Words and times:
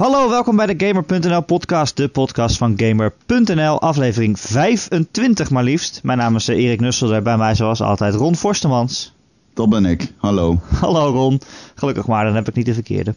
Hallo, 0.00 0.28
welkom 0.28 0.56
bij 0.56 0.66
de 0.66 0.86
Gamer.nl 0.86 1.42
podcast, 1.42 1.96
de 1.96 2.08
podcast 2.08 2.56
van 2.56 2.74
Gamer.nl, 2.76 3.80
aflevering 3.80 4.40
25 4.40 5.50
maar 5.50 5.64
liefst. 5.64 6.00
Mijn 6.02 6.18
naam 6.18 6.36
is 6.36 6.48
eh, 6.48 6.56
Erik 6.56 6.80
Nusselder, 6.80 7.22
bij 7.22 7.36
mij 7.36 7.54
zoals 7.54 7.80
altijd 7.80 8.14
Ron 8.14 8.36
Forstemans. 8.36 9.14
Dat 9.54 9.68
ben 9.68 9.84
ik, 9.84 10.12
hallo. 10.16 10.60
Hallo 10.80 11.10
Ron, 11.10 11.40
gelukkig 11.74 12.06
maar, 12.06 12.24
dan 12.24 12.34
heb 12.34 12.48
ik 12.48 12.54
niet 12.54 12.66
de 12.66 12.74
verkeerde. 12.74 13.14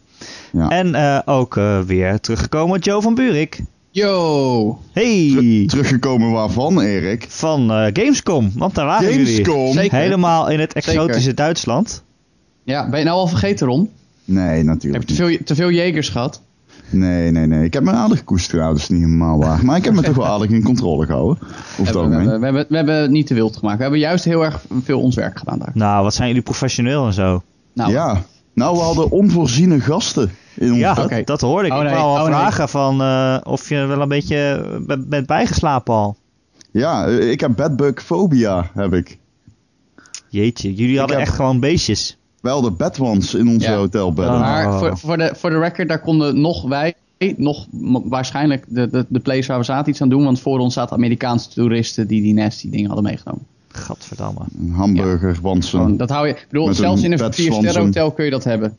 Ja. 0.52 0.68
En 0.68 0.88
uh, 0.88 1.18
ook 1.24 1.56
uh, 1.56 1.80
weer 1.80 2.20
teruggekomen 2.20 2.80
Joe 2.80 3.02
van 3.02 3.14
Buurik. 3.14 3.62
Yo! 3.90 4.78
Hey! 4.92 5.32
Ter 5.36 5.66
teruggekomen 5.66 6.30
waarvan, 6.30 6.80
Erik? 6.80 7.26
Van 7.28 7.70
uh, 7.70 7.86
Gamescom, 7.92 8.52
want 8.54 8.74
daar 8.74 8.86
waren 8.86 9.12
Gamescom. 9.12 9.72
jullie. 9.72 9.90
Helemaal 9.90 10.50
in 10.50 10.60
het 10.60 10.72
exotische 10.72 11.20
Zeker. 11.20 11.34
Duitsland. 11.34 12.02
Ja, 12.64 12.88
ben 12.88 12.98
je 12.98 13.04
nou 13.04 13.16
al 13.16 13.26
vergeten, 13.26 13.66
Ron? 13.66 13.90
Nee, 14.24 14.56
Heb 14.56 14.64
natuurlijk 14.66 15.08
je 15.08 15.14
te 15.14 15.24
veel, 15.24 15.38
te 15.44 15.54
veel 15.54 15.70
jegers 15.70 16.08
gehad? 16.08 16.42
Nee, 16.90 17.30
nee, 17.30 17.46
nee. 17.46 17.64
Ik 17.64 17.72
heb 17.72 17.82
me 17.82 17.90
aardig 17.90 18.18
gekoest 18.18 18.48
trouwens, 18.48 18.80
dat 18.80 18.90
is 18.90 18.96
niet 18.96 19.06
helemaal 19.06 19.38
waar. 19.38 19.64
Maar 19.64 19.76
ik 19.76 19.84
heb 19.84 19.94
me 19.94 20.02
toch 20.02 20.14
wel 20.16 20.26
aardig 20.26 20.50
in 20.50 20.62
controle 20.62 21.06
gehouden. 21.06 21.38
We, 21.76 21.82
we, 21.84 21.98
algemeen. 21.98 22.24
we, 22.24 22.30
hebben, 22.30 22.66
we 22.68 22.76
hebben 22.76 22.94
het 22.94 23.10
niet 23.10 23.26
te 23.26 23.34
wild 23.34 23.56
gemaakt. 23.56 23.76
We 23.76 23.82
hebben 23.82 24.00
juist 24.00 24.24
heel 24.24 24.44
erg 24.44 24.64
veel 24.82 25.00
ons 25.00 25.14
werk 25.14 25.38
gedaan 25.38 25.58
daar. 25.58 25.70
Nou, 25.74 26.02
wat 26.02 26.14
zijn 26.14 26.28
jullie 26.28 26.42
professioneel 26.42 27.06
en 27.06 27.12
zo. 27.12 27.42
Nou, 27.74 27.90
Ja. 27.92 28.22
Nou, 28.54 28.76
we 28.76 28.82
hadden 28.82 29.10
onvoorziene 29.10 29.80
gasten 29.80 30.30
in 30.56 30.68
ons 30.70 30.78
Ja, 30.78 30.94
dat 31.24 31.40
hoorde 31.40 31.66
ik. 31.68 31.72
Oh, 31.74 31.82
ik 31.82 31.88
wou 31.88 32.00
al 32.00 32.14
Oh, 32.14 32.22
nee. 32.22 32.26
vragen 32.38 32.68
van 32.68 33.00
uh, 33.02 33.36
of 33.42 33.68
je 33.68 33.84
wel 33.86 34.00
een 34.00 34.08
beetje 34.08 34.66
bent 35.08 35.26
bijgeslapen 35.26 35.94
al. 35.94 36.16
Ja, 36.70 37.06
eh, 37.06 37.30
ik 37.30 37.40
heb 37.40 37.56
bedbugfobia, 37.56 38.70
heb 38.74 38.92
ik. 38.94 39.18
Jeetje, 40.28 40.74
jullie 40.74 40.98
hadden 40.98 41.16
heb- 41.16 41.26
echt 41.26 41.36
gewoon 41.36 41.60
beestjes. 41.60 42.18
Wel 42.44 42.60
de 42.60 42.70
bedwans 42.70 43.34
in 43.34 43.48
onze 43.48 43.70
Ja. 43.70 43.76
hotelbedden. 43.76 44.34
Ah. 44.34 44.40
Maar 44.40 44.78
voor, 44.78 44.98
voor, 44.98 45.16
de, 45.16 45.32
voor 45.36 45.50
de 45.50 45.58
record, 45.58 45.88
daar 45.88 46.00
konden 46.00 46.40
nog 46.40 46.62
wij, 46.62 46.94
nog 47.36 47.66
waarschijnlijk 48.04 48.64
de, 48.68 48.88
de, 48.90 49.06
de 49.08 49.20
place 49.20 49.48
waar 49.48 49.58
we 49.58 49.64
zaten 49.64 49.90
iets 49.90 50.02
aan 50.02 50.08
doen. 50.08 50.24
Want 50.24 50.40
voor 50.40 50.58
ons 50.58 50.74
zaten 50.74 50.96
Amerikaanse 50.96 51.48
toeristen 51.48 52.06
die 52.06 52.22
die 52.22 52.34
nasty 52.34 52.70
dingen 52.70 52.86
hadden 52.86 53.04
meegenomen. 53.04 53.46
Gadverdamme. 53.68 54.40
Een 54.58 54.72
hamburger, 54.72 55.38
dat 55.96 56.10
hou 56.10 56.26
je, 56.26 56.32
ik 56.32 56.46
bedoel, 56.50 56.66
Met 56.66 56.76
zelfs 56.76 57.00
een 57.00 57.06
in 57.06 57.12
een 57.12 57.18
bedzwansen. 57.18 57.52
4 57.52 57.62
sterren 57.62 57.84
hotel 57.84 58.10
kun 58.12 58.24
je 58.24 58.30
dat 58.30 58.44
hebben. 58.44 58.76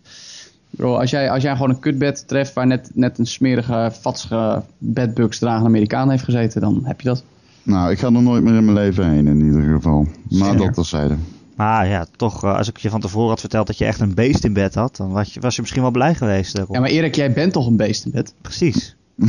Bedoel, 0.70 1.00
als, 1.00 1.10
jij, 1.10 1.30
als 1.30 1.44
jij 1.44 1.52
gewoon 1.52 1.70
een 1.70 1.80
kutbed 1.80 2.28
treft 2.28 2.54
waar 2.54 2.68
net, 2.68 2.90
net 2.94 3.20
een 3.20 3.28
smerige, 3.28 3.92
vatsige 4.02 4.64
bedbugs 4.78 5.40
dragende 5.40 5.68
Amerikaan 5.68 6.10
heeft 6.10 6.24
gezeten, 6.24 6.62
dan 6.62 6.82
heb 6.84 7.02
je 7.02 7.08
dat. 7.08 7.24
Nou, 7.64 7.92
ik 7.92 8.00
ga 8.00 8.06
er 8.06 8.22
nooit 8.22 8.44
meer 8.44 8.56
in 8.56 8.66
mijn 8.66 8.78
leven 8.78 9.10
heen 9.10 9.28
in 9.28 9.46
ieder 9.46 9.64
geval. 9.76 10.08
Maar 10.30 10.50
Zeker. 10.50 10.66
dat 10.66 10.74
terzijde. 10.74 11.16
Maar 11.56 11.88
ja, 11.88 12.06
toch, 12.16 12.44
uh, 12.46 12.58
als 12.58 12.68
ik 12.68 12.78
je 12.78 12.90
van 12.90 13.00
tevoren 13.02 13.30
had 13.30 13.40
verteld 13.40 13.68
dat 13.68 13.78
je 13.78 13.86
echt 13.86 14.00
een 14.00 14.14
beest 14.14 14.44
in 14.44 14.54
bed 14.54 14.76
had, 14.76 14.96
dan 14.96 15.12
was 15.12 15.34
je, 15.34 15.40
was 15.40 15.56
je 15.56 15.62
misschien 15.62 15.82
wel 15.82 15.92
blij 15.92 16.16
geweest. 16.16 16.58
Uh, 16.58 16.64
Ja, 16.70 16.80
maar 16.80 16.90
Erik, 16.90 17.16
jij 17.16 17.32
bent 17.34 17.54
toch 17.54 17.68
een 17.68 17.78
beest 17.78 18.06
in 18.06 18.12
bed? 18.12 18.34
Precies. 18.42 18.96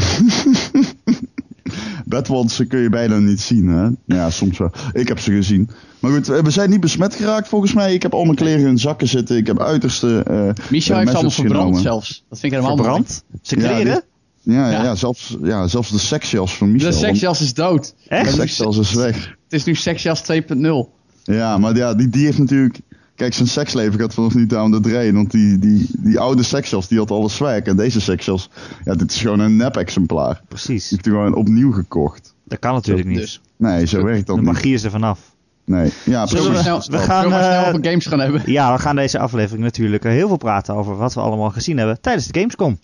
Bedwansen 2.04 2.66
kun 2.66 2.78
je 2.80 2.88
bijna 2.88 3.18
niet 3.18 3.40
zien, 3.40 3.68
hè? 3.68 3.88
Ja, 4.16 4.30
soms 4.30 4.58
wel. 4.58 4.70
Ik 4.92 5.08
heb 5.08 5.18
ze 5.18 5.32
gezien. 5.32 5.70
Maar 6.00 6.10
goed, 6.12 6.26
we 6.26 6.50
zijn 6.50 6.70
niet 6.70 6.80
besmet 6.80 7.14
geraakt 7.14 7.48
volgens 7.48 7.72
mij. 7.72 7.94
Ik 7.94 8.02
heb 8.02 8.14
al 8.14 8.24
mijn 8.24 8.36
kleren 8.36 8.66
in 8.66 8.78
zakken 8.78 9.08
zitten. 9.08 9.36
Ik 9.36 9.46
heb 9.46 9.60
uiterste 9.60 10.22
eh 10.22 10.34
Michel 10.70 10.94
eh, 10.94 10.98
heeft 11.00 11.10
ze 11.10 11.14
allemaal 11.14 11.30
verbrand 11.30 11.58
genomen. 11.58 11.80
zelfs. 11.80 12.24
Dat 12.28 12.38
vind 12.38 12.52
ik 12.52 12.58
helemaal. 12.58 12.76
Verbrand? 12.84 13.24
Zijn 13.42 13.60
Ja, 13.60 13.66
kleren? 13.68 13.94
dit- 13.94 14.04
Ja, 14.42 14.70
ja, 14.70 14.70
Ja. 14.70 14.82
ja, 14.84 14.94
zelfs, 14.94 15.36
ja, 15.42 15.66
zelfs 15.66 15.90
de 15.90 15.98
seksjas 15.98 16.56
van 16.56 16.72
Michel. 16.72 16.90
De 16.90 16.96
seksjas 16.96 17.40
is 17.40 17.54
dood. 17.54 17.94
Echt? 18.08 18.08
De 18.08 18.16
Het 18.16 18.26
is, 18.26 18.34
seksjas 18.56 18.78
is 18.78 18.92
weg. 18.92 19.16
het 19.44 19.52
is 19.52 19.64
nu 19.64 19.74
seksjas 19.74 20.22
2.0. 20.32 20.94
Ja, 21.26 21.58
maar 21.58 21.76
ja, 21.76 21.94
die, 21.94 22.08
die 22.08 22.24
heeft 22.24 22.38
natuurlijk... 22.38 22.80
Kijk, 23.14 23.34
zijn 23.34 23.48
seksleven 23.48 24.00
gaat 24.00 24.14
vanaf 24.14 24.34
nu 24.34 24.46
aan 24.56 24.70
de 24.70 24.80
drain. 24.80 25.14
Want 25.14 25.30
die, 25.30 25.58
die, 25.58 25.86
die 25.98 26.18
oude 26.20 26.42
seksjas, 26.42 26.88
die 26.88 26.98
had 26.98 27.10
alles 27.10 27.34
swag. 27.34 27.58
En 27.60 27.76
deze 27.76 28.00
seksjas, 28.00 28.50
ja, 28.84 28.94
dit 28.94 29.10
is 29.10 29.20
gewoon 29.20 29.38
een 29.38 29.56
nep-exemplaar. 29.56 30.40
Precies. 30.48 30.88
Die 30.88 30.88
heeft 30.90 31.04
hij 31.04 31.14
gewoon 31.14 31.34
opnieuw 31.34 31.72
gekocht. 31.72 32.34
Dat 32.44 32.58
kan 32.58 32.72
natuurlijk 32.74 33.08
niet. 33.08 33.18
Dus. 33.18 33.40
Nee, 33.56 33.86
zo 33.86 34.02
werkt 34.04 34.26
dat 34.26 34.36
De 34.36 34.42
niet. 34.42 34.52
magie 34.52 34.74
is 34.74 34.82
er 34.84 34.90
vanaf. 34.90 35.20
Nee. 35.64 35.92
Ja, 36.04 36.26
Zullen 36.26 36.26
precies. 36.26 36.46
we, 36.46 36.52
we- 36.52 36.62
snel, 36.62 36.76
we 36.76 36.82
zullen 36.82 37.00
gaan, 37.00 37.24
we 37.24 37.30
snel 37.34 37.62
eh, 37.62 37.68
over 37.68 37.84
games 37.84 38.06
gaan 38.06 38.20
hebben? 38.20 38.42
Ja, 38.46 38.72
we 38.72 38.78
gaan 38.78 38.96
deze 38.96 39.18
aflevering 39.18 39.64
natuurlijk 39.64 40.04
uh, 40.04 40.12
heel 40.12 40.28
veel 40.28 40.36
praten 40.36 40.74
over 40.74 40.96
wat 40.96 41.14
we 41.14 41.20
allemaal 41.20 41.50
gezien 41.50 41.76
hebben 41.78 42.00
tijdens 42.00 42.26
de 42.26 42.38
Gamescom. 42.38 42.78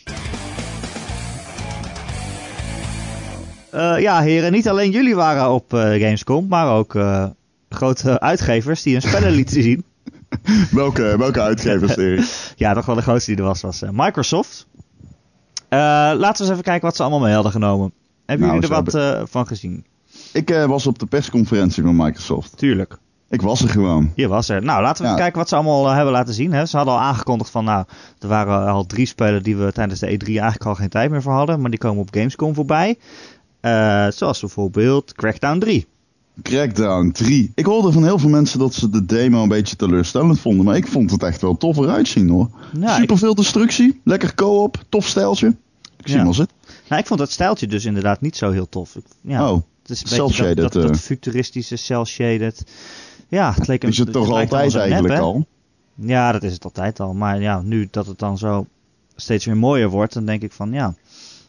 Uh, 3.74 4.00
ja, 4.00 4.20
heren, 4.20 4.52
niet 4.52 4.68
alleen 4.68 4.90
jullie 4.90 5.14
waren 5.14 5.50
op 5.50 5.74
uh, 5.74 5.80
Gamescom, 5.80 6.46
maar 6.48 6.68
ook 6.76 6.94
uh, 6.94 7.24
grote 7.72 8.20
uitgevers 8.20 8.82
die 8.82 8.92
hun 8.92 9.02
spellen 9.02 9.30
lieten 9.30 9.62
zien. 9.62 9.84
welke, 10.70 11.14
welke 11.18 11.40
uitgevers, 11.40 11.96
Erik? 11.96 12.24
ja, 12.56 12.74
toch 12.74 12.86
wel 12.86 12.94
de 12.94 13.02
grootste 13.02 13.30
die 13.30 13.40
er 13.40 13.46
was, 13.46 13.60
was 13.60 13.82
uh, 13.82 13.88
Microsoft. 13.92 14.66
Uh, 14.74 15.78
laten 16.16 16.18
we 16.32 16.38
eens 16.42 16.50
even 16.50 16.62
kijken 16.62 16.82
wat 16.86 16.96
ze 16.96 17.02
allemaal 17.02 17.20
mee 17.20 17.34
hadden 17.34 17.52
genomen. 17.52 17.92
Hebben 18.26 18.46
Nou, 18.46 18.60
jullie 18.60 18.76
er 18.76 18.82
wat 18.84 18.92
hebben- 18.92 19.20
uh, 19.20 19.26
van 19.30 19.46
gezien? 19.46 19.84
Ik 20.32 20.50
eh, 20.50 20.64
was 20.64 20.86
op 20.86 20.98
de 20.98 21.06
persconferentie 21.06 21.82
van 21.82 21.96
Microsoft. 21.96 22.56
Tuurlijk. 22.58 22.96
Ik 23.28 23.42
was 23.42 23.62
er 23.62 23.68
gewoon. 23.68 24.12
Je 24.14 24.28
was 24.28 24.48
er. 24.48 24.62
Nou, 24.62 24.82
laten 24.82 24.96
we 25.02 25.02
Ja. 25.02 25.08
even 25.08 25.22
kijken 25.22 25.38
wat 25.38 25.48
ze 25.48 25.54
allemaal 25.54 25.86
uh, 25.88 25.94
hebben 25.94 26.12
laten 26.12 26.34
zien. 26.34 26.52
Hè. 26.52 26.66
Ze 26.66 26.76
hadden 26.76 26.94
al 26.94 27.00
aangekondigd 27.00 27.50
van, 27.50 27.64
nou, 27.64 27.84
er 28.18 28.28
waren 28.28 28.66
al 28.66 28.86
drie 28.86 29.06
spellen 29.06 29.42
die 29.42 29.56
we 29.56 29.72
tijdens 29.72 30.00
de 30.00 30.06
E3 30.06 30.26
eigenlijk 30.26 30.64
al 30.64 30.74
geen 30.74 30.88
tijd 30.88 31.10
meer 31.10 31.22
voor 31.22 31.32
hadden. 31.32 31.60
Maar 31.60 31.70
die 31.70 31.78
komen 31.78 32.00
op 32.02 32.14
Gamescom 32.14 32.54
voorbij. 32.54 32.98
Uh, 33.60 34.06
zoals 34.10 34.40
bijvoorbeeld 34.40 35.12
Crackdown 35.14 35.58
3. 35.58 35.86
Crackdown 36.42 37.10
3. 37.10 37.52
Ik 37.54 37.64
hoorde 37.64 37.92
van 37.92 38.04
heel 38.04 38.18
veel 38.18 38.28
mensen 38.28 38.58
dat 38.58 38.74
ze 38.74 38.88
de 38.90 39.04
demo 39.04 39.42
een 39.42 39.48
beetje 39.48 39.76
teleurstellend 39.76 40.40
vonden. 40.40 40.64
Maar 40.64 40.76
ik 40.76 40.86
vond 40.86 41.10
het 41.10 41.22
echt 41.22 41.40
wel 41.40 41.56
tof 41.56 41.76
eruit 41.76 42.08
zien 42.08 42.28
hoor. 42.28 42.50
Nou, 42.72 43.00
Super 43.00 43.18
veel 43.18 43.34
destructie. 43.34 44.00
Lekker 44.04 44.34
co-op. 44.34 44.84
Tof 44.88 45.06
stijltje. 45.06 45.46
Ik 45.96 46.08
zie 46.08 46.16
Ja. 46.16 46.22
wel 46.22 46.34
zit. 46.34 46.50
Nou, 46.88 47.00
ik 47.00 47.06
vond 47.06 47.20
dat 47.20 47.30
stijltje 47.30 47.66
dus 47.66 47.84
inderdaad 47.84 48.20
niet 48.20 48.36
zo 48.36 48.50
heel 48.50 48.68
tof. 48.68 48.96
Ja, 49.20 49.50
Oh, 49.50 49.62
het 49.82 49.90
is 49.90 50.10
een 50.10 50.26
beetje 50.26 50.54
dat, 50.54 50.72
dat, 50.72 50.82
dat 50.82 50.90
eh. 50.90 50.96
futuristische 50.96 51.76
cel-shaded. 51.76 52.64
Ja, 53.28 53.52
het 53.54 53.66
leek 53.66 53.82
een 53.82 53.88
is 53.88 53.98
het 53.98 54.06
het 54.06 54.16
toch 54.16 54.30
altijd 54.30 54.72
nep, 54.72 54.82
eigenlijk 54.82 55.20
al? 55.20 55.46
Ja, 55.94 56.32
dat 56.32 56.42
is 56.42 56.52
het 56.52 56.64
altijd 56.64 57.00
al. 57.00 57.14
Maar 57.14 57.40
ja, 57.40 57.60
nu 57.60 57.88
dat 57.90 58.06
het 58.06 58.18
dan 58.18 58.38
zo 58.38 58.66
steeds 59.16 59.44
weer 59.44 59.56
mooier 59.56 59.88
wordt, 59.88 60.12
dan 60.14 60.24
denk 60.24 60.42
ik 60.42 60.52
van 60.52 60.72
ja, 60.72 60.94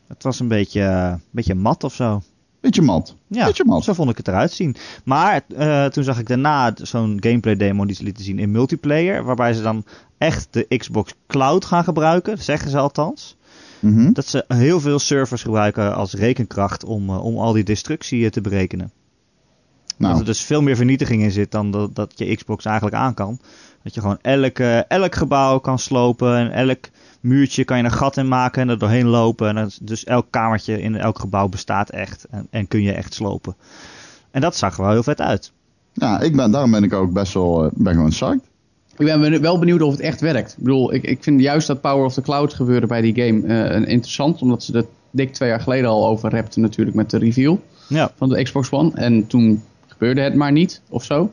het 0.07 0.23
was 0.23 0.39
een 0.39 0.47
beetje, 0.47 0.79
uh, 0.79 1.07
een 1.11 1.22
beetje 1.31 1.55
mat 1.55 1.83
of 1.83 1.93
zo. 1.93 2.22
Beetje 2.63 2.81
mat. 2.81 3.16
Ja, 3.28 3.46
Beetje 3.46 3.66
mat. 3.66 3.84
zo 3.84 3.94
vond 3.94 4.09
ik 4.09 4.18
het 4.18 4.28
eruit 4.28 4.51
zien. 4.51 4.75
Maar 5.03 5.41
uh, 5.57 5.85
toen 5.85 6.03
zag 6.03 6.19
ik 6.19 6.28
daarna 6.28 6.72
zo'n 6.75 7.18
gameplay 7.19 7.56
demo 7.56 7.85
die 7.85 7.96
ze 7.96 8.03
lieten 8.03 8.24
zien 8.24 8.40
in 8.40 8.51
multiplayer, 8.51 9.24
waarbij 9.24 9.53
ze 9.53 9.62
dan 9.62 9.85
echt 10.18 10.47
de 10.51 10.78
Xbox 10.78 11.13
Cloud 11.28 11.66
gaan 11.66 11.84
gebruiken, 11.84 12.38
zeggen 12.38 12.69
ze 12.69 12.78
althans. 12.78 13.38
Mhm. 13.79 14.12
Dat 14.13 14.28
ze 14.28 14.46
heel 14.47 14.79
veel 14.79 15.00
servers 15.00 15.41
gebruiken 15.44 15.96
als 15.96 16.13
rekenkracht 16.13 16.84
om, 16.85 17.09
uh, 17.09 17.25
om 17.25 17.38
al 17.38 17.53
die 17.53 17.63
destructie 17.63 18.19
uh, 18.23 18.29
te 18.29 18.41
berekenen. 18.41 18.91
Nou, 19.97 20.12
Dat 20.12 20.22
er 20.22 20.28
dus 20.28 20.41
veel 20.41 20.62
meer 20.62 20.75
vernietiging 20.75 21.22
in 21.22 21.31
zit 21.31 21.52
dan 21.52 21.72
dat, 21.72 21.96
dat 21.96 22.13
je 22.16 22.35
Xbox 22.35 22.66
eigenlijk 22.66 22.96
aan 22.96 23.13
kan. 23.13 23.40
Dat 23.84 23.94
je 23.94 24.02
gewoon 24.02 24.19
elk, 24.22 24.59
uh, 24.59 24.90
elk 24.91 25.16
gebouw 25.16 25.59
kan 25.59 25.79
slopen 25.79 26.35
en 26.38 26.52
elk 26.52 26.90
muurtje 27.23 27.63
kan 27.63 27.78
je 27.78 27.84
een 27.84 27.91
gat 27.91 28.17
in 28.17 28.28
maken 28.28 28.61
en 28.61 28.69
er 28.69 28.78
doorheen 28.79 29.07
lopen. 29.07 29.47
En 29.47 29.56
dat, 29.56 29.79
dus 29.81 30.03
elk 30.03 30.28
kamertje 30.29 30.81
in 30.81 30.95
elk 30.95 31.19
gebouw 31.19 31.47
bestaat 31.47 31.89
echt 31.89 32.25
en, 32.29 32.47
en 32.50 32.67
kun 32.67 32.81
je 32.81 32.91
echt 32.91 33.13
slopen. 33.13 33.56
En 34.31 34.41
dat 34.41 34.56
zag 34.56 34.75
er 34.78 34.84
wel 34.84 34.91
heel 34.91 35.03
vet 35.03 35.22
uit. 35.22 35.51
ja, 35.94 36.19
ik 36.19 36.35
ben, 36.35 36.51
daarom 36.51 36.72
ben 36.72 36.84
ik 36.84 36.94
ook 36.94 37.13
best 37.13 37.34
wel, 37.34 37.63
eh, 37.66 37.72
ben 37.73 37.94
gewoon 37.94 38.09
psyched. 38.09 38.41
Ik 38.97 39.06
ben 39.06 39.41
wel 39.41 39.59
benieuwd 39.59 39.81
of 39.81 39.91
het 39.91 40.00
echt 40.01 40.22
werkt. 40.22 40.51
Ik 40.51 40.63
bedoel, 40.63 40.94
ik, 40.94 41.03
ik 41.03 41.23
vind 41.23 41.41
juist 41.41 41.67
dat 41.67 41.81
Power 41.81 42.06
of 42.06 42.13
the 42.13 42.22
Cloud 42.22 42.53
gebeuren 42.53 42.88
bij 42.88 43.01
die 43.01 43.16
game 43.16 43.44
uh, 43.47 43.75
interessant. 43.90 44.41
Omdat 44.41 44.63
ze 44.63 44.78
er 44.78 44.85
dik 45.11 45.34
twee 45.34 45.50
jaar 45.50 45.59
geleden 45.61 45.90
al 45.90 46.07
over 46.07 46.29
repten 46.29 46.61
natuurlijk 46.61 46.95
met 46.95 47.09
de 47.09 47.17
reveal 47.17 47.61
Ja. 47.88 48.11
van 48.16 48.29
de 48.29 48.44
Xbox 48.44 48.72
One. 48.72 48.91
En 48.94 49.28
toen 49.28 49.63
gebeurde 49.88 50.22
het 50.22 50.35
maar 50.35 50.51
niet 50.51 50.81
of 50.90 51.03
zo. 51.03 51.31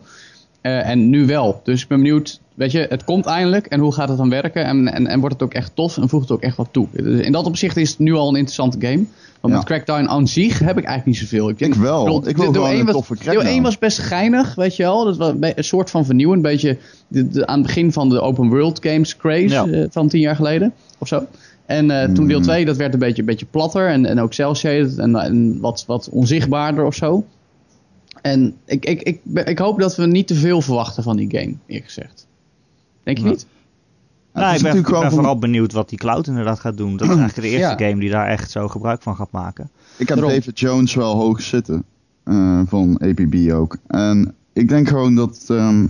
Uh, 0.62 0.89
en 0.89 1.11
nu 1.11 1.27
wel. 1.27 1.61
Dus 1.65 1.83
ik 1.83 1.89
ben 1.89 1.99
benieuwd, 1.99 2.41
weet 2.60 2.72
je, 2.72 2.86
het 2.89 3.04
komt 3.04 3.27
eindelijk. 3.27 3.66
En 3.66 3.80
hoe 3.80 3.92
gaat 3.95 4.09
het 4.09 4.18
dan 4.18 4.30
werken? 4.30 4.65
En, 4.65 4.92
en, 4.92 5.07
en 5.07 5.21
wordt 5.21 5.34
het 5.34 5.42
ook 5.42 5.54
echt 5.54 5.71
tof 5.74 5.97
en 5.97 6.09
voegt 6.09 6.22
het 6.22 6.33
ook 6.33 6.42
echt 6.42 6.57
wat 6.57 6.68
toe? 6.71 6.86
Dus 6.92 7.24
in 7.27 7.33
dat 7.33 7.45
opzicht 7.47 7.77
is 7.77 7.91
het 7.91 7.98
nu 7.98 8.15
al 8.15 8.28
een 8.28 8.34
interessante 8.36 8.86
game. 8.86 9.04
Want 9.41 9.53
Ja. 9.53 9.59
met 9.59 9.65
Crackdown 9.65 10.07
aan 10.09 10.28
zich 10.28 10.59
heb 10.59 10.78
ik 10.78 10.84
eigenlijk 10.84 11.07
niet 11.07 11.16
zoveel. 11.16 11.48
Ik, 11.48 11.59
denk, 11.59 11.74
Ik 11.74 11.80
wel. 11.80 12.04
bedoel, 12.04 12.28
Ik 12.28 12.36
wil 12.36 12.47
een 12.54 12.84
was- 12.84 12.95
toffe 12.95 13.15
Deel 13.15 13.22
Crackdown. 13.22 13.47
1 13.48 13.62
was 13.62 13.78
best 13.78 13.98
geinig, 13.98 14.54
weet 14.54 14.77
je 14.77 14.83
wel. 14.83 15.04
Dat 15.04 15.16
was 15.16 15.33
een 15.41 15.65
soort 15.65 15.91
van 15.91 16.04
vernieuwend. 16.04 16.45
Een 16.45 16.51
beetje 16.51 16.77
de, 17.09 17.28
de- 17.28 17.47
aan 17.47 17.59
het 17.59 17.66
begin 17.66 17.92
van 17.92 18.09
de 18.09 18.21
open 18.21 18.48
world 18.48 18.78
games 18.86 19.16
craze 19.16 19.48
Ja. 19.48 19.66
eh, 19.66 19.84
van 19.91 20.09
tien 20.09 20.21
jaar 20.21 20.36
geleden. 20.36 20.72
Of 20.98 21.09
zo. 21.09 21.27
En 21.66 21.91
eh, 21.91 22.09
toen 22.13 22.27
deel 22.27 22.36
Mm. 22.39 22.45
2, 22.45 22.65
dat 22.65 22.77
werd 22.77 22.92
een 22.92 22.98
beetje, 22.98 23.21
een 23.21 23.27
beetje 23.28 23.47
platter. 23.51 23.89
En, 23.89 24.06
en 24.06 24.21
ook 24.21 24.33
cel-shaded. 24.33 24.98
En, 24.98 25.16
en 25.16 25.60
wat, 25.60 25.84
wat 25.86 26.09
onzichtbaarder 26.13 26.84
of 26.84 26.95
zo. 26.95 27.24
En 28.22 28.54
ik, 28.66 28.84
ik, 28.86 29.03
ik, 29.03 29.21
ik 29.48 29.59
hoop 29.59 29.80
dat 29.80 29.97
we 29.97 30.06
niet 30.06 30.27
te 30.27 30.34
veel 30.34 30.60
verwachten 30.60 31.03
van 31.03 31.16
die 31.16 31.28
game, 31.30 31.54
eerlijk 31.66 31.86
gezegd. 31.86 32.27
Denk 33.15 33.27
je 33.27 33.33
niet? 33.33 33.47
Nou, 34.33 34.54
ik 34.57 34.62
ben, 34.62 34.77
ik 34.77 34.86
vooral 34.86 35.39
benieuwd 35.39 35.72
wat 35.72 35.89
die 35.89 35.98
cloud 35.98 36.27
inderdaad 36.27 36.60
gaat 36.60 36.77
doen. 36.77 36.97
Dat 36.97 37.09
is 37.09 37.16
eigenlijk 37.16 37.48
de 37.48 37.54
eerste 37.59 37.83
Ja. 37.84 37.89
game 37.89 38.01
die 38.01 38.10
daar 38.10 38.27
echt 38.27 38.51
zo 38.51 38.68
gebruik 38.68 39.03
van 39.03 39.16
gaat 39.16 39.30
maken. 39.30 39.71
Ik 39.97 40.09
heb 40.09 40.18
Daarom. 40.18 40.34
David 40.39 40.59
Jones 40.60 40.95
wel 40.95 41.15
hoog 41.16 41.42
zitten. 41.42 41.84
eh, 42.24 42.60
van 42.66 42.98
APB 43.03 43.53
ook. 43.53 43.77
En 43.86 44.34
ik 44.53 44.68
denk 44.68 44.89
gewoon 44.89 45.15
dat, 45.15 45.45
ehm, 45.48 45.86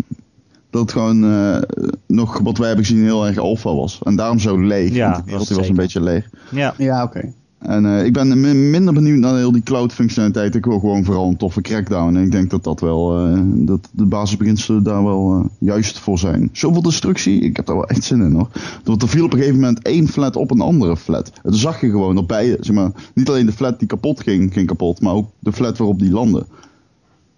dat 0.71 0.93
gewoon 0.93 1.25
eh, 1.25 1.63
nog 2.07 2.39
wat 2.39 2.59
wij 2.59 2.67
hebben 2.67 2.87
gezien 2.87 3.03
heel 3.05 3.27
erg 3.27 3.39
alpha 3.39 3.75
was. 3.75 4.01
En 4.05 4.17
daarom 4.17 4.39
zo 4.39 4.59
leeg. 4.59 4.95
Ja, 4.95 5.05
want 5.05 5.15
de 5.17 5.21
dat 5.21 5.31
wereld 5.31 5.49
was 5.59 5.69
een 5.69 5.75
beetje 5.77 6.01
leeg. 6.03 6.29
Ja, 6.51 6.75
Ja, 6.79 7.03
oké. 7.03 7.33
En 7.61 7.87
eh, 7.87 8.05
ik 8.05 8.13
ben 8.13 8.41
mi- 8.41 8.55
minder 8.55 8.95
benieuwd 8.95 9.19
naar 9.19 9.37
heel 9.37 9.53
die 9.53 9.63
cloud 9.63 9.93
functionaliteit. 9.93 10.55
Ik 10.55 10.65
wil 10.65 10.79
gewoon 10.79 11.05
vooral 11.05 11.29
een 11.29 11.37
toffe 11.37 11.61
crackdown. 11.61 12.17
En 12.17 12.23
ik 12.23 12.31
denk 12.33 12.51
dat 12.51 12.65
dat 12.65 12.81
wel, 12.81 13.27
eh, 13.27 13.41
dat 13.45 13.89
de 13.93 14.05
basisbeginselen 14.05 14.83
daar 14.83 15.05
wel 15.05 15.35
eh, 15.39 15.45
juist 15.59 15.99
voor 15.99 16.19
zijn. 16.19 16.49
Zoveel 16.53 16.83
destructie, 16.83 17.41
ik 17.41 17.57
heb 17.57 17.67
daar 17.67 17.77
wel 17.77 17.87
echt 17.89 18.05
zin 18.05 18.23
in 18.23 18.33
hoor. 18.33 18.49
Want 18.85 19.03
er 19.03 19.09
viel 19.09 19.25
op 19.25 19.33
een 19.33 19.39
gegeven 19.39 19.61
moment 19.61 19.83
één 19.83 20.09
flat 20.09 20.37
op 20.37 20.51
een 20.51 20.61
andere 20.61 20.97
flat. 20.97 21.31
En 21.43 21.51
toen 21.51 21.61
zag 21.61 21.81
je 21.81 21.91
gewoon 21.91 22.15
dat 22.15 22.27
beide, 22.27 22.57
zeg 22.61 22.75
maar, 22.75 22.91
niet 23.15 23.29
alleen 23.29 23.47
de 23.47 23.53
flat 23.53 23.79
die 23.79 23.89
kapot 23.89 24.21
ging, 24.21 24.53
ging 24.53 24.67
kapot. 24.67 25.01
Maar 25.01 25.13
ook 25.15 25.31
de 25.39 25.53
flat 25.53 25.79
waarop 25.79 25.99
die 25.99 26.11
landde. 26.11 26.47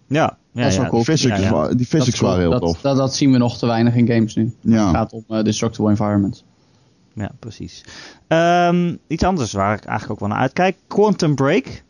ja. 0.07 0.37
ja, 0.53 0.63
Dat 0.63 0.67
is 0.71 0.75
ja. 0.77 0.83
wel. 0.83 0.91
Die 0.91 1.05
physics, 1.05 1.37
Ja, 1.39 1.43
ja. 1.45 1.53
wa- 1.53 1.69
die 1.69 1.77
Dat, 1.77 1.87
physics 1.87 2.09
is 2.13 2.19
cool. 2.19 2.31
waren 2.31 2.43
heel 2.51 2.61
dat, 2.61 2.69
tof. 2.69 2.81
Dat, 2.81 2.97
dat 2.97 3.15
zien 3.15 3.33
we 3.33 3.39
nog 3.39 3.59
te 3.59 3.67
weinig 3.67 3.95
in 3.95 4.07
games 4.07 4.35
nu. 4.35 4.43
Het 4.43 4.73
Ja. 4.73 4.91
gaat 4.91 5.13
om 5.13 5.45
destructible 5.45 5.91
environments. 5.91 6.45
Ja, 7.14 7.31
precies. 7.38 7.85
Ehm, 8.29 8.94
iets 9.06 9.23
anders 9.25 9.53
waar 9.53 9.75
ik 9.76 9.85
eigenlijk 9.85 10.12
ook 10.12 10.20
wel 10.29 10.37
naar 10.37 10.44
uitkijk. 10.47 10.76
Quantum 10.87 11.35
Break. 11.35 11.82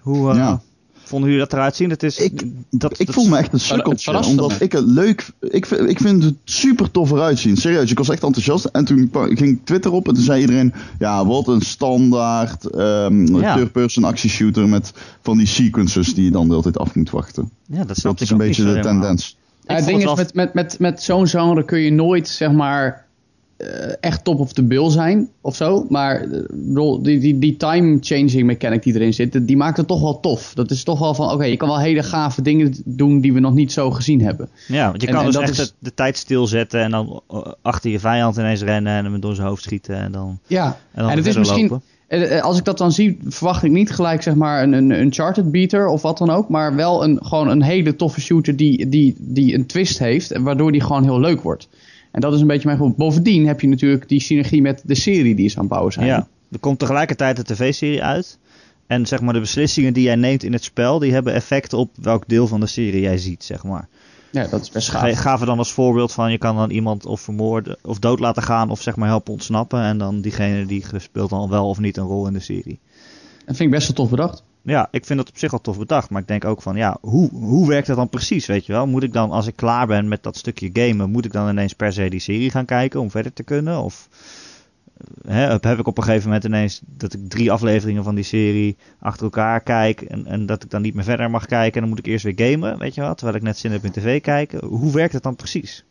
Hoe 0.00 0.30
eh, 0.30 0.36
Ja. 0.36 0.60
vonden 1.02 1.30
jullie 1.30 1.44
dat 1.44 1.52
eruit 1.52 1.76
zien? 1.76 1.88
Dat 1.88 2.02
is, 2.02 2.18
Ik- 2.18 2.44
dat, 2.70 3.00
ik 3.00 3.06
dat 3.06 3.14
voel 3.14 3.24
is- 3.24 3.30
me 3.30 3.36
echt 3.36 3.52
een 3.52 3.60
sukkeltje. 3.60 4.22
Omdat 4.26 4.48
me. 4.48 4.56
ik 4.58 4.72
het 4.72 4.84
leuk... 4.86 5.30
Ik 5.40 5.66
vind, 5.66 5.88
ik 5.90 5.98
vind 6.00 6.22
het 6.24 6.34
super 6.44 6.90
tof 6.90 7.10
eruit 7.10 7.38
zien. 7.38 7.56
Serieus, 7.56 7.90
ik 7.90 7.98
was 7.98 8.08
echt 8.08 8.22
enthousiast. 8.22 8.64
En 8.64 8.84
toen 8.84 9.10
ging 9.12 9.60
Twitter 9.64 9.92
op 9.92 10.08
en 10.08 10.14
toen 10.14 10.22
zei 10.22 10.40
iedereen... 10.40 10.74
Ja, 10.98 11.26
wat 11.26 11.48
een 11.48 11.60
standaard 11.60 12.70
ehm 12.70 13.36
Ja. 13.36 13.56
third-person 13.56 14.04
actieshooter 14.04 14.68
met 14.68 14.92
van 15.22 15.36
die 15.36 15.46
sequences 15.46 16.14
die 16.14 16.24
je 16.24 16.30
dan 16.30 16.44
de 16.44 16.50
hele 16.50 16.62
tijd 16.62 16.78
af 16.78 16.94
moet 16.94 17.10
wachten. 17.10 17.50
Ja, 17.66 17.84
dat, 17.84 17.96
snap 17.96 18.12
Dat 18.12 18.20
is 18.20 18.26
ik 18.26 18.32
een 18.32 18.46
beetje 18.46 18.64
de 18.64 18.80
tendens. 18.80 19.36
Ja, 19.66 19.74
het 19.74 19.84
ding 19.86 20.04
is, 20.08 20.14
met, 20.14 20.34
met, 20.34 20.54
met, 20.54 20.78
met 20.78 21.02
zo'n 21.02 21.26
genre 21.28 21.64
kun 21.64 21.78
je 21.78 21.90
nooit, 21.92 22.28
zeg 22.28 22.52
maar, 22.52 23.06
echt 24.00 24.24
top 24.24 24.38
of 24.40 24.52
the 24.52 24.62
bill 24.62 24.90
zijn 24.90 25.28
of 25.40 25.56
zo. 25.56 25.86
Maar 25.88 26.20
eh, 26.20 27.02
die, 27.02 27.18
die, 27.18 27.38
die 27.38 27.56
time-changing 27.56 28.44
mechanic 28.44 28.82
die 28.82 28.94
erin 28.94 29.14
zit, 29.14 29.46
die 29.46 29.56
maakt 29.56 29.76
het 29.76 29.86
toch 29.86 30.00
wel 30.00 30.20
tof. 30.20 30.54
Dat 30.54 30.70
is 30.70 30.82
toch 30.84 30.98
wel 30.98 31.14
van, 31.14 31.30
oké, 31.30 31.44
je 31.44 31.56
kan 31.56 31.68
wel 31.68 31.78
hele 31.78 32.02
gave 32.02 32.42
dingen 32.42 32.74
doen 32.84 33.20
die 33.20 33.32
we 33.32 33.40
nog 33.40 33.54
niet 33.54 33.72
zo 33.72 33.90
gezien 33.90 34.20
hebben. 34.20 34.48
Ja, 34.68 34.88
want 34.88 35.00
je 35.02 35.08
kan 35.08 35.18
en 35.18 35.26
dus 35.26 35.36
echt 35.36 35.58
is- 35.58 35.74
de, 35.78 35.94
tijd 35.94 36.16
stilzetten 36.16 36.80
en 36.80 36.90
dan 36.90 37.22
eh, 37.30 37.38
achter 37.62 37.90
je 37.90 37.98
vijand 38.00 38.36
ineens 38.36 38.62
rennen 38.62 38.92
en 38.92 39.04
hem 39.04 39.20
door 39.20 39.34
zijn 39.34 39.46
hoofd 39.48 39.62
schieten 39.62 39.96
en 39.96 40.12
dan, 40.12 40.38
Ja, 40.46 40.66
en 40.92 41.02
dan 41.02 41.10
en 41.10 41.16
het 41.16 41.26
is 41.26 41.36
misschien, 41.36 41.68
lopen. 41.68 41.82
eh, 42.06 42.36
eh, 42.36 42.42
als 42.44 42.58
ik 42.58 42.64
dat 42.64 42.78
dan 42.78 42.92
zie, 42.92 43.18
verwacht 43.28 43.62
ik 43.62 43.70
niet 43.70 43.90
gelijk 43.90 44.22
zeg 44.22 44.34
maar 44.34 44.62
een, 44.62 44.72
een 44.72 44.90
Uncharted 44.90 45.50
beater 45.50 45.86
of 45.86 46.02
wat 46.02 46.18
dan 46.18 46.30
ook. 46.30 46.48
Maar 46.48 46.74
wel 46.74 47.04
een, 47.04 47.18
gewoon 47.22 47.48
een 47.48 47.62
hele 47.62 47.96
toffe 47.96 48.20
shooter 48.20 48.56
die, 48.56 48.88
die, 48.88 49.14
die 49.18 49.54
een 49.54 49.66
twist 49.66 49.98
heeft, 49.98 50.30
en 50.32 50.42
waardoor 50.42 50.72
die 50.72 50.80
gewoon 50.80 51.02
heel 51.04 51.20
leuk 51.20 51.40
wordt. 51.42 51.68
En 52.14 52.20
dat 52.20 52.34
is 52.34 52.40
een 52.40 52.46
beetje 52.46 52.66
mijn 52.66 52.78
gevoel. 52.78 52.94
Bovendien 52.96 53.46
heb 53.46 53.60
je 53.60 53.68
natuurlijk 53.68 54.08
die 54.08 54.20
synergie 54.20 54.62
met 54.62 54.82
de 54.84 54.94
serie 54.94 55.34
die 55.34 55.44
is 55.44 55.54
aan 55.54 55.60
het 55.60 55.68
bouwen 55.70 55.92
zijn. 55.92 56.06
Ja, 56.06 56.28
er 56.50 56.58
komt 56.58 56.78
tegelijkertijd 56.78 57.38
een 57.38 57.44
tv-serie 57.44 58.02
uit. 58.02 58.38
En 58.86 59.06
zeg 59.06 59.20
maar 59.20 59.32
de 59.34 59.40
beslissingen 59.40 59.92
die 59.92 60.02
jij 60.02 60.14
neemt 60.16 60.42
in 60.42 60.52
het 60.52 60.64
spel, 60.64 60.98
die 60.98 61.12
hebben 61.12 61.34
effect 61.34 61.72
op 61.72 61.90
welk 62.00 62.28
deel 62.28 62.46
van 62.46 62.60
de 62.60 62.66
serie 62.66 63.00
jij 63.00 63.18
ziet, 63.18 63.44
zeg 63.44 63.64
maar. 63.64 63.88
Ja, 64.30 64.46
dat 64.46 64.60
is 64.62 64.70
best 64.70 64.88
Ga- 64.90 64.98
gaaf. 64.98 65.18
gaven 65.18 65.46
dan 65.46 65.58
als 65.58 65.72
voorbeeld 65.72 66.12
van 66.12 66.30
je 66.30 66.38
kan 66.38 66.56
dan 66.56 66.70
iemand 66.70 67.06
of 67.06 67.20
vermoorden 67.20 67.76
of 67.82 67.98
dood 67.98 68.20
laten 68.20 68.42
gaan 68.42 68.70
of 68.70 68.80
zeg 68.80 68.96
maar 68.96 69.08
helpen 69.08 69.32
ontsnappen. 69.32 69.80
En 69.82 69.98
dan 69.98 70.20
diegene 70.20 70.66
die 70.66 70.84
speelt 70.96 71.30
dan 71.30 71.48
wel 71.48 71.68
of 71.68 71.78
niet 71.78 71.96
een 71.96 72.04
rol 72.06 72.26
in 72.26 72.32
de 72.32 72.40
serie. 72.40 72.78
Dat 73.46 73.56
vind 73.56 73.60
ik 73.60 73.70
best 73.70 73.86
wel 73.86 73.96
tof 73.96 74.10
bedacht. 74.10 74.42
Ja, 74.66 74.88
ik 74.90 75.04
vind 75.04 75.18
dat 75.18 75.28
op 75.28 75.38
zich 75.38 75.50
wel 75.50 75.60
tof 75.60 75.78
bedacht. 75.78 76.10
Maar 76.10 76.20
ik 76.20 76.28
denk 76.28 76.44
ook 76.44 76.62
van, 76.62 76.76
ja, 76.76 76.98
hoe, 77.00 77.30
hoe 77.30 77.68
werkt 77.68 77.86
dat 77.86 77.96
dan 77.96 78.08
precies, 78.08 78.46
weet 78.46 78.66
je 78.66 78.72
wel? 78.72 78.86
Moet 78.86 79.02
ik 79.02 79.12
dan, 79.12 79.30
als 79.30 79.46
ik 79.46 79.56
klaar 79.56 79.86
ben 79.86 80.08
met 80.08 80.22
dat 80.22 80.36
stukje 80.36 80.70
gamen, 80.72 81.10
moet 81.10 81.24
ik 81.24 81.32
dan 81.32 81.48
ineens 81.48 81.72
per 81.72 81.92
se 81.92 82.10
die 82.10 82.20
serie 82.20 82.50
gaan 82.50 82.64
kijken 82.64 83.00
om 83.00 83.10
verder 83.10 83.32
te 83.32 83.42
kunnen? 83.42 83.82
Of 83.82 84.08
eh, 85.24 85.34
hè, 85.34 85.48
heb 85.60 85.78
ik 85.78 85.86
op 85.86 85.98
een 85.98 86.04
gegeven 86.04 86.26
moment 86.26 86.44
ineens 86.44 86.80
dat 86.84 87.12
ik 87.12 87.28
drie 87.28 87.52
afleveringen 87.52 88.04
van 88.04 88.14
die 88.14 88.24
serie 88.24 88.76
achter 88.98 89.24
elkaar 89.24 89.60
kijk 89.60 90.00
en, 90.00 90.26
en 90.26 90.46
dat 90.46 90.62
ik 90.62 90.70
dan 90.70 90.82
niet 90.82 90.94
meer 90.94 91.04
verder 91.04 91.30
mag 91.30 91.46
kijken 91.46 91.74
en 91.74 91.80
dan 91.80 91.88
moet 91.88 91.98
ik 91.98 92.06
eerst 92.06 92.24
weer 92.24 92.50
gamen, 92.50 92.78
weet 92.78 92.94
je 92.94 93.00
wel? 93.00 93.14
Terwijl 93.14 93.36
ik 93.36 93.42
net 93.42 93.58
zin 93.58 93.72
heb 93.72 93.84
in 93.84 93.92
tv 93.92 94.20
kijken. 94.20 94.66
Hoe 94.66 94.92
werkt 94.92 95.12
het 95.12 95.22
dan 95.22 95.36
precies? 95.36 95.84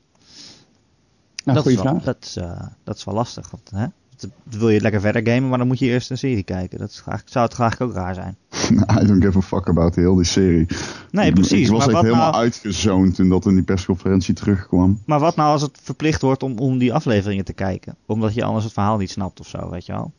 Nou, 1.43 1.57
dat, 1.57 1.67
is 1.67 1.75
wel, 1.75 1.83
vraag. 1.83 2.03
dat, 2.03 2.17
is, 2.21 2.35
eh, 2.35 2.67
dat 2.83 2.97
is 2.97 3.03
wel 3.03 3.15
lastig. 3.15 3.51
Want, 3.51 3.71
hè? 3.75 3.85
Dan 4.17 4.31
wil 4.59 4.69
je 4.69 4.81
lekker 4.81 5.01
verder 5.01 5.27
gamen, 5.33 5.49
maar 5.49 5.57
dan 5.57 5.67
moet 5.67 5.79
je 5.79 5.85
eerst 5.85 6.09
een 6.09 6.17
serie 6.17 6.43
kijken. 6.43 6.79
Dat 6.79 6.89
is, 6.89 7.03
zou 7.25 7.45
het 7.45 7.53
graag 7.53 7.81
ook 7.81 7.93
raar 7.93 8.13
zijn. 8.13 8.35
I 9.01 9.05
don't 9.07 9.23
give 9.23 9.37
a 9.37 9.41
fuck 9.41 9.67
about 9.67 9.95
heel 9.95 10.15
die 10.15 10.25
serie. 10.25 10.65
Nee, 11.11 11.33
precies. 11.33 11.65
Ik 11.67 11.69
was 11.73 11.77
maar, 11.77 11.87
echt 11.87 11.93
wat 11.95 12.03
helemaal 12.03 12.31
nou, 12.31 12.43
uitgezoond 12.43 13.15
toen 13.15 13.29
dat 13.29 13.45
in 13.45 13.53
die 13.53 13.63
persconferentie 13.63 14.33
terugkwam. 14.33 14.99
maar 15.05 15.19
wat 15.19 15.35
nou 15.35 15.51
als 15.51 15.61
het 15.61 15.79
verplicht 15.83 16.21
wordt 16.21 16.43
om, 16.43 16.57
om 16.57 16.77
die 16.77 16.93
afleveringen 16.93 17.45
te 17.45 17.53
kijken? 17.53 17.95
Omdat 18.05 18.33
je 18.33 18.43
anders 18.43 18.63
het 18.63 18.73
verhaal 18.73 18.97
niet 18.97 19.11
snapt 19.11 19.39
of 19.39 19.47
zo, 19.47 19.69
weet 19.69 19.85
je 19.85 19.91
wel? 19.91 20.11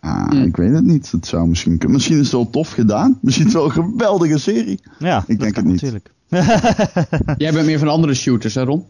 Ah, 0.00 0.28
Hmm. 0.30 0.42
ik 0.42 0.56
weet 0.56 0.72
het 0.74 0.84
niet. 0.84 1.10
Het 1.10 1.26
zou 1.26 1.48
misschien 1.48 1.78
kunnen. 1.78 1.96
Misschien 1.96 2.16
is 2.16 2.22
het 2.22 2.32
wel 2.32 2.50
tof 2.50 2.70
gedaan. 2.70 3.18
Misschien 3.22 3.46
is 3.46 3.52
het 3.52 3.62
wel 3.62 3.70
een 3.84 3.90
geweldige 3.92 4.38
serie. 4.38 4.80
Ja, 4.98 5.18
Ik 5.18 5.26
dat 5.26 5.38
denk 5.38 5.54
kan 5.54 5.62
het 5.64 5.72
niet. 5.72 5.82
Natuurlijk. 5.82 6.12
Jij 7.38 7.52
bent 7.52 7.66
meer 7.66 7.78
van 7.78 7.88
andere 7.88 8.14
shooters, 8.14 8.54
hè 8.54 8.62
Ron? 8.62 8.86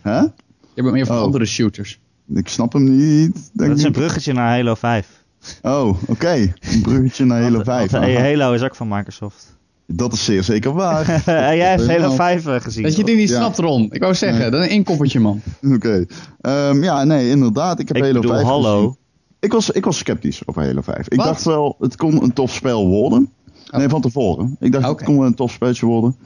Hè? 0.00 0.18
Jij 0.18 0.30
bent 0.74 0.92
meer 0.92 1.06
van 1.06 1.16
Oh. 1.16 1.22
andere 1.22 1.44
shooters. 1.46 2.00
Ik 2.34 2.48
snap 2.48 2.72
hem 2.72 2.84
niet. 2.96 3.50
Denk 3.52 3.68
Dat 3.70 3.78
is 3.78 3.84
een 3.84 3.92
bruggetje 3.92 4.32
naar 4.32 4.48
Halo 4.56 4.74
5. 4.74 5.24
Oh, 5.62 5.96
oké. 6.06 6.52
Een 6.60 6.82
bruggetje 6.82 7.24
naar 7.24 7.40
Halo 7.42 7.52
Want- 7.54 7.64
5. 7.66 7.90
want, 7.90 8.04
eh. 8.04 8.16
Halo 8.16 8.52
is 8.52 8.62
ook 8.62 8.74
van 8.74 8.88
Microsoft. 8.88 9.58
Dat 9.86 10.12
is 10.12 10.24
zeer 10.24 10.42
zeker 10.42 10.72
waar. 10.72 11.08
en 11.26 11.56
jij 11.56 11.68
hebt 11.68 11.80
Halo 11.80 11.92
Helemaal. 11.92 12.14
5 12.16 12.46
eh, 12.46 12.60
gezien. 12.60 12.82
Dat 12.82 12.96
je 12.96 13.04
die 13.04 13.16
niet 13.16 13.28
Ja. 13.28 13.36
snapt, 13.36 13.58
Ron. 13.58 13.88
Ik 13.92 14.00
wou 14.00 14.14
zeggen, 14.14 14.40
Nee. 14.40 14.50
dat 14.50 14.60
is 14.60 14.66
een 14.66 14.72
inkoppertje, 14.72 15.20
man. 15.20 15.40
Oké. 15.74 16.04
Ehm, 16.40 16.82
ja, 16.82 17.04
nee, 17.04 17.30
inderdaad. 17.30 17.78
Ik 17.78 17.88
heb 17.88 17.96
Ik 17.96 18.02
Halo 18.02 18.20
bedoel, 18.20 18.34
5 18.36 18.46
hallo. 18.46 18.76
gezien. 18.76 18.96
Ik 19.40 19.52
was, 19.52 19.70
ik 19.70 19.84
was 19.84 19.98
sceptisch 19.98 20.42
over 20.46 20.62
Halo 20.64 20.80
5. 20.80 21.08
Ik 21.08 21.16
Wat? 21.16 21.26
dacht 21.26 21.44
wel, 21.44 21.76
het 21.80 21.96
kon 21.96 22.22
een 22.22 22.32
tof 22.32 22.54
spel 22.54 22.86
worden. 22.86 23.30
Nee, 23.70 23.88
van 23.88 24.00
tevoren. 24.00 24.56
Ik 24.60 24.72
dacht, 24.72 24.84
Oké. 24.88 24.94
het 24.96 25.04
kon 25.04 25.16
wel 25.18 25.26
een 25.26 25.34
tof 25.34 25.52
spelletje 25.52 25.86
worden. 25.86 26.16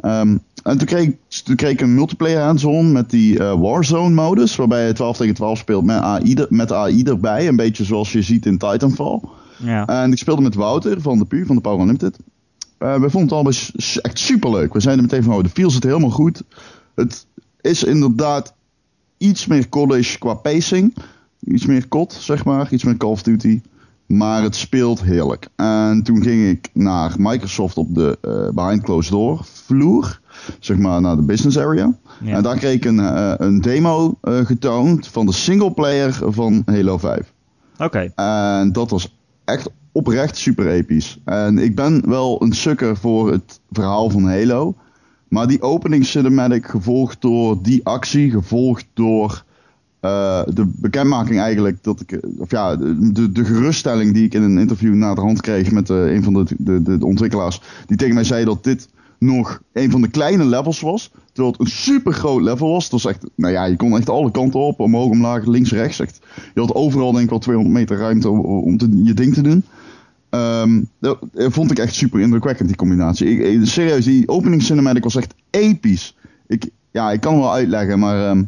Ehm, 0.00 0.36
en 0.62 0.78
toen 0.78 0.86
kreeg, 0.86 1.10
toen 1.44 1.56
kreeg 1.56 1.70
ik 1.72 1.80
een 1.80 1.94
multiplayer 1.94 2.40
hands-on 2.40 2.92
met 2.92 3.10
die 3.10 3.38
eh, 3.38 3.60
Warzone-modus. 3.60 4.56
Waarbij 4.56 4.86
je 4.86 4.92
12 4.92 5.16
tegen 5.16 5.34
12 5.34 5.58
speelt 5.58 5.84
met 5.84 5.96
AI, 6.00 6.34
er- 6.34 6.46
met 6.48 6.72
AI 6.72 7.02
erbij. 7.02 7.48
Een 7.48 7.56
beetje 7.56 7.84
zoals 7.84 8.12
je 8.12 8.22
ziet 8.22 8.46
in 8.46 8.58
Titanfall. 8.58 9.20
Ja. 9.56 9.86
En 9.86 10.12
ik 10.12 10.18
speelde 10.18 10.42
met 10.42 10.54
Wouter 10.54 11.00
van 11.00 11.18
de 11.18 11.24
PU, 11.24 11.46
van 11.46 11.56
de 11.56 11.62
Power 11.62 11.80
Unlimited. 11.80 12.18
Eh 12.78 12.92
we 12.94 13.10
vonden 13.10 13.20
het 13.22 13.32
allemaal 13.32 13.52
echt 14.02 14.18
superleuk. 14.18 14.72
We 14.72 14.80
zeiden 14.80 15.04
meteen 15.04 15.22
van, 15.22 15.34
oh, 15.34 15.42
de 15.42 15.48
feel 15.48 15.70
zit 15.70 15.82
helemaal 15.84 16.10
goed. 16.10 16.42
Het 16.94 17.26
is 17.60 17.84
inderdaad 17.84 18.54
iets 19.18 19.46
meer 19.46 19.68
college 19.68 20.18
qua 20.18 20.34
pacing. 20.34 20.94
Iets 21.44 21.66
meer 21.66 21.88
COD, 21.88 22.12
zeg 22.12 22.44
maar. 22.44 22.72
Iets 22.72 22.84
meer 22.84 22.96
Call 22.96 23.10
of 23.10 23.22
Duty. 23.22 23.60
Maar 24.10 24.42
het 24.42 24.56
speelt 24.56 25.02
heerlijk. 25.02 25.48
En 25.56 26.02
toen 26.02 26.22
ging 26.22 26.48
ik 26.48 26.70
naar 26.72 27.14
Microsoft 27.18 27.76
op 27.76 27.94
de 27.94 28.18
eh, 28.20 28.54
Behind 28.54 28.82
Closed 28.82 29.12
Door 29.12 29.40
vloer. 29.44 30.20
Zeg 30.58 30.78
maar 30.78 31.00
naar 31.00 31.16
de 31.16 31.22
business 31.22 31.58
area. 31.58 31.94
Ja. 32.24 32.36
En 32.36 32.42
daar 32.42 32.56
kreeg 32.56 32.74
ik 32.74 32.84
een, 32.84 33.00
eh, 33.00 33.34
een 33.36 33.60
demo 33.60 34.18
eh, 34.20 34.38
getoond 34.38 35.08
van 35.08 35.26
de 35.26 35.32
singleplayer 35.32 36.18
van 36.26 36.62
Halo 36.64 36.98
5. 36.98 37.32
Oké. 37.78 38.12
En 38.14 38.72
dat 38.72 38.90
was 38.90 39.16
echt 39.44 39.70
oprecht 39.92 40.36
super 40.36 40.68
episch. 40.68 41.18
En 41.24 41.58
ik 41.58 41.74
ben 41.74 42.08
wel 42.08 42.42
een 42.42 42.52
sukker 42.52 42.96
voor 42.96 43.32
het 43.32 43.60
verhaal 43.70 44.10
van 44.10 44.28
Halo. 44.28 44.74
Maar 45.28 45.46
die 45.46 45.62
opening 45.62 46.06
cinematic 46.06 46.66
gevolgd 46.66 47.20
door 47.20 47.62
die 47.62 47.84
actie, 47.84 48.30
gevolgd 48.30 48.86
door 48.94 49.44
eh, 50.00 50.42
de 50.46 50.66
bekendmaking 50.66 51.40
eigenlijk 51.40 51.82
dat 51.82 52.00
ik, 52.00 52.12
eh, 52.12 52.30
of 52.38 52.50
ja, 52.50 52.76
de, 52.76 53.32
de, 53.32 53.44
geruststelling 53.44 54.12
die 54.14 54.24
ik 54.24 54.34
in 54.34 54.42
een 54.42 54.58
interview 54.58 54.94
na 54.94 55.14
de 55.14 55.20
hand 55.20 55.40
kreeg 55.40 55.70
met 55.70 55.90
eh, 55.90 56.12
een 56.12 56.22
van 56.22 56.32
de, 56.32 56.44
de, 56.58 56.82
de, 56.98 57.06
ontwikkelaars, 57.06 57.60
die 57.86 57.96
tegen 57.96 58.14
mij 58.14 58.24
zei 58.24 58.44
dat 58.44 58.64
dit 58.64 58.88
nog 59.18 59.62
een 59.72 59.90
van 59.90 60.00
de 60.00 60.08
kleine 60.08 60.44
levels 60.44 60.80
was, 60.80 61.10
terwijl 61.32 61.52
het 61.52 61.60
een 61.60 61.72
super 61.72 62.12
groot 62.12 62.42
level 62.42 62.70
was. 62.70 62.82
Het 62.82 62.92
was 62.92 63.04
echt, 63.04 63.24
nou 63.34 63.52
ja, 63.52 63.64
je 63.64 63.76
kon 63.76 63.96
echt 63.96 64.08
alle 64.08 64.30
kanten 64.30 64.60
op, 64.60 64.80
omhoog, 64.80 65.10
omlaag, 65.10 65.46
links, 65.46 65.72
rechts. 65.72 66.00
Echt, 66.00 66.20
je 66.54 66.60
had 66.60 66.74
overal 66.74 67.12
denk 67.12 67.24
ik 67.24 67.30
wel 67.30 67.38
200 67.38 67.76
meter 67.76 67.96
ruimte 67.96 68.28
om, 68.28 68.38
om 68.40 68.76
te, 68.76 69.02
je 69.04 69.14
ding 69.14 69.34
te 69.34 69.42
doen. 69.42 69.64
Ehm, 70.30 70.82
dat 70.98 71.18
dat 71.32 71.52
vond 71.52 71.70
ik 71.70 71.78
echt 71.78 71.94
super 71.94 72.20
indrukwekkend, 72.20 72.68
die 72.68 72.76
combinatie. 72.76 73.38
Ik, 73.38 73.66
serieus, 73.66 74.04
die 74.04 74.28
opening 74.28 74.62
cinematic 74.62 75.04
was 75.04 75.16
echt 75.16 75.34
episch. 75.50 76.16
Ik, 76.46 76.70
ja, 76.90 77.10
ik 77.12 77.20
kan 77.20 77.38
wel 77.38 77.52
uitleggen, 77.52 77.98
maar, 77.98 78.28
ehm, 78.28 78.42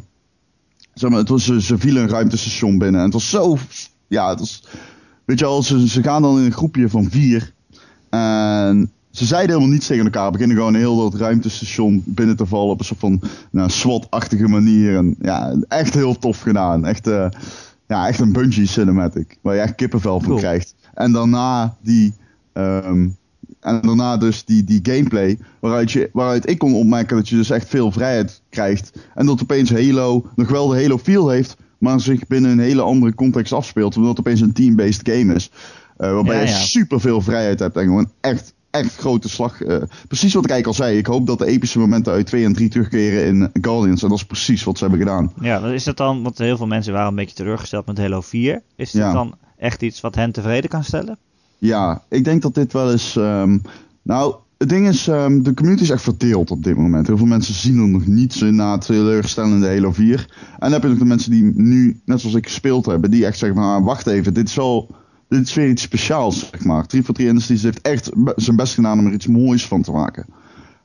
zeg 0.93 1.09
maar 1.09 1.19
het 1.19 1.29
was, 1.29 1.43
ze, 1.45 1.61
ze 1.61 1.77
vielen 1.77 2.03
een 2.03 2.09
ruimtestation 2.09 2.77
binnen. 2.77 2.99
En 2.99 3.05
het 3.05 3.13
was 3.13 3.29
zo, 3.29 3.57
ja, 4.07 4.29
het 4.29 4.39
was, 4.39 4.63
weet 5.25 5.39
je 5.39 5.45
wel, 5.45 5.63
ze, 5.63 5.87
ze 5.87 6.03
gaan 6.03 6.21
dan 6.21 6.37
in 6.37 6.45
een 6.45 6.51
groepje 6.51 6.89
van 6.89 7.09
vier. 7.09 7.53
En 8.09 8.91
ze 9.11 9.25
zeiden 9.25 9.49
helemaal 9.49 9.73
niets 9.73 9.87
tegen 9.87 10.03
elkaar. 10.03 10.31
Beginnen 10.31 10.57
gewoon 10.57 10.75
heel 10.75 10.97
dat 10.97 11.15
ruimtestation 11.15 12.03
binnen 12.05 12.35
te 12.35 12.45
vallen 12.45 12.71
op 12.71 12.79
een 12.79 12.85
soort 12.85 12.99
van 12.99 13.21
nou, 13.51 13.69
SWAT-achtige 13.69 14.47
manier. 14.47 14.95
En 14.97 15.15
ja, 15.21 15.55
echt 15.67 15.93
heel 15.93 16.17
tof 16.17 16.41
gedaan. 16.41 16.85
Echt, 16.85 17.07
eh, 17.07 17.25
ja, 17.87 18.07
echt 18.07 18.19
een 18.19 18.31
Bungie 18.31 18.67
cinematic. 18.67 19.37
Waar 19.41 19.55
je 19.55 19.61
echt 19.61 19.75
kippenvel 19.75 20.19
van 20.19 20.27
Cool. 20.27 20.39
krijgt. 20.39 20.75
En 20.93 21.11
daarna 21.11 21.75
die, 21.81 22.13
ehm, 22.53 23.07
en 23.63 23.81
daarna 23.81 24.17
dus 24.17 24.45
die, 24.45 24.63
die 24.63 24.79
gameplay, 24.83 25.37
waaruit, 25.59 25.91
je, 25.91 26.09
waaruit 26.13 26.49
ik 26.49 26.57
kon 26.57 26.73
opmerken 26.75 27.15
dat 27.15 27.29
je 27.29 27.35
dus 27.35 27.49
echt 27.49 27.67
veel 27.69 27.91
vrijheid 27.91 28.41
krijgt. 28.49 28.91
En 29.15 29.25
dat 29.25 29.41
opeens 29.41 29.69
Halo 29.71 30.25
nog 30.35 30.49
wel 30.49 30.67
de 30.67 30.81
Halo 30.81 30.97
feel 30.97 31.29
heeft, 31.29 31.55
maar 31.77 31.99
zich 31.99 32.27
binnen 32.27 32.51
een 32.51 32.59
hele 32.59 32.81
andere 32.81 33.15
context 33.15 33.53
afspeelt. 33.53 33.95
Omdat 33.95 34.09
het 34.17 34.19
opeens 34.19 34.41
een 34.41 34.53
team-based 34.53 35.09
game 35.09 35.33
is. 35.33 35.49
Uh, 35.97 36.13
waarbij 36.13 36.35
Ja, 36.35 36.41
je 36.41 36.47
super 36.65 36.99
veel 36.99 37.21
vrijheid 37.21 37.59
hebt 37.59 37.75
en 37.77 37.83
gewoon 37.83 38.11
echt, 38.21 38.53
echt 38.71 38.95
grote 38.95 39.29
slag. 39.29 39.61
eh, 39.61 39.77
precies 40.07 40.33
wat 40.33 40.43
ik 40.43 40.49
eigenlijk 40.49 40.79
al 40.79 40.85
zei. 40.85 40.97
Ik 40.97 41.05
hoop 41.05 41.27
dat 41.27 41.39
de 41.39 41.45
epische 41.45 41.79
momenten 41.79 42.13
uit 42.13 42.25
2 42.25 42.45
en 42.45 42.53
3 42.53 42.69
terugkeren 42.69 43.25
in 43.25 43.49
Guardians. 43.61 44.03
En 44.03 44.09
dat 44.09 44.17
is 44.17 44.25
precies 44.25 44.63
wat 44.63 44.77
ze 44.77 44.83
hebben 44.83 45.01
gedaan. 45.01 45.33
Ja, 45.41 45.59
is 45.67 45.83
dat 45.83 45.97
dan, 45.97 46.23
want 46.23 46.37
heel 46.37 46.57
veel 46.57 46.67
mensen 46.67 46.93
waren 46.93 47.07
een 47.09 47.15
beetje 47.15 47.35
teleurgesteld 47.35 47.85
met 47.85 47.97
Halo 47.97 48.21
4. 48.21 48.61
Is 48.75 48.91
dit 48.91 49.01
Ja. 49.01 49.13
dan 49.13 49.35
echt 49.57 49.81
iets 49.81 50.01
wat 50.01 50.15
hen 50.15 50.31
tevreden 50.31 50.69
kan 50.69 50.83
stellen? 50.83 51.17
Ja, 51.63 52.01
ik 52.09 52.23
denk 52.23 52.41
dat 52.41 52.55
dit 52.55 52.73
wel 52.73 52.91
eens. 52.91 53.15
ehm, 53.15 53.57
nou, 54.01 54.35
het 54.57 54.69
ding 54.69 54.87
is, 54.87 55.07
ehm, 55.07 55.41
de 55.41 55.53
community 55.53 55.83
is 55.83 55.89
echt 55.89 56.01
verdeeld 56.01 56.51
op 56.51 56.63
dit 56.63 56.75
moment. 56.75 57.07
Heel 57.07 57.17
veel 57.17 57.25
mensen 57.25 57.53
zien 57.53 57.77
er 57.79 57.87
nog 57.87 58.07
niets 58.07 58.41
in 58.41 58.55
na 58.55 58.71
het 58.71 58.85
teleurstellende 58.85 59.67
Halo 59.67 59.91
4. 59.91 60.19
En 60.19 60.57
dan 60.59 60.71
heb 60.71 60.81
je 60.81 60.87
nog 60.87 60.97
de 60.97 61.05
mensen 61.05 61.31
die 61.31 61.51
nu, 61.55 62.01
net 62.05 62.19
zoals 62.19 62.35
ik 62.35 62.45
gespeeld 62.45 62.85
hebben, 62.85 63.11
die 63.11 63.25
echt 63.25 63.37
zeggen: 63.37 63.57
van, 63.57 63.75
ah, 63.75 63.85
wacht 63.85 64.07
even, 64.07 64.33
dit 64.33 64.47
is 64.47 64.55
wel. 64.55 64.95
Dit 65.29 65.47
is 65.47 65.53
weer 65.53 65.69
iets 65.69 65.81
speciaals, 65.81 66.39
zeg 66.39 66.63
maar. 66.63 66.87
343 66.87 67.25
Industries 67.25 67.63
heeft 67.63 67.81
echt 67.81 68.11
zijn 68.35 68.55
best 68.55 68.73
gedaan 68.73 68.99
om 68.99 69.05
er 69.05 69.13
iets 69.13 69.27
moois 69.27 69.67
van 69.67 69.81
te 69.81 69.91
maken. 69.91 70.25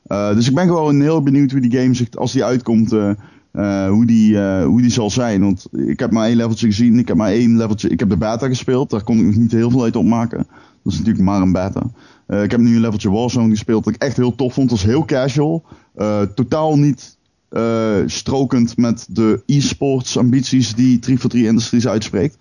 Eh, 0.09 0.33
dus 0.33 0.47
ik 0.47 0.55
ben 0.55 0.67
gewoon 0.67 1.01
heel 1.01 1.23
benieuwd 1.23 1.51
hoe 1.51 1.61
die 1.61 1.79
game 1.79 1.93
zich, 1.93 2.15
als 2.15 2.31
die 2.31 2.43
uitkomt, 2.43 2.91
eh, 2.91 3.09
eh, 3.51 3.89
hoe, 3.89 4.05
die, 4.05 4.37
hoe 4.63 4.81
die 4.81 4.91
zal 4.91 5.09
zijn. 5.09 5.41
Want 5.41 5.67
ik 5.71 5.99
heb 5.99 6.11
maar 6.11 6.27
één 6.27 6.35
leveltje 6.35 6.67
gezien. 6.67 6.99
Ik 6.99 7.07
heb 7.07 7.17
maar 7.17 7.31
één 7.31 7.57
leveltje. 7.57 7.89
Ik 7.89 7.99
heb 7.99 8.09
de 8.09 8.17
beta 8.17 8.47
gespeeld. 8.47 8.89
Daar 8.89 9.03
kon 9.03 9.17
ik 9.17 9.25
nog 9.25 9.35
niet 9.35 9.51
heel 9.51 9.69
veel 9.69 9.83
uit 9.83 9.95
opmaken. 9.95 10.47
Dat 10.83 10.93
is 10.93 10.97
natuurlijk 10.97 11.25
maar 11.25 11.41
een 11.41 11.51
beta. 11.51 11.81
Eh, 12.29 12.43
ik 12.43 12.51
heb 12.51 12.59
nu 12.59 12.75
een 12.75 12.81
leveltje 12.81 13.11
Warzone 13.11 13.49
gespeeld. 13.49 13.83
Dat 13.83 13.93
ik 13.93 14.01
echt 14.01 14.17
heel 14.17 14.35
tof 14.35 14.53
vond. 14.53 14.71
Het 14.71 14.79
was 14.79 14.89
heel 14.89 15.05
casual. 15.05 15.63
Eh, 15.95 16.21
totaal 16.21 16.77
niet 16.77 17.17
eh, 17.49 17.95
strokend 18.05 18.77
met 18.77 19.07
de 19.09 19.41
e-sports 19.45 20.17
ambities 20.17 20.75
die 20.75 20.99
343 20.99 21.41
Industries 21.41 21.87
uitspreekt. 21.87 22.37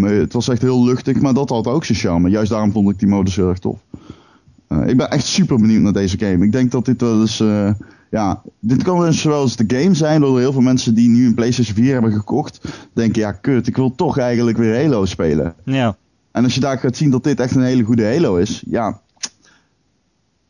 Het 0.00 0.32
was 0.32 0.48
echt 0.48 0.62
heel 0.62 0.84
luchtig, 0.84 1.20
maar 1.20 1.34
dat 1.34 1.48
had 1.48 1.66
ook 1.66 1.84
zijn 1.84 1.98
charme. 1.98 2.30
Juist 2.30 2.50
daarom 2.50 2.72
vond 2.72 2.90
ik 2.90 2.98
die 2.98 3.08
modus 3.08 3.36
heel 3.36 3.48
erg 3.48 3.58
tof. 3.58 3.78
Ik 4.86 4.96
ben 4.96 5.10
echt 5.10 5.26
super 5.26 5.56
benieuwd 5.56 5.82
naar 5.82 5.92
deze 5.92 6.18
game. 6.18 6.44
Ik 6.44 6.52
denk 6.52 6.70
dat 6.70 6.84
dit 6.84 7.00
wel 7.00 7.20
eens. 7.20 7.42
ja, 8.10 8.42
dit 8.60 8.82
kan 8.82 9.00
dus 9.00 9.22
wel 9.22 9.42
eens 9.42 9.56
de 9.56 9.76
game 9.76 9.94
zijn 9.94 10.20
door 10.20 10.38
heel 10.38 10.52
veel 10.52 10.60
mensen 10.60 10.94
die 10.94 11.08
nu 11.08 11.26
een 11.26 11.34
PlayStation 11.34 11.76
4 11.76 11.92
hebben 11.92 12.12
gekocht. 12.12 12.60
Denken, 12.92 13.20
ja, 13.20 13.32
kut, 13.32 13.66
ik 13.66 13.76
wil 13.76 13.94
toch 13.94 14.18
eigenlijk 14.18 14.56
weer 14.56 14.82
Halo 14.82 15.04
spelen. 15.04 15.54
Ja. 15.64 15.96
En 16.30 16.44
als 16.44 16.54
je 16.54 16.60
daar 16.60 16.78
gaat 16.78 16.96
zien 16.96 17.10
dat 17.10 17.24
dit 17.24 17.40
echt 17.40 17.54
een 17.54 17.62
hele 17.62 17.82
goede 17.82 18.04
Halo 18.04 18.36
is, 18.36 18.62
ja. 18.66 19.00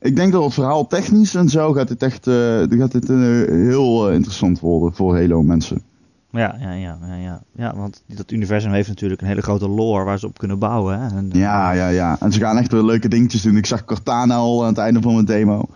Ik 0.01 0.17
denk 0.17 0.33
dat 0.33 0.45
het 0.45 0.55
verhaal 0.55 0.87
technisch 0.87 1.35
en 1.35 1.49
zo 1.49 1.73
gaat 1.73 1.89
dit 1.89 2.03
echt 2.03 2.27
eh, 2.27 2.63
gaat 2.69 2.93
dit, 2.93 3.11
eh, 3.11 3.17
heel 3.47 4.09
eh, 4.09 4.15
interessant 4.15 4.61
worden 4.61 4.95
voor 4.95 5.17
Halo 5.17 5.43
mensen. 5.43 5.83
Ja, 6.31 6.57
ja, 6.61 6.73
ja, 6.73 6.99
ja, 7.17 7.43
ja. 7.53 7.77
want 7.77 8.03
dat 8.07 8.31
universum 8.31 8.73
heeft 8.73 8.89
natuurlijk 8.89 9.21
een 9.21 9.27
hele 9.27 9.43
grote 9.43 9.69
lore 9.69 10.05
waar 10.05 10.19
ze 10.19 10.27
op 10.27 10.39
kunnen 10.39 10.59
bouwen. 10.59 11.01
Hè? 11.01 11.17
En, 11.17 11.31
Ja, 11.33 11.73
ja, 11.73 11.89
ja. 11.89 12.17
En 12.21 12.33
ze 12.33 12.41
gaan 12.41 12.59
echt 12.59 12.73
weer 12.73 12.83
leuke 12.83 13.09
dingetjes 13.09 13.43
doen. 13.43 13.57
Ik 13.57 13.67
zag 13.67 13.85
Cortana 13.85 14.35
al 14.35 14.63
aan 14.63 14.69
het 14.69 14.79
einde 14.79 15.01
van 15.01 15.13
mijn 15.13 15.25
demo. 15.25 15.69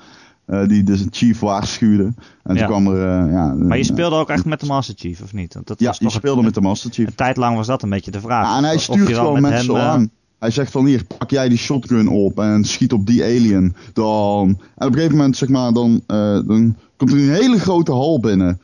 Eh, 0.52 0.68
die 0.68 0.82
dus 0.82 1.00
een 1.00 1.08
chief 1.10 1.40
waarschuwde. 1.40 2.12
En 2.42 2.54
Ja. 2.54 2.60
toen 2.60 2.66
kwam 2.66 2.86
er, 2.86 3.02
eh, 3.26 3.32
ja... 3.32 3.54
Maar 3.54 3.76
je 3.76 3.82
een, 3.82 3.84
speelde 3.84 4.16
ook 4.16 4.28
echt 4.28 4.44
met 4.44 4.60
de 4.60 4.66
Master 4.66 4.94
Chief, 4.98 5.20
of 5.22 5.32
niet? 5.32 5.54
Want 5.54 5.66
dat 5.66 5.80
Ja, 5.80 5.86
was 5.86 5.98
je 5.98 6.10
speelde 6.10 6.38
een, 6.38 6.44
met 6.44 6.54
de 6.54 6.60
Master 6.60 6.90
Chief. 6.90 7.06
een 7.06 7.14
tijd 7.14 7.36
lang 7.36 7.56
was 7.56 7.66
dat 7.66 7.82
een 7.82 7.90
beetje 7.90 8.10
de 8.10 8.20
vraag. 8.20 8.46
Ja, 8.46 8.56
en 8.56 8.64
hij 8.64 8.78
stuurt 8.78 9.08
gewoon 9.14 9.32
met 9.32 9.42
mensen 9.42 9.74
hem, 9.74 9.82
eh, 9.84 9.88
aan. 9.90 10.10
Hij 10.38 10.50
zegt 10.50 10.70
van 10.70 10.86
hier, 10.86 11.04
pak 11.18 11.30
jij 11.30 11.48
die 11.48 11.58
shotgun 11.58 12.08
op 12.08 12.38
en 12.40 12.64
schiet 12.64 12.92
op 12.92 13.06
die 13.06 13.22
alien. 13.22 13.74
Dan... 13.92 14.48
En 14.48 14.86
op 14.86 14.92
een 14.92 14.94
gegeven 14.94 15.16
moment, 15.16 15.36
zeg 15.36 15.48
maar, 15.48 15.72
dan, 15.72 16.02
eh, 16.06 16.16
dan 16.46 16.76
komt 16.96 17.12
er 17.12 17.18
een 17.18 17.30
hele 17.34 17.58
grote 17.58 17.92
hal 17.92 18.20
binnen. 18.20 18.60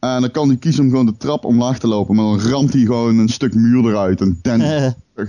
En 0.00 0.20
dan 0.20 0.30
kan 0.30 0.48
hij 0.48 0.56
kiezen 0.56 0.84
om 0.84 0.90
gewoon 0.90 1.06
de 1.06 1.16
trap 1.16 1.44
omlaag 1.44 1.78
te 1.78 1.86
lopen. 1.86 2.14
Maar 2.16 2.24
dan 2.24 2.40
ramt 2.40 2.72
hij 2.72 2.82
gewoon 2.82 3.18
een 3.18 3.28
stuk 3.28 3.54
muur 3.54 3.84
eruit. 3.84 4.20
En, 4.20 4.38
dan, 4.42 4.60
Eh. 4.60 4.86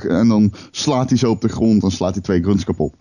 en 0.08 0.28
dan 0.28 0.52
slaat 0.72 1.10
hij 1.10 1.18
zo 1.18 1.30
op 1.32 1.42
de 1.42 1.48
grond 1.50 1.84
en 1.84 1.92
slaat 1.92 2.14
hij 2.14 2.22
twee 2.24 2.42
grunts 2.42 2.64
kapot. 2.64 2.94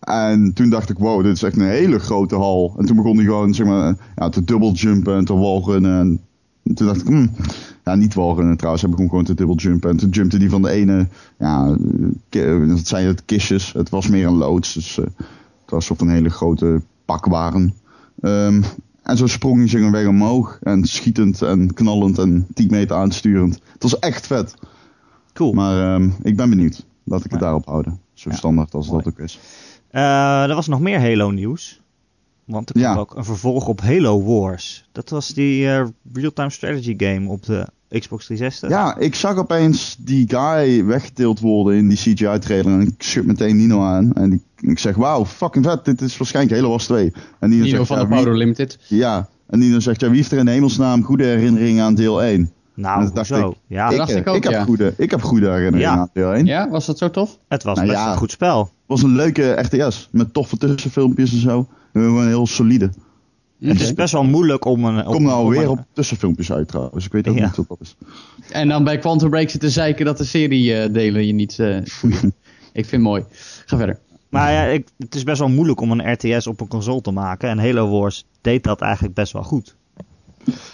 En 0.00 0.52
toen 0.52 0.70
dacht 0.70 0.90
ik, 0.90 0.98
wow, 0.98 1.22
dit 1.22 1.34
is 1.36 1.42
echt 1.42 1.56
een 1.56 1.68
hele 1.68 1.98
grote 1.98 2.34
hal. 2.34 2.74
En 2.78 2.86
toen 2.86 2.96
begon 2.96 3.16
hij 3.16 3.24
gewoon, 3.24 3.54
zeg 3.54 3.66
maar, 3.66 3.96
ja, 4.16 4.28
te 4.28 4.44
dubbeljumpen 4.44 5.16
en 5.16 5.24
te 5.24 5.34
wallrunnen. 5.34 6.20
En 6.62 6.74
toen 6.74 6.86
dacht 6.86 7.00
ik, 7.00 7.06
hmm, 7.06 7.30
ja, 7.84 7.94
niet 7.94 8.14
wallrunnen 8.14 8.56
trouwens. 8.56 8.82
Hij 8.82 8.92
begon 8.92 9.08
gewoon 9.08 9.24
te 9.24 9.34
dubbeljumpen. 9.34 9.90
En 9.90 9.96
toen 9.96 10.10
jumpte 10.10 10.36
hij 10.36 10.48
van 10.48 10.62
de 10.62 10.70
ene, 10.70 11.08
ja, 11.38 11.76
dat 12.66 12.86
zijn 12.86 13.06
het 13.06 13.24
kistjes. 13.24 13.72
Het 13.72 13.88
was 13.90 14.08
meer 14.08 14.26
een 14.26 14.36
loods. 14.36 14.74
Dus 14.74 14.98
eh, 14.98 15.04
het 15.60 15.70
was 15.70 15.90
op 15.90 16.00
een 16.00 16.08
hele 16.08 16.28
grote 16.28 16.80
pakwaren. 17.04 17.74
Ehm, 18.20 18.62
en 19.02 19.16
zo 19.16 19.26
sprong 19.26 19.58
hij 19.58 19.68
zich 19.68 19.80
een 19.80 19.90
weg 19.92 20.06
omhoog. 20.06 20.58
En 20.62 20.84
schietend 20.84 21.42
en 21.42 21.74
knallend 21.74 22.18
en 22.18 22.46
10 22.54 22.66
meter 22.70 22.96
aansturend. 22.96 23.60
Het 23.72 23.82
was 23.82 23.98
echt 23.98 24.26
vet. 24.26 24.54
Cool. 25.32 25.52
Maar 25.52 25.94
ehm, 25.94 26.08
ik 26.22 26.36
ben 26.36 26.50
benieuwd. 26.50 26.86
Laat 27.04 27.24
ik 27.24 27.30
het 27.30 27.40
Ja. 27.40 27.46
daarop 27.46 27.66
houden. 27.66 27.98
Zo 28.14 28.30
Ja, 28.30 28.36
standaard 28.36 28.74
als 28.74 28.88
mooi. 28.88 29.02
dat 29.04 29.12
ook 29.12 29.18
is. 29.18 29.38
Eh, 29.90 30.42
er 30.48 30.54
was 30.54 30.66
nog 30.66 30.80
meer 30.80 31.00
Halo 31.00 31.30
nieuws. 31.30 31.80
Want 32.44 32.68
er 32.68 32.74
kwam 32.74 32.92
Ja. 32.92 32.98
ook 32.98 33.16
een 33.16 33.24
vervolg 33.24 33.68
op 33.68 33.80
Halo 33.80 34.22
Wars. 34.22 34.88
Dat 34.92 35.10
was 35.10 35.28
die 35.28 35.66
eh, 35.70 35.84
real-time 36.12 36.50
strategy 36.50 36.94
game 36.96 37.28
op 37.28 37.44
de 37.44 37.66
Xbox 37.98 38.24
360. 38.26 38.68
Ja, 38.70 38.96
ik 38.96 39.14
zag 39.14 39.36
opeens 39.36 39.96
die 39.98 40.28
guy 40.28 40.84
weggetild 40.84 41.40
worden 41.40 41.76
in 41.78 41.88
die 41.88 41.96
CGI-trailer. 41.96 42.72
En 42.72 42.80
ik 42.80 42.94
schud 43.02 43.26
meteen 43.26 43.56
Nino 43.56 43.82
aan. 43.82 44.12
En 44.12 44.30
die, 44.30 44.42
ik 44.70 44.78
zeg, 44.78 44.96
wauw, 44.96 45.24
fucking 45.26 45.64
vet. 45.64 45.84
Dit 45.84 46.00
is 46.00 46.16
waarschijnlijk 46.16 46.56
Halo 46.56 46.68
Wars 46.70 46.84
2. 46.84 47.12
En 47.38 47.48
Nino, 47.48 47.64
Nino 47.64 47.76
zegt, 47.76 47.86
van 47.88 47.96
ja, 47.96 48.02
de 48.02 48.08
wie- 48.08 48.18
Power 48.18 48.36
Limited. 48.36 48.78
Ja, 48.88 49.28
en 49.46 49.58
Nino 49.58 49.80
zegt, 49.80 50.00
ja, 50.00 50.08
wie 50.08 50.16
heeft 50.16 50.32
er 50.32 50.38
in 50.38 50.46
hemelsnaam 50.48 51.02
goede 51.02 51.24
herinneringen 51.24 51.84
aan 51.84 51.94
deel 51.94 52.22
1? 52.22 52.52
Nou, 52.74 53.04
Dat 53.04 53.14
dacht 53.14 53.30
ik. 53.30 53.52
Ja, 53.66 53.88
Dat 53.88 53.98
dacht 53.98 54.10
eh, 54.10 54.16
ik 54.16 54.28
ook, 54.28 54.42
heb 54.44 54.52
ja. 54.52 54.64
goede, 54.64 54.94
ik 54.96 55.10
heb 55.10 55.22
goede 55.22 55.46
herinneringen 55.46 55.92
Ja. 55.94 55.98
aan 55.98 56.10
deel 56.12 56.34
1. 56.34 56.46
Ja, 56.46 56.68
was 56.68 56.86
dat 56.86 56.98
zo 56.98 57.10
tof? 57.10 57.38
het 57.48 57.62
was 57.62 57.76
Nou 57.76 57.88
best 57.88 58.00
ja. 58.00 58.10
een 58.10 58.16
goed 58.18 58.30
spel. 58.30 58.70
Het 58.88 59.00
was 59.00 59.02
een 59.10 59.16
leuke 59.16 59.50
RTS. 59.50 60.08
Met 60.12 60.32
toffe 60.32 60.56
tussenfilmpjes 60.56 61.32
en 61.32 61.38
zo. 61.40 61.66
En 61.92 62.00
Gewoon 62.02 62.26
heel 62.26 62.46
solide. 62.46 62.90
Het 63.60 63.80
is 63.80 63.94
best 63.94 64.12
wel 64.12 64.24
moeilijk 64.24 64.64
om 64.64 64.84
een... 64.84 65.04
Kom 65.04 65.22
nou 65.22 65.48
weer 65.48 65.62
een- 65.62 65.68
op 65.68 65.84
tussenfilmpjes 65.92 66.52
uit 66.52 66.68
trouwens. 66.68 67.04
Ik 67.04 67.12
weet 67.12 67.28
ook 67.28 67.36
Ja. 67.38 67.44
niet 67.44 67.56
wat 67.56 67.68
dat 67.68 67.78
is. 67.80 67.96
En 68.50 68.68
dan 68.68 68.84
bij 68.84 68.98
Quantum 68.98 69.30
Break 69.30 69.50
zitten 69.50 69.70
zeiken 69.70 70.04
dat 70.04 70.18
de 70.18 70.24
seriedelen 70.24 71.26
je 71.26 71.32
niet 71.32 71.58
eh. 71.58 71.76
Ik 72.72 72.84
vind 72.86 72.90
het 72.90 73.00
mooi. 73.00 73.24
Ga 73.66 73.76
verder. 73.76 73.98
Maar 74.28 74.52
ja, 74.52 74.62
ik, 74.64 74.88
het 74.98 75.14
is 75.14 75.22
best 75.24 75.38
wel 75.38 75.48
moeilijk 75.48 75.80
om 75.80 75.90
een 75.90 76.12
RTS 76.12 76.46
op 76.46 76.60
een 76.60 76.68
console 76.68 77.00
te 77.00 77.10
maken. 77.10 77.48
En 77.48 77.58
Halo 77.58 77.88
Wars 78.00 78.24
deed 78.40 78.62
dat 78.64 78.80
eigenlijk 78.80 79.14
best 79.14 79.32
wel 79.32 79.42
goed. 79.42 79.76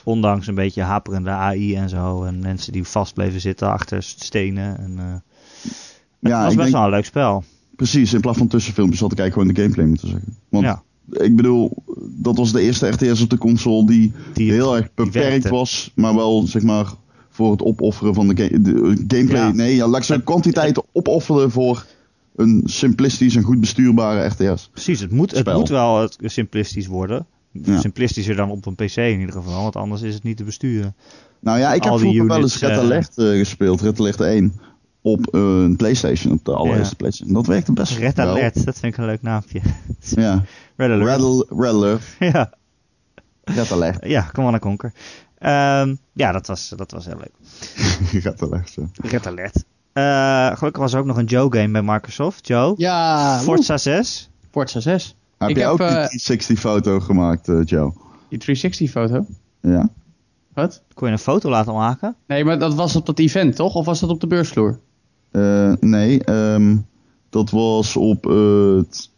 Ondanks 0.05 0.47
een 0.47 0.55
beetje 0.55 0.83
haperende 0.83 1.31
AI 1.31 1.75
en 1.75 1.89
zo. 1.89 2.25
En 2.25 2.39
mensen 2.39 2.73
die 2.73 2.85
vast 2.85 3.15
bleven 3.15 3.41
zitten 3.41 3.71
achter 3.73 4.03
stenen. 4.03 4.79
En, 4.79 4.95
eh, 4.99 5.13
het 5.13 5.73
Ja, 6.21 6.39
was 6.45 6.47
best 6.47 6.59
denk, 6.59 6.73
wel 6.73 6.85
een 6.85 6.91
leuk 6.91 7.05
spel. 7.05 7.45
Precies. 7.77 8.13
In 8.15 8.21
plaats 8.21 8.39
van 8.39 8.49
tussenfilmpjes 8.49 9.01
had 9.01 9.13
ik 9.13 9.19
eigenlijk 9.19 9.49
gewoon 9.51 9.69
de 9.69 9.75
gameplay 9.77 9.87
moeten 9.87 10.09
zeggen. 10.09 10.37
Want 10.49 10.65
Ja. 10.65 10.83
ik 11.25 11.37
bedoel, 11.37 11.71
dat 12.17 12.37
was 12.37 12.53
de 12.53 12.61
eerste 12.61 12.89
RTS 12.89 13.23
op 13.23 13.31
de 13.31 13.39
console 13.39 13.87
die, 13.87 14.13
Die- 14.35 14.53
heel 14.53 14.77
erg 14.77 14.89
beperkt 14.95 15.49
was. 15.49 15.91
Maar 15.95 16.15
wel, 16.15 16.47
zeg 16.47 16.63
maar, 16.63 16.87
voor 17.31 17.51
het 17.51 17.63
opofferen 17.63 18.15
van 18.15 18.29
de, 18.29 18.37
ga- 18.37 18.59
de 18.61 19.05
gameplay. 19.09 19.41
Ja. 19.43 19.53
Nee, 19.53 19.75
ja, 19.75 19.87
laat 19.89 20.09
ik 20.09 20.25
kwantiteit 20.25 20.83
opofferen 20.93 21.51
voor 21.51 21.87
een 22.37 22.63
simplistisch 22.65 23.37
en 23.37 23.43
goed 23.43 23.61
bestuurbare 23.61 24.27
RTS. 24.27 24.69
Precies, 24.73 25.01
het 25.01 25.11
moet, 25.11 25.31
het 25.31 25.53
moet 25.55 25.69
wel 25.69 26.09
simplistisch 26.19 26.87
worden. 26.87 27.27
Ja. 27.63 27.81
Simplistischer 27.81 28.37
dan 28.37 28.51
op 28.51 28.67
een 28.67 28.75
PC 28.75 28.97
in 28.97 29.19
ieder 29.21 29.35
geval. 29.35 29.63
Want 29.63 29.77
anders 29.77 30.03
is 30.03 30.15
het 30.15 30.23
niet 30.23 30.37
te 30.37 30.45
besturen. 30.45 30.95
Nou 31.41 31.59
ja, 31.59 31.75
ik 31.75 31.85
heb 31.85 31.99
vroeger 31.99 32.27
wel 32.27 32.41
eens 32.41 32.59
Red 32.59 32.71
eh, 32.71 32.79
Alert 32.79 33.19
eh, 33.19 33.27
gespeeld. 33.29 33.81
Red 33.81 34.01
Alert 34.01 34.21
1 34.21 34.53
op 35.07 35.27
eh, 35.35 35.41
een 35.41 35.77
Playstation, 35.77 36.33
op 36.33 36.45
de 36.45 36.55
allereerste 36.55 36.97
Playstation. 36.97 37.35
Dat 37.35 37.47
werkte 37.47 37.73
best 37.73 37.97
Red 37.99 38.17
wel. 38.17 38.27
Alert, 38.29 38.65
dat 38.65 38.79
vind 38.79 38.93
ik 38.93 38.97
een 38.99 39.05
leuk 39.07 39.23
naampje. 39.23 39.61
Ja, 40.01 40.45
Red 40.77 40.91
Alert. 40.91 41.09
Red, 41.09 41.21
Al- 41.21 41.47
Red 41.49 41.73
Alert. 41.73 42.03
Ja, 42.33 42.53
Red 43.45 43.73
Alert. 43.73 44.05
ja, 44.07 44.29
come 44.33 44.51
on, 44.53 44.59
Conquer. 44.59 44.93
Ehm, 45.39 45.95
ja, 46.13 46.33
dat 46.33 46.47
was, 46.47 46.73
dat 46.77 46.91
was 46.91 47.07
heel 47.07 47.17
leuk. 47.17 47.33
Red 48.23 48.43
Alert. 48.43 48.77
Red 49.03 49.27
Alert. 49.27 49.65
Eh, 49.93 50.57
gelukkig 50.57 50.83
was 50.83 50.93
er 50.93 50.99
ook 50.99 51.07
nog 51.07 51.17
een 51.17 51.25
Joe-game 51.25 51.69
bij 51.69 51.83
Microsoft. 51.83 52.47
Joe, 52.47 52.75
Ja, 52.77 53.39
Forza 53.39 53.77
6. 53.79 54.31
woe, 54.41 54.51
Forza 54.51 54.81
6. 54.81 55.17
Heb 55.39 55.49
Ik 55.49 55.57
heb, 55.57 55.69
ook 55.69 55.79
die 55.79 55.87
eh, 55.87 55.93
360 55.93 56.59
foto 56.59 57.01
gemaakt, 57.01 57.49
eh, 57.49 57.61
Joe? 57.65 57.93
Die 58.29 58.39
360 58.39 58.91
foto. 58.91 59.27
Ja? 59.61 59.89
Wat? 60.55 60.83
Kon 60.95 61.07
je 61.07 61.13
een 61.13 61.19
foto 61.19 61.51
laten 61.51 61.73
maken? 61.75 62.17
Nee, 62.27 62.45
maar 62.45 62.59
dat 62.59 62.75
was 62.75 62.97
op 62.97 63.07
dat 63.07 63.19
event, 63.19 63.57
toch? 63.57 63.75
Of 63.75 63.85
was 63.85 64.01
dat 64.01 64.11
op 64.11 64.21
de 64.21 64.27
beursvloer? 64.27 64.79
Eh, 65.35 65.73
nee, 65.81 66.25
ehm, 66.25 66.77
dat 67.31 67.51
was 67.51 67.97
op 67.97 68.27
eh, 68.27 68.77
het... 68.77 69.11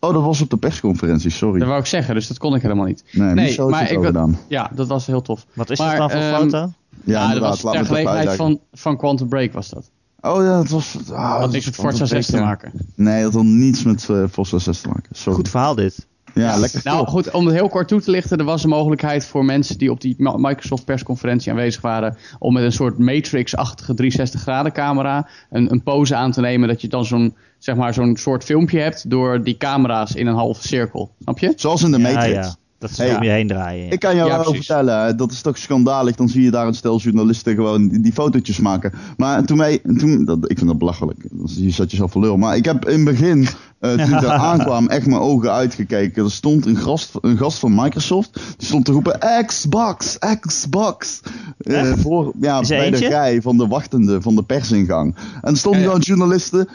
Oh, 0.00 0.12
dat 0.12 0.22
was 0.22 0.40
op 0.40 0.50
de 0.50 0.56
persconferentie, 0.56 1.30
sorry. 1.30 1.58
Dat 1.58 1.68
wou 1.68 1.80
ik 1.80 1.86
zeggen, 1.86 2.14
dus 2.14 2.28
dat 2.28 2.38
kon 2.38 2.54
ik 2.54 2.62
helemaal 2.62 2.86
niet. 2.86 3.04
Nee, 3.12 3.34
nee, 3.34 3.58
maar 3.58 3.82
is 3.82 3.88
het 3.88 3.98
ik 3.98 4.04
gedaan. 4.04 4.38
Ja, 4.48 4.70
dat 4.74 4.88
was 4.88 5.06
heel 5.06 5.22
tof. 5.22 5.46
Wat 5.52 5.70
is 5.70 5.78
Maar, 5.78 5.96
dat 5.96 6.10
dan 6.10 6.22
voor 6.22 6.38
foto? 6.40 6.58
Ja, 7.04 7.28
Ja, 7.28 7.32
dat 7.32 7.42
was 7.42 7.60
ter 7.60 7.86
gelegenheid 7.86 8.36
van, 8.36 8.60
van 8.72 8.96
Quantum 8.96 9.28
Break 9.28 9.52
was 9.52 9.68
dat. 9.68 9.90
Oh 10.20 10.42
ja, 10.42 10.58
het 10.58 10.70
was... 10.70 10.96
ah, 11.12 11.32
Dat 11.32 11.40
dat 11.40 11.52
niks 11.52 11.64
met 11.64 11.74
Forza 11.74 12.04
6 12.04 12.26
te 12.26 12.40
maken. 12.40 12.72
Nee, 12.94 13.22
dat 13.22 13.32
had 13.32 13.44
niets 13.44 13.82
met 13.82 14.08
eh, 14.08 14.24
Forza 14.30 14.58
6 14.58 14.80
te 14.80 14.88
maken. 14.88 15.08
Sorry. 15.10 15.34
Goed 15.38 15.48
verhaal 15.48 15.74
dit. 15.74 16.06
Ja, 16.34 16.56
lekker 16.56 16.80
Nou 16.84 17.06
goed, 17.06 17.30
om 17.30 17.46
het 17.46 17.54
heel 17.54 17.68
kort 17.68 17.88
toe 17.88 18.00
te 18.00 18.10
lichten, 18.10 18.38
er 18.38 18.44
was 18.44 18.62
een 18.62 18.68
mogelijkheid 18.68 19.26
voor 19.26 19.44
mensen 19.44 19.78
die 19.78 19.90
op 19.90 20.00
die 20.00 20.14
Microsoft 20.18 20.84
persconferentie 20.84 21.50
aanwezig 21.50 21.80
waren, 21.80 22.16
om 22.38 22.52
met 22.52 22.62
een 22.64 22.72
soort 22.72 22.98
Matrix-achtige 22.98 23.94
360 23.94 24.40
graden 24.40 24.72
camera 24.72 25.28
een, 25.50 25.70
een 25.72 25.82
pose 25.82 26.14
aan 26.14 26.32
te 26.32 26.40
nemen, 26.40 26.68
dat 26.68 26.80
je 26.80 26.88
dan 26.88 27.04
zo'n 27.04 27.36
zeg 27.58 27.76
maar, 27.76 27.94
zo'n 27.94 28.16
soort 28.16 28.44
filmpje 28.44 28.78
hebt 28.80 29.10
door 29.10 29.42
die 29.42 29.56
camera's 29.56 30.14
in 30.14 30.26
een 30.26 30.34
halve 30.34 30.66
cirkel. 30.68 31.14
Snap 31.22 31.38
je? 31.38 31.52
Zoals 31.56 31.82
in 31.82 31.90
de 31.90 31.98
Ja, 31.98 32.12
Matrix. 32.12 32.46
ja. 32.46 32.54
Dat 32.82 32.90
ze 32.90 33.02
Hey. 33.02 33.16
om 33.16 33.22
je 33.22 33.30
heen 33.30 33.46
draaien. 33.46 33.84
ja. 33.84 33.90
Ik 33.90 34.00
kan 34.00 34.16
jou 34.16 34.28
Ja, 34.28 34.34
wel 34.36 34.44
precies. 34.44 34.66
vertellen, 34.66 35.00
hè, 35.04 35.14
dat 35.14 35.32
is 35.32 35.40
toch 35.40 35.58
schandalig. 35.58 36.14
Dan 36.16 36.28
zie 36.28 36.42
je 36.42 36.50
daar 36.50 36.66
een 36.66 36.74
stel 36.74 36.98
journalisten 36.98 37.54
gewoon 37.54 37.88
die, 37.88 38.00
die 38.00 38.12
fotootjes 38.12 38.58
maken. 38.60 38.92
Maar 39.16 39.44
toen 39.44 39.58
wij, 39.58 39.78
toen, 39.98 40.24
dat, 40.24 40.38
ik 40.50 40.56
vind 40.58 40.70
dat 40.70 40.78
belachelijk. 40.78 41.18
Je 41.46 41.70
zat 41.70 41.90
jezelf 41.90 42.12
voor 42.12 42.20
lul. 42.22 42.36
Maar 42.36 42.56
ik 42.56 42.64
heb 42.64 42.88
in 42.88 42.94
het 42.94 43.04
begin, 43.04 43.46
eh, 43.78 43.90
toen 43.90 44.14
ik 44.14 44.20
daar 44.26 44.30
aankwam, 44.38 44.88
echt 44.88 45.06
mijn 45.06 45.20
ogen 45.20 45.52
uitgekeken. 45.52 46.24
Er 46.24 46.30
stond 46.30 46.66
een 46.66 46.76
gast, 46.76 47.10
een 47.20 47.36
gast 47.36 47.58
van 47.58 47.74
Microsoft, 47.74 48.34
die 48.56 48.66
stond 48.66 48.84
te 48.84 48.92
roepen 48.92 49.18
Xbox, 49.46 50.18
Xbox. 50.40 51.20
Eh, 51.58 51.92
voor, 51.96 52.32
ja, 52.40 52.60
bij 52.60 52.90
de 52.90 52.96
rij 53.08 53.42
van 53.42 53.56
de 53.56 53.66
wachtende, 53.66 54.22
van 54.22 54.34
de 54.36 54.42
persingang. 54.42 55.14
En 55.42 55.50
er 55.52 55.56
stonden 55.58 55.82
gewoon 55.82 56.00
journalisten, 56.00 56.68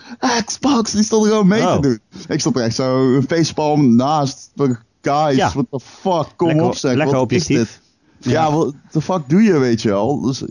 Xbox, 0.45 0.91
die 0.91 1.03
stonden 1.03 1.29
gewoon 1.29 1.47
mee 1.47 1.61
Oh. 1.61 1.73
te 1.75 1.81
doen. 1.81 1.99
Ik 2.27 2.39
stond 2.39 2.55
er 2.55 2.61
echt 2.63 2.75
zo, 2.75 3.15
een 3.15 3.25
facepalm 3.27 3.95
naast. 3.95 4.51
Guys, 5.11 5.35
Ja. 5.35 5.51
what 5.53 5.65
the 5.69 5.79
fuck, 5.79 6.27
kom 6.35 6.47
Lekker- 6.47 6.65
op 6.65 6.75
zeg. 6.75 6.93
lekker 6.95 7.13
wat 7.15 7.23
objectief. 7.23 7.59
Is 7.59 7.79
dit? 8.19 8.31
Ja, 8.33 8.51
wat 8.51 8.73
the 8.91 9.01
fuck 9.01 9.21
doe 9.29 9.41
je, 9.41 9.57
weet 9.57 9.81
je 9.81 9.89
wel? 9.89 10.21
Dus, 10.21 10.43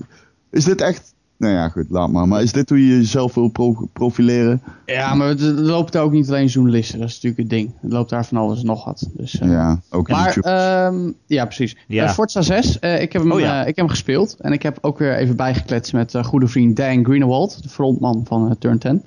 is 0.50 0.64
dit 0.64 0.80
echt... 0.80 1.14
Nou 1.38 1.52
ja, 1.54 1.68
goed, 1.68 1.84
laat 1.88 2.10
maar. 2.10 2.28
Maar 2.28 2.42
is 2.42 2.52
dit 2.52 2.68
hoe 2.68 2.86
je 2.86 2.96
jezelf 2.96 3.34
wil 3.34 3.48
pro- 3.48 3.88
profileren? 3.92 4.62
Ja, 4.86 5.14
maar 5.14 5.28
er 5.28 5.40
er 5.40 5.52
lopen 5.52 5.92
daar 5.92 6.02
ook 6.02 6.12
niet 6.12 6.28
alleen 6.28 6.46
journalisten, 6.46 6.98
dat 6.98 7.08
is 7.08 7.14
natuurlijk 7.14 7.40
het 7.42 7.50
ding. 7.50 7.72
Er 7.82 7.88
loopt 7.88 8.10
daar 8.10 8.26
van 8.26 8.36
alles 8.38 8.60
en 8.60 8.66
nog 8.66 8.84
wat. 8.84 9.08
Dus, 9.12 9.38
eh, 9.38 9.48
Ja, 9.50 9.80
ook 9.90 10.08
Maar, 10.08 10.24
YouTube. 10.24 10.48
ehm, 10.48 11.12
ja, 11.26 11.44
precies. 11.44 11.76
Ja. 11.86 12.04
Eh, 12.04 12.12
Forza 12.12 12.42
6, 12.42 12.78
eh, 12.78 13.00
ik, 13.02 13.12
heb 13.12 13.22
hem, 13.22 13.32
Oh, 13.32 13.40
ja. 13.40 13.54
eh, 13.54 13.60
ik 13.60 13.66
heb 13.66 13.76
hem 13.76 13.88
gespeeld. 13.88 14.36
En 14.40 14.52
ik 14.52 14.62
heb 14.62 14.78
ook 14.80 14.98
weer 14.98 15.16
even 15.16 15.36
bijgekletst 15.36 15.92
met 15.92 16.14
goede 16.22 16.46
vriend 16.48 16.76
Dan 16.76 17.04
Greenewald, 17.04 17.62
de 17.62 17.68
frontman 17.68 18.24
van 18.28 18.56
Turn 18.58 18.78
10. 18.78 19.02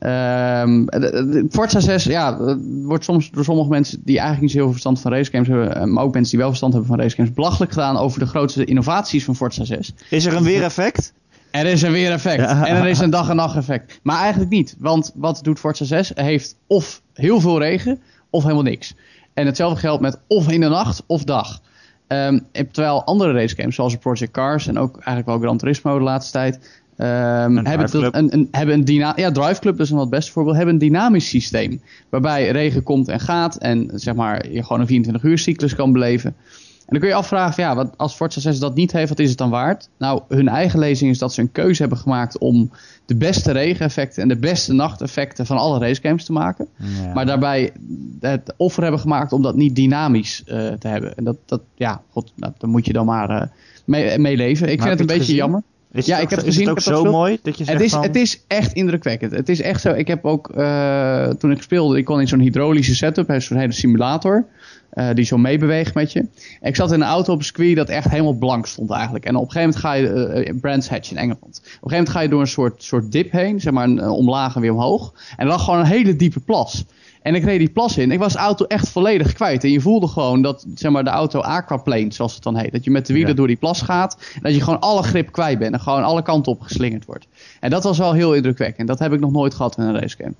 Ehm, 0.00 0.84
de- 0.84 1.46
Forza 1.50 1.80
6, 1.80 2.04
ja, 2.04 2.56
wordt 2.82 3.04
soms 3.04 3.30
door 3.30 3.44
sommige 3.44 3.68
mensen 3.68 4.00
die 4.04 4.14
eigenlijk 4.18 4.40
niet 4.40 4.50
zo 4.50 4.56
heel 4.56 4.64
veel 4.64 4.72
verstand 4.72 5.00
van 5.00 5.12
racegames 5.12 5.48
hebben, 5.48 5.92
maar 5.92 6.04
ook 6.04 6.12
mensen 6.12 6.30
die 6.30 6.38
wel 6.40 6.48
verstand 6.48 6.72
hebben 6.72 6.90
van 6.90 7.00
racegames, 7.00 7.32
belachelijk 7.32 7.72
gedaan 7.72 7.96
over 7.96 8.18
de 8.18 8.26
grootste 8.26 8.64
innovaties 8.64 9.24
van 9.24 9.36
Forza 9.36 9.64
6. 9.64 9.92
Is 10.10 10.24
er 10.24 10.34
een 10.34 10.42
weereffect? 10.42 11.12
Er 11.50 11.66
is 11.66 11.82
een 11.82 11.92
weereffect. 11.92 12.40
Ja. 12.40 12.66
En 12.66 12.76
er 12.76 12.86
is 12.86 12.98
een 12.98 13.10
dag- 13.10 13.28
en 13.28 13.36
nacht-effect. 13.36 14.00
Maar 14.02 14.18
eigenlijk 14.20 14.50
niet. 14.50 14.76
Want 14.78 15.12
wat 15.14 15.38
doet 15.42 15.58
Forza 15.58 15.84
6? 15.84 16.12
Hij 16.14 16.24
heeft 16.24 16.56
of 16.66 17.02
heel 17.14 17.40
veel 17.40 17.58
regen, 17.58 18.00
of 18.30 18.42
helemaal 18.42 18.62
niks. 18.62 18.94
En 19.34 19.46
hetzelfde 19.46 19.80
geldt 19.80 20.02
met 20.02 20.18
of 20.26 20.50
in 20.50 20.60
de 20.60 20.68
nacht, 20.68 21.02
of 21.06 21.24
dag. 21.24 21.60
Ehm, 22.06 22.38
terwijl 22.72 23.04
andere 23.04 23.32
racegames, 23.32 23.74
zoals 23.74 23.96
Project 23.96 24.32
Cars 24.32 24.66
en 24.66 24.78
ook 24.78 24.94
eigenlijk 24.94 25.26
wel 25.26 25.38
Gran 25.38 25.58
Turismo 25.58 25.98
de 25.98 26.04
laatste 26.04 26.32
tijd... 26.32 26.79
ehm, 27.00 27.66
hebben, 27.66 27.90
dat- 27.90 28.14
een, 28.14 28.32
een, 28.34 28.48
hebben 28.50 28.74
een 28.74 28.84
dyna 28.84 29.12
ja, 29.16 29.30
Drive 29.30 29.60
Club, 29.60 29.80
is 29.80 29.90
een 29.90 29.96
wat 29.96 30.10
beste 30.10 30.32
voorbeeld, 30.32 30.56
hebben 30.56 30.74
een 30.74 30.80
dynamisch 30.80 31.28
systeem. 31.28 31.80
Waarbij 32.08 32.50
regen 32.50 32.82
komt 32.82 33.08
en 33.08 33.20
gaat 33.20 33.56
en 33.56 33.90
zeg 33.94 34.14
maar, 34.14 34.50
je 34.50 34.62
gewoon 34.62 34.80
een 34.80 34.86
24 34.86 35.30
uur 35.30 35.38
cyclus 35.38 35.74
kan 35.74 35.92
beleven. 35.92 36.34
En 36.80 36.96
dan 36.96 37.08
kun 37.08 37.08
je 37.08 37.14
je 37.14 37.20
afvragen, 37.20 37.62
ja, 37.62 37.74
wat, 37.74 37.92
als 37.96 38.14
Forza 38.14 38.40
6 38.40 38.58
dat 38.58 38.74
niet 38.74 38.92
heeft, 38.92 39.08
wat 39.08 39.18
is 39.18 39.28
het 39.28 39.38
dan 39.38 39.50
waard? 39.50 39.88
Nou, 39.98 40.22
hun 40.28 40.48
eigen 40.48 40.78
lezing 40.78 41.10
is 41.10 41.18
dat 41.18 41.32
ze 41.34 41.40
een 41.40 41.52
keuze 41.52 41.80
hebben 41.80 41.98
gemaakt 41.98 42.38
om 42.38 42.70
de 43.06 43.16
beste 43.16 43.52
regeneffecten 43.52 44.22
en 44.22 44.28
de 44.28 44.36
beste 44.38 44.72
nachteffecten 44.72 45.46
van 45.46 45.56
alle 45.56 45.78
racegames 45.78 46.24
te 46.24 46.32
maken. 46.32 46.68
Ja. 46.76 47.12
Maar 47.14 47.26
daarbij 47.26 47.72
het 48.20 48.54
offer 48.56 48.82
hebben 48.82 49.00
gemaakt 49.00 49.32
om 49.32 49.42
dat 49.42 49.56
niet 49.56 49.76
dynamisch 49.76 50.42
eh, 50.46 50.68
te 50.72 50.88
hebben. 50.88 51.16
En 51.16 51.24
dat, 51.24 51.36
dat 51.46 51.60
ja, 51.74 52.02
god, 52.10 52.32
nou, 52.36 52.52
daar 52.58 52.70
moet 52.70 52.86
je 52.86 52.92
dan 52.92 53.06
maar 53.06 53.30
eh, 53.30 53.46
mee, 53.84 54.18
mee 54.18 54.36
leven. 54.36 54.68
Ik 54.70 54.78
Maar 54.78 54.86
vind 54.88 55.00
het 55.00 55.00
een 55.00 55.16
beetje 55.16 55.20
gezien? 55.32 55.36
jammer. 55.36 55.62
Is 55.92 56.06
Ja, 56.06 56.14
het 56.14 56.24
ik 56.24 56.30
heb 56.30 56.38
gezien, 56.38 56.62
Is 56.62 56.68
het 56.68 56.94
ook 56.94 57.04
zo 57.04 57.04
mooi 57.10 57.38
dat 57.42 57.58
je 57.58 57.64
zegt 57.64 57.78
Het 57.78 57.86
is, 57.86 57.92
van... 57.92 58.02
het 58.02 58.16
is 58.16 58.44
echt 58.46 58.72
indrukwekkend. 58.72 59.32
Het 59.32 59.48
is 59.48 59.60
echt 59.60 59.80
zo. 59.80 59.92
Ik 59.92 60.06
heb 60.06 60.24
ook, 60.24 60.50
eh, 60.50 61.28
toen 61.28 61.50
ik 61.50 61.62
speelde, 61.62 61.98
ik 61.98 62.04
kon 62.04 62.20
in 62.20 62.28
zo'n 62.28 62.40
hydraulische 62.40 62.94
setup, 62.94 63.26
hij 63.26 63.36
is 63.36 63.44
zo'n 63.44 63.56
hele 63.56 63.72
simulator, 63.72 64.46
eh, 64.90 65.08
die 65.14 65.24
zo 65.24 65.36
meebeweegt 65.36 65.94
met 65.94 66.12
je. 66.12 66.18
En 66.60 66.68
ik 66.68 66.76
zat 66.76 66.92
in 66.92 67.00
een 67.00 67.06
auto 67.06 67.32
op 67.32 67.38
een 67.38 67.44
circuit 67.44 67.76
dat 67.76 67.88
echt 67.88 68.08
helemaal 68.08 68.32
blank 68.32 68.66
stond 68.66 68.90
eigenlijk. 68.90 69.24
En 69.24 69.36
op 69.36 69.44
een 69.44 69.50
gegeven 69.50 69.80
moment 69.82 70.12
ga 70.12 70.20
je, 70.20 70.44
eh, 70.44 70.54
Brands 70.60 70.88
Hatch 70.88 71.10
in 71.10 71.16
Engeland, 71.16 71.42
op 71.42 71.54
een 71.54 71.62
gegeven 71.62 71.90
moment 71.90 72.08
ga 72.08 72.20
je 72.20 72.28
door 72.28 72.40
een 72.40 72.46
soort, 72.46 72.82
soort 72.82 73.12
dip 73.12 73.32
heen, 73.32 73.60
zeg 73.60 73.72
maar 73.72 73.84
een, 73.84 74.02
een 74.02 74.10
omlaag 74.10 74.54
en 74.54 74.60
weer 74.60 74.72
omhoog. 74.72 75.12
En 75.30 75.44
er 75.44 75.46
lag 75.46 75.64
gewoon 75.64 75.80
een 75.80 75.86
hele 75.86 76.16
diepe 76.16 76.40
plas. 76.40 76.84
En 77.22 77.34
ik 77.34 77.44
reed 77.44 77.58
die 77.58 77.70
plas 77.70 77.96
in. 77.98 78.10
Ik 78.10 78.18
was 78.18 78.32
de 78.32 78.38
auto 78.38 78.64
echt 78.64 78.88
volledig 78.88 79.32
kwijt. 79.32 79.64
En 79.64 79.70
je 79.70 79.80
voelde 79.80 80.06
gewoon 80.06 80.42
dat 80.42 80.66
zeg 80.74 80.90
maar, 80.90 81.04
de 81.04 81.10
auto 81.10 81.40
aquaplane, 81.40 82.12
zoals 82.12 82.34
het 82.34 82.42
dan 82.42 82.56
heet. 82.56 82.72
Dat 82.72 82.84
je 82.84 82.90
met 82.90 83.06
de 83.06 83.12
wielen 83.12 83.30
Ja. 83.30 83.36
door 83.36 83.46
die 83.46 83.56
plas 83.56 83.82
gaat. 83.82 84.16
En 84.34 84.40
dat 84.42 84.54
je 84.54 84.60
gewoon 84.62 84.80
alle 84.80 85.02
grip 85.02 85.32
kwijt 85.32 85.58
bent. 85.58 85.74
En 85.74 85.80
gewoon 85.80 86.02
alle 86.02 86.22
kanten 86.22 86.52
op 86.52 86.60
geslingerd 86.60 87.04
wordt. 87.04 87.26
En 87.60 87.70
dat 87.70 87.84
was 87.84 87.98
wel 87.98 88.12
heel 88.12 88.34
indrukwekkend. 88.34 88.88
Dat 88.88 88.98
heb 88.98 89.12
ik 89.12 89.20
nog 89.20 89.32
nooit 89.32 89.54
gehad 89.54 89.78
in 89.78 89.84
een 89.84 90.00
racegame. 90.00 90.34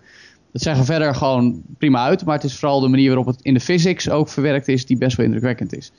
Dat 0.52 0.62
zeggen 0.62 0.84
verder 0.84 1.14
gewoon 1.14 1.62
prima 1.78 2.04
uit. 2.04 2.24
Maar 2.24 2.34
het 2.34 2.44
is 2.44 2.56
vooral 2.58 2.80
de 2.80 2.88
manier 2.88 3.06
waarop 3.06 3.26
het 3.26 3.38
in 3.42 3.54
de 3.54 3.60
physics 3.60 4.10
ook 4.10 4.28
verwerkt 4.28 4.68
is. 4.68 4.86
Die 4.86 4.98
best 4.98 5.16
wel 5.16 5.26
indrukwekkend 5.26 5.76
is. 5.76 5.92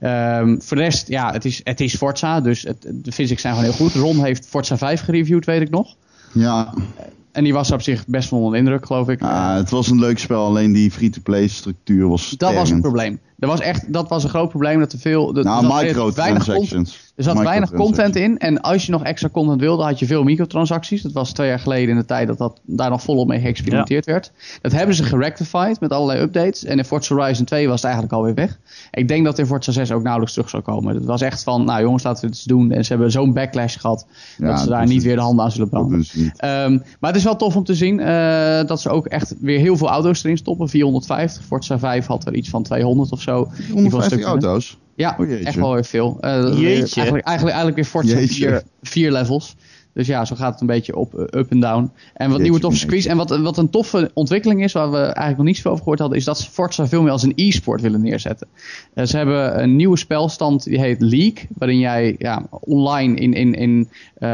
Ehm, 0.00 0.58
voor 0.60 0.76
de 0.76 0.82
rest, 0.82 1.08
ja, 1.08 1.32
het 1.32 1.44
is, 1.44 1.60
het 1.64 1.80
is 1.80 1.96
Forza. 1.96 2.40
Dus 2.40 2.62
het, 2.62 2.86
de 2.92 3.12
physics 3.12 3.40
zijn 3.40 3.54
gewoon 3.54 3.70
heel 3.70 3.78
goed. 3.78 3.94
Ron 3.94 4.24
heeft 4.24 4.46
Forza 4.46 4.76
5 4.78 5.00
gereviewd, 5.00 5.44
weet 5.44 5.60
ik 5.60 5.70
nog. 5.70 5.94
Ja, 6.32 6.74
En 7.36 7.44
die 7.44 7.52
was 7.52 7.70
op 7.70 7.82
zich 7.82 8.06
best 8.06 8.30
wel 8.30 8.38
onder 8.38 8.52
de 8.52 8.58
indruk, 8.58 8.86
geloof 8.86 9.08
ik. 9.08 9.22
ah, 9.22 9.56
het 9.56 9.70
was 9.70 9.90
een 9.90 9.98
leuk 9.98 10.18
spel. 10.18 10.44
Alleen 10.44 10.72
die 10.72 10.90
free-to-play 10.90 11.48
structuur 11.48 12.08
was 12.08 12.30
Dat 12.30 12.54
was 12.54 12.70
een 12.70 12.80
probleem. 12.80 13.20
Dat 13.38 13.50
was 13.50 13.60
echt, 13.60 13.92
dat 13.92 14.08
was 14.08 14.24
een 14.24 14.28
groot 14.30 14.48
probleem 14.48 14.78
dat 14.78 14.92
er 14.92 14.98
veel. 14.98 15.32
Dat, 15.32 15.44
Nou, 15.44 15.56
er 15.56 15.62
zat 15.62 15.70
weinig 15.72 15.96
content- 15.96 16.16
microtransactions. 16.28 17.12
er 17.16 17.24
zat 17.24 17.38
weinig 17.42 17.70
content 17.72 18.16
in. 18.16 18.38
En 18.38 18.60
als 18.60 18.86
je 18.86 18.92
nog 18.92 19.02
extra 19.02 19.28
content 19.28 19.60
wilde, 19.60 19.82
had 19.82 19.98
je 19.98 20.06
veel 20.06 20.22
microtransacties. 20.24 21.02
Dat 21.02 21.12
was 21.12 21.32
twee 21.32 21.48
jaar 21.48 21.58
geleden 21.58 21.88
in 21.88 21.96
de 21.96 22.04
tijd 22.04 22.26
dat, 22.26 22.38
dat 22.38 22.60
daar 22.62 22.90
nog 22.90 23.02
volop 23.02 23.28
mee 23.28 23.40
geëxperimenteerd 23.40 24.04
werd. 24.04 24.32
Dat 24.60 24.72
hebben 24.72 24.94
ze 24.94 25.02
gerectified 25.02 25.80
met 25.80 25.90
allerlei 25.90 26.20
updates. 26.20 26.64
En 26.64 26.78
in 26.78 26.84
Forza 26.84 27.14
Horizon 27.14 27.44
2 27.44 27.66
was 27.66 27.74
het 27.76 27.84
eigenlijk 27.84 28.14
alweer 28.14 28.34
weg. 28.34 28.58
Ik 28.90 29.08
denk 29.08 29.24
dat 29.24 29.38
in 29.38 29.46
Forza 29.46 29.72
6 29.72 29.92
ook 29.92 30.02
nauwelijks 30.02 30.32
terug 30.34 30.48
zou 30.50 30.62
komen. 30.62 30.94
Het 30.94 31.04
was 31.04 31.20
echt 31.20 31.42
van, 31.42 31.64
nou 31.64 31.82
jongens, 31.82 32.02
laten 32.02 32.20
we 32.20 32.26
het 32.26 32.36
eens 32.36 32.44
doen. 32.46 32.70
En 32.70 32.84
ze 32.84 32.92
hebben 32.92 33.10
zo'n 33.10 33.32
backlash 33.32 33.76
gehad 33.80 34.06
Ja, 34.38 34.46
dat 34.46 34.60
ze 34.60 34.68
daar 34.68 34.86
niet 34.86 35.02
weer 35.02 35.16
de 35.16 35.22
handen 35.22 35.44
aan 35.44 35.50
zullen 35.52 35.68
branden. 35.68 36.04
Ehm, 36.36 36.72
maar 37.00 37.10
het 37.10 37.16
is 37.16 37.24
wel 37.24 37.36
tof 37.36 37.56
om 37.56 37.64
te 37.64 37.74
zien 37.74 38.00
eh, 38.00 38.64
dat 38.66 38.80
ze 38.80 38.88
ook 38.90 39.06
echt 39.06 39.34
weer 39.40 39.58
heel 39.58 39.76
veel 39.76 39.88
auto's 39.88 40.24
erin 40.24 40.36
stoppen. 40.36 40.68
450. 40.68 41.44
Forza 41.44 41.78
5 41.78 42.06
had 42.06 42.26
er 42.26 42.34
iets 42.34 42.48
van 42.48 42.62
200 42.62 43.12
of 43.12 43.20
zo. 43.20 43.25
Een 43.34 43.72
150 43.72 44.04
stuk 44.04 44.10
minder. 44.28 44.28
auto's. 44.48 44.78
Ja, 44.94 45.16
Oh, 45.20 45.30
echt 45.32 45.54
wel 45.56 45.72
weer 45.72 45.84
veel. 45.84 46.18
Eh, 46.20 46.30
Jeetje. 46.32 46.60
weer- 46.60 46.72
Eigenlijk, 46.72 47.24
eigenlijk, 47.26 47.26
eigenlijk 47.56 47.74
weer 47.76 47.84
Forza 47.84 48.14
Jeetje. 48.18 48.34
vier, 48.34 48.62
vier 48.82 49.12
levels. 49.12 49.56
Dus 49.96 50.06
ja, 50.06 50.24
zo 50.24 50.36
gaat 50.36 50.52
het 50.52 50.60
een 50.60 50.66
beetje 50.66 50.96
op, 50.96 51.14
eh, 51.14 51.40
up 51.40 51.50
en 51.50 51.60
down. 51.60 51.90
En 52.14 52.30
wat 52.30 52.40
nieuwe 52.40 52.58
toffe 52.58 52.78
circuits. 52.78 53.06
En 53.06 53.16
wat, 53.16 53.38
wat 53.38 53.58
een 53.58 53.70
toffe 53.70 54.10
ontwikkeling 54.14 54.62
is, 54.62 54.72
waar 54.72 54.90
we 54.90 54.98
eigenlijk 54.98 55.36
nog 55.36 55.46
niet 55.46 55.56
zoveel 55.56 55.70
over 55.70 55.82
gehoord 55.82 56.00
hadden, 56.00 56.18
is 56.18 56.24
dat 56.24 56.38
ze 56.38 56.50
Forza 56.50 56.88
veel 56.88 57.02
meer 57.02 57.10
als 57.10 57.22
een 57.22 57.32
e-sport 57.34 57.80
willen 57.80 58.00
neerzetten. 58.00 58.46
Eh, 58.94 59.04
ze 59.04 59.16
hebben 59.16 59.62
een 59.62 59.76
nieuwe 59.76 59.96
spelstand, 59.96 60.64
die 60.64 60.80
heet 60.80 61.00
League, 61.00 61.48
waarin 61.58 61.78
jij 61.78 62.14
ja, 62.18 62.46
online 62.50 63.14
in, 63.14 63.32
in, 63.32 63.54
in, 63.54 63.88
eh, 64.14 64.28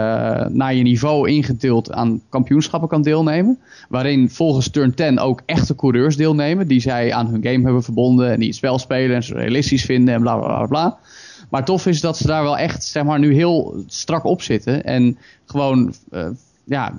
naar 0.49 0.75
je 0.75 0.83
niveau 0.83 1.29
ingedeeld 1.29 1.93
aan 1.93 2.23
kampioenschappen 2.29 2.89
kan 2.89 3.03
deelnemen. 3.03 3.59
Waarin 3.89 4.31
volgens 4.31 4.71
Turn 4.71 4.95
10 4.95 5.19
ook 5.19 5.43
echte 5.47 5.75
coureurs 5.75 6.17
deelnemen, 6.17 6.67
die 6.67 6.81
zij 6.81 7.13
aan 7.13 7.27
hun 7.27 7.43
game 7.43 7.65
hebben 7.65 7.83
verbonden 7.83 8.31
en 8.33 8.39
die 8.39 8.49
het 8.49 8.57
spel 8.57 8.79
spelen 8.79 9.17
en 9.17 9.23
ze 9.23 9.35
realistisch 9.35 9.85
vinden 9.85 10.15
en 10.15 10.21
bla 10.21 10.37
bla 10.37 10.47
bla 10.47 10.67
bla. 10.67 10.99
Maar 11.53 11.65
tof 11.65 11.87
is 11.87 12.01
dat 12.01 12.17
ze 12.17 12.27
daar 12.27 12.43
wel 12.43 12.59
echt, 12.59 12.85
zeg 12.85 13.05
maar, 13.05 13.19
nu 13.19 13.35
heel 13.35 13.83
strak 13.87 14.25
op 14.25 14.43
zitten. 14.43 14.85
En 14.85 15.19
gewoon, 15.45 15.95
eh, 16.11 16.29
ja, 16.65 16.93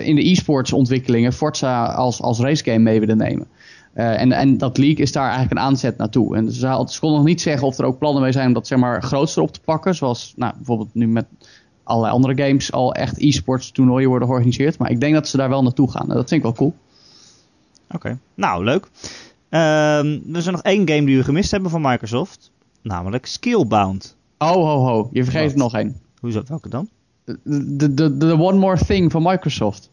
in 0.00 0.14
de 0.14 0.30
e-sports 0.30 0.72
ontwikkelingen 0.72 1.32
Forza 1.32 1.84
als, 1.84 2.22
als 2.22 2.38
racegame 2.38 2.78
mee 2.78 3.00
willen 3.00 3.16
nemen. 3.16 3.46
Eh, 3.92 4.20
en, 4.20 4.32
en 4.32 4.58
dat 4.58 4.78
league 4.78 4.96
is 5.04 5.12
daar 5.12 5.28
eigenlijk 5.28 5.52
een 5.52 5.66
aanzet 5.66 5.96
naartoe. 5.96 6.36
En 6.36 6.52
ze, 6.52 6.66
had- 6.66 6.92
ze 6.92 7.06
nog 7.06 7.24
niet 7.24 7.40
zeggen 7.40 7.66
of 7.66 7.78
er 7.78 7.84
ook 7.84 7.98
plannen 7.98 8.22
mee 8.22 8.32
zijn 8.32 8.46
om 8.46 8.52
dat 8.52 8.66
zeg 8.66 8.78
maar 8.78 9.02
grootser 9.02 9.42
op 9.42 9.52
te 9.52 9.60
pakken. 9.60 9.94
Zoals 9.94 10.32
nou, 10.36 10.52
bijvoorbeeld 10.56 10.94
nu 10.94 11.08
met 11.08 11.26
allerlei 11.82 12.14
andere 12.14 12.42
games 12.46 12.72
al 12.72 12.94
echt 12.94 13.18
e-sports 13.20 13.70
toernooien 13.70 14.08
worden 14.08 14.28
georganiseerd. 14.28 14.78
Maar 14.78 14.90
ik 14.90 15.00
denk 15.00 15.14
dat 15.14 15.28
ze 15.28 15.36
daar 15.36 15.48
wel 15.48 15.62
naartoe 15.62 15.90
gaan. 15.90 16.08
En 16.08 16.14
dat 16.14 16.28
vind 16.28 16.30
ik 16.30 16.42
wel 16.42 16.52
cool. 16.52 16.74
Oké, 17.90 18.18
nou 18.34 18.64
leuk. 18.64 18.88
Ehm, 19.48 20.18
er 20.32 20.36
is 20.36 20.44
nog 20.46 20.62
één 20.62 20.88
game 20.88 21.04
die 21.06 21.16
we 21.16 21.24
gemist 21.24 21.50
hebben 21.50 21.70
van 21.70 21.80
Microsoft. 21.82 22.50
Namelijk 22.82 23.26
Skillbound. 23.26 24.16
Ho, 24.38 24.64
ho, 24.64 24.84
ho. 24.84 25.08
Je 25.12 25.24
vergeet 25.24 25.52
er 25.52 25.58
nog 25.58 25.74
één. 25.74 26.00
Hoezo, 26.20 26.42
welke 26.46 26.68
dan? 26.68 26.88
De, 27.24 27.94
de, 27.94 28.16
de 28.16 28.38
One 28.38 28.58
More 28.58 28.84
Thing 28.84 29.10
van 29.10 29.22
Microsoft. 29.22 29.90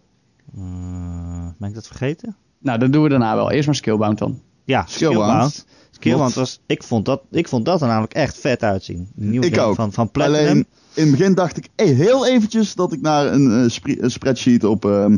Eh, 0.56 1.48
ben 1.58 1.70
ik 1.70 1.76
dat 1.76 1.88
vergeten? 1.88 2.36
Nou, 2.60 2.80
dat 2.80 2.94
doen 2.94 3.04
we 3.04 3.10
daarna 3.10 3.36
wel. 3.36 3.52
Eerst 3.52 3.66
maar 3.66 3.76
Skillbound 3.76 4.18
dan. 4.18 4.42
Ja, 4.64 4.86
Skillbound. 4.88 5.54
Skillbound. 5.54 5.66
Skillbound 5.92 6.34
was, 6.34 6.60
ik 6.66 6.84
vond, 6.84 7.06
dat, 7.06 7.22
ik 7.32 7.48
vond 7.48 7.66
dat 7.66 7.82
er 7.82 7.88
namelijk 7.88 8.14
echt 8.14 8.38
vet 8.38 8.64
uitzien. 8.64 9.10
Een 9.18 9.30
nieuwe 9.30 9.46
Ik 9.46 9.58
ook. 9.58 9.76
Van, 9.76 9.94
van 9.94 10.12
Platinum. 10.12 10.40
Alleen, 10.40 10.66
in 10.94 11.04
het 11.04 11.12
begin 11.12 11.34
dacht 11.34 11.58
ik 11.58 11.70
eh, 11.76 11.96
heel 11.96 12.28
eventjes 12.28 12.76
dat 12.76 12.94
ik 12.94 13.02
naar 13.02 13.34
een, 13.34 13.70
eh, 14.00 14.08
spreadsheet 14.10 14.64
op, 14.64 14.86
ehm, 14.86 15.18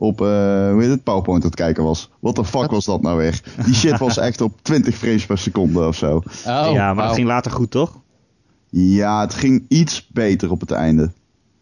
op 0.00 0.20
eh, 0.20 0.26
hoe 0.70 0.78
heet 0.80 0.90
het, 0.90 1.02
PowerPoint 1.02 1.42
aan 1.42 1.48
het 1.50 1.58
kijken 1.58 1.84
was. 1.84 2.10
What 2.20 2.34
the 2.34 2.44
fuck 2.44 2.70
was 2.70 2.84
dat 2.84 3.02
nou 3.02 3.16
weer? 3.18 3.42
Die 3.64 3.74
shit 3.74 3.98
was 3.98 4.18
echt 4.28 4.40
op 4.40 4.62
20 4.62 4.94
frames 4.94 5.26
per 5.26 5.38
seconde 5.38 5.86
of 5.86 5.96
zo. 5.96 6.16
Oh, 6.16 6.22
ja, 6.72 6.94
maar 6.94 7.06
dat 7.06 7.14
ging 7.14 7.26
later 7.26 7.50
goed, 7.50 7.70
toch? 7.70 7.98
Ja, 8.70 9.20
het 9.20 9.34
ging 9.34 9.64
iets 9.68 10.08
beter 10.12 10.50
op 10.50 10.60
het 10.60 10.70
einde. 10.70 11.10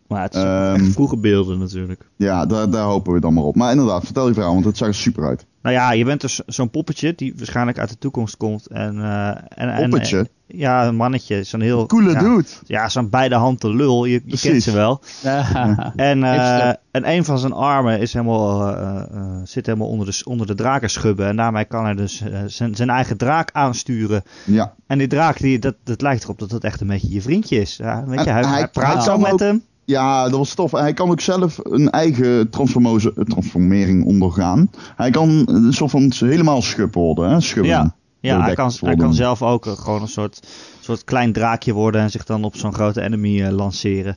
Maar 0.09 0.22
het 0.22 0.35
is 0.35 0.42
Ehm. 0.42 0.85
vroege 0.85 1.16
beelden 1.16 1.59
natuurlijk. 1.59 2.09
Ja, 2.16 2.46
daar, 2.46 2.70
daar 2.70 2.85
hopen 2.85 3.12
we 3.12 3.20
dan 3.20 3.35
maar 3.35 3.44
op. 3.44 3.57
Maar 3.57 3.70
inderdaad, 3.70 4.05
vertel 4.05 4.29
je 4.29 4.35
verhaal, 4.35 4.53
want 4.53 4.64
het 4.64 4.77
zag 4.77 4.88
er 4.88 4.94
super 4.94 5.25
uit. 5.27 5.46
Nou 5.66 5.79
ja, 5.79 5.92
je 5.92 6.05
bent 6.05 6.20
dus 6.20 6.40
zo'n 6.46 6.70
poppetje 6.70 7.12
die 7.14 7.35
waarschijnlijk 7.37 7.79
uit 7.79 7.88
de 7.88 7.98
toekomst 7.98 8.37
komt. 8.37 8.66
En, 8.66 9.02
eh, 9.02 9.29
en, 9.29 9.68
en, 9.74 9.90
Poppetje? 9.90 10.29
ja, 10.46 10.87
een 10.87 10.96
mannetje. 10.96 11.42
Zo'n 11.42 11.61
heel... 11.61 11.87
Coole 11.87 12.11
ja, 12.12 12.18
dude. 12.20 12.48
Ja, 12.66 12.88
zo'n 12.88 13.11
beide 13.11 13.35
handen 13.35 13.76
lul. 13.76 14.05
Je, 14.05 14.22
je 14.24 14.38
kent 14.38 14.62
ze 14.62 14.72
wel. 14.72 15.00
Ja. 15.22 15.44
En, 15.96 16.24
eh, 16.24 16.68
en 16.90 17.11
een 17.11 17.24
van 17.24 17.38
zijn 17.38 17.52
armen 17.52 18.00
is 18.00 18.12
helemaal, 18.12 18.68
eh, 18.76 19.02
eh, 19.16 19.40
zit 19.44 19.66
helemaal 19.66 19.88
onder 19.88 20.07
de, 20.07 20.20
onder 20.24 20.46
de 20.46 20.55
drakenschubben. 20.55 21.26
En 21.26 21.37
daarmee 21.37 21.64
kan 21.64 21.85
hij 21.85 21.94
dus 21.94 22.22
zijn, 22.46 22.74
zijn 22.74 22.90
eigen 22.90 23.16
draak 23.16 23.50
aansturen. 23.52 24.22
Ja, 24.44 24.74
En 24.87 24.98
die 24.98 25.07
draak, 25.09 25.38
die, 25.38 25.59
dat, 25.59 25.74
dat 25.85 26.00
lijkt 26.00 26.24
erop 26.24 26.38
dat 26.38 26.50
dat 26.50 26.64
echt 26.64 26.81
een 26.81 26.87
beetje 26.87 27.12
je 27.12 27.22
vriendje 27.22 27.61
is. 27.61 27.76
Ja, 27.76 28.05
weet 28.07 28.24
je, 28.24 28.31
hij, 28.31 28.44
hij- 28.44 28.68
praat 28.68 29.05
zo 29.05 29.18
met 29.18 29.33
ook- 29.33 29.38
hem. 29.38 29.62
Ja, 29.87 30.29
dat 30.29 30.38
was 30.38 30.55
tof. 30.55 30.70
Hij 30.70 30.92
kan 30.92 31.11
ook 31.11 31.20
zelf 31.20 31.59
een 31.62 31.90
eigen 31.90 32.51
transformering 32.51 34.05
ondergaan. 34.05 34.70
Hij 34.96 35.11
kan 35.11 35.42
een 35.46 35.72
soort 35.72 35.90
van 35.90 36.12
helemaal 36.18 36.62
schub 36.62 36.94
worden. 36.94 37.31
Hè? 37.31 37.40
Schubben. 37.40 37.70
Ja, 37.70 37.94
ja 38.20 38.40
hij, 38.42 38.55
kan, 38.55 38.72
hij 38.81 38.96
kan 38.96 39.14
zelf 39.14 39.42
ook 39.42 39.66
eh, 39.66 39.72
gewoon 39.72 40.03
een 40.03 40.09
soort, 40.09 40.46
soort 40.81 41.05
klein 41.05 41.33
draakje 41.33 41.72
worden 41.72 42.01
en 42.01 42.11
zich 42.11 42.25
dan 42.25 42.44
op 42.44 42.57
zo'n 42.57 42.75
grote 42.75 43.03
enemy 43.03 43.42
eh, 43.42 43.53
lanceren. 43.53 44.16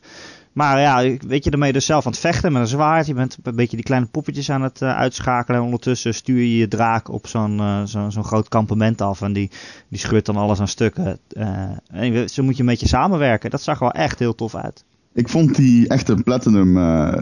Maar 0.60 0.80
ja, 0.80 1.18
weet 1.28 1.44
je, 1.44 1.66
je 1.66 1.74
dus 1.74 1.86
zelf 1.86 2.06
aan 2.06 2.12
het 2.12 2.22
vechten 2.22 2.52
met 2.52 2.62
een 2.62 2.68
zwaard. 2.68 3.08
Je 3.08 3.14
bent 3.14 3.38
een 3.44 3.56
beetje 3.56 3.76
die 3.76 3.86
kleine 3.86 4.08
poppetjes 4.08 4.52
aan 4.52 4.62
het 4.62 4.82
eh, 4.82 4.96
uitschakelen. 4.96 5.60
En 5.60 5.66
ondertussen 5.66 6.14
stuur 6.14 6.38
je 6.38 6.58
je 6.58 6.68
draak 6.68 7.10
op 7.10 7.28
zo'n 7.28 7.60
eh, 7.60 7.82
zo'n 7.84 8.12
zo'n 8.12 8.24
groot 8.24 8.48
kampement 8.48 9.02
af. 9.02 9.22
En 9.22 9.34
die, 9.34 9.52
die 9.88 10.00
scheurt 10.00 10.26
dan 10.26 10.36
alles 10.36 10.60
aan 10.60 10.68
stukken. 10.68 11.20
Eh, 11.30 11.70
en 11.92 12.30
zo 12.30 12.44
moet 12.44 12.56
je 12.56 12.62
een 12.62 12.70
beetje 12.70 12.88
samenwerken. 12.88 13.50
Dat 13.50 13.62
zag 13.62 13.76
er 13.76 13.82
wel 13.82 13.92
echt 13.92 14.20
heel 14.20 14.36
tof 14.36 14.56
uit. 14.56 14.84
Ik 15.20 15.30
vond 15.30 15.56
die 15.56 15.88
echte 15.88 16.16
Platinum 16.16 16.78
eh, 16.78 17.14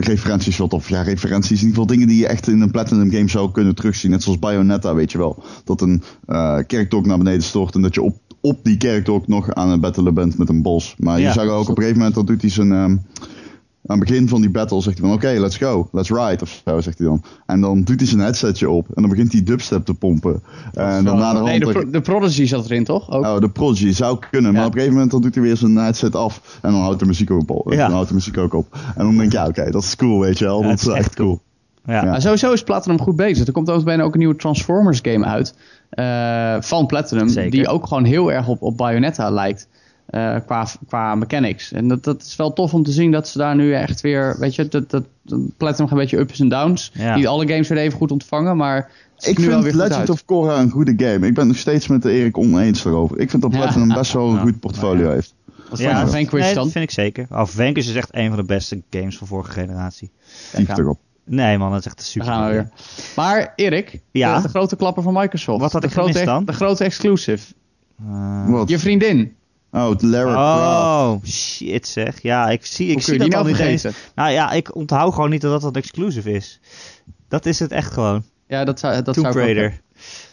referenties 0.00 0.56
wel 0.56 0.68
tof. 0.68 0.88
Ja, 0.88 1.02
referenties. 1.02 1.60
In 1.60 1.66
ieder 1.66 1.68
geval 1.68 1.86
dingen 1.86 2.08
die 2.08 2.18
je 2.18 2.26
echt 2.26 2.48
in 2.48 2.60
een 2.60 2.70
Platinum 2.70 3.10
game 3.10 3.28
zou 3.28 3.50
kunnen 3.50 3.74
terugzien. 3.74 4.10
Net 4.10 4.22
zoals 4.22 4.38
Bayonetta, 4.38 4.94
weet 4.94 5.12
je 5.12 5.18
wel. 5.18 5.42
Dat 5.64 5.80
een 5.80 6.02
kerkdok 6.66 7.06
naar 7.06 7.18
beneden 7.18 7.42
stort 7.42 7.74
en 7.74 7.82
dat 7.82 7.94
je 7.94 8.02
op, 8.02 8.16
op 8.40 8.58
die 8.62 8.76
kerkdok 8.76 9.28
nog 9.28 9.54
aan 9.54 9.70
het 9.70 9.80
battelen 9.80 10.14
bent 10.14 10.38
met 10.38 10.48
een 10.48 10.62
bos. 10.62 10.94
Maar 10.98 11.20
Ja, 11.20 11.26
je 11.26 11.32
zag 11.32 11.48
ook 11.48 11.68
op 11.68 11.68
een 11.68 11.82
gegeven 11.82 11.96
moment, 11.96 12.14
dat 12.14 12.26
doet 12.26 12.40
hij 12.40 12.50
zijn... 12.50 12.72
ehm, 12.72 12.96
aan 13.88 13.98
het 13.98 14.08
begin 14.08 14.28
van 14.28 14.40
die 14.40 14.50
battle 14.50 14.80
zegt 14.82 14.98
hij 14.98 15.06
van 15.08 15.16
oké, 15.16 15.28
let's 15.40 15.56
go, 15.56 15.88
let's 15.92 16.08
ride 16.10 16.38
of 16.42 16.62
zo 16.64 16.80
zegt 16.80 16.98
hij 16.98 17.06
dan. 17.06 17.22
En 17.46 17.60
dan 17.60 17.82
doet 17.82 17.98
hij 18.00 18.08
zijn 18.08 18.20
headsetje 18.20 18.70
op 18.70 18.86
en 18.94 19.02
dan 19.02 19.10
begint 19.10 19.32
hij 19.32 19.42
dubstep 19.42 19.84
te 19.84 19.94
pompen. 19.94 20.42
En 20.72 21.04
dan 21.04 21.18
na 21.18 21.32
de 21.34 21.40
nee, 21.40 21.58
de, 21.60 21.70
Pro- 21.72 21.90
de 21.90 22.00
Prodigy 22.00 22.46
zat 22.46 22.64
erin, 22.64 22.84
toch? 22.84 23.10
Ook. 23.10 23.24
Oh, 23.24 23.38
de 23.40 23.48
Prodigy 23.50 23.92
zou 23.92 24.18
kunnen, 24.30 24.52
maar 24.52 24.60
Ja. 24.60 24.66
op 24.66 24.72
een 24.72 24.78
gegeven 24.78 24.94
moment 24.94 25.10
dan 25.12 25.20
doet 25.22 25.34
hij 25.34 25.44
weer 25.44 25.56
zijn 25.56 25.76
headset 25.76 26.16
af 26.16 26.58
en 26.62 26.72
dan 26.72 26.80
houdt 26.80 26.98
de 27.00 27.06
muziek 27.06 27.30
ook 27.30 27.50
op. 27.50 27.72
Ja. 27.72 27.76
Dan 27.86 27.92
houdt 27.92 28.08
de 28.08 28.14
muziek 28.14 28.38
ook 28.38 28.54
op. 28.54 28.66
En 28.96 29.04
dan 29.04 29.16
denk 29.16 29.32
je, 29.32 29.38
ja, 29.38 29.46
oké, 29.46 29.70
dat 29.70 29.82
is 29.82 29.96
cool, 29.96 30.20
weet 30.20 30.38
je 30.38 30.44
wel. 30.44 30.62
Ja, 30.62 30.68
dat 30.68 30.80
is 30.80 30.86
echt 30.86 30.96
echt 30.96 31.14
cool. 31.14 31.40
Ja, 31.84 32.04
Ja. 32.04 32.20
Sowieso 32.20 32.52
is 32.52 32.62
Platinum 32.62 33.00
goed 33.00 33.16
bezig. 33.16 33.46
Er 33.46 33.52
komt 33.52 33.68
overigens 33.70 33.84
bijna 33.84 34.02
ook 34.02 34.12
een 34.12 34.18
nieuwe 34.18 34.36
Transformers 34.36 34.98
game 35.02 35.24
uit. 35.24 35.54
eh, 35.90 36.56
van 36.60 36.86
Platinum. 36.86 37.28
Zeker. 37.28 37.50
Die 37.50 37.68
ook 37.68 37.86
gewoon 37.86 38.04
heel 38.04 38.32
erg 38.32 38.48
op, 38.48 38.62
op 38.62 38.76
Bayonetta 38.76 39.30
lijkt. 39.30 39.68
Eh, 40.08 40.36
qua, 40.46 40.66
qua 40.86 41.14
mechanics. 41.14 41.72
En 41.72 41.88
dat, 41.88 42.04
dat 42.04 42.22
is 42.22 42.36
wel 42.36 42.52
tof 42.52 42.74
om 42.74 42.82
te 42.82 42.92
zien 42.92 43.10
dat 43.10 43.28
ze 43.28 43.38
daar 43.38 43.54
nu 43.56 43.74
echt 43.74 44.00
weer. 44.00 44.36
Weet 44.38 44.54
je, 44.54 44.68
dat, 44.68 44.90
dat, 44.90 45.04
Platinum 45.56 45.90
een 45.90 45.96
beetje 45.96 46.18
ups 46.18 46.40
en 46.40 46.48
downs. 46.48 46.90
Ja. 46.94 47.16
Niet 47.16 47.26
alle 47.26 47.48
games 47.48 47.68
werden 47.68 47.86
even 47.86 47.98
goed 47.98 48.10
ontvangen. 48.12 48.56
Maar 48.56 48.90
Ik 49.18 49.40
vind 49.40 49.62
Legend 49.64 49.92
uit. 49.92 50.10
of 50.10 50.24
Korra 50.24 50.58
een 50.60 50.70
goede 50.70 50.94
game. 50.96 51.26
Ik 51.26 51.34
ben 51.34 51.46
nog 51.46 51.56
steeds 51.56 51.86
met 51.86 52.02
de 52.02 52.10
Erik 52.10 52.38
oneens 52.38 52.82
daarover. 52.82 53.18
Ik 53.18 53.30
vind 53.30 53.42
dat 53.42 53.52
Ja. 53.52 53.58
Platinum 53.58 53.88
best 53.88 54.12
wel 54.12 54.28
een 54.28 54.34
Ja. 54.34 54.40
goed 54.40 54.60
portfolio 54.60 55.06
Ja. 55.06 55.12
heeft. 55.12 55.34
Wat 55.70 55.78
Ja, 55.78 55.90
van 55.96 56.00
dat- 56.04 56.14
Vanquish 56.14 56.40
nee, 56.44 56.54
dan? 56.54 56.62
dat 56.64 56.72
vind 56.72 56.84
ik 56.84 56.90
zeker. 56.90 57.26
Oh, 57.30 57.44
Vanquish 57.46 57.88
is 57.88 57.94
echt 57.94 58.08
een 58.10 58.28
van 58.28 58.36
de 58.36 58.44
beste 58.44 58.82
games 58.90 59.18
van 59.18 59.26
vorige 59.26 59.50
generatie. 59.50 60.10
Erop. 60.76 60.98
Nee 61.24 61.58
man, 61.58 61.70
dat 61.70 61.80
is 61.80 61.86
echt 61.86 62.02
super. 62.02 62.28
gaan 62.28 62.46
we 62.46 62.52
weer. 62.52 62.68
Maar 63.16 63.52
Erik, 63.56 64.00
Ja? 64.10 64.36
de, 64.36 64.42
de 64.42 64.48
grote 64.48 64.76
klapper 64.76 65.02
van 65.02 65.12
Microsoft. 65.14 65.60
Wat 65.60 65.72
had 65.72 65.80
de 65.82 65.86
ik 65.88 65.92
grote, 65.92 66.08
gemist 66.10 66.26
dan? 66.26 66.44
De 66.44 66.52
grote 66.52 66.84
exclusive. 66.84 67.52
Wat? 68.46 68.68
Je 68.68 68.78
vriendin. 68.78 69.32
Oh, 69.72 69.88
het 69.88 70.02
Lara 70.02 70.32
Croft. 70.32 71.24
Oh, 71.24 71.30
shit 71.32 71.86
zeg. 71.86 72.22
Ja, 72.22 72.48
ik 72.48 72.66
zie, 72.66 72.86
ik 72.86 72.92
Hoe 72.92 73.02
zie 73.02 73.12
je 73.12 73.18
dat 73.18 73.28
die 73.28 73.36
al 73.36 73.44
nou 73.44 73.54
niet 73.54 73.66
eens. 73.66 73.86
Nou 74.14 74.30
ja, 74.30 74.52
ik 74.52 74.74
onthoud 74.74 75.14
gewoon 75.14 75.30
niet 75.30 75.40
dat 75.40 75.60
dat 75.60 75.76
exclusive 75.76 76.32
is. 76.32 76.60
Dat 77.28 77.46
is 77.46 77.58
het 77.58 77.72
echt 77.72 77.92
gewoon. 77.92 78.24
Ja, 78.46 78.64
dat 78.64 78.78
zou, 78.78 79.02
dat 79.02 79.14
Tomb 79.14 79.16
zou 79.16 79.28
ik 79.28 79.34
ook 79.34 79.56
Raider. 79.56 79.80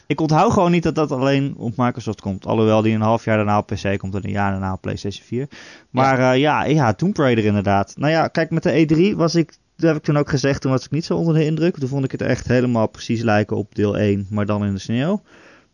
Ik 0.08 0.22
onthoud 0.22 0.54
gewoon 0.54 0.72
niet 0.72 0.84
dat 0.84 0.96
dat 0.96 1.12
alleen 1.12 1.54
op 1.58 1.74
Microsoft 1.78 2.22
komt. 2.22 2.46
Alhoewel 2.46 2.82
die 2.82 2.94
een 2.94 3.02
half 3.02 3.26
jaar 3.26 3.36
daarna 3.36 3.58
op 3.58 3.66
PC 3.66 3.98
komt 3.98 4.16
en 4.16 4.26
een 4.26 4.32
jaar 4.32 4.52
daarna 4.52 4.74
op 4.74 4.82
PlayStation 4.82 5.26
4. 5.26 5.48
Maar 5.90 6.20
ja, 6.20 6.32
ja, 6.32 6.64
ja 6.64 6.94
Tomb 6.94 7.18
Raider 7.18 7.46
inderdaad. 7.46 7.94
Nou 7.98 8.12
ja, 8.12 8.28
kijk, 8.28 8.50
met 8.50 8.64
de 8.64 9.12
E3 9.14 9.16
was 9.18 9.36
ik, 9.36 9.58
dat 9.76 9.88
heb 9.88 9.98
ik 9.98 10.04
toen 10.04 10.18
ook 10.18 10.30
gezegd, 10.30 10.62
toen 10.62 10.72
was 10.72 10.86
ik 10.86 10.92
niet 10.92 11.06
zo 11.06 11.16
onder 11.16 11.34
de 11.34 11.46
indruk. 11.46 11.78
Toen 11.78 11.90
vond 11.90 12.04
ik 12.04 12.12
het 12.12 12.22
echt 12.22 12.48
helemaal 12.48 12.88
precies 12.88 13.22
lijken 13.22 13.58
op 13.58 13.76
deel 13.76 13.98
1, 13.98 14.28
maar 14.30 14.46
dan 14.46 14.66
in 14.66 14.74
de 14.74 14.80
sneeuw. 14.80 15.22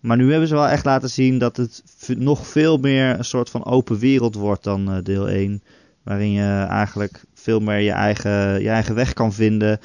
Maar 0.01 0.17
nu 0.17 0.29
hebben 0.31 0.47
ze 0.47 0.53
wel 0.55 0.67
echt 0.67 0.85
laten 0.85 1.09
zien 1.09 1.37
dat 1.37 1.57
het 1.57 1.83
nog 2.17 2.47
veel 2.47 2.77
meer 2.77 3.17
een 3.17 3.25
soort 3.25 3.49
van 3.49 3.65
open 3.65 3.97
wereld 3.97 4.35
wordt 4.35 4.63
dan 4.63 4.91
eh, 4.91 5.03
deel 5.03 5.29
1. 5.29 5.63
Waarin 6.03 6.31
je 6.31 6.65
eigenlijk 6.69 7.23
veel 7.33 7.59
meer 7.59 7.79
je 7.79 7.91
eigen, 7.91 8.61
je 8.61 8.69
eigen 8.69 8.95
weg 8.95 9.13
kan 9.13 9.33
vinden. 9.33 9.79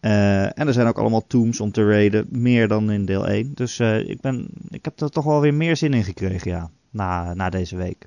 Eh, 0.00 0.58
en 0.58 0.66
er 0.66 0.72
zijn 0.72 0.86
ook 0.86 0.98
allemaal 0.98 1.26
tombs 1.26 1.60
om 1.60 1.72
te 1.72 1.88
raiden, 1.88 2.26
meer 2.30 2.68
dan 2.68 2.90
in 2.90 3.04
deel 3.04 3.28
1. 3.28 3.52
Dus 3.54 3.78
eh, 3.78 4.08
ik, 4.08 4.20
ben, 4.20 4.48
ik 4.70 4.84
heb 4.84 5.00
er 5.00 5.10
toch 5.10 5.24
wel 5.24 5.40
weer 5.40 5.54
meer 5.54 5.76
zin 5.76 5.94
in 5.94 6.04
gekregen, 6.04 6.50
ja, 6.50 6.70
na, 6.90 7.34
na 7.34 7.50
deze 7.50 7.76
week. 7.76 8.06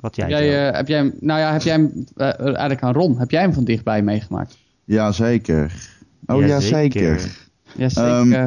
Wat 0.00 0.16
jij, 0.16 0.28
Heb 0.28 0.38
jij, 0.38 0.68
eh, 0.68 0.76
heb 0.76 0.88
jij 0.88 0.98
hem, 0.98 1.14
nou 1.20 1.40
ja, 1.40 1.52
heb 1.52 1.62
jij 1.62 1.72
hem, 1.72 2.06
eh, 2.16 2.40
eigenlijk 2.40 2.82
aan 2.82 2.92
Ron, 2.92 3.18
heb 3.18 3.30
jij 3.30 3.40
hem 3.40 3.52
van 3.52 3.64
dichtbij 3.64 4.02
meegemaakt? 4.02 4.58
Ja, 4.84 5.12
zeker. 5.12 5.88
Oh, 6.26 6.46
ja, 6.46 6.60
zeker. 6.60 7.36
Ja, 7.76 7.88
zeker. 7.88 8.10
Ehm, 8.10 8.32
eh, 8.32 8.44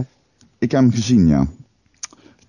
Ik 0.58 0.72
heb 0.72 0.82
hem 0.82 0.92
gezien, 0.92 1.28
ja. 1.28 1.48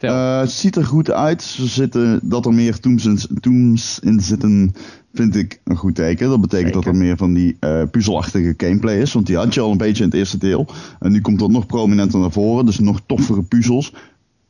Eh, 0.09 0.41
het 0.41 0.51
ziet 0.51 0.77
er 0.77 0.85
goed 0.85 1.11
uit. 1.11 1.43
Ze 1.43 1.67
zitten, 1.67 2.21
dat 2.23 2.47
er 2.47 2.55
meer 2.55 2.81
tombs 2.81 3.05
in, 3.05 3.19
tombs 3.41 3.99
in 3.99 4.21
zitten, 4.21 4.75
vind 5.15 5.37
ik 5.37 5.61
een 5.65 5.77
goed 5.77 5.95
teken. 5.95 6.29
Dat 6.29 6.41
betekent 6.41 6.75
Zeker. 6.75 6.85
dat 6.85 6.95
er 6.95 7.01
meer 7.01 7.17
van 7.17 7.35
die 7.35 7.57
eh 7.61 7.83
puzzelachtige 7.91 8.55
gameplay 8.57 9.01
is. 9.01 9.13
Want 9.13 9.27
die 9.27 9.37
had 9.37 9.55
je 9.55 9.61
al 9.61 9.71
een 9.71 9.77
beetje 9.77 10.03
in 10.03 10.09
het 10.09 10.19
eerste 10.19 10.39
deel. 10.39 10.67
En 10.99 11.13
nu 11.13 11.21
komt 11.21 11.39
dat 11.39 11.51
nog 11.51 11.67
prominenter 11.67 12.21
naar 12.21 12.33
voren. 12.33 12.67
Dus 12.67 12.79
nog 12.79 13.01
toffere 13.07 13.43
puzzels. 13.43 13.95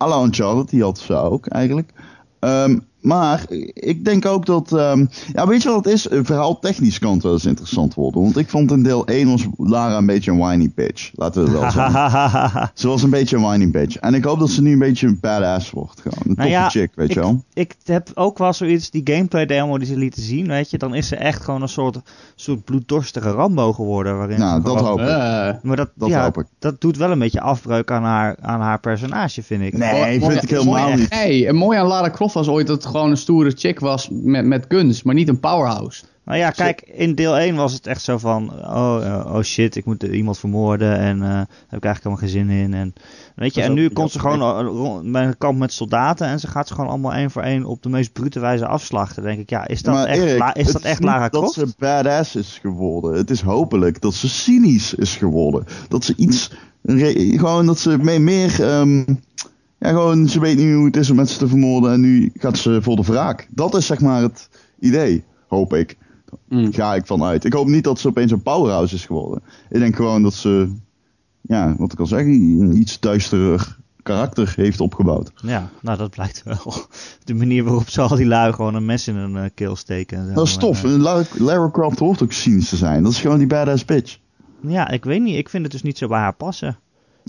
à 0.03 0.09
la 0.09 0.23
Uncharted, 0.23 0.71
die 0.71 0.83
had 0.83 0.99
ze 0.99 1.15
ook 1.15 1.47
eigenlijk. 1.47 1.93
Ehm, 2.39 2.79
maar 3.01 3.45
ik 3.75 4.05
denk 4.05 4.27
ook 4.27 4.47
dat... 4.47 4.73
ehm, 4.73 5.07
ja, 5.33 5.47
weet 5.47 5.63
je 5.63 5.69
wat 5.69 5.85
het 5.85 5.95
is? 5.95 6.11
Een 6.11 6.25
verhaal 6.25 6.59
technisch 6.59 6.99
kan 6.99 7.13
het 7.13 7.23
wel 7.23 7.33
eens 7.33 7.45
interessant 7.47 7.95
worden. 7.95 8.23
Want 8.23 8.37
ik 8.37 8.49
vond 8.49 8.71
in 8.71 8.83
deel 8.83 9.07
1 9.07 9.31
was 9.31 9.47
Lara 9.57 9.97
een 9.97 10.07
beetje 10.07 10.31
een 10.31 10.39
whiny 10.39 10.71
bitch. 10.75 11.11
Laten 11.15 11.43
we 11.45 11.51
het 11.51 11.61
wel 11.61 11.71
zeggen. 11.91 12.71
Ze 12.75 12.89
was 12.89 13.03
een 13.03 13.11
beetje 13.11 13.37
een 13.37 13.43
whiny 13.43 13.71
bitch. 13.71 13.97
En 13.97 14.15
ik 14.15 14.25
hoop 14.25 14.39
dat 14.39 14.51
ze 14.51 14.63
nu 14.63 14.73
een 14.73 14.79
beetje 14.79 15.07
een 15.07 15.19
badass 15.21 15.71
wordt. 15.71 16.01
Gewoon. 16.01 16.19
Een 16.19 16.27
toffe 16.35 16.41
Nou 16.41 16.51
ja, 16.51 16.69
chick, 16.69 16.91
weet 16.95 17.09
ik, 17.09 17.15
je 17.15 17.21
wel. 17.21 17.45
Ik 17.55 17.75
heb 17.85 18.11
ook 18.15 18.39
wel 18.39 18.53
zoiets, 18.53 18.91
die 18.91 19.01
gameplay 19.05 19.47
demo 19.47 19.79
die 19.79 19.87
ze 19.87 19.97
lieten 19.97 20.23
zien, 20.23 20.47
weet 20.47 20.71
je, 20.71 20.79
dan 20.79 20.95
is 20.95 21.09
ze 21.09 21.17
echt 21.17 21.43
gewoon 21.45 21.63
een 21.63 21.69
soort, 21.69 21.99
soort 22.35 22.65
bloeddorstige 22.65 23.31
Rambo 23.31 23.73
geworden. 23.73 24.19
Waarin 24.19 24.39
Nou, 24.39 24.63
dat 24.63 24.81
hoop 24.81 25.01
ik. 25.01 25.07
eh, 25.07 25.51
Maar 25.63 25.77
dat, 25.77 25.91
Dat 25.95 26.09
ja, 26.09 26.23
hoop 26.23 26.39
ik. 26.39 26.47
dat 26.59 26.81
doet 26.81 26.97
wel 26.97 27.11
een 27.11 27.19
beetje 27.19 27.41
afbreuk 27.41 27.91
aan 27.91 28.03
haar, 28.05 28.37
aan 28.41 28.61
haar 28.61 28.81
personage, 28.81 29.43
vind 29.43 29.63
ik. 29.63 29.79
Nee, 29.79 29.93
mooi- 29.93 30.11
vind 30.11 30.21
mooi- 30.23 30.37
ik 30.37 30.51
helemaal 30.51 30.89
mooi- 30.89 30.95
niet. 30.97 31.45
En 31.47 31.55
mooi 31.55 31.79
aan 31.79 31.87
Lara 31.87 32.11
Croft 32.11 32.35
was 32.35 32.49
ooit 32.49 32.67
dat 32.67 32.83
het 32.83 32.90
gewoon 32.91 33.11
een 33.11 33.17
stoere 33.17 33.51
chick 33.57 33.81
was 33.81 34.09
met, 34.11 34.45
met 34.47 34.65
guns, 34.69 35.03
maar 35.03 35.15
niet 35.15 35.29
een 35.29 35.41
powerhouse. 35.41 36.03
Nou 36.25 36.39
ja, 36.43 36.51
kijk, 36.51 36.81
in 36.95 37.15
deel 37.15 37.39
1 37.39 37.55
was 37.57 37.73
het 37.73 37.87
echt 37.87 38.03
zo 38.03 38.19
van, 38.19 38.51
oh, 38.53 39.01
eh, 39.05 39.35
oh 39.35 39.43
shit, 39.43 39.77
ik 39.77 39.85
moet 39.85 40.03
iemand 40.03 40.39
vermoorden 40.39 40.99
en 40.99 41.23
eh 41.23 41.29
daar 41.29 41.47
heb 41.69 41.79
ik 41.79 41.85
eigenlijk 41.85 42.03
helemaal 42.03 42.17
geen 42.17 42.29
zin 42.29 42.51
in. 42.65 42.75
En, 42.75 42.95
weet 43.35 43.55
je, 43.55 43.61
Dat 43.61 43.69
en 43.69 43.75
nu 43.75 43.85
ook- 43.85 43.95
komt 43.95 44.11
ze 44.11 44.19
gewoon 44.19 45.03
eh, 45.05 45.13
bij 45.13 45.25
een 45.27 45.39
kamp 45.39 45.59
met 45.59 45.73
soldaten 45.73 46.27
en 46.27 46.41
ze 46.41 46.47
gaat 46.47 46.69
ze 46.69 46.75
gewoon 46.75 46.91
allemaal 46.91 47.13
één 47.15 47.31
voor 47.31 47.43
één 47.43 47.65
op 47.65 47.83
de 47.83 47.89
meest 47.89 48.13
brute 48.13 48.41
wijze 48.41 48.67
afslachten. 48.67 49.23
Dan 49.23 49.31
denk 49.33 49.43
ik, 49.43 49.51
ja, 49.51 49.67
is 49.69 49.83
dat 49.83 49.95
Maar 49.95 50.07
echt, 50.07 50.23
Erik, 50.23 50.39
La- 50.39 50.55
is 50.55 50.73
dat 50.73 50.83
echt 50.83 51.03
Lara 51.03 51.29
dat 51.29 51.41
Croft? 51.41 51.53
ze 51.55 51.67
badass 51.79 52.37
is 52.37 52.59
geworden. 52.63 53.13
Het 53.15 53.31
is 53.31 53.41
hopelijk 53.41 54.01
dat 54.01 54.15
ze 54.15 54.29
cynisch 54.29 54.95
is 54.95 55.17
geworden. 55.17 55.65
Dat 55.89 56.05
ze 56.05 56.15
iets... 56.17 56.51
gewoon 57.37 57.67
dat 57.67 57.79
ze 57.79 57.99
mee 57.99 58.19
meer... 58.21 58.63
ehm, 58.65 59.05
ja, 59.81 59.89
gewoon, 59.89 60.29
ze 60.29 60.41
weet 60.41 60.57
niet 60.57 60.75
hoe 60.75 60.85
het 60.85 60.97
is 60.97 61.11
om 61.11 61.17
mensen 61.17 61.39
te 61.39 61.49
vermoorden 61.49 61.93
en 61.93 62.01
nu 62.01 62.31
gaat 62.35 62.59
ze 62.59 62.83
voor 62.83 62.97
de 62.97 63.03
wraak. 63.03 63.49
Dat 63.51 63.75
is 63.75 63.87
zeg 63.87 64.01
maar 64.01 64.23
het 64.23 64.49
idee, 64.79 65.25
hoop 65.49 65.75
ik. 65.75 65.97
Mm. 66.49 66.73
Ga 66.73 66.95
ik 66.95 67.07
vanuit. 67.07 67.45
Ik 67.45 67.53
hoop 67.53 67.67
niet 67.67 67.85
dat 67.85 67.99
ze 67.99 68.09
opeens 68.09 68.33
een 68.33 68.43
powerhouse 68.43 68.95
is 68.95 69.07
geworden. 69.07 69.43
Ik 69.69 69.79
denk 69.79 69.97
gewoon 69.97 70.23
dat 70.23 70.35
ze, 70.35 70.73
ja, 71.41 71.75
wat 71.79 71.93
ik 71.93 71.99
al 71.99 72.07
zeg, 72.07 72.21
een 72.25 72.77
iets 72.77 73.01
duisterer 73.01 73.79
karakter 74.03 74.53
heeft 74.57 74.81
opgebouwd. 74.81 75.33
Ja, 75.35 75.71
nou 75.83 75.99
dat 75.99 76.11
blijkt 76.11 76.43
wel. 76.43 76.75
De 77.25 77.35
manier 77.35 77.65
waarop 77.65 77.89
ze 77.89 78.01
al 78.01 78.17
die 78.17 78.27
lui 78.27 78.53
gewoon 78.53 78.75
een 78.75 78.85
mes 78.85 79.09
in 79.09 79.15
hun 79.15 79.35
uh, 79.35 79.45
keel 79.55 79.77
steken. 79.77 80.35
Dat 80.35 80.47
is 80.47 80.57
tof. 80.57 80.83
Maar, 80.83 80.93
En 80.93 81.01
Lara, 81.01 81.25
Lara 81.39 81.71
Croft 81.71 81.99
hoort 81.99 82.23
ook 82.23 82.33
cynisch 82.33 82.69
te 82.69 82.77
zijn. 82.77 83.03
Dat 83.03 83.13
is 83.13 83.21
gewoon 83.21 83.39
die 83.39 83.47
badass 83.47 83.85
bitch. 83.85 84.19
ja, 84.61 84.89
ik 84.89 85.05
weet 85.05 85.23
niet. 85.23 85.37
Ik 85.37 85.49
vind 85.49 85.63
het 85.63 85.73
dus 85.73 85.83
niet 85.83 85.99
zo 85.99 86.09
bij 86.09 86.19
haar 86.19 86.35
passen. 86.35 86.79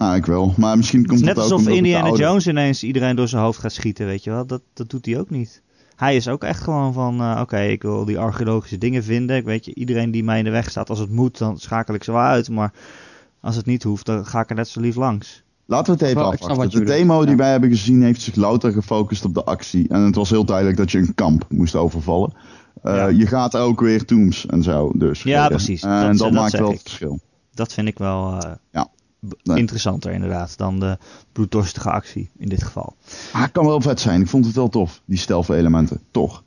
Nou, 0.02 0.16
ik 0.16 0.26
wel. 0.26 0.54
Maar 0.58 0.78
misschien 0.78 1.00
Het 1.00 1.08
komt 1.10 1.22
is 1.22 1.28
het, 1.28 1.36
net 1.36 1.46
ook 1.46 1.52
alsof 1.52 1.66
het 1.66 1.74
de 1.76 1.82
Indiana 1.82 2.06
oude- 2.08 2.22
Jones 2.24 2.48
ineens 2.48 2.84
iedereen 2.84 3.16
door 3.16 3.28
zijn 3.28 3.42
hoofd 3.44 3.60
gaat 3.60 3.72
schieten, 3.74 4.06
weet 4.06 4.24
je 4.24 4.30
wel. 4.30 4.46
Dat, 4.46 4.62
dat 4.74 4.90
doet 4.90 5.06
hij 5.06 5.20
ook 5.20 5.30
niet. 5.30 5.62
Hij 5.96 6.16
is 6.16 6.28
ook 6.28 6.44
echt 6.44 6.62
gewoon 6.64 6.94
van, 6.94 7.22
eh, 7.22 7.38
oké, 7.42 7.60
ik 7.62 7.82
wil 7.82 8.06
die 8.06 8.20
archeologische 8.20 8.78
dingen 8.78 9.04
vinden. 9.04 9.36
Ik 9.36 9.44
weet 9.46 9.66
je, 9.66 9.74
iedereen 9.76 10.12
die 10.12 10.24
mij 10.24 10.38
in 10.38 10.44
de 10.44 10.50
weg 10.50 10.70
staat, 10.70 10.90
als 10.90 11.00
het 11.00 11.10
moet, 11.12 11.38
dan 11.38 11.58
schakel 11.60 11.94
ik 11.94 12.04
ze 12.04 12.12
wel 12.12 12.22
uit. 12.22 12.50
Maar 12.50 12.74
als 13.42 13.56
het 13.56 13.66
niet 13.66 13.84
hoeft, 13.84 14.06
dan 14.06 14.26
ga 14.26 14.40
ik 14.42 14.50
er 14.50 14.56
net 14.56 14.68
zo 14.68 14.80
lief 14.82 14.96
langs. 14.96 15.44
Laten 15.66 15.86
we 15.94 16.00
het 16.00 16.10
even 16.10 16.26
afwachten. 16.26 16.58
wat 16.58 16.72
De 16.72 16.84
demo 16.84 17.22
die 17.22 17.30
ja. 17.30 17.36
wij 17.36 17.52
hebben 17.52 17.70
gezien 17.70 18.04
heeft 18.04 18.22
zich 18.22 18.36
louter 18.36 18.72
gefocust 18.72 19.26
op 19.26 19.34
de 19.34 19.44
actie. 19.44 19.88
En 19.90 20.02
het 20.02 20.16
was 20.16 20.30
heel 20.30 20.46
duidelijk 20.46 20.78
dat 20.78 20.92
je 20.92 20.98
een 20.98 21.16
kamp 21.16 21.46
moest 21.50 21.76
overvallen. 21.76 22.34
Eh, 22.84 22.96
Ja. 22.96 23.08
Je 23.08 23.28
gaat 23.28 23.56
ook 23.58 23.80
weer 23.82 24.06
tombs 24.06 24.46
en 24.46 24.64
zo. 24.64 24.92
Dus 24.96 25.24
Ja, 25.24 25.42
redden. 25.42 25.58
precies. 25.58 25.82
En 25.84 25.90
Dat- 25.90 26.08
dat, 26.08 26.18
dat 26.18 26.32
maakt 26.32 26.52
wel 26.58 26.68
ik. 26.68 26.74
het 26.74 26.82
verschil. 26.82 27.20
Dat 27.54 27.74
vind 27.74 27.88
ik 27.88 27.98
wel 27.98 28.38
eh, 28.40 28.52
Ja. 28.72 28.88
Nee. 29.44 29.58
interessanter 29.58 30.12
inderdaad 30.12 30.58
dan 30.58 30.80
de 30.80 30.98
bloeddorstige 31.32 31.92
actie 31.92 32.30
in 32.38 32.50
dit 32.50 32.64
geval. 32.64 32.96
Het 33.32 33.52
kan 33.52 33.66
wel 33.66 33.82
vet 33.82 34.00
zijn. 34.00 34.22
Ik 34.22 34.28
vond 34.28 34.46
het 34.46 34.56
wel 34.56 34.70
tof, 34.70 35.02
die 35.06 35.18
stealth 35.18 35.50
elementen. 35.50 36.02
Toch. 36.12 36.44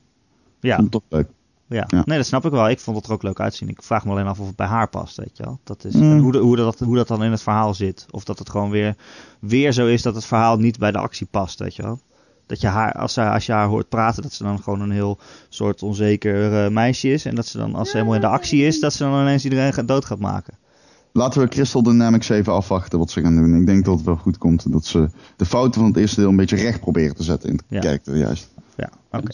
Ja, 0.61 0.77
vond 0.77 0.93
het 0.95 1.03
toch 1.03 1.19
leuk. 1.19 1.29
ja. 1.67 1.85
Ja. 1.89 2.03
nee, 2.05 2.17
dat 2.17 2.27
snap 2.27 2.45
ik 2.45 2.51
wel. 2.51 2.69
Ik 2.69 2.81
vond 2.81 2.97
het 2.97 3.07
er 3.07 3.13
ook 3.13 3.23
leuk 3.23 3.41
uitzien. 3.41 3.69
Ik 3.69 3.83
vraag 3.83 4.05
me 4.05 4.11
alleen 4.11 4.27
af 4.27 4.41
of 4.41 4.47
het 4.47 4.57
bij 4.57 4.67
haar 4.67 4.89
past, 4.89 5.17
weet 5.17 5.37
je 5.37 5.43
wel. 5.43 5.59
Dat 5.65 5.85
is, 5.85 5.95
Mm. 5.95 6.19
hoe, 6.21 6.33
de- 6.33 6.39
hoe, 6.39 6.57
dat, 6.57 6.79
hoe 6.79 6.97
dat 6.97 7.09
dan 7.09 7.25
in 7.25 7.31
het 7.31 7.43
verhaal 7.43 7.75
zit. 7.75 8.07
Of 8.11 8.25
dat 8.25 8.39
het 8.39 8.51
gewoon 8.51 8.71
weer, 8.71 8.97
weer 9.41 9.73
zo 9.73 9.87
is 9.87 10.03
dat 10.03 10.15
het 10.15 10.25
verhaal 10.25 10.57
niet 10.57 10.79
bij 10.79 10.93
de 10.93 10.99
actie 10.99 11.27
past, 11.31 11.59
weet 11.59 11.77
je 11.77 11.83
wel. 11.83 12.01
Dat 12.47 12.61
je 12.61 12.67
haar, 12.67 12.93
als, 12.93 13.13
zij, 13.13 13.29
als 13.29 13.47
je 13.47 13.53
haar 13.53 13.67
hoort 13.69 13.89
praten, 13.89 14.23
dat 14.23 14.33
ze 14.33 14.43
dan 14.43 14.63
gewoon 14.63 14.81
een 14.81 14.91
heel 14.91 15.19
soort 15.49 15.83
onzeker 15.83 16.65
eh, 16.65 16.71
meisje 16.71 17.09
is. 17.13 17.25
En 17.25 17.35
dat 17.35 17.47
ze 17.47 17.59
dan, 17.59 17.75
als 17.75 17.89
ze 17.91 17.95
helemaal 17.97 18.15
in 18.17 18.21
de 18.21 18.27
actie 18.27 18.67
is, 18.67 18.81
dat 18.81 18.93
ze 18.93 18.99
dan 19.05 19.21
ineens 19.21 19.45
iedereen 19.45 19.73
gaat, 19.73 19.89
dood 19.89 20.05
gaat 20.05 20.19
maken. 20.19 20.55
Laten 21.17 21.41
we 21.41 21.49
Crystal 21.49 21.83
Dynamics 21.83 22.29
even 22.29 22.53
afwachten 22.53 22.99
wat 22.99 23.11
ze 23.11 23.21
gaan 23.21 23.37
doen. 23.37 23.55
Ik 23.61 23.67
denk 23.67 23.85
dat 23.85 23.97
het 23.97 24.05
wel 24.05 24.17
goed 24.17 24.39
komt. 24.39 24.73
Dat 24.73 24.85
ze 24.87 25.09
de 25.37 25.45
fouten 25.47 25.81
van 25.81 25.91
het 25.91 25.97
eerste 25.99 26.21
deel 26.21 26.29
een 26.29 26.37
beetje 26.37 26.57
recht 26.57 26.81
proberen 26.81 27.17
te 27.17 27.23
zetten 27.23 27.49
in 27.49 27.55
het 27.57 27.65
Ja. 27.69 27.81
karakter 27.81 28.17
juist. 28.17 28.51
Ja, 28.77 28.91
oké. 29.11 29.33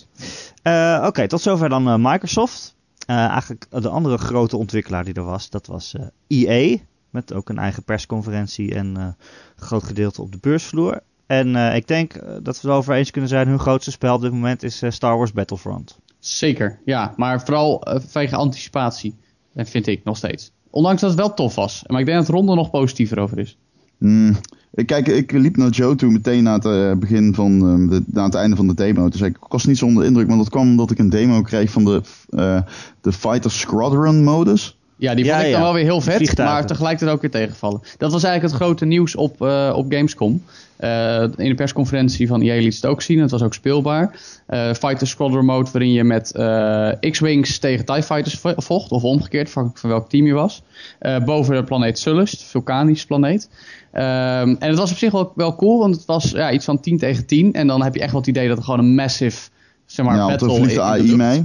Eh, 0.63 1.05
Oké, 1.07 1.29
tot 1.29 1.41
zover 1.41 1.69
dan 1.69 1.89
eh, 1.89 1.95
Microsoft. 1.99 2.75
Eh, 3.07 3.17
eigenlijk 3.17 3.67
de 3.71 3.89
andere 3.89 4.19
grote 4.19 4.57
ontwikkelaar 4.57 5.05
die 5.05 5.15
er 5.15 5.25
was, 5.25 5.51
dat 5.51 5.67
was 5.67 5.95
eh, 5.95 6.07
EA. 6.47 6.77
Met 7.11 7.33
ook 7.33 7.49
een 7.49 7.59
eigen 7.59 7.83
persconferentie 7.83 8.75
en 8.75 8.97
eh, 8.97 9.03
een 9.03 9.15
groot 9.57 9.83
gedeelte 9.83 10.23
op 10.23 10.33
de 10.33 10.39
beursvloer. 10.41 11.01
En 11.27 11.57
eh, 11.57 11.77
ik 11.77 11.87
denk 11.89 12.13
dat 12.15 12.43
we 12.43 12.51
het 12.51 12.61
wel 12.63 12.77
over 12.77 12.95
eens 12.95 13.11
kunnen 13.11 13.31
zijn, 13.31 13.49
hun 13.49 13.59
grootste 13.59 13.91
spel 13.91 14.15
op 14.15 14.21
dit 14.21 14.33
moment 14.33 14.63
is 14.63 14.83
Star 14.89 15.17
Wars 15.17 15.33
Battlefront. 15.33 15.99
Zeker, 16.19 16.79
ja. 16.85 17.15
Maar 17.17 17.41
vooral 17.45 17.87
vanwege 17.87 18.37
anticipatie, 18.37 19.15
vind 19.57 19.87
ik 19.87 20.05
nog 20.05 20.17
steeds. 20.17 20.53
Ondanks 20.71 21.01
dat 21.01 21.11
het 21.11 21.19
wel 21.19 21.35
tof 21.35 21.55
was. 21.55 21.83
Maar 21.87 22.01
ik 22.01 22.07
denk 22.07 22.19
dat 22.19 22.29
Ronde 22.29 22.55
nog 22.55 22.71
positiever 22.71 23.19
over 23.19 23.39
is. 23.39 23.57
Hmm. 23.99 24.37
Kijk, 24.87 25.09
ik 25.09 25.33
liep 25.33 25.57
naar 25.57 25.71
Joe 25.71 25.95
toe 25.95 26.11
meteen 26.11 26.43
na 26.43 26.53
het 26.53 26.65
eh, 26.65 26.93
begin 26.93 27.35
van 27.35 27.61
ehm, 27.61 27.89
de, 27.89 28.03
na 28.07 28.25
het 28.25 28.35
einde 28.35 28.57
van 28.57 28.67
de 28.67 28.75
demo. 28.75 29.11
Zei 29.11 29.31
ik, 29.31 29.37
ik 29.37 29.53
was 29.53 29.65
niet 29.65 29.79
zo 29.79 29.87
onder 29.87 30.03
de 30.03 30.09
indruk, 30.09 30.29
maar 30.29 30.37
dat 30.37 30.49
kwam 30.49 30.69
omdat 30.69 30.91
ik 30.91 30.99
een 30.99 31.11
demo 31.11 31.43
kreeg 31.43 31.71
van 31.71 31.85
de, 31.85 32.03
eh, 32.31 32.61
de 33.01 33.13
Fighter 33.13 33.51
Squadron 33.51 34.25
modus. 34.25 34.79
Ja, 35.01 35.15
die 35.15 35.25
Ja, 35.25 35.33
vond 35.33 35.43
ik 35.45 35.51
ja. 35.51 35.57
dan 35.57 35.63
wel 35.63 35.73
weer 35.75 35.85
heel 35.85 36.01
vet, 36.01 36.15
Vliegtuigen. 36.17 36.57
maar 36.59 36.67
tegelijkertijd 36.67 37.11
ook 37.13 37.21
weer 37.21 37.31
tegenvallen. 37.31 37.81
Dat 37.99 38.13
was 38.13 38.23
eigenlijk 38.23 38.55
het 38.55 38.63
grote 38.63 38.85
nieuws 38.85 39.17
op, 39.17 39.43
eh, 39.43 39.73
op 39.77 39.93
Gamescom. 39.93 40.43
Eh, 40.77 41.23
in 41.23 41.49
de 41.49 41.55
persconferentie 41.55 42.27
van 42.27 42.41
EA 42.43 42.55
liet 42.61 42.75
het 42.75 42.87
ook 42.87 43.03
zien, 43.03 43.19
het 43.21 43.31
was 43.31 43.43
ook 43.43 43.55
speelbaar. 43.55 44.19
Eh, 44.47 44.73
Fighter 44.73 45.07
Squadron 45.07 45.45
mode 45.45 45.71
waarin 45.73 45.93
je 45.93 46.05
met 46.05 46.33
X-Wings 47.11 47.59
tegen 47.59 47.85
TIE 47.85 48.03
Fighters 48.03 48.35
vo- 48.39 48.55
vocht, 48.57 48.91
of 48.91 49.03
omgekeerd, 49.03 49.47
afhankelijk 49.47 49.81
van 49.81 49.91
welk 49.91 50.09
team 50.09 50.27
je 50.27 50.33
was. 50.33 50.63
Boven 51.25 51.55
de 51.55 51.65
planeet 51.65 51.99
Sullust, 51.99 52.43
vulkanisch 52.43 53.05
planeet. 53.07 53.49
Ehm, 53.93 54.55
en 54.59 54.69
het 54.69 54.79
was 54.79 54.91
op 54.91 54.97
zich 54.97 55.13
wel, 55.13 55.33
wel 55.35 55.57
cool, 55.57 55.79
want 55.79 55.95
het 55.97 56.05
was 56.05 56.31
ja, 56.31 56.51
iets 56.53 56.65
van 56.65 56.81
10 56.81 56.99
tegen 56.99 57.27
10. 57.27 57.53
En 57.53 57.67
dan 57.67 57.83
heb 57.83 57.95
je 57.95 58.01
echt 58.01 58.11
wel 58.13 58.21
het 58.21 58.29
idee 58.31 58.49
dat 58.49 58.57
er 58.59 58.65
gewoon 58.65 58.79
een 58.81 58.95
massive 58.95 59.49
zeg 59.87 60.07
maar, 60.07 60.17
ja, 60.17 60.27
battle 60.27 60.55
vliegt 60.55 60.69
de 60.69 60.75
in 60.75 60.81
AI 60.81 61.17
mee. 61.17 61.45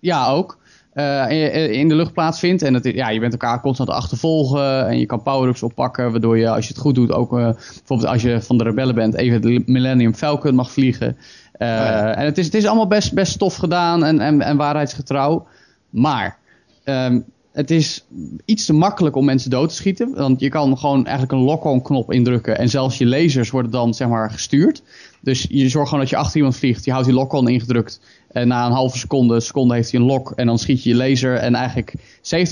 ja, 0.00 0.26
ook. 0.28 0.58
Eh, 0.94 1.30
in, 1.30 1.72
in 1.72 1.88
de 1.88 1.94
lucht 1.94 2.12
plaatsvindt. 2.12 2.62
En 2.62 2.74
het, 2.74 2.84
ja, 2.84 3.08
je 3.08 3.20
bent 3.20 3.32
elkaar 3.32 3.60
constant 3.60 3.88
achtervolgen. 3.88 4.88
En 4.88 4.98
je 4.98 5.06
kan 5.06 5.22
power-ups 5.22 5.62
oppakken. 5.62 6.10
Waardoor 6.10 6.38
je, 6.38 6.50
als 6.50 6.66
je 6.66 6.72
het 6.72 6.82
goed 6.82 6.94
doet, 6.94 7.12
ook 7.12 7.38
eh, 7.38 7.50
bijvoorbeeld 7.52 8.08
als 8.08 8.22
je 8.22 8.42
van 8.42 8.58
de 8.58 8.64
rebellen 8.64 8.94
bent, 8.94 9.14
even 9.14 9.40
de 9.40 9.62
Millennium 9.66 10.14
Falcon 10.14 10.54
mag 10.54 10.72
vliegen. 10.72 11.16
Eh, 11.52 11.68
ja. 11.68 12.14
En 12.14 12.24
het 12.24 12.38
is, 12.38 12.44
het 12.44 12.54
is 12.54 12.66
allemaal 12.66 12.86
best, 12.86 13.14
best 13.14 13.38
tof 13.38 13.56
gedaan 13.56 14.04
en, 14.04 14.20
en, 14.20 14.40
en 14.40 14.56
waarheidsgetrouw. 14.56 15.46
Maar 15.90 16.38
ehm, 16.84 17.20
het 17.52 17.70
is 17.70 18.04
iets 18.44 18.64
te 18.64 18.72
makkelijk 18.72 19.16
om 19.16 19.24
mensen 19.24 19.50
dood 19.50 19.68
te 19.68 19.74
schieten. 19.74 20.14
Want 20.14 20.40
je 20.40 20.48
kan 20.48 20.78
gewoon 20.78 21.04
eigenlijk 21.04 21.32
een 21.32 21.44
lock-on 21.44 21.82
knop 21.82 22.12
indrukken. 22.12 22.58
En 22.58 22.68
zelfs 22.68 22.98
je 22.98 23.06
lasers 23.06 23.50
worden 23.50 23.70
dan 23.70 23.94
zeg 23.94 24.08
maar 24.08 24.30
gestuurd. 24.30 24.82
Dus 25.20 25.46
je 25.48 25.68
zorgt 25.68 25.88
gewoon 25.88 26.04
dat 26.04 26.10
je 26.10 26.16
achter 26.16 26.36
iemand 26.36 26.56
vliegt. 26.56 26.84
Je 26.84 26.90
houdt 26.90 27.06
die 27.06 27.14
lock-on 27.14 27.48
ingedrukt. 27.48 28.00
En 28.34 28.48
na 28.48 28.66
een 28.66 28.72
halve 28.72 28.98
seconde, 28.98 29.40
seconde 29.40 29.74
heeft 29.74 29.90
hij 29.90 30.00
een 30.00 30.06
lock. 30.06 30.32
En 30.36 30.46
dan 30.46 30.58
schiet 30.58 30.82
je 30.82 30.90
je 30.90 30.96
laser. 30.96 31.34
En 31.36 31.54
eigenlijk 31.54 31.94
70% 31.96 32.00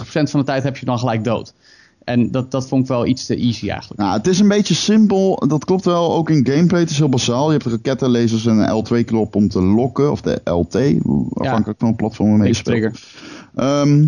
van 0.06 0.40
de 0.40 0.46
tijd 0.46 0.62
heb 0.62 0.76
je 0.76 0.86
dan 0.86 0.98
gelijk 0.98 1.24
dood. 1.24 1.54
En 2.04 2.30
dat, 2.30 2.50
dat 2.50 2.68
vond 2.68 2.82
ik 2.82 2.88
wel 2.88 3.06
iets 3.06 3.26
te 3.26 3.36
easy 3.36 3.68
eigenlijk. 3.68 4.00
Nou, 4.00 4.16
het 4.16 4.26
is 4.26 4.38
een 4.38 4.48
beetje 4.48 4.74
simpel. 4.74 5.44
Dat 5.48 5.64
klopt 5.64 5.84
wel, 5.84 6.14
ook 6.14 6.30
in 6.30 6.46
gameplay. 6.46 6.80
Het 6.80 6.90
is 6.90 6.98
heel 6.98 7.08
basaal. 7.08 7.46
Je 7.46 7.58
hebt 7.58 7.72
rakettenlasers 7.72 8.46
en 8.46 8.58
een 8.58 8.84
L2-knop 8.84 9.34
om 9.34 9.48
te 9.48 9.62
lokken. 9.62 10.10
Of 10.10 10.20
de 10.20 10.40
LT, 10.44 10.76
afhankelijk 11.34 11.78
van 11.78 11.88
het 11.88 11.96
platform 11.96 12.28
waarmee 12.28 12.54
je. 12.64 12.90
Ehm, 13.54 14.06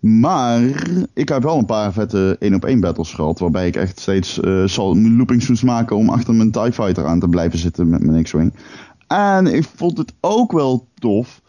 maar 0.00 0.62
ik 1.14 1.28
heb 1.28 1.42
wel 1.42 1.58
een 1.58 1.66
paar 1.66 1.92
vette 1.92 2.36
1-op-1 2.40 2.78
battles 2.78 3.12
gehad. 3.12 3.38
Waarbij 3.38 3.66
ik 3.66 3.76
echt 3.76 4.00
steeds 4.00 4.40
eh 4.40 4.64
zal 4.64 4.96
loopings 4.96 5.48
moest 5.48 5.62
maken 5.62 5.96
om 5.96 6.08
achter 6.08 6.34
mijn 6.34 6.50
TIE 6.50 6.72
Fighter 6.72 7.06
aan 7.06 7.20
te 7.20 7.28
blijven 7.28 7.58
zitten 7.58 7.88
met 7.88 8.02
mijn 8.02 8.22
X-Wing. 8.22 8.52
En 9.08 9.46
ik 9.46 9.68
vond 9.74 9.98
het 9.98 10.12
ook 10.20 10.52
wel 10.52 10.88
tof 10.94 11.40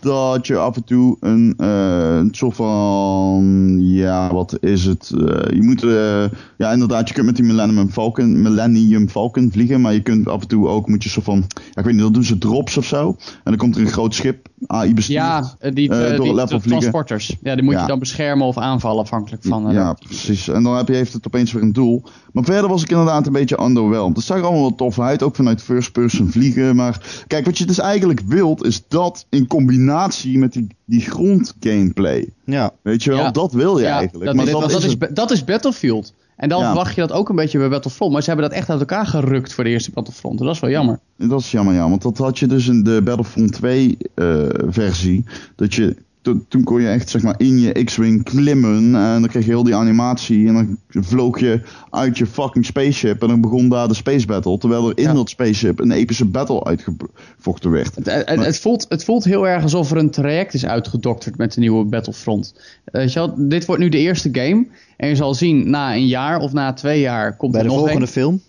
dat 0.00 0.46
je 0.46 0.56
af 0.56 0.76
en 0.76 0.84
toe 0.84 1.16
een, 1.20 1.54
eh, 1.56 2.20
soort 2.30 2.56
van, 2.56 3.76
ja, 3.80 4.32
wat 4.32 4.56
is 4.60 4.84
het? 4.84 5.10
Eh, 5.14 5.54
je 5.54 5.62
moet, 5.62 5.82
eh, 5.82 6.24
ja, 6.56 6.72
inderdaad, 6.72 7.08
je 7.08 7.14
kunt 7.14 7.26
met 7.26 7.36
die 7.36 7.44
Millennium 7.44 7.90
Falcon, 7.90 8.42
Millennium 8.42 9.08
Falcon 9.08 9.50
vliegen, 9.52 9.80
maar 9.80 9.92
je 9.92 10.02
kunt 10.02 10.28
af 10.28 10.40
en 10.40 10.48
toe 10.48 10.68
ook, 10.68 10.88
moet 10.88 11.02
je 11.02 11.08
soort 11.08 11.24
van, 11.24 11.44
ja, 11.54 11.80
ik 11.80 11.84
weet 11.84 11.92
niet, 11.94 12.02
dat 12.02 12.14
doen 12.14 12.24
ze 12.24 12.38
drops 12.38 12.76
of 12.76 12.84
zo. 12.84 13.16
En 13.26 13.40
dan 13.44 13.56
komt 13.56 13.76
er 13.76 13.80
een 13.80 13.88
groot 13.88 14.14
schip, 14.14 14.48
AI 14.66 14.94
bestuurd. 14.94 15.18
Ja, 15.18 15.54
eh, 15.58 15.74
die, 15.74 15.90
eh, 15.90 16.10
eh, 16.10 16.16
door 16.16 16.24
die 16.26 16.56
het 16.56 16.62
transporters. 16.62 17.36
Ja, 17.42 17.54
die 17.54 17.64
moet 17.64 17.74
Ja. 17.74 17.80
je 17.80 17.86
dan 17.86 17.98
beschermen 17.98 18.46
of 18.46 18.58
aanvallen 18.58 19.02
afhankelijk 19.02 19.42
van... 19.42 19.72
ja, 19.72 19.92
precies. 19.92 20.48
En 20.48 20.62
dan 20.62 20.76
heb 20.76 20.88
je, 20.88 20.94
heeft 20.94 21.12
het 21.12 21.26
opeens 21.26 21.52
weer 21.52 21.62
een 21.62 21.72
doel. 21.72 22.02
Maar 22.32 22.44
verder 22.44 22.68
was 22.70 22.82
ik 22.82 22.90
inderdaad 22.90 23.26
een 23.26 23.32
beetje 23.32 23.62
underwhelmed. 23.62 24.16
Het 24.16 24.26
zag 24.26 24.36
er 24.36 24.42
allemaal 24.42 24.60
wel 24.60 24.74
tof 24.74 25.00
uit, 25.00 25.22
ook 25.22 25.36
vanuit 25.36 25.62
first 25.62 25.92
person 25.92 26.30
vliegen. 26.30 26.76
Maar 26.76 27.24
kijk, 27.26 27.44
wat 27.44 27.58
je 27.58 27.64
dus 27.66 27.78
eigenlijk 27.78 28.20
wilt, 28.26 28.64
is 28.64 28.82
dat 28.88 29.26
in 29.30 29.46
combinatie 29.46 30.38
met 30.38 30.52
die, 30.52 30.66
die 30.84 31.00
grond 31.00 31.54
gameplay. 31.60 32.28
Ja, 32.44 32.70
Weet 32.82 33.02
je 33.02 33.10
wel, 33.10 33.18
Ja. 33.18 33.30
dat 33.30 33.52
wil 33.52 33.78
je 33.78 33.84
Ja, 33.84 33.96
eigenlijk. 33.96 34.24
Dat, 34.24 34.34
maar 34.34 34.44
dat, 34.44 34.70
dat, 34.70 34.82
is 34.82 34.96
dat 35.14 35.30
is 35.30 35.44
Battlefield. 35.44 36.14
En 36.38 36.48
dan 36.48 36.60
Ja. 36.60 36.66
verwacht 36.66 36.94
je 36.94 37.00
dat 37.00 37.12
ook 37.12 37.28
een 37.28 37.36
beetje 37.36 37.58
bij 37.58 37.68
Battlefront. 37.68 38.12
Maar 38.12 38.22
ze 38.22 38.30
hebben 38.30 38.48
dat 38.48 38.58
echt 38.58 38.70
uit 38.70 38.80
elkaar 38.80 39.06
gerukt 39.06 39.52
voor 39.52 39.64
de 39.64 39.70
eerste 39.70 39.90
Battlefront. 39.90 40.40
En 40.40 40.46
dat 40.46 40.54
is 40.54 40.60
wel 40.60 40.70
jammer. 40.70 40.98
Dat 41.16 41.40
is 41.40 41.50
jammer, 41.50 41.74
ja. 41.74 41.88
Want 41.88 42.02
dat 42.02 42.18
had 42.18 42.38
je 42.38 42.46
dus 42.46 42.68
in 42.68 42.82
de 42.82 43.00
Battlefront 43.04 43.52
2 43.52 43.96
eh, 44.14 44.42
versie. 44.68 45.24
Dat 45.56 45.74
je, 45.74 45.96
to- 46.22 46.44
toen 46.48 46.64
kon 46.64 46.80
je 46.80 46.88
echt 46.88 47.08
zeg 47.10 47.22
maar 47.22 47.34
in 47.36 47.58
je 47.60 47.84
X-Wing 47.84 48.22
klimmen. 48.24 48.76
En 48.94 49.20
dan 49.20 49.26
kreeg 49.28 49.44
je 49.44 49.50
heel 49.50 49.62
die 49.62 49.74
animatie. 49.74 50.46
En 50.48 50.54
dan 50.54 50.78
vloog 51.04 51.40
je 51.40 51.60
uit 51.90 52.18
je 52.18 52.26
fucking 52.26 52.64
spaceship. 52.66 53.22
En 53.22 53.28
dan 53.28 53.40
begon 53.40 53.68
daar 53.68 53.88
de 53.88 53.94
space 53.94 54.26
battle. 54.26 54.58
Terwijl 54.58 54.88
er 54.88 54.98
in 54.98 55.02
Ja. 55.04 55.12
dat 55.12 55.28
spaceship 55.28 55.78
een 55.80 55.90
epische 55.92 56.24
battle 56.24 56.64
uitgevochten 56.64 57.70
werd. 57.70 57.94
Het, 57.94 58.06
het, 58.06 58.44
het 58.44 58.58
voelt, 58.60 58.86
het 58.88 59.04
voelt 59.04 59.24
heel 59.24 59.48
erg 59.48 59.62
alsof 59.62 59.90
er 59.90 59.96
een 59.96 60.10
traject 60.10 60.54
is 60.54 60.66
uitgedokterd 60.66 61.36
met 61.36 61.52
de 61.52 61.60
nieuwe 61.60 61.84
Battlefront. 61.84 62.54
Eh, 62.84 63.00
weet 63.00 63.12
je 63.12 63.18
wel, 63.18 63.34
dit 63.48 63.64
wordt 63.66 63.82
nu 63.82 63.88
de 63.88 63.98
eerste 63.98 64.28
game. 64.32 64.66
En 64.96 65.08
je 65.08 65.16
zal 65.16 65.34
zien, 65.34 65.70
na 65.70 65.94
een 65.94 66.06
jaar 66.06 66.38
of 66.40 66.52
na 66.52 66.72
twee 66.72 67.00
jaar 67.00 67.36
komt 67.36 67.52
bij 67.52 67.60
er 67.60 67.66
de 67.66 67.72
nog 67.72 67.80
volgende 67.82 68.06
een. 68.06 68.12
film. 68.12 68.40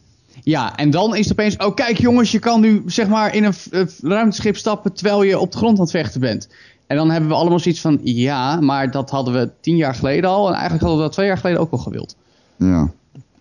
Ja, 0.43 0.75
en 0.77 0.89
dan 0.89 1.15
is 1.15 1.23
het 1.29 1.31
opeens... 1.39 1.57
Oh, 1.57 1.75
kijk 1.75 1.97
jongens, 1.97 2.31
je 2.31 2.39
kan 2.39 2.61
nu 2.61 2.81
zeg 2.85 3.07
maar 3.07 3.35
in 3.35 3.43
een 3.43 3.53
ruimteschip 4.01 4.57
stappen... 4.57 4.93
terwijl 4.93 5.23
je 5.23 5.39
op 5.39 5.51
de 5.51 5.57
grond 5.57 5.75
aan 5.77 5.83
het 5.83 5.91
vechten 5.91 6.21
bent. 6.21 6.47
En 6.89 6.97
dan 6.97 7.09
hebben 7.11 7.29
we 7.29 7.35
allemaal 7.35 7.59
zoiets 7.59 7.81
van... 7.81 7.99
Ja, 8.03 8.61
maar 8.61 8.91
dat 8.91 9.09
hadden 9.09 9.33
we 9.33 9.49
tien 9.61 9.75
jaar 9.75 9.95
geleden 9.95 10.29
al. 10.29 10.47
En 10.47 10.53
eigenlijk 10.53 10.81
hadden 10.81 10.97
we 10.99 11.05
dat 11.05 11.13
twee 11.13 11.27
jaar 11.27 11.37
geleden 11.37 11.59
ook 11.61 11.71
al 11.71 11.77
gewild. 11.77 12.15
Ja. 12.55 12.91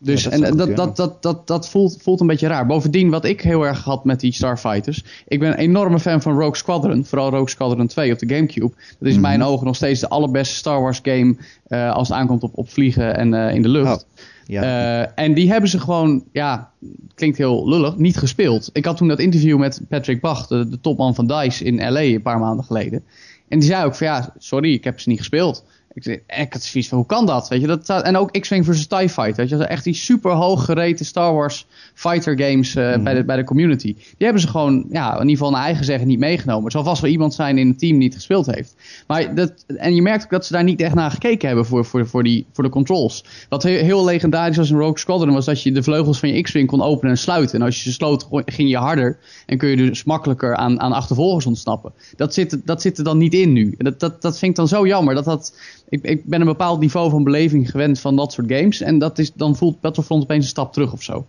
Dus 0.00 0.22
Ja, 0.24 0.30
dat 0.30 0.40
en 0.42 0.56
dat, 0.56 0.76
dat, 0.76 0.96
dat, 0.96 1.22
dat, 1.22 1.46
dat, 1.46 1.68
voelt, 1.68 1.96
voelt 2.02 2.20
een 2.20 2.26
beetje 2.26 2.46
raar. 2.46 2.66
Bovendien, 2.66 3.10
wat 3.10 3.24
ik 3.24 3.40
heel 3.40 3.66
erg 3.66 3.84
had 3.84 4.04
met 4.04 4.20
die 4.20 4.32
Starfighters. 4.32 5.04
Ik 5.28 5.38
ben 5.40 5.48
een 5.48 5.56
enorme 5.58 6.00
fan 6.00 6.22
van 6.22 6.32
Rogue 6.38 6.56
Squadron. 6.56 7.04
Vooral 7.04 7.30
Rogue 7.30 7.48
Squadron 7.48 7.86
2 7.86 8.12
op 8.12 8.18
de 8.18 8.34
Gamecube. 8.34 8.72
Dat 8.76 9.08
is 9.08 9.14
in 9.14 9.20
Mhm. 9.20 9.28
mijn 9.28 9.42
ogen 9.42 9.66
nog 9.66 9.76
steeds 9.76 10.00
de 10.00 10.08
allerbeste 10.08 10.54
Star 10.54 10.80
Wars 10.82 11.00
game. 11.02 11.36
eh, 11.66 11.92
als 11.92 12.08
het 12.08 12.16
aankomt 12.16 12.42
op, 12.42 12.50
op 12.58 12.70
vliegen 12.70 13.16
en 13.16 13.34
eh, 13.34 13.54
in 13.54 13.62
de 13.62 13.68
lucht. 13.68 14.02
Oh. 14.02 14.24
Ja. 14.46 14.62
Eh, 14.62 15.24
en 15.24 15.34
die 15.34 15.50
hebben 15.50 15.70
ze 15.70 15.80
gewoon, 15.80 16.24
ja, 16.32 16.70
klinkt 17.14 17.38
heel 17.38 17.68
lullig, 17.68 17.96
niet 17.96 18.16
gespeeld. 18.16 18.70
Ik 18.72 18.84
had 18.84 18.96
toen 18.96 19.08
dat 19.08 19.18
interview 19.18 19.58
met 19.58 19.80
Patrick 19.88 20.20
Bach, 20.20 20.46
de, 20.46 20.68
de 20.68 20.80
topman 20.80 21.14
van 21.14 21.26
DICE 21.26 21.64
in 21.64 21.92
LA 21.92 22.00
een 22.00 22.22
paar 22.22 22.38
maanden 22.38 22.64
geleden. 22.64 23.04
En 23.48 23.58
die 23.58 23.68
zei 23.68 23.84
ook 23.84 23.94
van 23.94 24.06
ja, 24.06 24.34
sorry, 24.38 24.72
ik 24.72 24.84
heb 24.84 25.00
ze 25.00 25.08
niet 25.08 25.18
gespeeld. 25.18 25.64
Ik, 25.92 26.06
ik 26.26 26.52
had 26.52 26.62
zoiets 26.62 26.88
van, 26.88 26.98
hoe 26.98 27.06
kan 27.06 27.26
dat? 27.26 27.48
Weet 27.48 27.60
je, 27.60 27.66
dat 27.66 27.88
en 27.88 28.16
ook 28.16 28.40
X-Wing 28.40 28.64
versus 28.64 28.86
TIE 28.86 29.08
Fight, 29.08 29.36
weet 29.36 29.48
je. 29.48 29.56
Dat 29.56 29.68
echt 29.68 29.84
die 29.84 29.94
super 29.94 30.32
hoog 30.32 30.64
gereten 30.64 31.06
Star 31.06 31.34
Wars 31.34 31.66
fighter 31.94 32.40
games 32.40 32.74
uh, 32.74 32.96
bij, 32.96 33.14
de, 33.14 33.24
bij 33.24 33.36
de 33.36 33.44
community. 33.44 33.94
Die 33.94 34.14
hebben 34.18 34.40
ze 34.40 34.48
gewoon, 34.48 34.86
ja, 34.90 35.12
in 35.12 35.20
ieder 35.20 35.36
geval 35.36 35.50
naar 35.50 35.64
eigen 35.64 35.84
zeggen 35.84 36.06
niet 36.06 36.18
meegenomen. 36.18 36.64
Het 36.64 36.72
zal 36.72 36.84
vast 36.84 37.02
wel 37.02 37.10
iemand 37.10 37.34
zijn 37.34 37.58
in 37.58 37.68
het 37.68 37.78
team 37.78 37.92
die 37.92 38.00
niet 38.00 38.14
gespeeld 38.14 38.46
heeft. 38.46 38.74
Maar 39.06 39.34
dat, 39.34 39.64
en 39.66 39.94
je 39.94 40.02
merkt 40.02 40.24
ook 40.24 40.30
dat 40.30 40.46
ze 40.46 40.52
daar 40.52 40.64
niet 40.64 40.80
echt 40.80 40.94
naar 40.94 41.10
gekeken 41.10 41.46
hebben 41.46 41.66
voor, 41.66 41.84
voor, 41.84 42.06
voor, 42.06 42.22
die, 42.22 42.46
voor 42.52 42.64
de 42.64 42.70
controls. 42.70 43.24
Wat 43.48 43.62
heel, 43.62 43.84
heel 43.84 44.04
legendarisch 44.04 44.56
was 44.56 44.70
in 44.70 44.76
Rogue 44.76 44.98
Squadron 44.98 45.32
was 45.32 45.44
dat 45.44 45.62
je 45.62 45.72
de 45.72 45.82
vleugels 45.82 46.18
van 46.18 46.28
je 46.28 46.42
X-Wing 46.42 46.68
kon 46.68 46.82
openen 46.82 47.10
en 47.10 47.18
sluiten. 47.18 47.60
En 47.60 47.64
als 47.64 47.76
je 47.76 47.82
ze 47.82 47.92
sloot, 47.92 48.28
ging 48.30 48.70
je 48.70 48.76
harder 48.76 49.18
en 49.46 49.58
kun 49.58 49.68
je 49.68 49.76
dus 49.76 50.04
makkelijker 50.04 50.56
aan, 50.56 50.80
aan 50.80 50.92
achtervolgers 50.92 51.46
ontsnappen. 51.46 51.92
Dat 52.16 52.34
zit, 52.34 52.60
dat 52.64 52.82
zit 52.82 52.98
er 52.98 53.04
dan 53.04 53.18
niet 53.18 53.34
in 53.34 53.52
nu. 53.52 53.74
Dat, 53.78 54.00
dat, 54.00 54.22
dat 54.22 54.38
vind 54.38 54.50
ik 54.50 54.56
dan 54.56 54.68
zo 54.68 54.86
jammer. 54.86 55.14
Dat 55.14 55.24
dat, 55.24 55.52
ik, 55.88 56.02
ik 56.02 56.24
ben 56.24 56.40
een 56.40 56.46
bepaald 56.46 56.80
niveau 56.80 57.10
van 57.10 57.24
beleving 57.24 57.70
gewend 57.70 58.00
van 58.00 58.16
dat 58.16 58.32
soort 58.32 58.52
games. 58.52 58.80
En 58.80 58.98
dat 58.98 59.18
is, 59.18 59.32
dan 59.32 59.56
voelt 59.56 59.80
Battlefront 59.80 60.22
opeens 60.22 60.44
een 60.44 60.50
stap 60.50 60.72
terug 60.72 60.92
of 60.92 61.02
zo. 61.02 61.26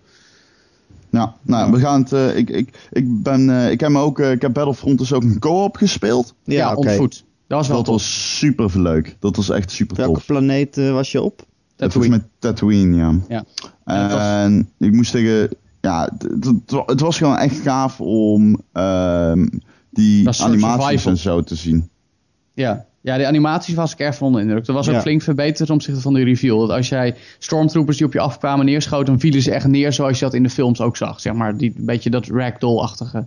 Ja, 1.09 1.35
nou, 1.41 1.71
we 1.71 1.79
gaan 1.79 2.01
het. 2.01 2.11
Uh, 2.11 2.37
ik, 2.37 2.49
ik, 2.49 2.89
ik, 2.91 3.23
ben, 3.23 3.49
uh, 3.49 3.71
ik 3.71 3.79
heb 3.79 3.89
me 3.89 3.99
ook. 3.99 4.19
Uh, 4.19 4.31
ik 4.31 4.41
heb 4.41 4.53
Battlefront 4.53 4.97
dus 4.97 5.13
ook 5.13 5.23
een 5.23 5.39
co-op 5.39 5.75
gespeeld. 5.75 6.33
Ja, 6.43 6.55
ja 6.55 6.75
okay. 6.75 6.97
Dat 6.97 7.23
was 7.47 7.67
wel 7.67 7.77
Dat 7.77 7.87
was 7.87 8.37
super 8.37 8.81
leuk. 8.81 9.15
Dat 9.19 9.35
was 9.35 9.49
echt 9.49 9.71
super 9.71 9.97
Welke 9.97 10.13
tof. 10.13 10.27
Welke 10.27 10.43
planeet 10.45 10.91
was 10.91 11.11
je 11.11 11.21
op? 11.21 11.47
Tatooine. 11.75 12.15
met 12.15 12.25
Tatooine, 12.39 12.95
ja. 12.95 13.13
ja. 13.27 13.43
En 13.85 14.57
was... 14.57 14.87
ik 14.87 14.93
moest 14.93 15.11
zeggen, 15.11 15.49
ja, 15.81 16.09
het 16.85 16.99
was 16.99 17.17
gewoon 17.17 17.37
echt 17.37 17.59
gaaf 17.59 18.01
om 18.01 18.61
uh, 18.73 19.33
die 19.89 20.29
animaties 20.41 21.05
en 21.05 21.17
zo 21.17 21.43
te 21.43 21.55
zien. 21.55 21.89
Ja, 22.53 22.85
ja, 23.01 23.17
de 23.17 23.27
animaties 23.27 23.75
was 23.75 23.93
ik 23.93 23.99
erg 23.99 24.15
van 24.15 24.27
onder 24.27 24.41
indruk. 24.41 24.65
Dat 24.65 24.75
was 24.75 24.88
ook 24.88 24.93
ja. 24.93 25.01
flink 25.01 25.21
verbeterd 25.21 25.67
ten 25.67 25.75
opzichte 25.75 26.01
van 26.01 26.13
de 26.13 26.23
reveal. 26.23 26.59
Dat 26.59 26.69
als 26.77 26.89
jij 26.89 27.15
stormtroopers 27.38 27.97
die 27.97 28.05
op 28.05 28.13
je 28.13 28.19
afkwamen 28.19 28.65
neerschoten, 28.65 29.05
dan 29.05 29.19
vielen 29.19 29.41
ze 29.41 29.51
echt 29.51 29.67
neer 29.67 29.93
zoals 29.93 30.19
je 30.19 30.25
dat 30.25 30.33
in 30.33 30.43
de 30.43 30.49
films 30.49 30.81
ook 30.81 30.97
zag. 30.97 31.19
Zeg 31.19 31.33
maar, 31.33 31.57
die, 31.57 31.73
een 31.77 31.85
beetje 31.85 32.09
dat 32.09 32.27
ragdoll-achtige. 32.27 33.25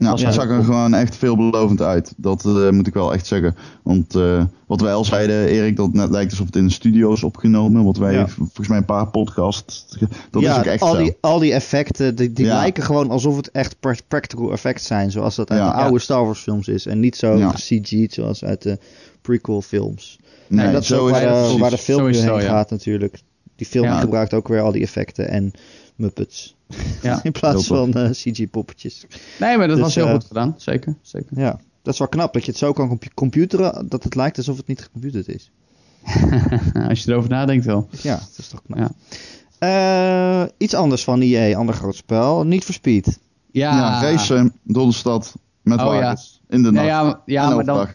Nou, 0.00 0.18
ja, 0.18 0.24
dat 0.24 0.34
zag 0.34 0.48
er 0.48 0.64
gewoon 0.64 0.94
echt 0.94 1.16
veelbelovend 1.16 1.82
uit. 1.82 2.12
Dat 2.16 2.44
uh, 2.46 2.70
moet 2.70 2.86
ik 2.86 2.94
wel 2.94 3.12
echt 3.12 3.26
zeggen. 3.26 3.56
Want 3.82 4.16
uh, 4.16 4.44
wat 4.66 4.80
wij 4.80 4.92
al 4.92 5.04
zeiden, 5.04 5.46
Erik, 5.46 5.76
dat 5.76 5.92
net 5.92 6.10
lijkt 6.10 6.30
alsof 6.30 6.46
het 6.46 6.56
in 6.56 6.66
de 6.66 6.72
studio 6.72 7.12
is 7.12 7.22
opgenomen. 7.22 7.84
Wat 7.84 7.96
wij, 7.96 8.12
ja. 8.12 8.28
volgens 8.28 8.68
mij 8.68 8.78
een 8.78 8.84
paar 8.84 9.08
podcasts, 9.08 9.86
dat 10.30 10.42
ja, 10.42 10.52
is 10.52 10.58
ook 10.58 10.64
echt 10.64 10.82
al 10.82 10.94
zo. 10.94 11.02
Die, 11.02 11.16
al 11.20 11.38
die 11.38 11.52
effecten, 11.52 12.14
die, 12.16 12.32
die 12.32 12.46
lijken 12.46 12.82
gewoon 12.82 13.10
alsof 13.10 13.36
het 13.36 13.50
echt 13.50 13.76
practical 14.08 14.52
effects 14.52 14.86
zijn. 14.86 15.10
Zoals 15.10 15.36
dat 15.36 15.50
uit 15.50 15.60
de 15.60 15.72
oude 15.72 15.98
Star 15.98 16.24
Wars 16.24 16.40
films 16.40 16.68
is. 16.68 16.86
En 16.86 17.00
niet 17.00 17.16
zo 17.16 17.50
CG'd 17.54 18.12
zoals 18.12 18.44
uit 18.44 18.62
de 18.62 18.78
prequel 19.20 19.62
films. 19.62 20.18
Nee, 20.46 20.66
en 20.66 20.72
dat 20.72 20.84
zo 20.84 21.06
is 21.06 21.14
ook 21.14 21.58
waar, 21.58 21.58
uh, 21.58 21.70
de 21.70 21.78
film 21.78 22.10
nu 22.10 22.16
heen 22.16 22.34
ja. 22.34 22.40
gaat 22.40 22.70
natuurlijk. 22.70 23.20
Die 23.56 23.66
film 23.66 23.90
gebruikt 23.90 24.34
ook 24.34 24.48
weer 24.48 24.60
al 24.60 24.72
die 24.72 24.82
effecten 24.82 25.28
en 25.28 25.52
Muppets. 25.94 26.56
Ja. 27.02 27.20
In 27.22 27.32
plaats 27.32 27.68
Heel 27.68 27.76
van 27.92 28.02
uh, 28.02 28.10
CG-poppetjes. 28.10 29.06
Nee, 29.38 29.56
maar 29.56 29.66
dat 29.66 29.76
Dus, 29.76 29.84
was 29.84 29.94
heel 29.94 30.06
uh, 30.06 30.12
goed 30.12 30.24
gedaan. 30.24 30.54
Zeker, 30.56 30.94
zeker. 31.02 31.38
Ja, 31.38 31.60
dat 31.82 31.92
is 31.92 31.98
wel 31.98 32.08
knap 32.08 32.32
dat 32.32 32.44
je 32.44 32.50
het 32.50 32.60
zo 32.60 32.72
kan 32.72 32.88
compu 32.88 33.08
computeren 33.14 33.88
dat 33.88 34.04
het 34.04 34.14
lijkt 34.14 34.36
alsof 34.36 34.56
het 34.56 34.66
niet 34.66 34.80
gecomputerd 34.82 35.28
is. 35.28 35.50
Als 36.88 37.02
je 37.04 37.10
erover 37.10 37.30
nadenkt 37.30 37.64
wel. 37.64 37.88
Ja, 38.02 38.14
dat 38.14 38.34
is 38.36 38.48
toch 38.48 38.62
knap. 38.62 38.78
Ja. 38.78 38.90
Uh, 40.42 40.48
iets 40.56 40.74
anders 40.74 41.04
van 41.04 41.20
EA, 41.20 41.56
ander 41.56 41.74
groot 41.74 41.94
spel. 41.96 42.44
Niet 42.46 42.64
for 42.64 42.74
Speed. 42.74 43.18
Ja, 43.50 43.76
Ja, 43.76 44.02
racen 44.02 44.52
door 44.62 44.86
de 44.86 44.92
stad 44.92 45.34
met 45.62 45.78
Oh, 45.78 45.84
wagens 45.84 46.40
in 46.48 46.62
de 46.62 46.70
nacht. 46.70 46.74
Nee, 46.84 46.94
ja, 46.94 47.02
maar- 47.02 47.20
ja, 47.26 47.54
maar 47.54 47.64
dan. 47.64 47.88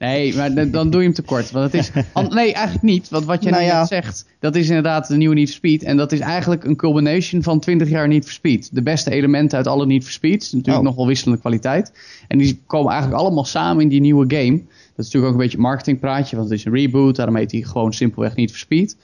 Nee, 0.00 0.34
maar 0.36 0.54
dan, 0.54 0.70
dan 0.70 0.90
doe 0.90 1.00
je 1.00 1.06
hem 1.06 1.14
tekort. 1.14 1.50
Want 1.50 1.72
het 1.72 1.74
is. 1.80 1.90
Nee, 2.34 2.52
eigenlijk 2.52 2.82
niet. 2.82 3.08
Want 3.08 3.24
wat 3.24 3.42
je 3.42 3.50
Nou 3.50 3.62
net 3.62 3.72
ja. 3.72 3.84
zegt, 3.86 4.26
dat 4.38 4.56
is 4.56 4.68
inderdaad 4.68 5.08
de 5.08 5.16
nieuwe 5.16 5.34
Need 5.34 5.46
for 5.46 5.56
Speed. 5.56 5.82
En 5.82 5.96
dat 5.96 6.12
is 6.12 6.20
eigenlijk 6.20 6.64
een 6.64 6.76
culmination 6.76 7.42
van 7.42 7.60
20 7.60 7.88
jaar 7.88 8.08
Need 8.08 8.24
for 8.24 8.32
Speed. 8.32 8.74
De 8.74 8.82
beste 8.82 9.10
elementen 9.10 9.58
uit 9.58 9.66
alle 9.66 9.86
Need 9.86 10.02
for 10.02 10.12
Speeds. 10.12 10.52
Natuurlijk 10.52 10.78
Oh. 10.78 10.84
nog 10.84 10.96
wel 10.96 11.06
wisselende 11.06 11.40
kwaliteit. 11.40 11.92
En 12.28 12.38
die 12.38 12.60
komen 12.66 12.92
eigenlijk 12.92 13.20
allemaal 13.22 13.44
samen 13.44 13.82
in 13.82 13.88
die 13.88 14.00
nieuwe 14.00 14.24
game. 14.36 14.56
Dat 14.56 15.06
is 15.06 15.12
natuurlijk 15.12 15.24
ook 15.24 15.32
een 15.32 15.44
beetje 15.46 15.58
marketingpraatje. 15.58 16.36
Want 16.36 16.48
het 16.50 16.58
is 16.58 16.64
een 16.64 16.74
reboot. 16.74 17.16
Daarom 17.16 17.36
heet 17.36 17.52
hij 17.52 17.62
gewoon 17.62 17.92
simpelweg 17.92 18.36
Need 18.36 18.50
for 18.50 18.58
Speed. 18.58 18.96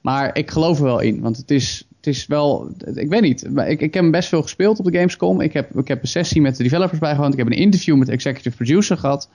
Maar 0.00 0.36
ik 0.36 0.50
geloof 0.50 0.78
er 0.78 0.84
wel 0.84 1.00
in. 1.00 1.20
Want 1.20 1.36
het 1.36 1.50
is, 1.50 1.86
het 1.96 2.06
is 2.06 2.26
wel. 2.26 2.70
Ik 2.94 3.08
weet 3.08 3.22
niet. 3.22 3.44
Ik, 3.44 3.80
ik 3.80 3.94
heb 3.94 4.02
hem 4.02 4.10
best 4.10 4.28
veel 4.28 4.42
gespeeld 4.42 4.78
op 4.78 4.84
de 4.84 4.92
Gamescom. 4.98 5.40
Ik 5.40 5.52
heb, 5.52 5.78
ik 5.78 5.88
heb 5.88 6.02
een 6.02 6.08
sessie 6.08 6.40
met 6.40 6.56
de 6.56 6.62
developers 6.62 6.98
bijgewoond. 6.98 7.32
Ik 7.32 7.38
heb 7.38 7.46
een 7.46 7.52
interview 7.56 7.96
met 7.96 8.06
de 8.06 8.12
executive 8.12 8.56
producer 8.56 8.96
gehad. 8.96 9.28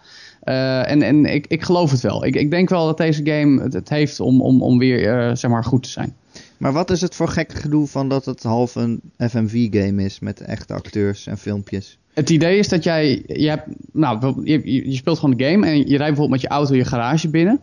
Eh, 0.44 0.92
en 0.92 1.02
en 1.02 1.26
ik, 1.26 1.46
ik 1.48 1.64
geloof 1.64 1.92
het 1.92 2.02
wel. 2.02 2.26
Ik, 2.26 2.36
ik 2.36 2.52
denk 2.52 2.70
wel 2.70 2.86
dat 2.86 2.98
deze 2.98 3.22
game 3.26 3.62
het, 3.62 3.74
het 3.74 3.90
heeft 3.90 4.20
om, 4.20 4.42
om, 4.42 4.62
om 4.62 4.78
weer 4.78 5.20
eh, 5.20 5.36
zeg 5.36 5.52
maar 5.52 5.64
goed 5.64 5.84
te 5.84 5.90
zijn. 5.90 6.14
Maar 6.58 6.74
wat 6.74 6.90
is 6.92 7.02
het 7.02 7.16
voor 7.16 7.28
gekke 7.28 7.56
gedoe 7.56 7.88
van 7.88 8.10
dat 8.10 8.26
het 8.26 8.44
half 8.44 8.76
een 8.76 9.02
FMV-game 9.18 10.04
is 10.04 10.20
met 10.20 10.40
echte 10.42 10.74
acteurs 10.74 11.28
en 11.28 11.38
filmpjes? 11.38 11.98
Het 12.14 12.30
idee 12.30 12.58
is 12.58 12.68
dat 12.68 12.84
jij, 12.84 13.24
je, 13.28 13.50
hebt, 13.50 13.68
nou, 13.94 14.42
je- 14.44 14.90
je 14.90 14.96
speelt 14.96 15.20
gewoon 15.20 15.38
de 15.38 15.44
game 15.44 15.66
en 15.68 15.78
je 15.78 15.84
rijdt 15.84 15.98
bijvoorbeeld 15.98 16.30
met 16.30 16.42
je 16.42 16.48
auto 16.48 16.76
je 16.76 16.86
garage 16.86 17.30
binnen. 17.30 17.60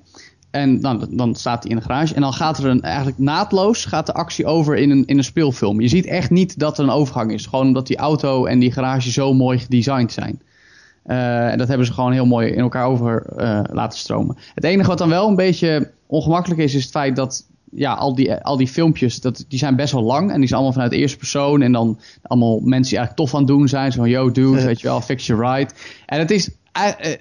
En 0.50 0.80
dan, 0.80 1.06
dan 1.10 1.34
staat 1.34 1.62
hij 1.62 1.70
in 1.72 1.76
de 1.78 1.82
garage. 1.82 2.14
En 2.14 2.20
dan 2.20 2.32
gaat 2.32 2.58
er 2.58 2.66
een, 2.66 2.80
eigenlijk 2.82 3.18
naadloos 3.18 3.84
gaat 3.84 4.06
de 4.06 4.12
actie 4.14 4.46
over 4.46 4.76
in 4.76 4.90
een, 4.90 5.02
in 5.06 5.18
een 5.18 5.24
speelfilm. 5.24 5.80
Je 5.80 5.88
ziet 5.88 6.06
echt 6.06 6.30
niet 6.30 6.58
dat 6.58 6.78
er 6.78 6.84
een 6.84 6.90
overgang 6.90 7.32
is. 7.32 7.46
Gewoon 7.46 7.66
omdat 7.66 7.86
die 7.86 7.96
auto 7.96 8.44
en 8.46 8.58
die 8.58 8.72
garage 8.72 9.10
zo 9.10 9.34
mooi 9.34 9.58
gedesigned 9.58 10.12
zijn. 10.12 10.40
Eh, 11.06 11.50
en 11.50 11.58
dat 11.58 11.68
hebben 11.68 11.86
ze 11.86 11.92
gewoon 11.92 12.12
heel 12.12 12.26
mooi 12.26 12.48
in 12.48 12.58
elkaar 12.58 12.86
over 12.86 13.22
eh, 13.36 13.60
laten 13.72 13.98
stromen. 13.98 14.36
Het 14.54 14.64
enige 14.64 14.88
wat 14.88 14.98
dan 14.98 15.08
wel 15.08 15.28
een 15.28 15.36
beetje 15.36 15.90
ongemakkelijk 16.06 16.60
is, 16.60 16.74
is 16.74 16.82
het 16.82 16.92
feit 16.92 17.16
dat 17.16 17.46
ja, 17.70 17.92
al, 17.92 18.14
die, 18.14 18.34
al 18.34 18.56
die 18.56 18.68
filmpjes, 18.68 19.20
dat, 19.20 19.44
die 19.48 19.58
zijn 19.58 19.76
best 19.76 19.92
wel 19.92 20.02
lang. 20.02 20.32
En 20.32 20.38
die 20.38 20.48
zijn 20.48 20.54
allemaal 20.54 20.72
vanuit 20.72 20.90
de 20.90 20.98
eerste 20.98 21.16
persoon. 21.16 21.62
En 21.62 21.72
dan 21.72 21.98
allemaal 22.22 22.60
mensen 22.60 22.90
die 22.90 22.98
eigenlijk 22.98 23.16
tof 23.16 23.34
aan 23.34 23.38
het 23.38 23.48
doen 23.48 23.68
zijn. 23.68 23.92
Zo 23.92 24.00
van, 24.00 24.10
yo 24.10 24.30
dude, 24.30 24.64
weet 24.64 24.80
je 24.80 24.86
wel, 24.86 25.00
fix 25.00 25.26
your 25.26 25.56
ride. 25.56 25.70
En 26.06 26.18
het 26.18 26.30
is 26.30 26.50
eh, 26.72 27.12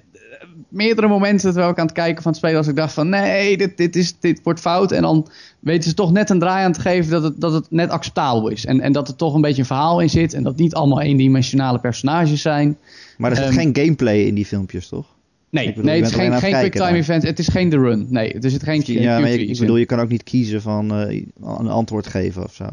meerdere 0.68 1.08
momenten 1.08 1.50
terwijl 1.50 1.70
ik 1.70 1.78
aan 1.78 1.86
het 1.86 1.94
kijken 1.94 2.22
van 2.22 2.30
het 2.30 2.40
spelen 2.40 2.58
als 2.58 2.68
ik 2.68 2.76
dacht 2.76 2.92
van 2.92 3.08
nee, 3.08 3.56
dit, 3.56 3.76
dit, 3.76 3.96
is, 3.96 4.18
dit 4.20 4.40
wordt 4.42 4.60
fout. 4.60 4.92
En 4.92 5.02
dan 5.02 5.28
weten 5.60 5.88
ze 5.88 5.94
toch 5.94 6.12
net 6.12 6.30
een 6.30 6.38
draai 6.38 6.64
aan 6.64 6.72
te 6.72 6.80
geven 6.80 7.10
dat 7.10 7.22
het, 7.22 7.40
dat 7.40 7.52
het 7.52 7.66
net 7.70 7.90
acceptabel 7.90 8.48
is. 8.48 8.66
En, 8.66 8.80
en 8.80 8.92
dat 8.92 9.08
er 9.08 9.16
toch 9.16 9.34
een 9.34 9.40
beetje 9.40 9.60
een 9.60 9.66
verhaal 9.66 10.00
in 10.00 10.10
zit. 10.10 10.34
En 10.34 10.42
dat 10.42 10.56
niet 10.56 10.74
allemaal 10.74 11.00
eendimensionale 11.00 11.78
personages 11.78 12.42
zijn. 12.42 12.78
Maar 13.18 13.30
er 13.30 13.36
zit 13.36 13.46
Ehm, 13.46 13.54
geen 13.54 13.76
gameplay 13.76 14.20
in 14.22 14.34
die 14.34 14.46
filmpjes, 14.46 14.88
toch? 14.88 15.06
Nee, 15.50 15.66
Ik 15.68 15.74
bedoel, 15.74 15.90
nee 15.90 16.00
het 16.00 16.10
is 16.10 16.14
geen, 16.16 16.30
geen 16.32 16.38
quicktime 16.38 16.70
kijken 16.70 16.94
event. 17.00 17.22
Het 17.22 17.38
is 17.38 17.48
geen 17.48 17.70
The 17.70 17.78
Run. 17.78 18.06
Nee, 18.10 18.32
er 18.32 18.50
zit 18.50 18.62
geen 18.62 18.82
Ja, 18.84 19.18
maar 19.18 19.28
Q- 19.30 19.32
ik, 19.38 19.58
bedoel, 19.58 19.76
je 19.76 19.86
kan 19.86 20.00
ook 20.00 20.08
niet 20.08 20.22
kiezen 20.22 20.62
van 20.62 20.94
eh, 20.94 21.22
een 21.42 21.68
antwoord 21.68 22.06
geven 22.06 22.44
of 22.44 22.54
zo. 22.54 22.64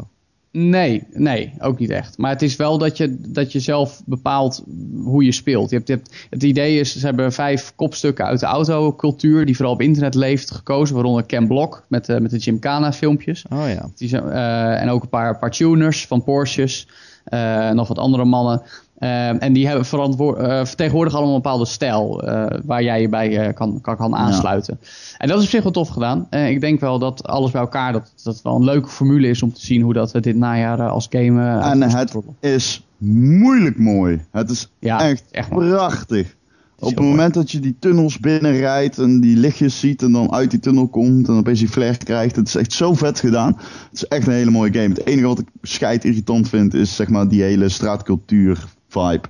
Nee, 0.51 1.03
nee, 1.13 1.53
ook 1.59 1.79
niet 1.79 1.89
echt. 1.89 2.17
Maar 2.17 2.31
het 2.31 2.41
is 2.41 2.55
wel 2.55 2.77
dat 2.77 2.97
je, 2.97 3.17
dat 3.27 3.51
je 3.51 3.59
zelf 3.59 4.01
bepaalt 4.05 4.63
hoe 5.03 5.23
je 5.23 5.31
speelt. 5.31 5.69
Je 5.69 5.75
hebt, 5.75 5.87
je 5.87 5.93
hebt, 5.93 6.15
het 6.29 6.43
idee 6.43 6.79
is, 6.79 6.99
ze 6.99 7.05
hebben 7.05 7.33
vijf 7.33 7.73
kopstukken 7.75 8.25
uit 8.25 8.39
de 8.39 8.45
autocultuur, 8.45 9.45
die 9.45 9.55
vooral 9.55 9.73
op 9.73 9.81
internet 9.81 10.15
leeft, 10.15 10.51
gekozen. 10.51 10.95
Waaronder 10.95 11.25
Ken 11.25 11.47
Block 11.47 11.85
met, 11.89 12.05
de 12.05 12.19
met 12.21 12.31
de 12.31 12.39
Gymkhana 12.39 12.93
filmpjes. 12.93 13.45
Oh 13.49 13.65
ja. 13.67 13.89
Die 13.95 14.09
zijn, 14.09 14.23
eh, 14.29 14.81
en 14.81 14.89
ook 14.89 15.03
een 15.03 15.09
paar, 15.09 15.39
paar 15.39 15.51
tuners 15.51 16.05
van 16.07 16.23
Porsches. 16.23 16.87
eh, 17.23 17.69
nog 17.71 17.87
wat 17.87 17.97
andere 17.97 18.25
mannen. 18.25 18.61
Eh, 18.97 19.43
en 19.43 19.53
die 19.53 19.67
hebben 19.67 19.85
eh, 19.87 20.65
vertegenwoordigen 20.65 21.19
allemaal 21.19 21.35
een 21.35 21.41
bepaalde 21.41 21.65
stijl 21.65 22.23
eh, 22.23 22.59
waar 22.65 22.83
jij 22.83 23.01
je 23.01 23.09
bij 23.09 23.37
eh, 23.37 23.53
kan, 23.53 23.81
kan, 23.81 23.95
kan 23.95 24.15
aansluiten. 24.15 24.79
En 25.17 25.27
dat 25.27 25.37
is 25.37 25.43
op 25.43 25.49
zich 25.49 25.63
wel 25.63 25.71
tof 25.71 25.89
gedaan. 25.89 26.27
Ik 26.29 26.61
denk 26.61 26.79
wel 26.79 26.99
dat 26.99 27.27
alles 27.27 27.51
bij 27.51 27.61
elkaar, 27.61 27.93
dat 27.93 28.13
dat 28.23 28.41
wel 28.41 28.55
een 28.55 28.63
leuke 28.63 28.87
formule 28.87 29.27
is 29.27 29.43
om 29.43 29.53
te 29.53 29.65
zien 29.65 29.81
hoe 29.81 29.93
dat 29.93 30.11
we 30.11 30.19
dit 30.19 30.35
najaar 30.35 30.89
als 30.89 31.07
game 31.09 31.59
En 31.59 31.81
het 31.81 32.15
is 32.39 32.85
moeilijk 32.97 33.77
mooi. 33.77 34.21
Het 34.31 34.49
is 34.49 34.71
Ja, 34.79 35.01
echt, 35.01 35.23
echt 35.31 35.49
prachtig. 35.49 36.35
Op 36.79 36.89
het 36.89 37.05
moment 37.05 37.33
dat 37.33 37.51
je 37.51 37.59
die 37.59 37.75
tunnels 37.79 38.19
binnenrijdt 38.19 38.97
en 38.97 39.21
die 39.21 39.37
lichtjes 39.37 39.79
ziet 39.79 40.01
en 40.01 40.11
dan 40.11 40.31
uit 40.31 40.51
die 40.51 40.59
tunnel 40.59 40.87
komt 40.87 41.27
en 41.27 41.33
opeens 41.33 41.59
die 41.59 41.67
flare 41.67 41.97
krijgt. 41.97 42.35
Het 42.35 42.47
is 42.47 42.55
echt 42.55 42.73
zo 42.73 42.93
vet 42.93 43.19
gedaan. 43.19 43.55
Het 43.89 43.93
is 43.93 44.07
echt 44.07 44.27
een 44.27 44.33
hele 44.33 44.51
mooie 44.51 44.73
game. 44.73 44.87
Het 44.87 45.05
enige 45.05 45.27
wat 45.27 45.39
ik 45.39 45.47
scheid 45.61 46.05
irritant 46.05 46.49
vind 46.49 46.73
is 46.73 46.95
zeg 46.95 47.09
maar 47.09 47.27
die 47.27 47.41
hele 47.41 47.69
straatcultuur 47.69 48.65
vibe. 48.93 49.27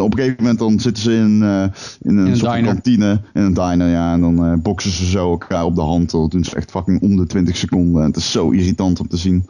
Op 0.00 0.12
een 0.12 0.18
gegeven 0.18 0.36
moment 0.38 0.58
dan 0.58 0.80
zitten 0.80 1.02
ze 1.02 1.12
in, 1.12 1.42
eh, 1.42 1.64
in 2.00 2.16
een 2.16 2.26
een 2.26 2.36
soort 2.36 2.52
diner. 2.52 2.72
kantine, 2.72 3.20
in 3.34 3.42
een 3.42 3.54
diner 3.54 3.88
ja. 3.88 4.12
En 4.12 4.20
dan 4.20 4.44
eh, 4.46 4.52
boksen 4.58 4.90
ze 4.90 5.06
zo 5.06 5.30
elkaar 5.30 5.64
op 5.64 5.74
de 5.74 5.80
hand. 5.80 6.10
Dat 6.10 6.30
doen 6.30 6.44
ze 6.44 6.56
echt 6.56 6.70
fucking 6.70 7.02
om 7.02 7.16
de 7.16 7.26
20 7.26 7.56
seconden. 7.56 8.00
En 8.00 8.06
het 8.06 8.16
is 8.16 8.30
zo 8.30 8.50
irritant 8.50 9.00
om 9.00 9.08
te 9.08 9.16
zien. 9.16 9.46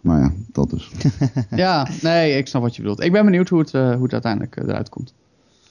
Maar 0.00 0.20
ja, 0.20 0.32
dat 0.52 0.70
dus. 0.70 0.90
Ja, 1.50 1.88
nee, 2.02 2.36
ik 2.36 2.46
snap 2.46 2.62
wat 2.62 2.76
je 2.76 2.82
bedoelt. 2.82 3.02
Ik 3.02 3.12
ben 3.12 3.24
benieuwd 3.24 3.48
hoe 3.48 3.58
het, 3.58 3.74
eh, 3.74 3.94
hoe 3.94 4.02
het 4.02 4.12
uiteindelijk 4.12 4.56
eruit 4.56 4.88
komt. 4.88 5.14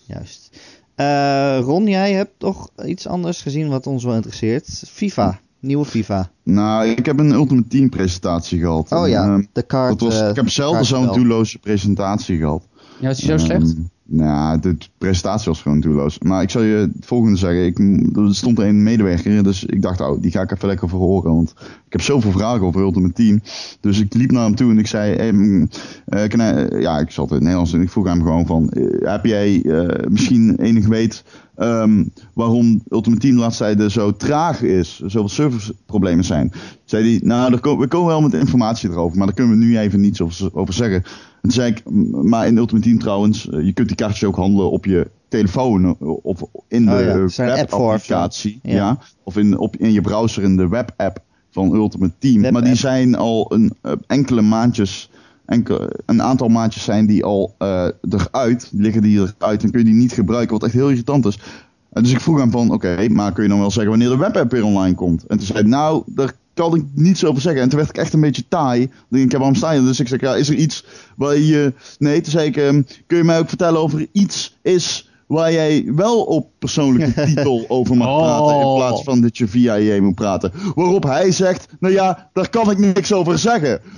Juist. 0.05 0.57
Eh, 0.95 1.59
Ron, 1.61 1.87
jij 1.87 2.13
hebt 2.13 2.33
toch 2.37 2.69
iets 2.85 3.07
anders 3.07 3.41
gezien 3.41 3.69
wat 3.69 3.87
ons 3.87 4.03
wel 4.03 4.15
interesseert. 4.15 4.83
FIFA. 4.87 5.39
Nieuwe 5.59 5.85
FIFA. 5.85 6.31
Nou, 6.43 6.87
ik 6.87 7.05
heb 7.05 7.19
een 7.19 7.31
Ultimate 7.31 7.67
Team 7.67 7.89
presentatie 7.89 8.59
gehad. 8.59 8.91
Oh 8.91 9.03
En, 9.03 9.09
ja, 9.09 9.23
ehm, 9.23 9.43
de 9.51 9.63
kaart. 9.63 9.99
dat 9.99 10.13
was, 10.13 10.29
ik 10.29 10.35
heb 10.35 10.49
zelden 10.49 10.85
zo'n 10.85 11.13
doelloze 11.13 11.59
presentatie 11.59 12.37
gehad. 12.37 12.67
Ja, 12.99 13.13
die 13.13 13.25
zo 13.25 13.37
slecht? 13.37 13.73
Ehm, 13.73 13.81
nou, 14.11 14.59
de 14.59 14.77
presentatie 14.97 15.47
was 15.47 15.61
gewoon 15.61 15.79
doelloos. 15.79 16.19
Maar 16.19 16.41
ik 16.41 16.49
zal 16.49 16.61
je 16.61 16.75
het 16.75 16.91
volgende 17.01 17.37
zeggen. 17.37 17.65
Ik, 17.65 17.79
er 18.17 18.35
stond 18.35 18.59
een 18.59 18.83
medewerker, 18.83 19.43
dus 19.43 19.63
ik 19.63 19.81
dacht, 19.81 20.01
oh, 20.01 20.21
die 20.21 20.31
ga 20.31 20.41
ik 20.41 20.51
even 20.51 20.67
lekker 20.67 20.89
verhoren. 20.89 21.35
Want 21.35 21.53
ik 21.59 21.91
heb 21.91 22.01
zoveel 22.01 22.31
vragen 22.31 22.65
over 22.65 22.81
Ultimate 22.81 23.13
Team. 23.13 23.41
Dus 23.79 23.99
ik 23.99 24.13
liep 24.13 24.31
naar 24.31 24.43
hem 24.43 24.55
toe 24.55 24.71
en 24.71 24.77
ik 24.77 24.87
zei, 24.87 25.31
mm, 25.31 25.69
eh, 26.05 26.81
ja, 26.81 26.99
ik 26.99 27.11
zat 27.11 27.27
in 27.27 27.33
het 27.33 27.43
Nederlands 27.43 27.73
en 27.73 27.81
ik 27.81 27.89
vroeg 27.89 28.07
hem 28.07 28.21
gewoon 28.21 28.45
van, 28.45 28.69
eh, 28.69 29.11
heb 29.11 29.25
jij 29.25 29.61
eh, 29.61 30.09
misschien 30.09 30.59
enig 30.59 30.87
weet 30.87 31.23
ehm, 31.55 32.03
waarom 32.33 32.81
Ultimate 32.89 33.21
Team 33.21 33.49
tijden 33.49 33.91
zo 33.91 34.11
traag 34.11 34.61
is, 34.61 34.99
zoveel 34.99 35.29
serverproblemen 35.29 36.25
zijn? 36.25 36.51
Zei 36.85 37.09
hij, 37.09 37.19
nou, 37.23 37.53
er 37.53 37.77
we 37.77 37.87
komen 37.87 38.07
wel 38.07 38.21
met 38.21 38.33
informatie 38.33 38.89
erover, 38.89 39.17
maar 39.17 39.27
daar 39.27 39.35
kunnen 39.35 39.59
we 39.59 39.65
nu 39.65 39.77
even 39.77 39.99
niets 39.99 40.21
over 40.53 40.73
zeggen. 40.73 41.03
En 41.41 41.49
toen 41.49 41.51
zei 41.51 41.71
ik, 41.71 41.81
"M- 41.89 42.27
maar 42.29 42.47
in 42.47 42.57
Ultimate 42.57 42.85
Team 42.87 42.99
trouwens, 42.99 43.49
eh, 43.49 43.65
je 43.65 43.73
kunt 43.73 43.87
die 43.87 43.97
kaartjes 43.97 44.23
ook 44.23 44.35
handelen 44.35 44.71
op 44.71 44.85
je 44.85 45.09
telefoon 45.27 45.85
eh, 45.85 46.25
of 46.25 46.41
in 46.67 46.85
de 46.85 46.91
Oh 46.91 46.99
ja, 46.99 47.05
er 47.05 47.31
webapplicatie. 47.35 48.59
Ja. 48.63 48.75
Ja. 48.75 48.97
Of 49.23 49.37
in, 49.37 49.57
op, 49.57 49.75
in 49.75 49.91
je 49.91 50.01
browser 50.01 50.43
in 50.43 50.57
de 50.57 50.67
webapp 50.67 51.19
van 51.51 51.73
Ultimate 51.75 52.13
Team. 52.19 52.51
Maar 52.51 52.63
die 52.63 52.75
zijn 52.75 53.15
al 53.15 53.53
een, 53.53 53.73
eh, 53.81 53.91
enkele 54.07 54.41
maandjes, 54.41 55.09
enkel, 55.45 55.89
een 56.05 56.21
aantal 56.21 56.47
maandjes 56.47 56.83
zijn 56.83 57.05
die 57.05 57.23
al 57.23 57.55
eruit, 58.01 58.69
liggen 58.73 59.01
die 59.01 59.19
eruit 59.19 59.63
en 59.63 59.69
kun 59.71 59.79
je 59.79 59.85
die 59.85 59.93
niet 59.93 60.11
gebruiken, 60.13 60.53
wat 60.53 60.63
echt 60.63 60.73
heel 60.73 60.89
irritant 60.89 61.25
is. 61.25 61.39
En 61.93 62.03
dus 62.03 62.11
ik 62.11 62.19
vroeg 62.21 62.39
hem 62.39 62.51
van, 62.51 62.71
oké, 62.71 63.07
maar 63.09 63.31
kun 63.33 63.43
je 63.43 63.49
dan 63.49 63.59
wel 63.59 63.71
zeggen 63.71 63.89
wanneer 63.91 64.09
de 64.09 64.17
webapp 64.17 64.51
weer 64.51 64.63
online 64.65 64.95
komt? 64.95 65.25
En 65.27 65.37
toen 65.37 65.45
zei 65.45 65.59
hij, 65.59 65.67
nou, 65.69 66.03
daar 66.05 66.33
kan 66.59 66.75
ik 66.75 66.83
niets 66.93 67.25
over 67.25 67.41
zeggen. 67.41 67.61
En 67.61 67.69
toen 67.69 67.77
werd 67.77 67.89
ik 67.89 67.97
echt 67.97 68.13
een 68.13 68.21
beetje 68.21 68.47
taai. 68.47 68.79
Dan 68.85 68.95
denk 69.09 69.25
ik, 69.25 69.31
ja, 69.31 69.37
waarom 69.37 69.55
sta 69.55 69.71
je? 69.71 69.81
Dus 69.83 69.99
ik 69.99 70.07
zeg, 70.07 70.21
ja, 70.21 70.35
is 70.35 70.49
er 70.49 70.55
iets 70.55 70.85
waar 71.17 71.37
je... 71.37 71.73
Nee, 71.97 72.21
toen 72.21 72.31
zei 72.31 72.47
ik, 72.47 72.57
ehm, 72.57 72.81
kun 73.07 73.17
je 73.17 73.23
mij 73.23 73.39
ook 73.39 73.47
vertellen 73.49 73.81
of 73.83 73.93
er 73.93 74.07
iets 74.11 74.57
is 74.61 75.09
waar 75.27 75.51
jij 75.51 75.91
wel 75.95 76.21
op 76.23 76.47
persoonlijke 76.59 77.23
titel 77.25 77.65
over 77.67 77.97
mag 77.97 78.07
Oh. 78.07 78.17
praten, 78.17 78.55
in 78.69 78.75
plaats 78.75 79.03
van 79.03 79.21
dat 79.21 79.37
je 79.37 79.47
via 79.47 79.73
je 79.73 80.01
moet 80.01 80.15
praten. 80.15 80.51
Waarop 80.75 81.03
hij 81.03 81.31
zegt, 81.31 81.67
nou 81.79 81.93
ja, 81.93 82.29
daar 82.33 82.49
kan 82.49 82.71
ik 82.71 82.77
niks 82.77 83.13
over 83.13 83.37
zeggen. 83.39 83.79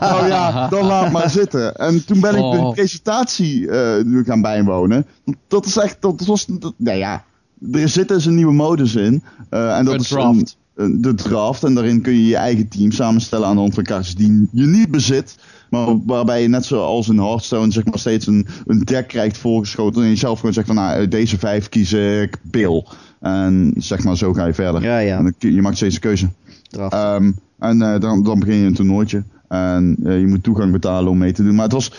nou 0.00 0.26
ja, 0.28 0.68
dan 0.68 0.86
laat 0.86 1.12
maar 1.12 1.30
zitten. 1.30 1.74
En 1.76 2.04
toen 2.04 2.20
ben 2.20 2.30
ik 2.34 2.40
de 2.52 2.58
Oh. 2.58 2.70
presentatie 2.72 3.70
nu 4.04 4.24
gaan 4.24 4.42
bijwonen. 4.42 5.06
Dat 5.48 5.66
is 5.66 5.76
echt, 5.76 5.96
dat 6.00 6.24
was, 6.26 6.46
dat, 6.46 6.74
nou 6.76 6.98
ja, 6.98 7.24
er 7.72 7.88
zit 7.88 8.08
dus 8.08 8.24
een 8.26 8.34
nieuwe 8.34 8.52
modus 8.52 8.94
in. 8.94 9.22
eh, 9.50 9.76
en 9.78 9.84
dat 9.84 10.00
is 10.00 10.08
draft. 10.08 10.38
een- 10.38 10.48
de 10.78 11.14
draft. 11.14 11.64
En 11.64 11.74
daarin 11.74 12.00
kun 12.00 12.12
je 12.12 12.26
je 12.26 12.36
eigen 12.36 12.68
team 12.68 12.90
samenstellen 12.90 13.46
aan 13.46 13.54
de 13.54 13.60
hand 13.60 13.74
van 13.74 13.82
kaartjes 13.82 14.14
die 14.14 14.48
je 14.52 14.66
niet 14.66 14.90
bezit. 14.90 15.36
Maar 15.70 16.04
waarbij 16.04 16.42
je 16.42 16.48
net 16.48 16.64
zoals 16.64 17.08
in 17.08 17.18
Hearthstone 17.18 17.72
zeg 17.72 17.84
maar 17.84 17.98
steeds 17.98 18.26
een, 18.26 18.46
een 18.66 18.78
deck 18.78 19.08
krijgt 19.08 19.38
voorgeschoten. 19.38 20.02
En 20.02 20.08
je 20.08 20.16
zelf 20.16 20.38
gewoon 20.38 20.54
zegt 20.54 20.66
van 20.66 20.76
nou, 20.76 20.88
uit 20.88 21.10
deze 21.10 21.38
vijf 21.38 21.68
kies 21.68 21.92
ik 21.92 22.36
Bill. 22.42 22.84
En 23.20 23.74
zeg 23.76 24.04
maar 24.04 24.16
zo 24.16 24.32
ga 24.32 24.46
je 24.46 24.54
verder. 24.54 24.82
Ja, 24.82 24.98
ja. 24.98 25.18
En 25.18 25.34
dan, 25.38 25.52
je 25.52 25.62
maakt 25.62 25.76
steeds 25.76 25.94
een 25.94 26.00
keuze. 26.00 26.28
Ehm, 26.70 27.32
en 27.58 27.82
eh, 27.82 28.00
dan, 28.00 28.22
dan 28.22 28.38
begin 28.38 28.56
je 28.56 28.66
een 28.66 28.74
toernooitje. 28.74 29.22
En 29.48 29.96
eh, 30.04 30.20
je 30.20 30.26
moet 30.26 30.42
toegang 30.42 30.72
betalen 30.72 31.10
om 31.10 31.18
mee 31.18 31.32
te 31.32 31.42
doen. 31.42 31.54
Maar 31.54 31.64
het 31.64 31.72
was. 31.72 31.92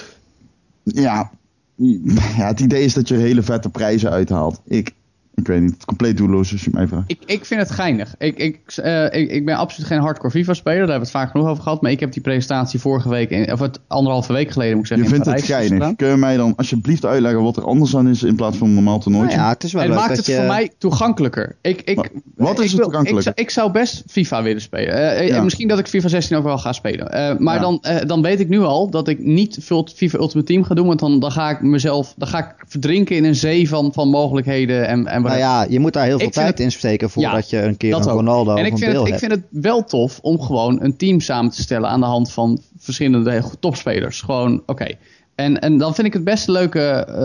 Ja, 0.83 1.31
ja, 2.37 2.47
het 2.47 2.59
idee 2.59 2.83
is 2.83 2.93
dat 2.93 3.07
je 3.07 3.15
hele 3.15 3.43
vette 3.43 3.69
prijzen 3.69 4.11
uithaalt. 4.11 4.61
Ik, 4.65 4.93
ik 5.39 5.47
weet 5.47 5.61
niet, 5.61 5.85
compleet 5.85 6.17
doelloos 6.17 6.51
als 6.51 6.63
je 6.63 6.69
mij 6.73 6.87
vraagt. 6.87 7.03
Ik, 7.11 7.19
ik 7.25 7.45
vind 7.45 7.59
het 7.61 7.71
geinig. 7.71 8.15
Ik, 8.17 8.37
ik, 8.37 8.59
eh, 8.75 9.03
ik, 9.03 9.31
ik 9.31 9.45
ben 9.45 9.55
absoluut 9.55 9.87
geen 9.87 9.99
hardcore 9.99 10.31
FIFA-speler. 10.31 10.79
Daar 10.79 10.89
hebben 10.89 11.07
we 11.11 11.17
het 11.17 11.23
vaak 11.23 11.31
genoeg 11.31 11.47
over 11.47 11.63
gehad. 11.63 11.81
Maar 11.81 11.91
ik 11.91 11.99
heb 11.99 12.11
die 12.13 12.21
presentatie 12.21 12.79
vorige 12.79 13.09
week, 13.09 13.29
in- 13.29 13.51
of 13.53 13.59
het 13.59 13.79
anderhalve 13.87 14.33
week 14.33 14.51
geleden 14.51 14.77
moet 14.77 14.85
ik 14.85 14.89
Je 14.91 14.95
zeggen. 14.97 15.17
in 15.17 15.23
vindt 15.23 15.39
het 15.41 15.51
geinig. 15.51 15.95
Kun 15.95 16.07
je 16.07 16.15
mij 16.15 16.37
dan 16.37 16.53
alsjeblieft 16.55 17.05
uitleggen 17.05 17.43
wat 17.43 17.57
er 17.57 17.63
anders 17.65 17.95
aan 17.95 18.07
is 18.09 18.23
in 18.23 18.35
plaats 18.35 18.57
van 18.57 18.67
een 18.67 18.73
normaal 18.73 18.91
nou 18.93 19.03
toernooitje? 19.03 19.37
ja, 19.37 19.49
het 19.49 19.63
is 19.63 19.73
wel 19.73 19.81
En 19.81 19.87
leuk 19.87 19.97
maakt 19.97 20.09
dat 20.09 20.17
het 20.17 20.25
je... 20.25 20.35
voor 20.35 20.45
mij 20.45 20.71
toegankelijker. 20.77 21.55
Ik, 21.61 21.81
ik, 21.81 21.95
Wa- 21.95 22.03
wat 22.35 22.51
is 22.59 22.63
ik 22.63 22.63
het 22.63 22.71
wil- 22.71 22.83
toegankelijker? 22.85 23.17
Ik, 23.17 23.23
zou- 23.23 23.35
ik 23.35 23.49
zou 23.49 23.71
best 23.71 24.03
FIFA 24.07 24.43
willen 24.43 24.61
spelen. 24.61 24.93
Eh, 24.93 25.19
eh, 25.19 25.27
Ja. 25.27 25.41
Misschien 25.43 25.67
dat 25.67 25.79
ik 25.79 25.87
FIFA 25.87 26.07
16 26.07 26.37
ook 26.37 26.43
wel 26.43 26.57
ga 26.57 26.73
spelen. 26.73 27.11
Eh, 27.11 27.37
maar 27.37 27.55
Ja. 27.55 27.61
dan, 27.61 27.79
eh, 27.81 28.05
dan 28.07 28.21
weet 28.21 28.39
ik 28.39 28.49
nu 28.49 28.59
al 28.59 28.89
dat 28.89 29.07
ik 29.07 29.19
niet 29.23 29.57
veel 29.61 29.87
FIFA 29.95 30.17
Ultimate 30.17 30.47
Team 30.51 30.63
ga 30.63 30.75
doen. 30.75 30.87
Want 30.87 30.99
dan, 30.99 31.19
dan 31.19 31.31
ga 31.31 31.49
ik 31.49 31.61
mezelf 31.61 32.13
dan 32.17 32.27
ga 32.27 32.37
ik 32.39 32.55
verdrinken 32.67 33.15
in 33.15 33.23
een 33.23 33.35
zee 33.35 33.69
van, 33.69 33.93
van 33.93 34.09
mogelijkheden. 34.09 34.87
En, 34.87 35.07
en 35.07 35.21
Nou 35.29 35.39
ja, 35.41 35.65
je 35.69 35.79
moet 35.79 35.93
daar 35.93 36.05
heel 36.05 36.17
veel 36.19 36.27
tijd 36.33 36.47
het- 36.47 36.59
in 36.59 36.71
steken 36.71 37.09
voordat 37.09 37.49
je 37.49 37.61
een 37.61 37.77
keer 37.77 37.91
een. 37.95 38.11
Ronaldo 38.13 38.51
en 38.55 38.59
of 38.61 38.65
ik 38.65 38.71
een 38.71 38.77
vind, 38.77 38.91
ik 39.07 39.19
vind 39.19 39.31
het 39.31 39.43
wel 39.63 39.83
tof 39.83 40.19
om 40.21 40.41
gewoon 40.41 40.83
een 40.83 40.97
team 40.97 41.19
samen 41.19 41.51
te 41.51 41.61
stellen 41.61 41.89
aan 41.89 41.99
de 41.99 42.05
hand 42.05 42.31
van 42.31 42.61
verschillende 42.77 43.43
topspelers. 43.59 44.21
Gewoon, 44.21 44.63
oké. 44.65 44.87
En, 45.35 45.59
en 45.61 45.77
dan 45.77 45.95
vind 45.95 46.07
ik 46.07 46.13
het 46.13 46.23
best 46.23 46.47
een 46.47 46.53
leuke, 46.53 46.79
eh, 46.89 47.15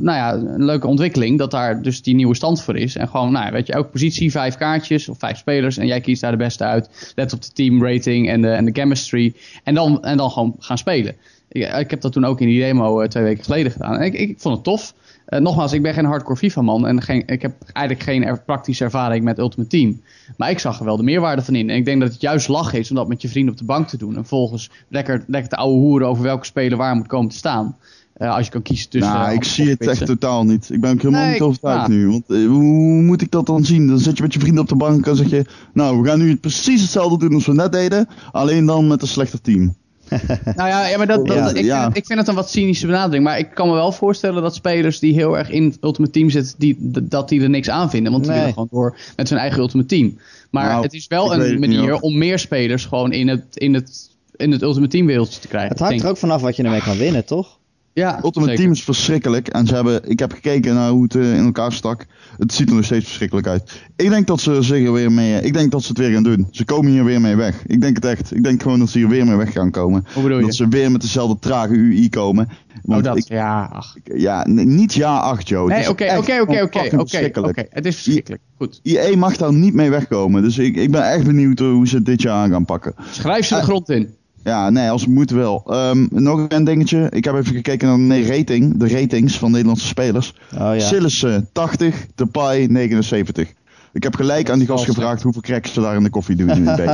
nou 0.00 0.02
ja, 0.16 0.32
een 0.34 0.64
leuke 0.64 0.86
ontwikkeling 0.86 1.38
dat 1.38 1.50
daar 1.50 1.82
dus 1.82 2.02
die 2.02 2.14
nieuwe 2.14 2.34
stand 2.34 2.62
voor 2.62 2.76
is. 2.76 2.96
En 2.96 3.08
gewoon, 3.08 3.32
nou 3.32 3.44
ja, 3.46 3.52
weet 3.52 3.66
je, 3.66 3.72
elke 3.72 3.88
positie 3.88 4.30
vijf 4.30 4.56
kaartjes 4.56 5.08
of 5.08 5.18
vijf 5.18 5.38
spelers 5.38 5.76
en 5.76 5.86
jij 5.86 6.00
kiest 6.00 6.20
daar 6.20 6.30
de 6.30 6.36
beste 6.36 6.64
uit. 6.64 7.12
Let 7.16 7.32
op 7.32 7.42
de 7.42 7.52
teamrating 7.52 8.28
en 8.28 8.42
de, 8.42 8.48
en 8.50 8.64
de 8.64 8.70
chemistry. 8.72 9.34
En 9.64 9.74
dan, 9.74 10.02
en 10.04 10.16
dan 10.16 10.30
gewoon 10.30 10.54
gaan 10.58 10.78
spelen. 10.78 11.14
Ik, 11.48 11.72
ik 11.74 11.90
heb 11.90 12.00
dat 12.00 12.12
toen 12.12 12.24
ook 12.24 12.40
in 12.40 12.46
die 12.46 12.60
demo 12.60 13.00
eh, 13.00 13.08
twee 13.08 13.22
weken 13.24 13.44
geleden 13.44 13.72
gedaan. 13.72 13.96
En 13.96 14.04
ik, 14.04 14.14
ik 14.14 14.34
vond 14.40 14.54
het 14.54 14.64
tof. 14.64 14.94
Eh, 15.28 15.40
nogmaals, 15.40 15.72
ik 15.72 15.82
ben 15.82 15.94
geen 15.94 16.04
hardcore 16.04 16.38
FIFA-man 16.38 16.86
en 16.86 17.02
geen, 17.02 17.22
ik 17.26 17.42
heb 17.42 17.52
eigenlijk 17.72 18.06
geen 18.06 18.24
er- 18.24 18.42
praktische 18.42 18.84
ervaring 18.84 19.24
met 19.24 19.38
Ultimate 19.38 19.70
Team. 19.70 20.00
Maar 20.36 20.50
ik 20.50 20.58
zag 20.58 20.78
er 20.78 20.84
wel 20.84 20.96
de 20.96 21.02
meerwaarde 21.02 21.42
van 21.42 21.54
in. 21.54 21.70
En 21.70 21.76
ik 21.76 21.84
denk 21.84 22.00
dat 22.00 22.12
het 22.12 22.20
juist 22.20 22.48
lach 22.48 22.72
is 22.74 22.90
om 22.90 22.96
dat 22.96 23.08
met 23.08 23.22
je 23.22 23.28
vrienden 23.28 23.52
op 23.52 23.58
de 23.58 23.64
bank 23.64 23.88
te 23.88 23.96
doen. 23.96 24.16
En 24.16 24.24
volgens 24.26 24.70
lekker, 24.88 25.24
lekker 25.26 25.50
te 25.50 25.56
ouwe 25.56 25.74
hoeren 25.78 26.08
over 26.08 26.22
welke 26.22 26.44
speler 26.44 26.78
waar 26.78 26.94
moet 26.96 27.06
komen 27.06 27.30
te 27.30 27.36
staan. 27.36 27.76
Eh, 28.12 28.34
als 28.34 28.44
je 28.44 28.50
kan 28.50 28.62
kiezen 28.62 28.88
tussen... 28.90 29.12
nou, 29.12 29.28
eh, 29.28 29.34
ik 29.34 29.44
zie 29.44 29.68
het 29.68 29.86
echt 29.86 30.06
totaal 30.06 30.44
niet. 30.44 30.70
Ik 30.70 30.80
ben 30.80 30.90
ook 30.92 31.02
helemaal 31.02 31.22
Nee, 31.22 31.32
niet 31.32 31.40
overtuigd 31.42 31.88
nu. 31.88 32.08
Want 32.08 32.24
hoe 32.26 33.02
moet 33.02 33.22
ik 33.22 33.30
dat 33.30 33.46
dan 33.46 33.64
zien? 33.64 33.86
Dan 33.86 33.98
zit 33.98 34.16
je 34.16 34.22
met 34.22 34.32
je 34.32 34.40
vrienden 34.40 34.62
op 34.62 34.68
de 34.68 34.76
bank 34.76 35.06
en 35.06 35.16
zeg 35.16 35.30
je... 35.30 35.44
Nou, 35.72 36.00
we 36.00 36.08
gaan 36.08 36.18
nu 36.18 36.36
precies 36.36 36.80
hetzelfde 36.82 37.18
doen 37.18 37.34
als 37.34 37.46
we 37.46 37.52
net 37.52 37.72
deden. 37.72 38.08
Alleen 38.32 38.66
dan 38.66 38.86
met 38.86 39.02
een 39.02 39.08
slechter 39.08 39.40
team. 39.40 39.74
Nou 40.56 40.68
ja, 40.68 40.86
ja 40.86 40.96
maar 40.96 41.06
dat, 41.06 41.26
dat, 41.26 41.36
Ja, 41.36 41.48
ik, 41.48 41.54
vind 41.54 41.66
ja. 41.66 41.84
het, 41.88 41.96
ik 41.96 42.06
vind 42.06 42.18
het 42.18 42.28
een 42.28 42.34
wat 42.34 42.50
cynische 42.50 42.86
benadering. 42.86 43.24
Maar 43.24 43.38
ik 43.38 43.50
kan 43.54 43.68
me 43.68 43.74
wel 43.74 43.92
voorstellen 43.92 44.42
dat 44.42 44.54
spelers 44.54 44.98
die 44.98 45.14
heel 45.14 45.38
erg 45.38 45.50
in 45.50 45.76
Ultimate 45.80 46.12
Team 46.12 46.30
zitten, 46.30 46.54
die, 46.58 46.76
dat 47.02 47.28
die 47.28 47.42
er 47.42 47.50
niks 47.50 47.70
aan 47.70 47.90
vinden. 47.90 48.12
Want 48.12 48.24
die 48.24 48.32
willen 48.32 48.52
gewoon 48.52 48.68
door 48.70 48.96
met 49.16 49.28
hun 49.28 49.38
eigen 49.38 49.60
Ultimate 49.60 49.88
Team. 49.88 50.18
Maar 50.50 50.68
Nou, 50.68 50.82
het 50.82 50.92
is 50.92 51.06
wel 51.06 51.34
een 51.34 51.40
het 51.40 51.60
manier 51.60 52.00
om 52.00 52.18
meer 52.18 52.38
spelers 52.38 52.84
gewoon 52.84 53.12
in 53.12 53.28
het, 53.28 53.44
in 53.56 53.74
het, 53.74 54.10
in 54.36 54.52
het 54.52 54.62
Ultimate 54.62 54.90
Team 54.90 55.06
wereldje 55.06 55.40
te 55.40 55.48
krijgen. 55.48 55.70
Het 55.70 55.78
hangt 55.78 56.02
er 56.02 56.08
ook 56.08 56.16
vanaf 56.16 56.40
wat 56.40 56.56
je 56.56 56.62
ermee 56.62 56.82
kan 56.82 56.96
winnen, 56.96 57.24
toch? 57.24 57.58
Ja, 57.92 58.14
Ultimate 58.24 58.40
zeker. 58.40 58.56
Team 58.56 58.72
is 58.72 58.82
verschrikkelijk. 58.84 59.48
En 59.48 59.66
ze 59.66 59.74
hebben, 59.74 60.08
ik 60.10 60.18
heb 60.18 60.32
gekeken 60.32 60.74
naar 60.74 60.90
hoe 60.90 61.02
het 61.02 61.14
eh, 61.14 61.36
in 61.36 61.44
elkaar 61.44 61.72
stak. 61.72 62.06
Het 62.38 62.52
ziet 62.52 62.68
er 62.68 62.74
nog 62.74 62.84
steeds 62.84 63.04
verschrikkelijk 63.04 63.46
uit. 63.46 63.82
Ik 63.96 64.08
denk 64.08 64.26
dat 64.26 64.40
ze 64.40 64.62
zich 64.62 64.86
er 64.86 64.92
weer 64.92 65.12
mee. 65.12 65.42
Ik 65.42 65.52
denk 65.52 65.70
dat 65.70 65.82
ze 65.82 65.88
het 65.88 65.98
weer 65.98 66.10
gaan 66.10 66.22
doen. 66.22 66.48
Ze 66.50 66.64
komen 66.64 66.90
hier 66.92 67.04
weer 67.04 67.20
mee 67.20 67.36
weg. 67.36 67.62
Ik 67.66 67.80
denk 67.80 67.94
het 67.96 68.04
echt. 68.04 68.34
Ik 68.34 68.42
denk 68.42 68.62
gewoon 68.62 68.78
dat 68.78 68.88
ze 68.88 68.98
hier 68.98 69.08
weer 69.08 69.26
mee 69.26 69.36
weg 69.36 69.52
gaan 69.52 69.70
komen. 69.70 70.04
Hoe? 70.14 70.40
Dat 70.40 70.54
ze 70.54 70.68
weer 70.68 70.90
met 70.90 71.00
dezelfde 71.00 71.38
trage 71.38 71.74
UI 71.74 72.08
komen. 72.08 72.48
Oh, 72.48 72.54
Want 72.82 73.04
dat. 73.04 73.16
ik, 73.16 73.28
ja, 73.28 73.64
ach. 73.72 73.96
ja, 74.04 74.44
niet 74.46 74.94
ja 74.94 75.18
8, 75.18 75.48
Joe. 75.48 75.68
Nee, 75.68 75.88
oké, 75.88 76.16
oké, 76.18 76.42
oké, 76.42 76.62
oké. 76.62 77.66
Het 77.70 77.86
is 77.86 77.94
verschrikkelijk. 77.94 78.42
Goed. 78.56 78.80
IE 78.82 79.16
mag 79.16 79.36
daar 79.36 79.52
niet 79.52 79.74
mee 79.74 79.90
wegkomen. 79.90 80.42
Dus 80.42 80.58
ik, 80.58 80.76
ik 80.76 80.90
ben 80.90 81.10
echt 81.10 81.24
benieuwd 81.24 81.58
hoe 81.58 81.88
ze 81.88 82.02
dit 82.02 82.22
jaar 82.22 82.34
aan 82.34 82.50
gaan 82.50 82.64
pakken. 82.64 82.94
Schrijf 83.10 83.46
ze 83.46 83.54
de 83.54 83.60
Eh, 83.60 83.66
grond 83.66 83.88
in. 83.90 84.14
Ja, 84.44 84.70
nee, 84.70 84.90
als 84.90 85.00
het 85.00 85.10
moet 85.10 85.30
wel. 85.30 85.62
Ehm, 85.66 86.06
nog 86.10 86.44
een 86.48 86.64
dingetje. 86.64 87.06
Ik 87.10 87.24
heb 87.24 87.34
even 87.34 87.54
gekeken 87.54 88.06
naar 88.06 88.18
de 88.18 88.26
rating. 88.26 88.76
De 88.76 88.88
ratings 88.88 89.38
van 89.38 89.50
Nederlandse 89.50 89.86
spelers. 89.86 90.34
Oh 90.54 90.58
ja. 90.58 90.78
Sillissen 90.80 91.48
80, 91.52 92.06
Depay 92.14 92.66
79. 92.66 93.52
Ik 93.92 94.02
heb 94.02 94.14
gelijk 94.14 94.50
aan 94.50 94.58
die 94.58 94.68
gast 94.68 94.84
gevraagd 94.84 95.22
hoeveel 95.22 95.42
cracks 95.42 95.72
ze 95.72 95.80
daar 95.80 95.96
in 95.96 96.02
de 96.02 96.10
koffie 96.10 96.36
doen. 96.36 96.48
in 96.50 96.66
het. 96.66 96.84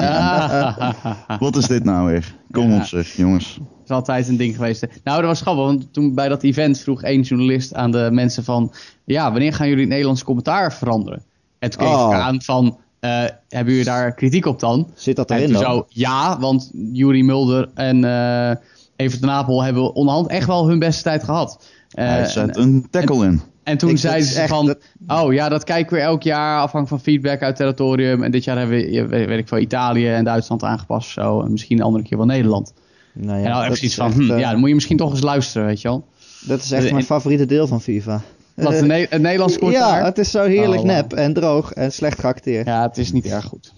Wat 1.41 1.57
is 1.57 1.67
dit 1.67 1.85
nou 1.85 2.11
weer? 2.11 2.35
Kom 2.51 2.71
Ja. 2.71 2.77
op 2.77 2.85
zeg, 2.85 3.13
jongens. 3.17 3.55
Dat 3.59 3.67
is 3.85 3.91
altijd 3.91 4.29
een 4.29 4.37
ding 4.37 4.55
geweest. 4.55 4.87
Nou, 5.05 5.19
dat 5.21 5.27
was 5.29 5.41
grappig, 5.41 5.65
want 5.65 5.93
toen 5.93 6.15
bij 6.15 6.29
dat 6.29 6.43
event 6.43 6.79
vroeg 6.79 7.03
één 7.03 7.21
journalist 7.23 7.75
aan 7.75 7.91
de 7.91 8.09
mensen 8.13 8.45
van... 8.45 8.73
Ja, 9.05 9.31
wanneer 9.31 9.53
gaan 9.55 9.67
jullie 9.67 9.83
het 9.83 9.91
Nederlands 9.91 10.25
commentaar 10.25 10.73
veranderen? 10.75 11.23
En 11.59 11.71
toen 11.71 11.81
kreeg 11.81 11.95
Oh. 11.97 12.09
ik 12.15 12.21
aan 12.21 12.43
van, 12.43 12.77
eh, 13.05 13.25
hebben 13.49 13.73
jullie 13.73 13.85
daar 13.89 14.15
kritiek 14.15 14.47
op 14.47 14.61
dan? 14.61 14.91
Zit 14.95 15.17
dat 15.17 15.31
En 15.31 15.37
erin 15.37 15.53
dan? 15.53 15.63
zo, 15.63 15.87
ja, 15.89 16.39
want 16.41 16.71
Juri 16.93 17.23
Mulder 17.25 17.69
en 17.75 18.05
eh 18.05 18.51
Evert 18.97 19.21
Napel 19.21 19.63
hebben 19.63 19.95
onderhand 19.95 20.27
echt 20.27 20.47
wel 20.47 20.69
hun 20.69 20.79
beste 20.79 21.03
tijd 21.03 21.25
gehad. 21.25 21.65
Eh, 21.91 22.07
Hij 22.07 22.21
en, 22.21 22.31
zet 22.31 22.57
een 22.57 22.87
tackle 22.91 23.25
in. 23.27 23.41
en 23.63 23.79
toen 23.79 23.91
is 23.91 24.01
ze 24.01 24.45
van, 24.49 24.67
dat- 24.67 24.79
oh 25.07 25.33
ja, 25.33 25.49
dat 25.49 25.65
kijken 25.65 25.97
we 25.97 26.03
elk 26.03 26.23
jaar 26.23 26.55
afhankelijk 26.61 26.89
van 26.89 27.01
feedback 27.13 27.43
uit 27.43 27.57
territorium. 27.57 28.23
En 28.23 28.31
dit 28.31 28.45
jaar 28.45 28.59
hebben 28.59 28.77
we, 28.77 29.07
weet, 29.27 29.39
ik 29.39 29.49
veel, 29.49 29.59
Italië 29.59 30.09
en 30.09 30.25
Duitsland 30.25 30.63
aangepast 30.63 31.11
zo. 31.11 31.41
En 31.43 31.51
misschien 31.51 31.79
een 31.79 31.85
andere 31.85 32.05
keer 32.05 32.17
wel 32.17 32.27
Nederland. 32.27 32.73
Nou 33.13 33.37
en 33.37 33.43
ja, 33.43 33.45
dan 33.45 33.53
dat 33.53 33.63
even 33.65 33.77
zoiets 33.77 33.83
is 33.83 33.95
van, 33.95 34.07
echt, 34.07 34.31
hm, 34.33 34.39
ja, 34.39 34.51
dan 34.51 34.59
moet 34.61 34.69
je 34.69 34.75
misschien 34.75 34.97
toch 34.97 35.11
eens 35.11 35.23
luisteren, 35.23 35.67
weet 35.67 35.81
je 35.81 35.89
wel. 35.89 36.05
dat 36.47 36.63
is 36.63 36.71
echt 36.73 36.85
en- 36.87 36.93
mijn 36.93 37.05
favoriete 37.05 37.47
deel 37.47 37.67
van 37.67 37.81
FIFA. 37.81 38.21
Wat 38.55 38.73
een, 38.73 38.87
Ne- 38.87 39.07
een 39.11 39.21
Nederlands 39.23 39.59
commentaar. 39.59 39.99
Ja, 39.99 40.05
het 40.05 40.19
is 40.19 40.31
zo 40.31 40.43
heerlijk 40.45 40.81
Oh, 40.81 40.87
nep 40.87 41.13
en 41.13 41.33
droog 41.33 41.73
en 41.73 41.93
slecht 41.93 42.21
geacteerd. 42.21 42.67
Ja, 42.67 42.83
het 42.83 42.99
is 42.99 43.13
niet 43.13 43.27
erg 43.27 43.45
goed. 43.45 43.73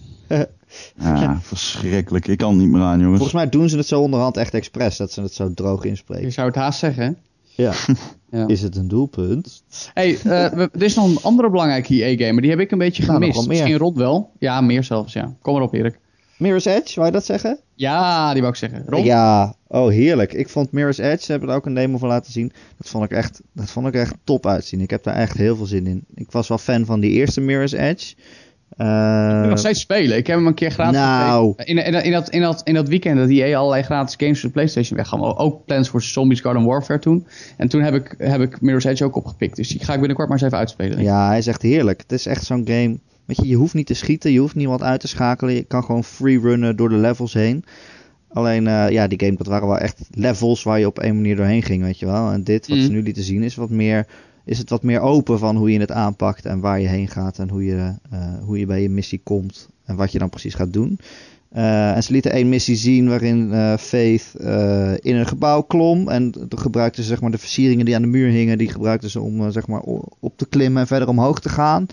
Ja, 0.95 1.39
verschrikkelijk. 1.51 2.27
Ik 2.27 2.37
kan 2.37 2.49
het 2.49 2.59
niet 2.59 2.69
meer 2.69 2.81
aan, 2.81 2.99
jongens. 2.99 3.17
Volgens 3.19 3.33
mij 3.41 3.49
doen 3.49 3.69
ze 3.69 3.77
het 3.77 3.87
zo 3.87 4.01
onderhand 4.01 4.37
echt 4.37 4.53
expres, 4.53 4.97
dat 4.97 5.11
ze 5.11 5.21
het 5.21 5.33
zo 5.33 5.53
droog 5.53 5.83
Je 5.83 5.89
inspreken. 5.89 6.31
zou 6.31 6.47
het 6.47 6.55
haast 6.55 6.79
zeggen. 6.79 7.03
hè? 7.03 7.11
Ja. 7.63 7.71
Ja. 8.31 8.47
Is 8.47 8.61
het 8.61 8.75
een 8.75 8.87
doelpunt? 8.87 9.63
Hey, 9.93 10.13
eh, 10.17 10.23
we- 10.23 10.69
er 10.73 10.83
is 10.83 10.95
nog 10.95 11.05
een 11.05 11.17
andere 11.21 11.49
belangrijke 11.49 12.03
EA-gamer. 12.03 12.41
Die 12.41 12.51
heb 12.51 12.59
ik 12.59 12.71
een 12.71 12.77
beetje 12.77 13.05
Nou, 13.05 13.19
gemist. 13.19 13.47
Misschien 13.47 13.77
Rod 13.77 13.95
wel. 13.97 14.31
Ja, 14.39 14.61
meer 14.61 14.83
zelfs, 14.83 15.13
ja. 15.13 15.35
Kom 15.41 15.55
erop, 15.55 15.73
Erik. 15.73 15.99
Mirror's 16.37 16.65
Edge, 16.65 16.93
wou 16.95 17.05
je 17.05 17.11
dat 17.11 17.25
zeggen? 17.25 17.59
Ja, 17.75 18.31
die 18.31 18.41
wou 18.41 18.53
ik 18.53 18.59
zeggen. 18.59 19.03
Ja, 19.03 19.53
oh 19.67 19.89
heerlijk. 19.89 20.33
Ik 20.33 20.49
vond 20.49 20.71
Mirror's 20.71 20.97
Edge, 20.97 21.23
ze 21.25 21.31
hebben 21.31 21.49
er 21.49 21.55
ook 21.55 21.65
een 21.65 21.73
demo 21.73 21.97
van 21.97 22.09
laten 22.09 22.31
zien. 22.31 22.51
Dat 22.77 22.89
vond 22.89 23.03
ik 23.03 23.11
echt, 23.11 23.41
dat 23.53 23.69
vond 23.69 23.87
ik 23.87 23.93
echt 23.93 24.13
top 24.23 24.45
uitzien. 24.47 24.81
Ik 24.81 24.89
heb 24.89 25.03
daar 25.03 25.15
echt 25.15 25.37
heel 25.37 25.55
veel 25.55 25.65
zin 25.65 25.87
in. 25.87 26.05
Ik 26.15 26.31
was 26.31 26.47
wel 26.47 26.57
fan 26.57 26.85
van 26.85 26.99
die 26.99 27.11
eerste 27.11 27.41
Mirror's 27.41 27.71
Edge. 27.71 28.15
Eh, 28.77 29.29
Ik 29.33 29.39
wil 29.39 29.49
nog 29.49 29.59
steeds 29.59 29.79
spelen. 29.79 30.17
Ik 30.17 30.27
heb 30.27 30.35
hem 30.37 30.47
een 30.47 30.53
keer 30.53 30.71
gratis 30.71 30.97
Nou. 30.97 31.53
In, 31.57 31.77
in, 31.77 32.03
in, 32.03 32.11
dat, 32.11 32.29
in, 32.29 32.41
dat, 32.41 32.61
in 32.63 32.73
dat 32.73 32.87
weekend 32.87 33.17
dat 33.17 33.29
EA 33.29 33.57
allerlei 33.57 33.83
gratis 33.83 34.15
games 34.17 34.39
voor 34.39 34.49
de 34.49 34.55
Playstation 34.55 34.97
weggaan. 34.97 35.37
Ook 35.37 35.65
Plants 35.65 35.89
vs. 35.89 36.13
Zombies 36.13 36.39
Garden 36.39 36.65
Warfare 36.65 36.99
toen. 36.99 37.27
En 37.57 37.67
toen 37.67 37.81
heb 37.81 37.93
ik, 37.93 38.15
heb 38.17 38.41
ik 38.41 38.61
Mirror's 38.61 38.83
Edge 38.85 39.03
ook 39.03 39.15
opgepikt. 39.15 39.55
Dus 39.55 39.67
die 39.67 39.83
ga 39.83 39.93
ik 39.93 39.99
binnenkort 39.99 40.27
maar 40.29 40.37
eens 40.37 40.45
even 40.47 40.57
uitspelen. 40.57 41.01
Ja, 41.01 41.27
hij 41.27 41.37
is 41.37 41.47
echt 41.47 41.61
heerlijk. 41.61 42.01
Het 42.01 42.11
is 42.11 42.25
echt 42.25 42.43
zo'n 42.45 42.67
game. 42.67 42.97
Weet 43.27 43.37
je, 43.37 43.47
je 43.47 43.55
hoeft 43.55 43.73
niet 43.73 43.85
te 43.87 43.93
schieten, 43.93 44.31
je 44.31 44.39
hoeft 44.39 44.55
niemand 44.55 44.81
uit 44.83 44.99
te 44.99 45.07
schakelen. 45.07 45.53
Je 45.53 45.63
kan 45.63 45.83
gewoon 45.83 46.03
free 46.03 46.39
runnen 46.39 46.75
door 46.75 46.89
de 46.89 46.95
levels 46.95 47.33
heen. 47.33 47.63
Alleen, 48.27 48.67
eh, 48.67 48.89
ja, 48.89 49.07
die 49.07 49.19
game, 49.19 49.37
dat 49.37 49.47
waren 49.47 49.67
wel 49.67 49.77
echt 49.77 50.01
levels 50.11 50.63
waar 50.63 50.79
je 50.79 50.85
op 50.87 50.99
één 50.99 51.15
manier 51.15 51.35
doorheen 51.35 51.63
ging, 51.63 51.83
weet 51.83 51.99
je 51.99 52.05
wel. 52.05 52.31
En 52.31 52.43
dit, 52.43 52.67
wat 52.67 52.77
ze 52.77 52.83
Mhm. 52.83 52.91
nu 52.93 53.01
lieten 53.01 53.23
zien, 53.23 53.43
is 53.43 53.55
wat 53.55 53.69
meer, 53.69 54.07
is 54.45 54.57
het 54.57 54.69
wat 54.69 54.83
meer 54.83 54.99
open 54.99 55.39
van 55.39 55.55
hoe 55.55 55.71
je 55.71 55.79
het 55.79 55.91
aanpakt 55.91 56.45
en 56.45 56.59
waar 56.59 56.79
je 56.79 56.87
heen 56.87 57.07
gaat 57.07 57.39
en 57.39 57.49
hoe 57.49 57.65
je, 57.65 57.93
eh, 58.11 58.33
hoe 58.43 58.59
je 58.59 58.65
bij 58.65 58.81
je 58.81 58.89
missie 58.89 59.21
komt 59.23 59.69
en 59.85 59.95
wat 59.95 60.11
je 60.11 60.19
dan 60.19 60.29
precies 60.29 60.53
gaat 60.53 60.73
doen. 60.73 60.99
Eh, 61.49 61.95
en 61.95 62.03
ze 62.03 62.11
lieten 62.11 62.31
één 62.31 62.49
missie 62.49 62.75
zien 62.75 63.07
waarin 63.09 63.51
Faith 63.79 64.33
in 65.01 65.15
een 65.15 65.27
gebouw 65.27 65.61
klom. 65.61 66.09
En 66.09 66.31
toen 66.31 66.59
gebruikten 66.59 67.03
ze 67.03 67.09
zeg 67.09 67.21
maar, 67.21 67.31
de 67.31 67.37
versieringen 67.37 67.85
die 67.85 67.95
aan 67.95 68.01
de 68.01 68.07
muur 68.07 68.29
hingen, 68.29 68.57
die 68.57 68.69
gebruikten 68.69 69.09
ze 69.09 69.21
om 69.21 69.51
zeg 69.51 69.67
maar, 69.67 69.81
op 70.19 70.37
te 70.37 70.45
klimmen 70.47 70.81
en 70.81 70.87
verder 70.87 71.07
omhoog 71.07 71.39
te 71.39 71.49
gaan. 71.49 71.85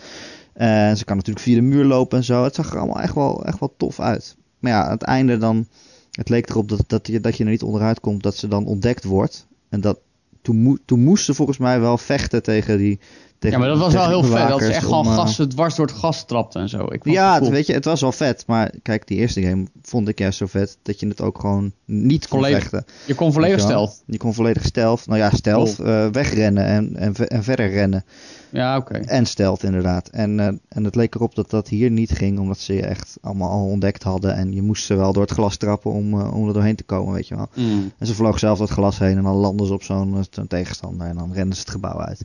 En 0.55 0.97
ze 0.97 1.05
kan 1.05 1.17
natuurlijk 1.17 1.45
via 1.45 1.55
de 1.55 1.63
muur 1.63 1.85
lopen 1.85 2.19
en 2.19 2.25
zo. 2.25 2.45
Het 2.45 2.55
zag 2.55 2.71
er 2.73 2.79
allemaal 2.79 3.01
echt 3.01 3.15
wel, 3.15 3.45
echt 3.45 3.61
wel 3.61 3.75
tof 3.77 4.01
uit. 4.01 4.37
Maar 4.59 4.73
ja, 4.73 4.85
aan 4.85 4.91
het 4.91 5.03
einde 5.03 5.37
dan. 5.37 5.67
Het 6.11 6.29
leek 6.29 6.49
erop 6.49 6.69
dat, 6.69 6.85
dat, 6.87 7.07
je, 7.07 7.21
dat 7.21 7.37
je 7.37 7.45
er 7.45 7.51
niet 7.51 7.63
onderuit 7.63 8.01
komt, 8.01 8.23
dat 8.23 8.37
ze 8.37 8.49
dan 8.49 8.67
ontdekt 8.67 9.05
wordt. 9.05 9.47
En 9.69 9.81
dat, 9.81 9.99
toen, 10.43 10.57
moe, 10.57 10.79
toen 10.85 11.01
moest 11.01 11.25
ze 11.25 11.35
volgens 11.35 11.59
mij 11.59 11.81
wel 11.81 11.99
vechten 11.99 12.43
tegen 12.43 12.79
die. 12.79 13.01
Tegen, 13.45 13.59
Ja, 13.61 13.65
maar 13.65 13.75
dat 13.75 13.85
was 13.85 13.93
wel 13.93 14.09
heel 14.09 14.23
vet. 14.23 14.31
Dat 14.31 14.39
ze 14.39 14.47
bewakers 14.47 14.77
echt 14.77 14.85
gewoon 14.85 15.07
om, 15.07 15.07
eh, 15.07 15.15
gasten 15.15 15.49
dwars 15.49 15.75
door 15.75 15.87
het 15.87 15.95
gas 15.95 16.25
trapten 16.25 16.61
en 16.61 16.69
zo. 16.69 16.85
Ik 16.85 17.03
vond 17.03 17.15
ja, 17.15 17.25
het 17.25 17.35
het, 17.35 17.43
cool. 17.43 17.53
weet 17.53 17.67
je, 17.67 17.73
het 17.73 17.85
was 17.85 18.01
wel 18.01 18.13
vet. 18.13 18.45
Maar 18.47 18.73
kijk, 18.83 19.07
die 19.07 19.19
eerste 19.19 19.43
game 19.43 19.67
vond 19.83 20.09
ik 20.09 20.19
juist 20.19 20.39
zo 20.39 20.47
vet 20.47 20.79
dat 20.83 21.01
je 21.01 21.09
het 21.09 21.21
ook 21.21 21.39
gewoon 21.41 21.73
niet 21.85 22.29
kon 22.29 22.39
Volledig 22.39 22.63
vechten. 22.63 22.85
Je 23.07 23.15
kon 23.15 23.33
volledig 23.33 23.61
stealth. 23.61 24.03
Je 24.07 24.17
kon 24.17 24.35
volledig 24.35 24.65
stealth, 24.65 25.07
nou 25.07 25.19
ja, 25.19 25.31
stealth, 25.31 25.79
eh, 25.79 26.07
wegrennen 26.07 26.65
en, 26.65 26.97
en, 26.97 27.15
en 27.15 27.43
verder 27.43 27.71
rennen. 27.71 28.05
Ja, 28.51 28.77
oké. 28.77 28.95
En 28.95 29.27
stealth 29.27 29.63
inderdaad. 29.63 30.09
En, 30.09 30.41
eh, 30.41 30.47
en 30.69 30.85
het 30.85 30.95
leek 30.95 31.15
erop 31.15 31.35
dat 31.35 31.51
dat 31.51 31.69
hier 31.69 31.91
niet 31.91 32.11
ging, 32.11 32.39
omdat 32.39 32.59
ze 32.59 32.75
je 32.75 32.87
echt 32.87 33.17
allemaal 33.21 33.51
al 33.51 33.65
ontdekt 33.65 34.03
hadden. 34.03 34.35
En 34.35 34.53
je 34.53 34.63
moest 34.63 34.85
ze 34.85 34.95
wel 34.95 35.13
door 35.13 35.23
het 35.23 35.33
glas 35.33 35.57
trappen 35.57 35.91
om, 35.91 36.21
om 36.21 36.47
er 36.47 36.55
doorheen 36.55 36.77
te 36.77 36.85
komen, 36.85 37.15
weet 37.15 37.29
je 37.29 37.37
wel. 37.37 37.49
Mm. 37.55 37.93
En 37.99 38.07
ze 38.07 38.15
vloog 38.15 38.39
zelf 38.39 38.59
door 38.59 38.67
het 38.67 38.77
glas 38.77 38.99
heen 38.99 39.17
en 39.17 39.23
dan 39.23 39.37
landen 39.37 39.67
ze 39.67 39.73
op 39.73 39.83
zo'n 39.83 40.25
zo'n 40.31 40.47
tegenstander 40.47 41.07
en 41.07 41.17
dan 41.17 41.33
rennen 41.33 41.55
ze 41.55 41.61
het 41.61 41.71
gebouw 41.71 42.01
uit. 42.01 42.25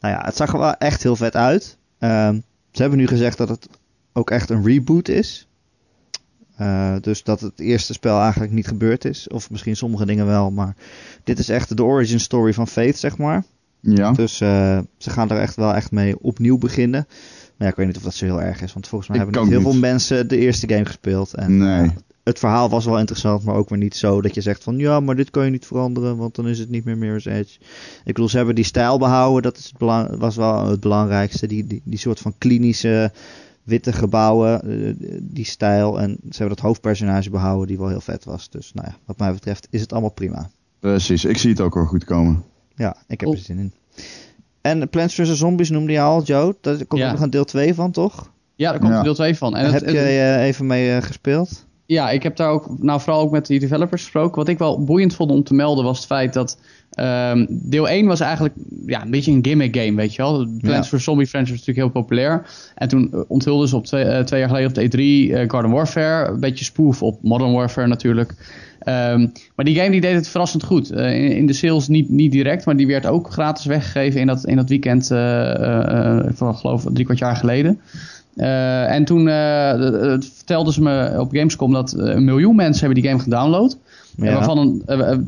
Nou 0.00 0.14
ja, 0.14 0.24
het 0.24 0.36
zag 0.36 0.52
er 0.52 0.58
wel 0.58 0.74
echt 0.74 1.02
heel 1.02 1.16
vet 1.16 1.36
uit. 1.36 1.76
Ehm, 1.98 2.34
ze 2.70 2.80
hebben 2.80 2.98
nu 2.98 3.06
gezegd 3.06 3.38
dat 3.38 3.48
het 3.48 3.68
ook 4.12 4.30
echt 4.30 4.50
een 4.50 4.64
reboot 4.64 5.08
is. 5.08 5.48
Eh, 6.56 6.94
dus 7.00 7.22
dat 7.22 7.40
het 7.40 7.60
eerste 7.60 7.92
spel 7.92 8.20
eigenlijk 8.20 8.52
niet 8.52 8.66
gebeurd 8.66 9.04
is. 9.04 9.28
Of 9.28 9.50
misschien 9.50 9.76
sommige 9.76 10.06
dingen 10.06 10.26
wel, 10.26 10.50
maar 10.50 10.74
dit 11.24 11.38
is 11.38 11.48
echt 11.48 11.76
de 11.76 11.84
origin 11.84 12.20
story 12.20 12.52
van 12.54 12.68
Faith, 12.68 12.98
zeg 12.98 13.18
maar. 13.18 13.44
Ja. 13.80 14.12
Dus 14.12 14.40
eh, 14.40 14.78
ze 14.98 15.10
gaan 15.10 15.30
er 15.30 15.38
echt 15.40 15.56
wel 15.56 15.74
echt 15.74 15.90
mee 15.90 16.20
opnieuw 16.20 16.58
beginnen. 16.58 17.04
Maar 17.08 17.66
ja, 17.66 17.68
ik 17.68 17.76
weet 17.76 17.86
niet 17.86 17.96
of 17.96 18.02
dat 18.02 18.14
zo 18.14 18.24
heel 18.24 18.42
erg 18.42 18.60
is. 18.62 18.72
Want 18.72 18.88
volgens 18.88 19.10
mij 19.10 19.18
Ik 19.18 19.24
hebben 19.24 19.42
niet 19.42 19.52
heel 19.52 19.60
niet. 19.62 19.70
veel 19.72 19.80
mensen 19.80 20.28
de 20.28 20.38
eerste 20.38 20.68
game 20.68 20.84
gespeeld. 20.84 21.34
En 21.34 21.56
Nee. 21.56 21.82
eh, 21.82 21.90
het 22.28 22.38
verhaal 22.38 22.68
was 22.68 22.84
wel 22.84 22.98
interessant, 22.98 23.44
maar 23.44 23.54
ook 23.54 23.68
weer 23.68 23.78
niet 23.78 23.96
zo 23.96 24.20
dat 24.20 24.34
je 24.34 24.40
zegt 24.40 24.62
van... 24.62 24.76
Ja, 24.78 25.00
maar 25.00 25.16
dit 25.16 25.30
kan 25.30 25.44
je 25.44 25.50
niet 25.50 25.66
veranderen, 25.66 26.16
want 26.16 26.34
dan 26.34 26.48
is 26.48 26.58
het 26.58 26.68
niet 26.70 26.84
meer 26.84 26.98
Mirror's 26.98 27.24
Edge. 27.24 27.58
Ik 28.04 28.14
bedoel, 28.14 28.28
ze 28.28 28.36
hebben 28.36 28.54
die 28.54 28.64
stijl 28.64 28.98
behouden. 28.98 29.42
Dat 29.42 29.56
is 29.58 29.64
het 29.64 29.78
belang- 29.78 30.16
was 30.18 30.36
wel 30.36 30.66
het 30.66 30.80
belangrijkste. 30.80 31.46
Die, 31.46 31.66
die, 31.66 31.80
die 31.84 31.98
soort 31.98 32.18
van 32.18 32.34
klinische 32.38 33.12
witte 33.62 33.92
gebouwen, 33.92 34.62
eh, 34.62 34.94
die 35.22 35.44
stijl. 35.44 36.00
En 36.00 36.08
ze 36.22 36.36
hebben 36.38 36.56
dat 36.56 36.64
hoofdpersonage 36.64 37.30
behouden 37.30 37.66
die 37.66 37.78
wel 37.78 37.88
heel 37.88 38.00
vet 38.00 38.24
was. 38.24 38.50
Dus 38.50 38.70
nou 38.74 38.86
ja, 38.90 38.96
wat 39.04 39.18
mij 39.18 39.32
betreft 39.32 39.66
is 39.70 39.80
het 39.80 39.92
allemaal 39.92 40.10
prima. 40.10 40.50
Precies, 40.80 41.24
ik 41.24 41.38
zie 41.38 41.50
het 41.50 41.60
ook 41.60 41.74
wel 41.74 41.84
goed 41.84 42.04
komen. 42.04 42.42
Ja, 42.74 42.90
ik 42.90 43.06
heb 43.08 43.18
Cool. 43.18 43.32
er 43.34 43.38
zin 43.38 43.58
in. 43.58 43.72
En 44.60 44.88
Plants 44.88 45.14
vs. 45.14 45.32
Zombies 45.38 45.70
noemde 45.70 45.92
je 45.92 46.00
al, 46.00 46.22
Joe. 46.22 46.54
Daar 46.60 46.84
komt 46.86 47.00
Ja. 47.00 47.06
ook 47.06 47.12
nog 47.14 47.22
een 47.22 47.30
deel 47.30 47.44
2 47.44 47.74
van, 47.74 47.90
toch? 47.90 48.30
Ja, 48.54 48.70
daar 48.70 48.80
komt 48.80 48.92
Ja. 48.92 49.02
deel 49.02 49.14
2 49.14 49.36
van. 49.36 49.56
En 49.56 49.62
Daar 49.64 49.72
het- 49.72 49.84
heb 49.84 49.90
je 49.94 49.98
het- 50.00 50.08
eh, 50.08 50.46
even 50.46 50.66
mee 50.66 50.90
eh, 50.96 51.02
gespeeld? 51.02 51.66
Ja, 51.88 52.10
ik 52.10 52.22
heb 52.22 52.36
daar 52.36 52.50
ook, 52.50 52.82
nou 52.82 53.00
vooral 53.00 53.20
ook 53.20 53.30
met 53.30 53.46
die 53.46 53.60
developers 53.60 54.02
gesproken. 54.02 54.36
Wat 54.36 54.48
ik 54.48 54.58
wel 54.58 54.84
boeiend 54.84 55.14
vond 55.14 55.30
om 55.30 55.44
te 55.44 55.54
melden 55.54 55.84
was 55.84 55.96
het 55.96 56.06
feit 56.06 56.32
dat 56.32 56.58
ehm, 56.90 57.46
deel 57.48 57.88
1 57.88 58.06
was 58.06 58.20
eigenlijk 58.20 58.54
ja, 58.86 59.02
een 59.02 59.10
beetje 59.10 59.32
een 59.32 59.44
gimmick 59.44 59.76
game, 59.76 59.94
weet 59.96 60.14
je 60.14 60.22
wel. 60.22 60.46
Plants 60.60 60.90
Ja. 60.90 60.98
vs. 60.98 61.04
Zombie 61.04 61.26
franchise 61.26 61.56
was 61.56 61.66
natuurlijk 61.66 61.94
heel 61.94 62.02
populair. 62.02 62.46
En 62.74 62.88
toen 62.88 63.12
eh, 63.12 63.20
onthulden 63.28 63.68
ze 63.68 63.76
op 63.76 63.86
twee, 63.86 64.04
eh, 64.04 64.24
twee 64.24 64.40
jaar 64.40 64.48
geleden 64.48 64.68
op 64.68 64.74
de 64.74 64.82
E3 64.82 65.32
eh, 65.34 65.44
Garden 65.50 65.70
Warfare. 65.70 66.28
Een 66.30 66.40
beetje 66.40 66.64
spoof 66.64 67.02
op 67.02 67.22
Modern 67.22 67.52
Warfare 67.52 67.86
natuurlijk. 67.86 68.34
Ehm, 68.78 69.26
maar 69.54 69.64
die 69.64 69.76
game 69.76 69.90
die 69.90 70.00
deed 70.00 70.14
het 70.14 70.28
verrassend 70.28 70.64
goed. 70.64 70.90
In, 70.90 71.36
in 71.36 71.46
de 71.46 71.52
sales 71.52 71.88
niet, 71.88 72.08
niet 72.08 72.32
direct, 72.32 72.64
maar 72.66 72.76
die 72.76 72.86
werd 72.86 73.06
ook 73.06 73.32
gratis 73.32 73.64
weggegeven 73.64 74.20
in 74.20 74.26
dat, 74.26 74.44
in 74.44 74.56
dat 74.56 74.68
weekend 74.68 75.06
van 76.36 76.54
geloof 76.56 76.84
ik 76.84 76.92
drie 76.92 77.04
kwart 77.04 77.18
jaar 77.18 77.36
geleden. 77.36 77.80
Eh, 78.38 78.94
en 78.94 79.04
toen 79.04 79.28
eh, 79.28 79.70
eh, 79.70 80.20
vertelden 80.20 80.72
ze 80.72 80.82
me 80.82 81.14
op 81.18 81.32
Gamescom 81.32 81.72
dat 81.72 81.92
eh, 81.92 82.14
een 82.14 82.24
miljoen 82.24 82.56
mensen 82.56 82.84
hebben 82.84 83.02
die 83.02 83.10
game 83.10 83.22
gedownload. 83.22 83.78
Ja. 84.16 84.34
Waarvan 84.34 84.58
een, 84.58 84.82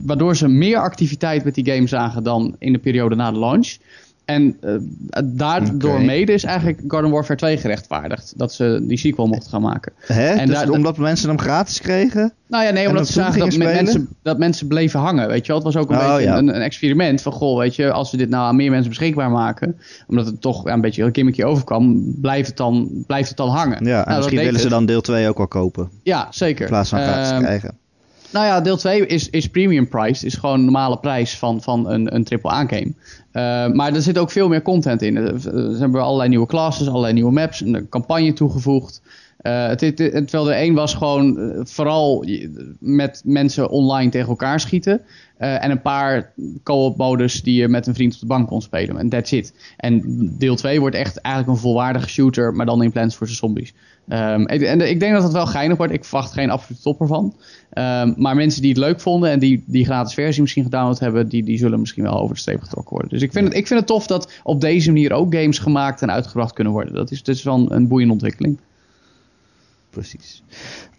waardoor 0.06 0.36
ze 0.36 0.48
meer 0.48 0.78
activiteit 0.78 1.44
met 1.44 1.54
die 1.54 1.72
game 1.72 1.86
zagen 1.86 2.22
dan 2.22 2.56
in 2.58 2.72
de 2.72 2.78
periode 2.78 3.14
na 3.14 3.30
de 3.30 3.38
launch. 3.38 3.76
En 4.30 4.56
eh, 4.60 4.74
daardoor 5.24 6.00
mede 6.00 6.32
is 6.32 6.44
eigenlijk 6.44 6.82
Garden 6.88 7.10
Warfare 7.10 7.38
2 7.38 7.56
gerechtvaardigd. 7.56 8.32
Dat 8.36 8.52
ze 8.52 8.84
die 8.88 8.98
sequel 8.98 9.26
mochten 9.26 9.50
gaan 9.50 9.62
maken. 9.62 9.92
Hè? 9.98 10.28
En 10.28 10.46
Dus 10.46 10.68
omdat 10.68 10.96
mensen 10.96 11.28
hem 11.28 11.38
gratis 11.38 11.80
kregen? 11.80 12.32
Nou 12.46 12.64
ja, 12.64 12.70
nee, 12.70 12.86
omdat 12.86 12.98
dat 13.02 13.06
ze 13.06 13.12
zagen 13.12 13.38
dat, 13.40 13.56
mensen, 13.56 14.08
dat 14.22 14.38
mensen 14.38 14.66
bleven 14.66 15.00
hangen. 15.00 15.28
Weet 15.28 15.46
je 15.46 15.52
wel, 15.52 15.64
het 15.64 15.74
was 15.74 15.82
ook 15.82 15.90
een 15.90 15.96
Oh, 15.96 16.08
beetje 16.14 16.22
ja. 16.30 16.38
een, 16.38 16.48
een 16.54 16.62
experiment 16.62 17.22
van, 17.22 17.32
goh, 17.32 17.58
weet 17.58 17.76
je, 17.76 17.92
als 17.92 18.10
we 18.10 18.16
dit 18.16 18.28
nou 18.28 18.44
aan 18.44 18.56
meer 18.56 18.70
mensen 18.70 18.88
beschikbaar 18.88 19.30
maken, 19.30 19.76
omdat 20.06 20.26
het 20.26 20.40
toch 20.40 20.66
ja, 20.66 20.72
een 20.72 20.80
beetje 20.80 21.02
een 21.04 21.14
gimmickje 21.14 21.44
overkwam, 21.44 22.14
blijft 22.20 22.48
het 22.48 22.56
dan, 22.56 23.04
blijft 23.06 23.28
het 23.28 23.36
dan 23.36 23.48
hangen. 23.48 23.84
Ja, 23.84 23.98
en 24.00 24.04
Nou, 24.08 24.16
misschien 24.18 24.38
willen 24.44 24.60
ze 24.60 24.68
dan 24.68 24.86
deel 24.86 25.00
2 25.00 25.28
ook 25.28 25.36
wel 25.38 25.48
kopen. 25.48 25.88
Ja, 26.02 26.26
zeker. 26.30 26.62
In 26.62 26.68
plaats 26.70 26.88
van 26.88 26.98
gratis 26.98 27.30
Ehm, 27.30 27.40
krijgen. 27.42 27.78
Nou 28.32 28.46
ja, 28.46 28.60
deel 28.60 28.76
2 28.76 29.06
is, 29.06 29.30
is 29.30 29.48
premium 29.48 29.88
price. 29.88 30.26
Is 30.26 30.34
gewoon 30.34 30.58
een 30.58 30.64
normale 30.64 30.98
prijs 30.98 31.38
van, 31.38 31.62
van 31.62 31.90
een, 31.90 32.14
een 32.14 32.26
AAA 32.42 32.66
game. 32.66 32.92
Eh, 33.30 33.74
maar 33.74 33.94
er 33.94 34.02
zit 34.02 34.18
ook 34.18 34.30
veel 34.30 34.48
meer 34.48 34.62
content 34.62 35.02
in. 35.02 35.16
Er 35.16 35.40
ze 35.40 35.76
hebben 35.78 36.02
allerlei 36.02 36.28
nieuwe 36.28 36.46
classes, 36.46 36.88
allerlei 36.88 37.12
nieuwe 37.12 37.32
maps, 37.32 37.60
een 37.60 37.88
campagne 37.88 38.32
toegevoegd. 38.32 39.00
Eh, 39.40 39.66
het, 39.66 39.80
het, 39.80 39.96
terwijl 39.96 40.44
de 40.44 40.52
één 40.52 40.74
was 40.74 40.94
gewoon 40.94 41.38
eh, 41.38 41.60
vooral 41.64 42.24
met 42.78 43.22
mensen 43.24 43.70
online 43.70 44.10
tegen 44.10 44.28
elkaar 44.28 44.60
schieten. 44.60 45.00
Eh, 45.36 45.64
en 45.64 45.70
een 45.70 45.82
paar 45.82 46.32
co-op 46.62 46.96
modus 46.96 47.42
die 47.42 47.60
je 47.60 47.68
met 47.68 47.86
een 47.86 47.94
vriend 47.94 48.14
op 48.14 48.20
de 48.20 48.26
bank 48.26 48.48
kon 48.48 48.62
spelen. 48.62 48.98
En 48.98 49.08
that's 49.08 49.32
it. 49.32 49.54
En 49.76 50.02
deel 50.38 50.56
2 50.56 50.80
wordt 50.80 50.96
echt 50.96 51.16
eigenlijk 51.16 51.56
een 51.56 51.62
volwaardige 51.62 52.08
shooter, 52.08 52.54
maar 52.54 52.66
dan 52.66 52.82
in 52.82 52.92
Plants 52.92 53.16
vs. 53.16 53.36
Zombies. 53.36 53.74
Ehm, 54.08 54.40
ik- 54.40 54.62
en 54.62 54.90
ik 54.90 55.00
denk 55.00 55.12
dat 55.12 55.22
het 55.22 55.32
wel 55.32 55.46
geinig 55.46 55.76
wordt. 55.76 55.92
Ik 55.92 56.04
verwacht 56.04 56.32
geen 56.32 56.50
absolute 56.50 56.82
topper 56.82 57.06
van. 57.06 57.34
Ehm, 57.70 58.12
maar 58.16 58.36
mensen 58.36 58.60
die 58.62 58.70
het 58.70 58.78
leuk 58.78 59.00
vonden 59.00 59.30
en 59.30 59.38
die 59.38 59.62
die 59.66 59.84
gratis 59.84 60.14
versie 60.14 60.40
misschien 60.42 60.64
gedownload 60.64 60.98
hebben, 60.98 61.28
die, 61.28 61.42
die 61.44 61.58
zullen 61.58 61.80
misschien 61.80 62.02
wel 62.02 62.18
over 62.20 62.34
de 62.34 62.40
streep 62.40 62.60
getrokken 62.62 62.90
worden. 62.92 63.10
Dus 63.10 63.22
ik 63.22 63.32
vind, 63.32 63.44
het, 63.48 63.56
ik 63.56 63.66
vind 63.66 63.78
het 63.78 63.88
tof 63.88 64.06
dat 64.06 64.32
op 64.42 64.60
deze 64.60 64.92
manier 64.92 65.12
ook 65.12 65.34
games 65.34 65.58
gemaakt 65.58 66.02
en 66.02 66.10
uitgebracht 66.10 66.52
kunnen 66.52 66.72
worden. 66.72 66.94
Dat 66.94 67.10
is, 67.10 67.22
dat 67.22 67.34
is 67.34 67.42
wel 67.42 67.54
een, 67.54 67.74
een 67.74 67.88
boeiende 67.88 68.12
ontwikkeling. 68.12 68.58
Precies. 69.90 70.42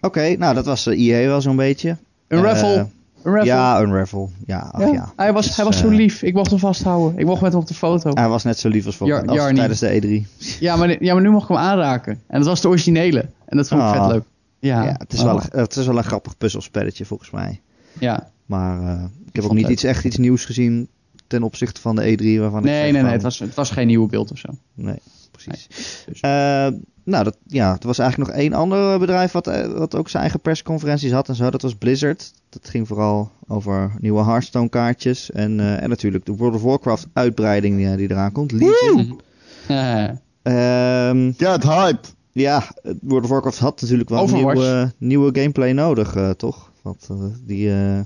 Oké, 0.01 0.35
nou 0.37 0.53
dat 0.55 0.65
was 0.65 0.87
uh, 0.87 0.99
EA 1.21 1.27
wel 1.27 1.41
zo'n 1.41 1.55
beetje. 1.55 1.89
Een 2.27 2.37
Eh, 2.37 2.43
raffle. 2.43 2.87
Raffle. 3.23 3.45
Ja, 3.45 3.79
een 3.81 3.93
raffle. 3.95 4.27
Ja, 4.45 4.59
ach, 4.71 4.81
Ja, 4.81 4.87
ja. 4.87 5.13
Hij, 5.15 5.33
was, 5.33 5.45
Dus, 5.45 5.55
hij 5.55 5.65
was 5.65 5.77
zo 5.77 5.89
eh, 5.89 5.95
lief. 5.95 6.21
Ik 6.23 6.33
mocht 6.33 6.49
hem 6.49 6.59
vasthouden. 6.59 7.19
Ik 7.19 7.25
mocht 7.25 7.41
met 7.41 7.51
hem 7.51 7.61
op 7.61 7.67
de 7.67 7.73
foto. 7.73 8.11
Hij 8.13 8.27
was 8.27 8.43
net 8.43 8.59
zo 8.59 8.69
lief 8.69 8.85
als, 8.85 8.95
voor, 8.95 9.07
Jar- 9.07 9.25
als 9.25 9.37
Jarny. 9.37 9.55
tijdens 9.57 9.79
de 9.79 10.01
E3. 10.27 10.27
Ja, 10.59 10.75
maar, 10.75 11.03
ja, 11.03 11.13
maar 11.13 11.21
nu 11.23 11.29
mocht 11.29 11.43
ik 11.49 11.55
hem 11.55 11.57
aanraken. 11.65 12.21
En 12.27 12.37
dat 12.37 12.47
was 12.47 12.61
de 12.61 12.67
originele. 12.67 13.25
En 13.45 13.57
dat 13.57 13.67
vond 13.67 13.81
ik 13.81 13.87
Ah. 13.87 14.01
vet 14.03 14.11
leuk. 14.11 14.23
Ja, 14.59 14.83
Ja, 14.83 14.95
het, 14.97 15.13
is 15.13 15.19
Oh. 15.19 15.25
wel, 15.25 15.35
een- 15.35 15.59
het 15.59 15.75
is 15.75 15.85
wel 15.85 15.97
een 15.97 16.03
grappig 16.03 16.37
puzzelspelletje 16.37 17.05
volgens 17.05 17.31
mij. 17.31 17.61
Ja, 17.99 18.29
Maar 18.45 18.81
eh, 18.81 19.03
ik 19.27 19.35
heb 19.35 19.43
ook 19.45 19.53
niet 19.53 19.67
iets, 19.69 19.83
echt 19.83 20.05
iets 20.05 20.17
nieuws 20.17 20.45
gezien. 20.45 20.87
ten 21.27 21.43
opzichte 21.43 21.81
van 21.81 21.95
de 21.95 22.01
E3 22.11 22.39
waarvan 22.39 22.59
ik 22.59 22.65
Nee, 22.65 22.73
zeg 22.73 22.83
nee, 22.83 22.91
nee. 22.91 23.01
van- 23.01 23.11
Het 23.11 23.21
was, 23.21 23.39
het 23.39 23.53
was 23.53 23.69
geen 23.69 23.87
nieuwe 23.87 24.07
beeld 24.09 24.31
of 24.31 24.37
zo. 24.37 24.47
Nee, 24.73 24.99
precies. 25.31 25.67
dus- 26.05 26.19
Eh, 26.19 26.67
nou, 27.03 27.23
dat, 27.23 27.37
ja, 27.47 27.77
er 27.79 27.87
was 27.87 27.99
eigenlijk 27.99 28.29
nog 28.29 28.39
één 28.39 28.53
ander 28.53 28.99
bedrijf 28.99 29.31
wat, 29.31 29.47
eh, 29.47 29.67
wat 29.67 29.95
ook 29.95 30.09
zijn 30.09 30.23
eigen 30.23 30.39
persconferenties 30.39 31.11
had 31.11 31.29
en 31.29 31.35
zo. 31.35 31.49
Dat 31.49 31.61
was 31.61 31.75
Blizzard. 31.75 32.33
Dat 32.49 32.69
ging 32.69 32.87
vooral 32.87 33.31
over 33.47 33.91
nieuwe 33.99 34.23
Hearthstone 34.23 34.69
kaartjes. 34.69 35.31
En, 35.31 35.59
eh, 35.59 35.83
en 35.83 35.89
natuurlijk 35.89 36.25
de 36.25 36.35
World 36.35 36.55
of 36.55 36.61
Warcraft 36.61 37.07
uitbreiding 37.13 37.77
die, 37.77 37.95
die 37.95 38.11
eraan 38.11 38.31
komt. 38.31 38.51
Legion. 38.51 39.21
Eh, 39.67 40.09
Ehm, 40.41 41.31
Get 41.37 42.15
ja, 42.31 42.63
het 42.81 42.97
World 43.01 43.23
of 43.23 43.29
Warcraft 43.29 43.59
had 43.59 43.81
natuurlijk 43.81 44.09
wel 44.09 44.27
nieuwe, 44.27 44.93
nieuwe 44.97 45.39
gameplay 45.39 45.71
nodig, 45.71 46.15
eh, 46.15 46.29
toch? 46.29 46.71
Want 46.81 47.07
eh, 47.09 47.17
die, 47.45 47.71
eh, 47.71 47.99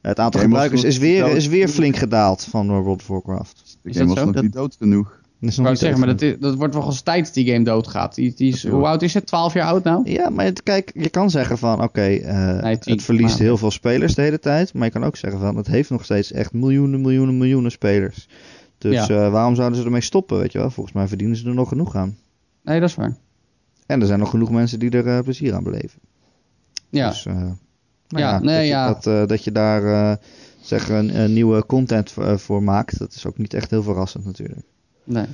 het 0.00 0.18
aantal 0.18 0.40
gebruikers 0.40 0.84
is 0.84 0.98
weer, 0.98 1.26
is 1.26 1.46
weer 1.46 1.68
flink 1.68 1.96
gedaald 1.96 2.44
van 2.44 2.68
World 2.68 3.00
of 3.00 3.06
Warcraft. 3.06 3.78
De 3.82 3.92
game 3.92 4.14
was 4.14 4.24
nog 4.24 4.42
niet 4.42 4.52
dood 4.52 4.76
genoeg. 4.78 5.20
Dat 5.42 5.50
is 5.50 5.56
nog 5.56 5.68
niet 5.68 5.78
zeggen, 5.78 5.98
maar 5.98 6.08
dat, 6.08 6.22
is- 6.22 6.36
dat 6.38 6.54
wordt 6.54 6.74
wel 6.74 6.84
eens 6.84 7.00
tijd 7.00 7.24
dat 7.24 7.34
die 7.34 7.52
game 7.52 7.64
doodgaat. 7.64 8.14
Die, 8.14 8.34
die 8.36 8.52
is, 8.52 8.68
hoe 8.68 8.86
oud 8.86 9.02
is 9.02 9.14
het? 9.14 9.26
12 9.26 9.52
jaar 9.54 9.66
oud 9.66 9.84
nou? 9.84 10.10
Ja, 10.10 10.28
maar 10.30 10.44
het- 10.44 10.62
kijk, 10.62 10.90
je 10.94 11.08
kan 11.10 11.30
zeggen 11.30 11.58
van 11.58 11.82
oké, 11.82 12.00
eh, 12.00 12.62
Nee, 12.62 12.76
het 12.80 13.02
verliest 13.02 13.34
maar- 13.34 13.42
heel 13.46 13.56
veel 13.56 13.70
spelers 13.70 14.14
de 14.14 14.22
hele 14.22 14.38
tijd. 14.38 14.74
Maar 14.74 14.84
je 14.84 14.92
kan 14.92 15.04
ook 15.04 15.16
zeggen 15.16 15.40
van 15.40 15.56
het 15.56 15.66
heeft 15.66 15.90
nog 15.90 16.04
steeds 16.04 16.32
echt 16.32 16.52
miljoenen, 16.52 17.00
miljoenen, 17.00 17.38
miljoenen 17.38 17.70
spelers. 17.70 18.28
Dus 18.78 19.06
Ja. 19.06 19.24
eh, 19.24 19.30
waarom 19.32 19.54
zouden 19.54 19.78
ze 19.78 19.84
ermee 19.84 20.00
stoppen, 20.00 20.38
weet 20.38 20.52
je 20.52 20.58
wel? 20.58 20.70
Volgens 20.70 20.94
mij 20.94 21.08
verdienen 21.08 21.36
ze 21.36 21.48
er 21.48 21.54
nog 21.54 21.68
genoeg 21.68 21.96
aan. 21.96 22.16
Nee, 22.62 22.80
dat 22.80 22.88
is 22.88 22.94
waar. 22.94 23.16
En 23.86 24.00
er 24.00 24.06
zijn 24.06 24.18
nog 24.18 24.30
genoeg 24.30 24.50
mensen 24.50 24.78
die 24.78 24.90
er 24.90 25.06
eh, 25.06 25.22
plezier 25.22 25.54
aan 25.54 25.64
beleven. 25.64 26.00
Ja, 26.88 27.08
Dus, 27.08 27.24
nou 27.24 27.54
Ja, 28.08 28.38
nee, 28.38 28.54
dat, 28.56 28.62
je, 28.64 28.68
ja. 28.70 28.86
Dat, 28.86 29.06
eh, 29.06 29.26
dat 29.26 29.44
je 29.44 29.52
daar 29.52 30.18
zeg 30.60 30.88
een, 30.88 31.18
een 31.20 31.32
nieuwe 31.32 31.66
content 31.66 32.14
voor 32.36 32.62
maakt, 32.62 32.98
dat 32.98 33.14
is 33.14 33.26
ook 33.26 33.38
niet 33.38 33.54
echt 33.54 33.70
heel 33.70 33.82
verrassend 33.82 34.24
natuurlijk. 34.24 34.60
Nee. 35.04 35.26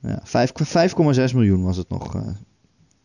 Ja, 0.00 0.20
vijf- 0.22 0.52
5,6 0.62 1.34
miljoen 1.34 1.62
was 1.62 1.76
het 1.76 1.88
nog. 1.88 2.14
eh, 2.14 2.20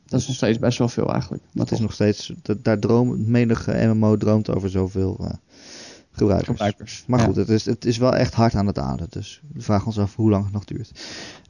Dat 0.05 0.19
is 0.19 0.27
nog 0.27 0.35
steeds 0.35 0.59
best 0.59 0.77
wel 0.77 0.87
veel 0.89 1.11
eigenlijk. 1.13 1.43
Maar 1.53 1.63
het 1.63 1.73
is 1.73 1.79
nog 1.79 1.93
steeds, 1.93 2.33
dat, 2.41 2.63
daar 2.63 2.79
droomt, 2.79 3.27
menige 3.27 3.71
MMO 3.93 4.17
droomt 4.17 4.49
over 4.55 4.69
zoveel 4.69 5.17
eh, 5.21 5.29
gebruikers. 6.11 6.47
gebruikers. 6.49 7.03
Maar 7.07 7.19
Ja. 7.19 7.25
goed, 7.25 7.35
het 7.35 7.49
is, 7.49 7.65
het 7.65 7.85
is 7.85 7.97
wel 7.97 8.15
echt 8.15 8.33
hard 8.33 8.55
aan 8.55 8.67
het 8.67 8.77
ademen. 8.79 9.07
Dus 9.09 9.41
we 9.53 9.61
vragen 9.61 9.85
ons 9.85 9.99
af 9.99 10.15
hoe 10.15 10.29
lang 10.29 10.43
het 10.43 10.53
nog 10.53 10.65
duurt. 10.65 10.91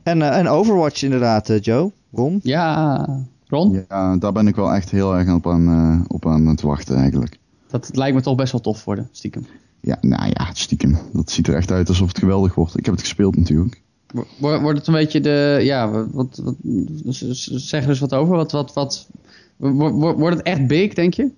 En, 0.04 0.22
eh, 0.22 0.38
en 0.38 0.47
Overwatch 0.47 1.04
inderdaad, 1.04 1.66
Joe. 1.66 1.91
Ron? 2.12 2.39
Ja, 2.43 3.08
Ron? 3.47 3.86
Ja, 3.89 4.18
daar 4.18 4.32
ben 4.32 4.47
ik 4.47 4.56
wel 4.56 4.74
echt 4.74 4.89
heel 4.91 5.16
erg 5.18 5.34
op 5.34 5.47
aan, 5.47 6.06
op 6.08 6.26
aan 6.28 6.45
het 6.45 6.62
wachten 6.62 6.95
eigenlijk. 6.97 7.39
Dat 7.68 7.89
lijkt 7.95 8.16
me 8.16 8.22
toch 8.22 8.36
best 8.36 8.52
wel 8.52 8.62
tof 8.62 8.86
worden, 8.86 9.10
stiekem. 9.12 9.45
Ja, 9.82 9.97
nou 10.02 10.26
ja, 10.34 10.49
stiekem. 10.54 10.97
Dat 11.14 11.32
ziet 11.32 11.47
er 11.47 11.56
echt 11.56 11.72
uit 11.72 11.89
alsof 11.89 12.08
het 12.08 12.18
geweldig 12.20 12.56
wordt. 12.56 12.78
Ik 12.78 12.86
heb 12.86 12.93
het 12.93 13.04
gespeeld 13.04 13.36
natuurlijk. 13.38 13.81
Wo- 14.14 14.26
Wordt 14.38 14.62
wordt 14.62 14.78
het 14.78 14.88
een 14.88 14.93
beetje 14.93 15.22
de. 15.22 15.59
Ja, 15.64 15.91
wat. 15.91 16.07
wat, 16.12 16.41
wat 16.43 16.55
z- 17.16 17.30
z- 17.30 17.47
zeg 17.47 17.84
er 17.84 17.89
eens 17.89 17.99
wat 17.99 18.14
over. 18.14 18.36
Wat. 18.36 18.51
wat, 18.51 18.74
wat 18.74 19.07
wo- 19.57 19.74
wo- 19.93 20.16
wordt 20.16 20.38
het 20.38 20.45
echt 20.45 20.68
big, 20.68 20.93
denk 20.93 21.14
je? 21.14 21.30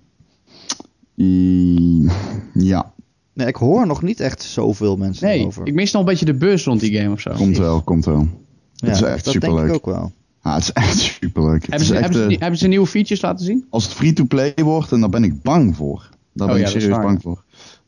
I- 1.16 2.08
ja, 2.54 2.92
Nee, 3.32 3.46
ik 3.46 3.56
hoor 3.56 3.86
nog 3.86 4.02
niet 4.02 4.20
echt 4.20 4.42
zoveel 4.42 4.96
mensen 4.96 5.26
Nee, 5.26 5.46
over. 5.46 5.66
ik 5.66 5.74
mis 5.74 5.92
nog 5.92 6.02
een 6.02 6.08
beetje 6.08 6.24
de 6.24 6.34
buzz 6.34 6.66
rond 6.66 6.80
die 6.80 6.96
game 6.98 7.12
of 7.12 7.20
zo. 7.20 7.30
komt 7.34 7.58
wel, 7.58 7.82
komt 7.82 8.04
wel. 8.04 8.28
ja, 8.74 8.86
het 8.86 8.96
is 8.96 9.02
echt 9.02 9.24
dat 9.24 9.32
denk 9.32 9.44
superleuk. 9.44 9.68
ik 9.68 9.74
ook 9.74 9.86
wel. 9.94 10.12
Ah, 10.42 10.54
het 10.54 10.62
is 10.62 10.72
echt 10.72 10.98
superleuk. 11.20 11.60
Het 11.66 11.70
Hebben 11.70 11.80
is 11.80 11.86
ze, 11.86 11.92
echt, 11.94 12.02
hebben, 12.04 12.22
ze, 12.30 12.34
eh, 12.34 12.40
hebben 12.40 12.58
ze 12.58 12.68
nieuwe 12.68 12.86
features 12.86 13.22
laten 13.22 13.44
zien? 13.44 13.66
als 13.70 13.84
het 13.84 13.92
free-to-play 13.92 14.54
wordt, 14.62 14.92
en 14.92 15.00
daar 15.00 15.08
ben 15.08 15.24
ik 15.24 15.42
bang 15.42 15.76
voor. 15.76 16.08
Daar 16.32 16.46
Oh 16.48 16.52
ben 16.54 16.62
ja, 16.62 16.68
ik 16.68 16.80
serieus 16.80 16.96
bang 16.98 17.22
voor. 17.22 17.43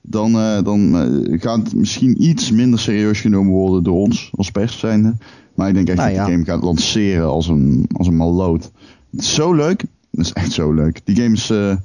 Dan, 0.08 0.34
eh, 0.34 0.62
dan 0.62 0.96
eh, 0.96 1.40
gaat 1.40 1.58
het 1.58 1.74
misschien 1.74 2.22
iets 2.22 2.50
minder 2.50 2.78
serieus 2.78 3.20
genomen 3.20 3.52
worden 3.52 3.82
door 3.82 3.96
ons 3.96 4.30
als 4.34 4.50
pers 4.50 4.78
zijnde. 4.78 5.16
Maar 5.54 5.68
ik 5.68 5.74
denk 5.74 5.88
echt 5.88 5.96
Nou 5.96 6.08
dat 6.08 6.18
ja. 6.18 6.24
die 6.24 6.32
game 6.34 6.44
gaat 6.44 6.62
lanceren 6.62 7.26
als 7.26 7.48
een, 7.48 7.88
als 7.92 8.06
een 8.06 8.16
malloot. 8.16 8.70
Het 9.10 9.20
is 9.20 9.34
zo 9.34 9.52
leuk. 9.54 9.84
Het 10.10 10.20
is 10.26 10.32
echt 10.32 10.52
zo 10.52 10.72
leuk. 10.72 11.00
Die 11.04 11.16
game 11.16 11.34
is... 11.34 11.50
eh, 11.50 11.76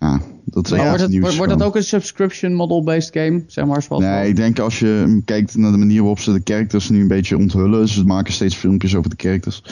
ja, 0.00 0.20
dat 0.44 0.66
is 0.66 0.72
echt 0.72 0.88
wordt, 0.88 1.00
het, 1.00 1.18
wordt, 1.18 1.36
wordt 1.36 1.52
dat 1.58 1.62
ook 1.62 1.76
een 1.76 1.82
subscription 1.84 2.54
model-based 2.54 3.12
game? 3.12 3.42
Zeg 3.46 3.66
maar 3.66 3.82
zoals 3.82 4.02
Nee, 4.02 4.28
ik 4.28 4.36
denk 4.36 4.58
als 4.58 4.78
je 4.78 5.22
kijkt 5.24 5.56
naar 5.56 5.72
de 5.72 5.78
manier 5.78 5.98
waarop 5.98 6.18
ze 6.18 6.32
de 6.32 6.40
characters 6.44 6.88
nu 6.88 7.00
een 7.00 7.08
beetje 7.08 7.36
onthullen. 7.36 7.88
Ze 7.88 8.04
maken 8.04 8.32
steeds 8.32 8.56
filmpjes 8.56 8.94
over 8.96 9.10
de 9.10 9.16
characters. 9.18 9.62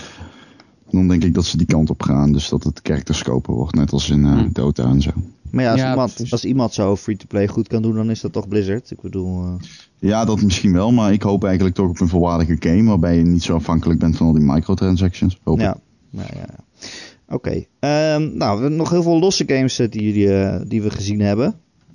Dan 0.90 1.08
denk 1.08 1.24
ik 1.24 1.34
dat 1.34 1.44
ze 1.44 1.56
die 1.56 1.66
kant 1.66 1.90
op 1.90 2.02
gaan. 2.02 2.32
Dus 2.32 2.48
dat 2.48 2.64
het 2.64 2.80
characterscopen 2.82 3.54
wordt. 3.54 3.74
Net 3.74 3.92
als 3.92 4.10
in 4.10 4.24
Hmm. 4.24 4.48
Dota 4.52 4.84
en 4.84 5.02
zo. 5.02 5.10
Maar 5.50 5.64
ja, 5.64 5.70
als, 5.70 5.80
Ja, 5.80 5.90
iemand, 5.90 6.12
precies. 6.14 6.32
als 6.32 6.44
iemand 6.44 6.74
zo 6.74 6.96
free-to-play 6.96 7.48
goed 7.48 7.68
kan 7.68 7.82
doen, 7.82 7.94
dan 7.94 8.10
is 8.10 8.20
dat 8.20 8.32
toch 8.32 8.48
Blizzard. 8.48 8.90
Ik 8.90 9.00
bedoel, 9.00 9.44
eh, 9.44 9.52
Ja, 9.98 10.24
dat 10.24 10.42
misschien 10.42 10.72
wel. 10.72 10.92
Maar 10.92 11.12
ik 11.12 11.22
hoop 11.22 11.44
eigenlijk 11.44 11.74
toch 11.74 11.88
op 11.88 12.00
een 12.00 12.08
volwaardige 12.08 12.56
game. 12.60 12.82
Waarbij 12.84 13.16
je 13.16 13.24
niet 13.24 13.42
zo 13.42 13.54
afhankelijk 13.54 13.98
bent 13.98 14.16
van 14.16 14.26
al 14.26 14.32
die 14.32 14.42
microtransactions. 14.42 15.38
Hoop 15.44 15.58
ja. 15.60 15.76
Ja, 16.10 16.22
ja, 16.34 16.40
ja. 16.46 16.88
Oké. 17.28 17.50
Ehm, 17.78 18.20
nou, 18.36 18.56
we 18.56 18.60
hebben 18.60 18.76
nog 18.76 18.90
heel 18.90 19.02
veel 19.02 19.18
losse 19.18 19.44
games 19.46 19.78
eh, 19.78 19.90
die, 19.90 20.02
jullie, 20.02 20.34
eh, 20.40 20.60
die 20.66 20.82
we 20.82 20.90
gezien 20.90 21.20
hebben. 21.20 21.54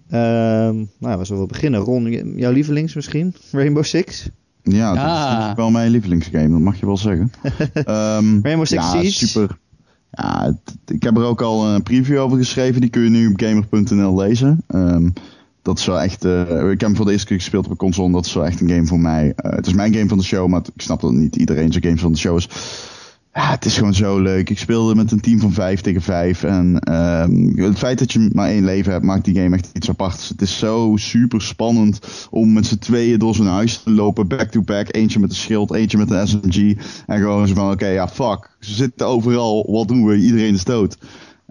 Ehm, 0.09 0.75
nou, 0.99 1.17
we 1.17 1.23
zullen 1.25 1.37
wel 1.37 1.45
beginnen. 1.45 1.79
Ron, 1.79 2.11
jouw 2.37 2.51
lievelings 2.51 2.93
misschien? 2.95 3.33
Rainbow 3.51 3.83
Six? 3.83 4.29
Ja, 4.63 4.93
dat 4.93 5.03
Ah. 5.03 5.43
is 5.45 5.49
ik 5.51 5.55
wel 5.55 5.69
mijn 5.71 5.91
lievelingsgame. 5.91 6.49
Dat 6.49 6.59
mag 6.59 6.79
je 6.79 6.85
wel 6.85 6.97
zeggen. 6.97 7.31
Ehm, 7.73 8.39
Rainbow 8.41 8.65
Six 8.65 8.71
ja, 8.93 9.01
Siege? 9.01 9.27
super. 9.27 9.57
Ja, 10.11 10.57
ik 10.85 11.03
heb 11.03 11.17
er 11.17 11.23
ook 11.23 11.41
al 11.41 11.67
een 11.67 11.83
preview 11.83 12.19
over 12.19 12.37
geschreven. 12.37 12.81
Die 12.81 12.89
kun 12.89 13.01
je 13.01 13.09
nu 13.09 13.27
op 13.27 13.39
gamer.nl 13.41 14.15
lezen. 14.15 14.63
Ehm, 14.67 15.09
dat 15.61 15.79
is 15.79 15.85
wel 15.85 16.01
echt... 16.01 16.25
eh, 16.25 16.41
ik 16.41 16.79
heb 16.79 16.81
hem 16.81 16.95
voor 16.95 17.05
de 17.05 17.11
eerste 17.11 17.27
keer 17.27 17.37
gespeeld 17.37 17.65
op 17.65 17.71
een 17.71 17.77
console. 17.77 18.07
En 18.07 18.13
dat 18.13 18.25
is 18.25 18.33
wel 18.33 18.45
echt 18.45 18.61
een 18.61 18.69
game 18.69 18.85
voor 18.85 18.99
mij. 18.99 19.33
Eh, 19.35 19.51
het 19.51 19.67
is 19.67 19.73
mijn 19.73 19.93
game 19.93 20.07
van 20.07 20.17
de 20.17 20.23
show. 20.23 20.47
Maar 20.47 20.61
ik 20.75 20.81
snap 20.81 21.01
dat 21.01 21.11
niet 21.11 21.35
iedereen 21.35 21.71
zijn 21.71 21.83
game 21.83 21.97
van 21.97 22.11
de 22.11 22.17
show 22.17 22.37
is. 22.37 22.49
Ja, 23.33 23.49
het 23.51 23.65
is 23.65 23.77
gewoon 23.77 23.93
zo 23.93 24.19
leuk. 24.19 24.49
Ik 24.49 24.59
speelde 24.59 24.95
met 24.95 25.11
een 25.11 25.19
team 25.19 25.39
van 25.39 25.51
5 25.53 25.81
tegen 25.81 26.01
5. 26.01 26.43
En 26.43 26.79
ehm, 26.79 27.57
het 27.57 27.77
feit 27.77 27.99
dat 27.99 28.11
je 28.11 28.29
maar 28.33 28.49
één 28.49 28.65
leven 28.65 28.91
hebt, 28.91 29.05
maakt 29.05 29.25
die 29.25 29.35
game 29.35 29.55
echt 29.55 29.69
iets 29.73 29.89
aparts. 29.89 30.29
Het 30.29 30.41
is 30.41 30.57
zo 30.59 30.93
super 30.95 31.41
spannend 31.41 31.99
om 32.29 32.53
met 32.53 32.65
z'n 32.65 32.77
tweeën 32.77 33.19
door 33.19 33.35
zo'n 33.35 33.47
huis 33.47 33.83
te 33.83 33.91
lopen, 33.91 34.27
back-to-back. 34.27 34.95
Eentje 34.95 35.19
met 35.19 35.29
een 35.29 35.35
schild, 35.35 35.73
eentje 35.73 35.97
met 35.97 36.11
een 36.11 36.27
SMG. 36.27 36.77
En 37.07 37.19
gewoon 37.19 37.47
zo 37.47 37.53
van, 37.53 37.71
oké, 37.71 37.87
ja, 37.87 38.07
fuck. 38.07 38.55
Ze 38.59 38.73
zitten 38.73 39.07
overal. 39.07 39.71
Wat 39.71 39.87
doen 39.87 40.05
we? 40.05 40.15
Iedereen 40.15 40.53
is 40.53 40.63
dood. 40.63 40.97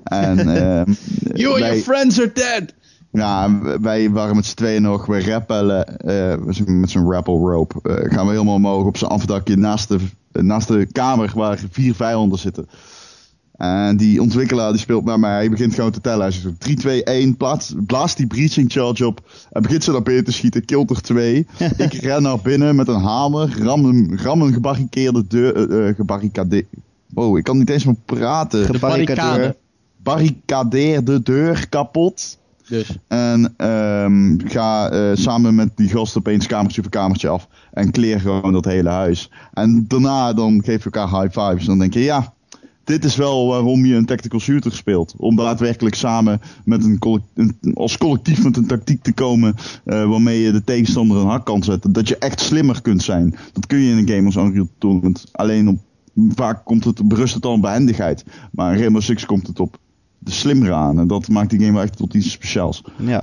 En 0.04 0.38
ehm, 0.56 0.92
You 1.34 1.52
and 1.52 1.58
your 1.64 1.76
friends 1.76 2.18
are 2.18 2.32
dead! 2.32 2.74
ja, 3.12 3.60
wij 3.80 4.10
waren 4.10 4.36
met 4.36 4.46
z'n 4.46 4.54
tweeën 4.54 4.82
nog, 4.82 5.06
we 5.06 5.24
rappellen 5.24 5.98
eh, 5.98 6.64
met 6.66 6.90
zo'n 6.90 7.10
rappel 7.10 7.38
rope. 7.50 7.80
eh, 7.82 8.12
gaan 8.14 8.26
we 8.26 8.32
helemaal 8.32 8.54
omhoog 8.54 8.84
op 8.84 8.96
zijn 8.96 9.10
afdakje 9.10 9.56
naast 9.56 9.88
de, 9.88 9.98
naast 10.32 10.68
de 10.68 10.86
kamer 10.92 11.32
waar 11.34 11.58
vier 11.70 11.94
vijanden 11.94 12.38
zitten. 12.38 12.66
En 13.60 13.96
die 13.96 14.20
ontwikkelaar 14.20 14.70
die 14.70 14.80
speelt 14.80 15.04
met 15.04 15.16
mij, 15.16 15.30
hij 15.30 15.50
begint 15.50 15.74
gewoon 15.74 15.90
te 15.90 16.00
tellen. 16.00 16.20
Hij 16.20 16.30
zegt 16.30 16.60
3, 16.60 16.76
2, 16.76 17.04
1, 17.04 17.36
plaats, 17.36 17.74
blaast 17.86 18.16
die 18.16 18.26
breaching 18.26 18.72
charge 18.72 19.06
op. 19.06 19.30
Hij 19.50 19.62
begint 19.62 19.84
ze 19.84 19.92
naar 19.92 20.02
binnen 20.02 20.24
te 20.24 20.32
schieten, 20.32 20.64
killt 20.64 20.90
er 20.90 21.02
twee. 21.02 21.46
Ik 21.76 21.92
ren 21.92 22.22
naar 22.22 22.40
binnen 22.42 22.76
met 22.76 22.88
een 22.88 23.00
hamer, 23.00 23.62
ram 23.62 23.84
een, 23.84 24.18
ram 24.22 24.42
een 24.42 24.52
gebarricadeerde 24.52 25.26
deur, 25.26 25.70
eh, 25.70 25.88
eh, 25.88 25.96
gebarricade... 25.96 26.64
Wow, 27.14 27.36
ik 27.36 27.44
kan 27.44 27.58
niet 27.58 27.70
eens 27.70 27.84
meer 27.84 27.96
praten. 28.04 28.64
Gebarricadeerd. 28.64 29.56
Barricadeer 30.02 31.04
de 31.04 31.22
deur 31.22 31.68
kapot. 31.68 32.38
Dus. 32.70 32.96
En 33.08 33.54
ehm, 33.56 34.38
ga 34.48 34.90
eh, 34.90 35.10
samen 35.14 35.54
met 35.54 35.76
die 35.76 35.88
gast 35.88 36.16
opeens 36.16 36.46
kamertje 36.46 36.82
voor 36.82 36.90
kamertje 36.90 37.28
af. 37.28 37.48
En 37.72 37.90
kleer 37.90 38.20
gewoon 38.20 38.52
dat 38.52 38.64
hele 38.64 38.88
huis. 38.88 39.30
En 39.52 39.84
daarna 39.88 40.32
dan 40.32 40.64
geef 40.64 40.84
je 40.84 40.90
elkaar 40.90 41.20
high 41.20 41.40
fives. 41.40 41.66
Dan 41.66 41.78
denk 41.78 41.94
je, 41.94 42.00
ja, 42.00 42.34
dit 42.84 43.04
is 43.04 43.16
wel 43.16 43.46
waarom 43.46 43.84
je 43.84 43.94
een 43.94 44.06
tactical 44.06 44.40
shooter 44.40 44.72
speelt. 44.72 45.14
Om 45.16 45.36
daadwerkelijk 45.36 45.94
samen 45.94 46.40
met 46.64 46.84
een, 46.84 47.54
als 47.74 47.98
collectief 47.98 48.44
met 48.44 48.56
een 48.56 48.66
tactiek 48.66 49.02
te 49.02 49.12
komen. 49.12 49.54
eh, 49.84 50.08
waarmee 50.08 50.40
je 50.40 50.52
de 50.52 50.64
tegenstander 50.64 51.16
een 51.16 51.26
hak 51.26 51.44
kan 51.44 51.62
zetten. 51.62 51.92
Dat 51.92 52.08
je 52.08 52.18
echt 52.18 52.40
slimmer 52.40 52.82
kunt 52.82 53.02
zijn. 53.02 53.34
Dat 53.52 53.66
kun 53.66 53.78
je 53.78 53.90
in 53.90 53.98
een 53.98 54.08
game 54.08 54.26
als 54.26 54.36
Unreal 54.36 54.68
Tournament. 54.78 55.24
Alleen 55.32 55.80
vaak 56.34 56.64
komt 56.64 56.84
het, 56.84 57.08
berust 57.08 57.34
het 57.34 57.44
al 57.44 57.52
op 57.52 57.62
behendigheid. 57.62 58.24
Maar 58.52 58.72
in 58.72 58.78
Rainbow 58.78 59.02
Six 59.02 59.26
komt 59.26 59.46
het 59.46 59.60
op 59.60 59.78
de 60.22 60.30
slimmer 60.30 60.72
aan. 60.72 60.98
En 60.98 61.06
dat 61.06 61.28
maakt 61.28 61.50
die 61.50 61.58
game 61.58 61.72
wel 61.72 61.82
echt 61.82 61.96
tot 61.96 62.14
iets 62.14 62.30
speciaals. 62.30 62.82
Ja, 62.98 63.22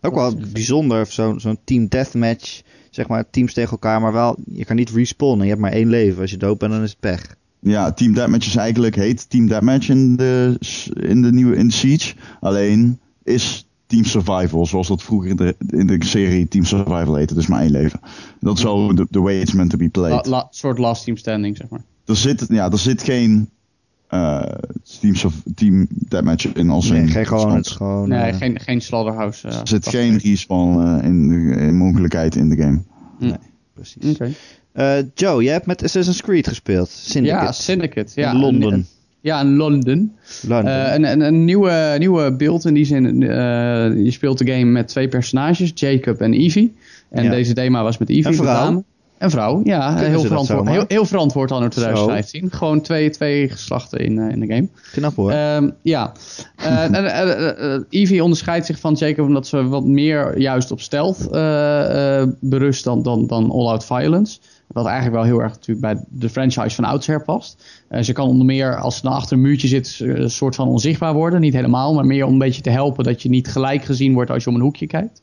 ook 0.00 0.14
wel 0.14 0.34
bijzonder. 0.52 1.06
Zo'n 1.06 1.40
zo'n 1.40 1.58
team 1.64 1.88
deathmatch. 1.88 2.60
Zeg 2.90 3.08
maar 3.08 3.30
teams 3.30 3.52
tegen 3.52 3.70
elkaar, 3.70 4.00
maar 4.00 4.12
wel, 4.12 4.36
je 4.52 4.64
kan 4.64 4.76
niet 4.76 4.90
respawnen. 4.90 5.42
Je 5.44 5.48
hebt 5.50 5.60
maar 5.60 5.72
één 5.72 5.88
leven. 5.88 6.20
Als 6.20 6.30
je 6.30 6.36
dood 6.36 6.58
bent, 6.58 6.72
dan 6.72 6.82
is 6.82 6.90
het 6.90 7.00
pech. 7.00 7.34
Ja, 7.60 7.92
Team 7.92 8.14
Deathmatch 8.14 8.46
is 8.46 8.56
eigenlijk 8.56 8.94
heet 8.94 9.30
Team 9.30 9.46
Deathmatch 9.46 9.88
in 9.88 10.16
de, 10.16 10.56
in 11.00 11.22
de 11.22 11.32
nieuwe 11.32 11.56
in 11.56 11.66
de 11.66 11.72
Siege. 11.72 12.14
Alleen 12.40 13.00
is 13.22 13.66
Team 13.86 14.04
Survival, 14.04 14.66
zoals 14.66 14.88
dat 14.88 15.02
vroeger 15.02 15.30
in 15.30 15.36
de, 15.36 15.56
in 15.68 15.86
de 15.86 16.04
serie 16.04 16.48
Team 16.48 16.64
Survival 16.64 17.14
heette, 17.14 17.34
dus 17.34 17.46
maar 17.46 17.60
één 17.60 17.70
leven. 17.70 18.00
Dat 18.40 18.56
is 18.58 18.62
wel 18.64 18.94
de, 18.94 19.06
the 19.10 19.20
way 19.20 19.40
it's 19.40 19.52
meant 19.52 19.70
to 19.70 19.76
be 19.76 19.84
La, 19.84 19.90
played. 19.90 20.26
la- 20.26 20.46
soort 20.50 20.78
last 20.78 21.04
team 21.04 21.16
standing, 21.16 21.56
zeg 21.56 21.68
maar. 21.68 21.84
Er 22.04 22.16
zit, 22.16 22.44
ja, 22.48 22.70
er 22.70 22.78
zit 22.78 23.02
geen 23.02 23.48
eh, 24.12 24.42
team, 25.00 25.14
Surv- 25.14 25.42
team 25.54 25.86
Deathmatch 25.90 26.44
in 26.54 26.70
als 26.70 26.90
Nee, 26.90 27.00
in 27.00 27.08
geen 27.08 27.26
gewoon, 27.26 27.54
het 27.56 27.68
gewoon... 27.68 28.08
Nee, 28.08 28.30
eh, 28.30 28.36
geen, 28.36 28.60
geen 28.60 28.80
slaughterhouse. 28.80 29.48
eh, 29.48 29.60
Er 29.60 29.68
zit 29.68 29.88
geen 29.88 30.18
respawn 30.18 30.80
eh, 31.00 31.04
in, 31.06 31.28
de- 31.28 31.56
in 31.56 31.76
mogelijkheid 31.76 32.34
in 32.36 32.48
de 32.48 32.56
game. 32.56 32.80
Nee, 33.18 33.34
precies. 33.74 34.16
Eh, 34.72 34.96
Joe, 35.14 35.42
jij 35.42 35.52
hebt 35.52 35.66
met 35.66 35.82
Assassin's 35.84 36.22
Creed 36.22 36.48
gespeeld. 36.48 36.88
Syndicate. 36.88 37.44
Ja, 37.44 37.52
Syndicate. 37.52 38.12
Ja, 38.14 38.32
in 38.32 38.38
Londen. 38.38 38.86
Ja, 39.20 39.40
in 39.40 39.56
Londen. 39.56 40.12
Londen. 40.48 40.86
Eh, 40.86 40.94
een, 40.94 41.04
een, 41.04 41.20
een 41.20 41.44
nieuwe, 41.44 41.94
nieuwe 41.98 42.32
beeld 42.32 42.64
in 42.64 42.74
die 42.74 42.84
zin. 42.84 43.22
eh, 43.22 43.28
je 44.04 44.10
speelt 44.10 44.38
de 44.38 44.46
game 44.52 44.64
met 44.64 44.88
twee 44.88 45.08
personages, 45.08 45.72
Jacob 45.74 46.20
en 46.20 46.32
Evie. 46.32 46.74
En 47.10 47.24
Ja. 47.24 47.30
deze 47.30 47.52
thema 47.54 47.82
was 47.82 47.98
met 47.98 48.08
Evie. 48.08 48.26
Een 48.26 48.34
vrouw. 48.34 48.84
Een 49.22 49.30
vrouw, 49.30 49.60
ja. 49.64 49.96
Heel 49.96 50.20
verantwoord, 50.20 50.68
heel, 50.68 50.84
heel 50.88 51.04
verantwoord 51.04 51.50
in 51.50 51.68
2015. 51.68 52.50
Gewoon 52.50 52.80
twee, 52.80 53.10
twee 53.10 53.48
geslachten 53.48 53.98
in, 53.98 54.18
eh, 54.18 54.30
in 54.30 54.40
de 54.40 54.46
game. 54.46 54.68
Knap 54.92 55.16
hoor. 55.16 55.30
Ehm, 55.30 55.70
ja. 55.82 56.12
Eh, 56.56 56.84
en, 56.94 56.94
eh, 56.94 57.80
Evie 57.88 58.22
onderscheidt 58.22 58.66
zich 58.66 58.78
van 58.78 58.94
Jacob 58.94 59.26
omdat 59.26 59.46
ze 59.46 59.68
wat 59.68 59.84
meer 59.84 60.38
juist 60.38 60.70
op 60.70 60.80
stealth 60.80 61.28
berust 62.40 62.84
dan, 62.84 63.02
dan, 63.02 63.26
dan 63.26 63.50
all-out 63.50 63.84
violence. 63.84 64.38
Wat 64.66 64.86
eigenlijk 64.86 65.14
wel 65.16 65.24
heel 65.24 65.40
erg 65.40 65.52
natuurlijk 65.52 65.80
bij 65.80 66.04
de 66.08 66.28
franchise 66.28 66.74
van 66.74 66.84
oudsher 66.84 67.22
past. 67.22 67.64
Ze 68.00 68.12
kan 68.12 68.28
onder 68.28 68.46
meer, 68.46 68.76
als 68.76 68.96
ze 68.96 69.02
dan 69.02 69.12
achter 69.12 69.36
een 69.36 69.42
muurtje 69.42 69.68
zit, 69.68 70.00
een 70.00 70.30
soort 70.30 70.54
van 70.54 70.68
onzichtbaar 70.68 71.14
worden. 71.14 71.40
Niet 71.40 71.54
helemaal, 71.54 71.94
maar 71.94 72.06
meer 72.06 72.26
om 72.26 72.32
een 72.32 72.38
beetje 72.38 72.62
te 72.62 72.70
helpen 72.70 73.04
dat 73.04 73.22
je 73.22 73.28
niet 73.28 73.48
gelijk 73.48 73.84
gezien 73.84 74.14
wordt 74.14 74.30
als 74.30 74.44
je 74.44 74.50
om 74.50 74.56
een 74.56 74.62
hoekje 74.62 74.86
kijkt. 74.86 75.22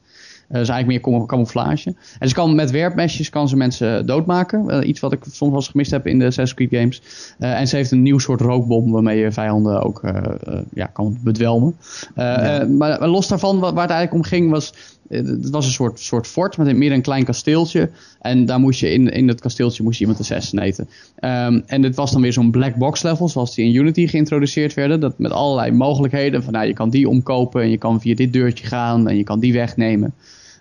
Eh, 0.49 0.55
dat 0.55 0.61
is 0.63 0.69
eigenlijk 0.69 1.05
meer 1.05 1.13
cam- 1.13 1.25
camouflage. 1.27 1.93
En 2.19 2.27
ze 2.27 2.33
kan 2.33 2.55
met 2.55 2.71
werpmesjes 2.71 3.29
kan 3.29 3.49
ze 3.49 3.55
mensen 3.57 4.05
doodmaken. 4.05 4.69
Eh, 4.69 4.87
iets 4.87 4.99
wat 4.99 5.11
ik 5.13 5.19
soms 5.23 5.51
wel 5.51 5.59
eens 5.59 5.67
gemist 5.67 5.91
heb 5.91 6.07
in 6.07 6.19
de 6.19 6.25
Assassin's 6.25 6.53
Creed 6.69 6.79
games. 6.81 7.01
Eh, 7.39 7.59
en 7.59 7.67
ze 7.67 7.75
heeft 7.75 7.91
een 7.91 8.01
nieuw 8.01 8.19
soort 8.19 8.41
rookbom 8.41 8.91
waarmee 8.91 9.19
je 9.19 9.31
vijanden 9.31 9.83
ook 9.83 10.03
eh, 10.03 10.15
eh, 10.17 10.59
ja, 10.73 10.85
kan 10.85 11.17
bedwelmen. 11.23 11.75
Eh, 12.15 12.61
eh, 12.61 12.67
maar, 12.67 13.07
los 13.07 13.27
daarvan, 13.27 13.59
wa- 13.59 13.73
waar 13.73 13.81
het 13.87 13.91
eigenlijk 13.91 14.13
om 14.23 14.29
ging, 14.29 14.51
was. 14.51 14.73
eh, 15.09 15.17
Het 15.25 15.49
was 15.49 15.65
een 15.65 15.71
soort, 15.71 15.99
soort 15.99 16.27
fort 16.27 16.57
met 16.57 16.75
meer 16.77 16.91
een 16.91 17.01
klein 17.01 17.23
kasteeltje. 17.23 17.89
En 18.21 18.45
daar 18.45 18.59
moest 18.59 18.79
je 18.79 18.91
in, 18.93 19.07
in 19.11 19.27
dat 19.27 19.39
kasteeltje 19.41 19.83
moest 19.83 19.95
je 19.99 20.01
iemand 20.05 20.19
assassinaten. 20.21 20.87
Ehm 21.19 21.59
en 21.65 21.81
dit 21.81 21.95
was 21.95 22.11
dan 22.11 22.21
weer 22.21 22.33
zo'n 22.33 22.51
black 22.51 22.75
box 22.75 23.01
level, 23.03 23.27
zoals 23.29 23.55
die 23.55 23.65
in 23.65 23.75
Unity 23.75 24.07
geïntroduceerd 24.07 24.73
werden. 24.73 24.99
Dat 24.99 25.19
met 25.19 25.31
allerlei 25.31 25.71
mogelijkheden. 25.71 26.43
Van 26.43 26.53
nou, 26.53 26.65
je 26.65 26.73
kan 26.73 26.89
die 26.89 27.09
omkopen 27.09 27.61
en 27.61 27.69
je 27.69 27.77
kan 27.77 28.01
via 28.01 28.15
dit 28.15 28.33
deurtje 28.33 28.65
gaan 28.67 29.07
en 29.07 29.17
je 29.17 29.23
kan 29.23 29.39
die 29.39 29.53
wegnemen. 29.53 30.13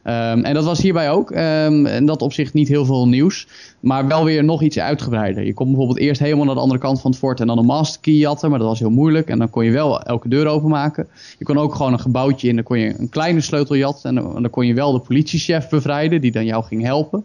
Ehm, 0.09 0.45
en 0.45 0.55
dat 0.55 0.65
was 0.65 0.81
hierbij 0.81 1.11
ook. 1.11 1.31
Ehm 1.31 1.87
en 1.87 2.07
dat 2.07 2.23
op 2.23 2.33
zich 2.33 2.53
niet 2.53 2.69
heel 2.69 2.85
veel 2.85 3.09
nieuws. 3.09 3.47
Maar 3.81 4.07
wel 4.07 4.25
weer 4.25 4.45
nog 4.45 4.63
iets 4.63 4.79
uitgebreider. 4.79 5.45
Je 5.45 5.55
kon 5.55 5.67
bijvoorbeeld 5.67 5.99
eerst 5.99 6.21
helemaal 6.21 6.45
naar 6.45 6.55
de 6.55 6.61
andere 6.61 6.81
kant 6.81 7.01
van 7.01 7.11
het 7.11 7.21
fort 7.21 7.41
en 7.41 7.47
dan 7.47 7.59
een 7.59 7.65
master 7.65 8.01
key 8.01 8.15
jatten. 8.15 8.51
Maar 8.51 8.59
dat 8.59 8.69
was 8.69 8.79
heel 8.79 8.91
moeilijk. 8.91 9.29
En 9.29 9.39
dan 9.39 9.51
kon 9.51 9.65
je 9.65 9.71
wel 9.71 10.03
elke 10.03 10.29
deur 10.29 10.47
openmaken. 10.47 11.09
Je 11.39 11.45
kon 11.45 11.59
ook 11.59 11.75
gewoon 11.75 11.93
een 11.93 12.01
gebouwtje 12.01 12.49
in. 12.49 12.55
Dan 12.55 12.65
kon 12.65 12.79
je 12.79 12.95
een 12.99 13.09
kleine 13.09 13.41
sleutel 13.41 13.77
jatten. 13.77 14.09
En 14.09 14.15
dan, 14.15 14.37
en 14.37 14.43
dan 14.43 14.51
kon 14.51 14.67
je 14.67 14.75
wel 14.75 14.93
de 14.93 14.99
politiechef 14.99 15.69
bevrijden. 15.69 16.21
Die 16.21 16.33
dan 16.33 16.45
jou 16.45 16.65
ging 16.65 16.83
helpen. 16.83 17.25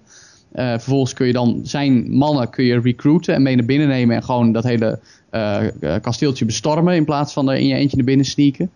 Eh, 0.52 0.70
vervolgens 0.70 1.14
kun 1.14 1.28
je 1.28 1.34
dan 1.34 1.60
zijn 1.64 2.12
mannen 2.12 2.50
kun 2.50 2.66
je 2.66 2.80
recruiten 2.80 3.34
en 3.34 3.42
mee 3.42 3.56
naar 3.56 3.66
binnen 3.66 3.88
nemen. 3.88 4.16
En 4.16 4.24
gewoon 4.24 4.52
dat 4.52 4.64
hele 4.64 5.00
eh, 5.30 5.68
eh, 5.68 6.02
kasteeltje 6.02 6.46
bestormen. 6.46 6.96
In 6.96 7.06
plaats 7.06 7.34
van 7.34 7.50
er 7.50 7.58
in 7.58 7.68
je 7.68 7.76
eentje 7.76 7.98
naar 7.98 8.06
binnen 8.06 8.26
sneaken. 8.26 8.72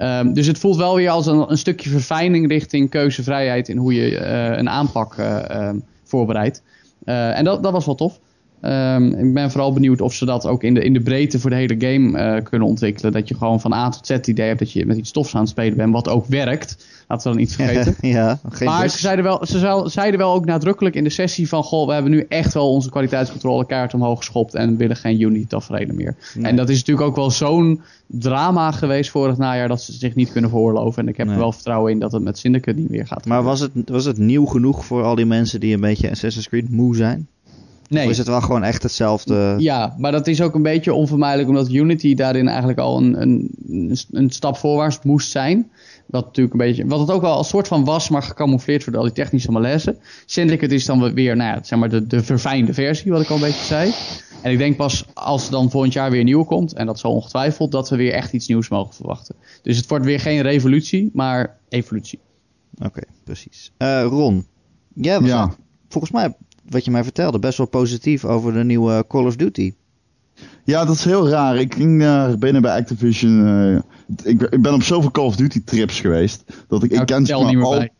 Ehm, 0.00 0.32
dus 0.32 0.46
het 0.46 0.58
voelt 0.58 0.76
wel 0.76 0.94
weer 0.96 1.10
als 1.10 1.26
een, 1.26 1.50
een 1.50 1.58
stukje 1.58 1.90
verfijning 1.90 2.48
richting 2.48 2.90
keuzevrijheid 2.90 3.68
in 3.68 3.76
hoe 3.76 3.94
je 3.94 4.18
eh, 4.18 4.58
een 4.58 4.68
aanpak 4.68 5.16
ehm, 5.16 5.78
voorbereidt. 6.04 6.62
Eh, 7.04 7.38
en 7.38 7.44
dat, 7.44 7.62
dat 7.62 7.72
was 7.72 7.86
wel 7.86 7.94
tof. 7.94 8.20
Ehm, 8.60 9.04
ik 9.06 9.34
ben 9.34 9.50
vooral 9.50 9.72
benieuwd 9.72 10.00
of 10.00 10.14
ze 10.14 10.24
dat 10.24 10.46
ook 10.46 10.62
in 10.62 10.74
de, 10.74 10.84
in 10.84 10.92
de 10.92 11.00
breedte 11.00 11.38
voor 11.40 11.50
de 11.50 11.56
hele 11.56 11.74
game 11.78 12.18
eh, 12.18 12.42
kunnen 12.44 12.68
ontwikkelen. 12.68 13.12
Dat 13.12 13.28
je 13.28 13.34
gewoon 13.34 13.60
van 13.60 13.72
A 13.72 13.88
tot 13.88 14.06
Z 14.06 14.08
het 14.10 14.26
idee 14.26 14.46
hebt 14.46 14.58
dat 14.58 14.72
je 14.72 14.86
met 14.86 14.96
iets 14.96 15.10
tofs 15.10 15.34
aan 15.34 15.40
het 15.40 15.50
spelen 15.50 15.76
bent, 15.76 15.92
wat 15.92 16.08
ook 16.08 16.26
werkt. 16.26 16.86
Laten 17.08 17.30
we 17.30 17.32
dan 17.36 17.46
niet 17.46 17.54
vergeten. 17.54 17.94
ja, 18.08 18.38
geen 18.48 18.68
Maar 18.68 18.82
bus. 18.82 18.92
ze 18.92 18.98
zeiden, 18.98 19.24
wel, 19.24 19.46
ze 19.46 19.82
zeiden 19.86 20.20
wel 20.20 20.32
ook 20.32 20.44
nadrukkelijk 20.44 20.94
in 20.94 21.04
de 21.04 21.10
sessie 21.10 21.48
van... 21.48 21.62
Goh, 21.62 21.86
we 21.86 21.92
hebben 21.92 22.10
nu 22.10 22.26
echt 22.28 22.54
wel 22.54 22.72
onze 22.72 22.90
kwaliteitscontrole 22.90 23.66
kaart 23.66 23.94
omhoog 23.94 24.18
geschopt... 24.18 24.54
en 24.54 24.76
willen 24.76 24.96
geen 24.96 25.20
Unity-tafereelen 25.20 25.94
meer. 25.94 26.16
Nee. 26.34 26.50
En 26.50 26.56
dat 26.56 26.68
is 26.68 26.78
natuurlijk 26.78 27.06
ook 27.06 27.16
wel 27.16 27.30
zo'n 27.30 27.80
drama 28.06 28.70
geweest 28.70 29.10
vorig 29.10 29.36
najaar... 29.36 29.68
dat 29.68 29.82
ze 29.82 29.92
zich 29.92 30.14
niet 30.14 30.32
kunnen 30.32 30.50
veroorloven. 30.50 31.02
En 31.02 31.08
ik 31.08 31.16
heb 31.16 31.26
Nee. 31.26 31.34
er 31.34 31.40
wel 31.40 31.52
vertrouwen 31.52 31.92
in 31.92 31.98
dat 31.98 32.12
het 32.12 32.22
met 32.22 32.38
Syndicate 32.38 32.78
niet 32.78 32.90
weer 32.90 33.06
gaat. 33.06 33.26
Maar 33.26 33.42
was 33.42 33.60
het, 33.60 33.70
was 33.84 34.04
het 34.04 34.18
nieuw 34.18 34.44
genoeg 34.46 34.84
voor 34.84 35.02
al 35.02 35.14
die 35.14 35.26
mensen 35.26 35.60
die 35.60 35.74
een 35.74 35.80
beetje 35.80 36.10
Assassin's 36.10 36.48
Creed 36.48 36.70
moe 36.70 36.96
zijn? 36.96 37.28
Nee. 37.90 38.04
Of 38.04 38.10
is 38.10 38.18
het 38.18 38.26
wel 38.26 38.40
gewoon 38.40 38.62
echt 38.62 38.82
hetzelfde? 38.82 39.54
Ja, 39.58 39.94
maar 39.98 40.12
dat 40.12 40.26
is 40.26 40.40
ook 40.42 40.54
een 40.54 40.62
beetje 40.62 40.94
onvermijdelijk... 40.94 41.48
omdat 41.48 41.70
Unity 41.70 42.14
daarin 42.14 42.48
eigenlijk 42.48 42.78
al 42.78 42.96
een, 42.96 43.20
een, 43.22 43.50
een 44.10 44.30
stap 44.30 44.56
voorwaarts 44.56 44.98
moest 45.02 45.30
zijn... 45.30 45.70
Wat 46.06 46.24
natuurlijk 46.24 46.52
een 46.54 46.66
beetje, 46.66 46.86
wat 46.86 47.00
het 47.00 47.10
ook 47.10 47.20
wel 47.20 47.38
een 47.38 47.44
soort 47.44 47.68
van 47.68 47.84
was, 47.84 48.08
maar 48.08 48.22
gecamoufleerd 48.22 48.84
door 48.84 48.96
al 48.96 49.02
die 49.02 49.12
technische 49.12 49.52
malaise. 49.52 49.96
Syndicate 50.26 50.74
is 50.74 50.84
dan 50.84 51.14
weer, 51.14 51.36
nou 51.36 51.56
ja, 51.56 51.64
zeg 51.64 51.78
maar 51.78 51.88
de, 51.88 52.06
de 52.06 52.22
verfijnde 52.22 52.72
versie, 52.74 53.12
wat 53.12 53.20
ik 53.20 53.28
al 53.28 53.34
een 53.34 53.42
beetje 53.42 53.64
zei. 53.64 53.92
En 54.42 54.52
ik 54.52 54.58
denk 54.58 54.76
pas 54.76 55.04
als 55.14 55.44
er 55.44 55.50
dan 55.50 55.70
volgend 55.70 55.92
jaar 55.92 56.10
weer 56.10 56.18
een 56.18 56.24
nieuwe 56.24 56.44
komt, 56.44 56.72
en 56.72 56.86
dat 56.86 56.98
zal 56.98 57.12
ongetwijfeld, 57.12 57.72
dat 57.72 57.88
we 57.88 57.96
weer 57.96 58.12
echt 58.12 58.32
iets 58.32 58.48
nieuws 58.48 58.68
mogen 58.68 58.94
verwachten. 58.94 59.34
Dus 59.62 59.76
het 59.76 59.88
wordt 59.88 60.04
weer 60.04 60.20
geen 60.20 60.42
revolutie, 60.42 61.10
maar 61.12 61.58
evolutie. 61.68 62.18
Oké, 62.84 63.00
precies. 63.24 63.72
Eh, 63.76 64.02
Ron, 64.08 64.46
jij 64.94 65.20
was 65.20 65.28
Ja. 65.28 65.54
volgens 65.88 66.12
mij, 66.12 66.34
wat 66.70 66.84
je 66.84 66.90
mij 66.90 67.02
vertelde, 67.04 67.38
best 67.38 67.58
wel 67.58 67.66
positief 67.66 68.24
over 68.24 68.52
de 68.52 68.64
nieuwe 68.64 69.04
Call 69.08 69.24
of 69.26 69.36
Duty. 69.36 69.72
Ja, 70.64 70.84
dat 70.84 70.94
is 70.94 71.04
heel 71.04 71.28
raar. 71.28 71.56
Ik 71.56 71.74
ging 71.74 71.98
naar 71.98 72.38
binnen 72.38 72.62
bij 72.62 72.76
Activision. 72.76 73.46
eh, 73.46 74.30
ik, 74.32 74.42
ik 74.42 74.62
ben 74.62 74.74
op 74.74 74.82
zoveel 74.82 75.10
Call 75.10 75.24
of 75.24 75.36
Duty 75.36 75.64
trips 75.64 76.00
geweest. 76.00 76.44
Dat 76.68 76.82
ik, 76.82 76.90
ik 76.90 77.08
Nou, 77.08 77.24
ken 77.24 77.46
meer 77.46 77.64
al, 77.64 77.70
bij. 77.78 77.90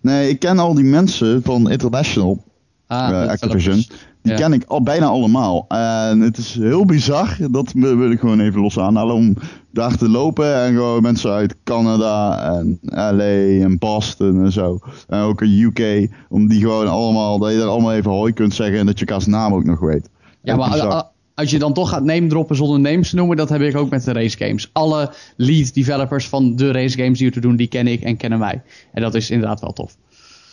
Nee, 0.00 0.28
ik 0.28 0.38
ken 0.38 0.58
al 0.58 0.74
die 0.74 0.84
mensen 0.84 1.42
van 1.42 1.70
International, 1.70 2.44
Ah, 2.86 3.22
eh, 3.22 3.28
Activision. 3.28 3.84
Die 4.26 4.34
Ja. 4.34 4.40
ken 4.40 4.52
ik 4.52 4.64
al 4.66 4.82
bijna 4.82 5.06
allemaal. 5.06 5.64
En 5.68 6.20
het 6.20 6.36
is 6.38 6.54
heel 6.54 6.84
bizar. 6.84 7.36
Dat 7.50 7.72
wil 7.72 8.10
ik 8.10 8.20
gewoon 8.20 8.40
even 8.40 8.60
los 8.60 8.78
aanhalen. 8.78 9.14
Om 9.14 9.36
daar 9.72 9.96
te 9.96 10.08
lopen. 10.08 10.54
En 10.54 10.74
gewoon 10.74 11.02
mensen 11.02 11.30
uit 11.30 11.54
Canada 11.64 12.42
en 12.54 12.78
LA 12.82 13.64
en 13.64 13.78
Boston 13.78 14.44
en 14.44 14.52
zo. 14.52 14.78
En 15.08 15.20
ook 15.20 15.42
in 15.42 15.60
UK. 15.60 16.10
Om 16.28 16.48
die 16.48 16.60
gewoon 16.60 16.88
allemaal. 16.88 17.38
Dat 17.38 17.52
je 17.52 17.60
er 17.60 17.66
allemaal 17.66 17.92
even 17.92 18.10
hoi 18.10 18.32
kunt 18.32 18.54
zeggen. 18.54 18.78
En 18.78 18.86
dat 18.86 18.98
je 18.98 19.06
elkaars 19.06 19.26
naam 19.26 19.54
ook 19.54 19.64
nog 19.64 19.80
weet. 19.80 20.08
Ja, 20.42 20.56
maar 20.56 20.70
bizar. 20.70 21.04
als 21.34 21.50
je 21.50 21.58
dan 21.58 21.72
toch 21.72 21.88
gaat 21.88 22.04
name 22.04 22.26
droppen 22.26 22.56
zonder 22.56 22.80
names 22.80 23.10
te 23.10 23.16
noemen, 23.16 23.36
dat 23.36 23.48
heb 23.48 23.60
ik 23.60 23.76
ook 23.76 23.90
met 23.90 24.04
de 24.04 24.12
race 24.12 24.36
games. 24.36 24.70
Alle 24.72 25.10
lead 25.36 25.74
developers 25.74 26.28
van 26.28 26.56
de 26.56 26.70
race 26.72 26.98
games 26.98 27.18
die 27.18 27.26
we 27.28 27.32
te 27.32 27.40
doen, 27.40 27.56
die 27.56 27.66
ken 27.68 27.86
ik 27.86 28.00
en 28.02 28.16
kennen 28.16 28.38
wij. 28.38 28.62
En 28.92 29.02
dat 29.02 29.14
is 29.14 29.30
inderdaad 29.30 29.60
wel 29.60 29.72
tof. 29.72 29.96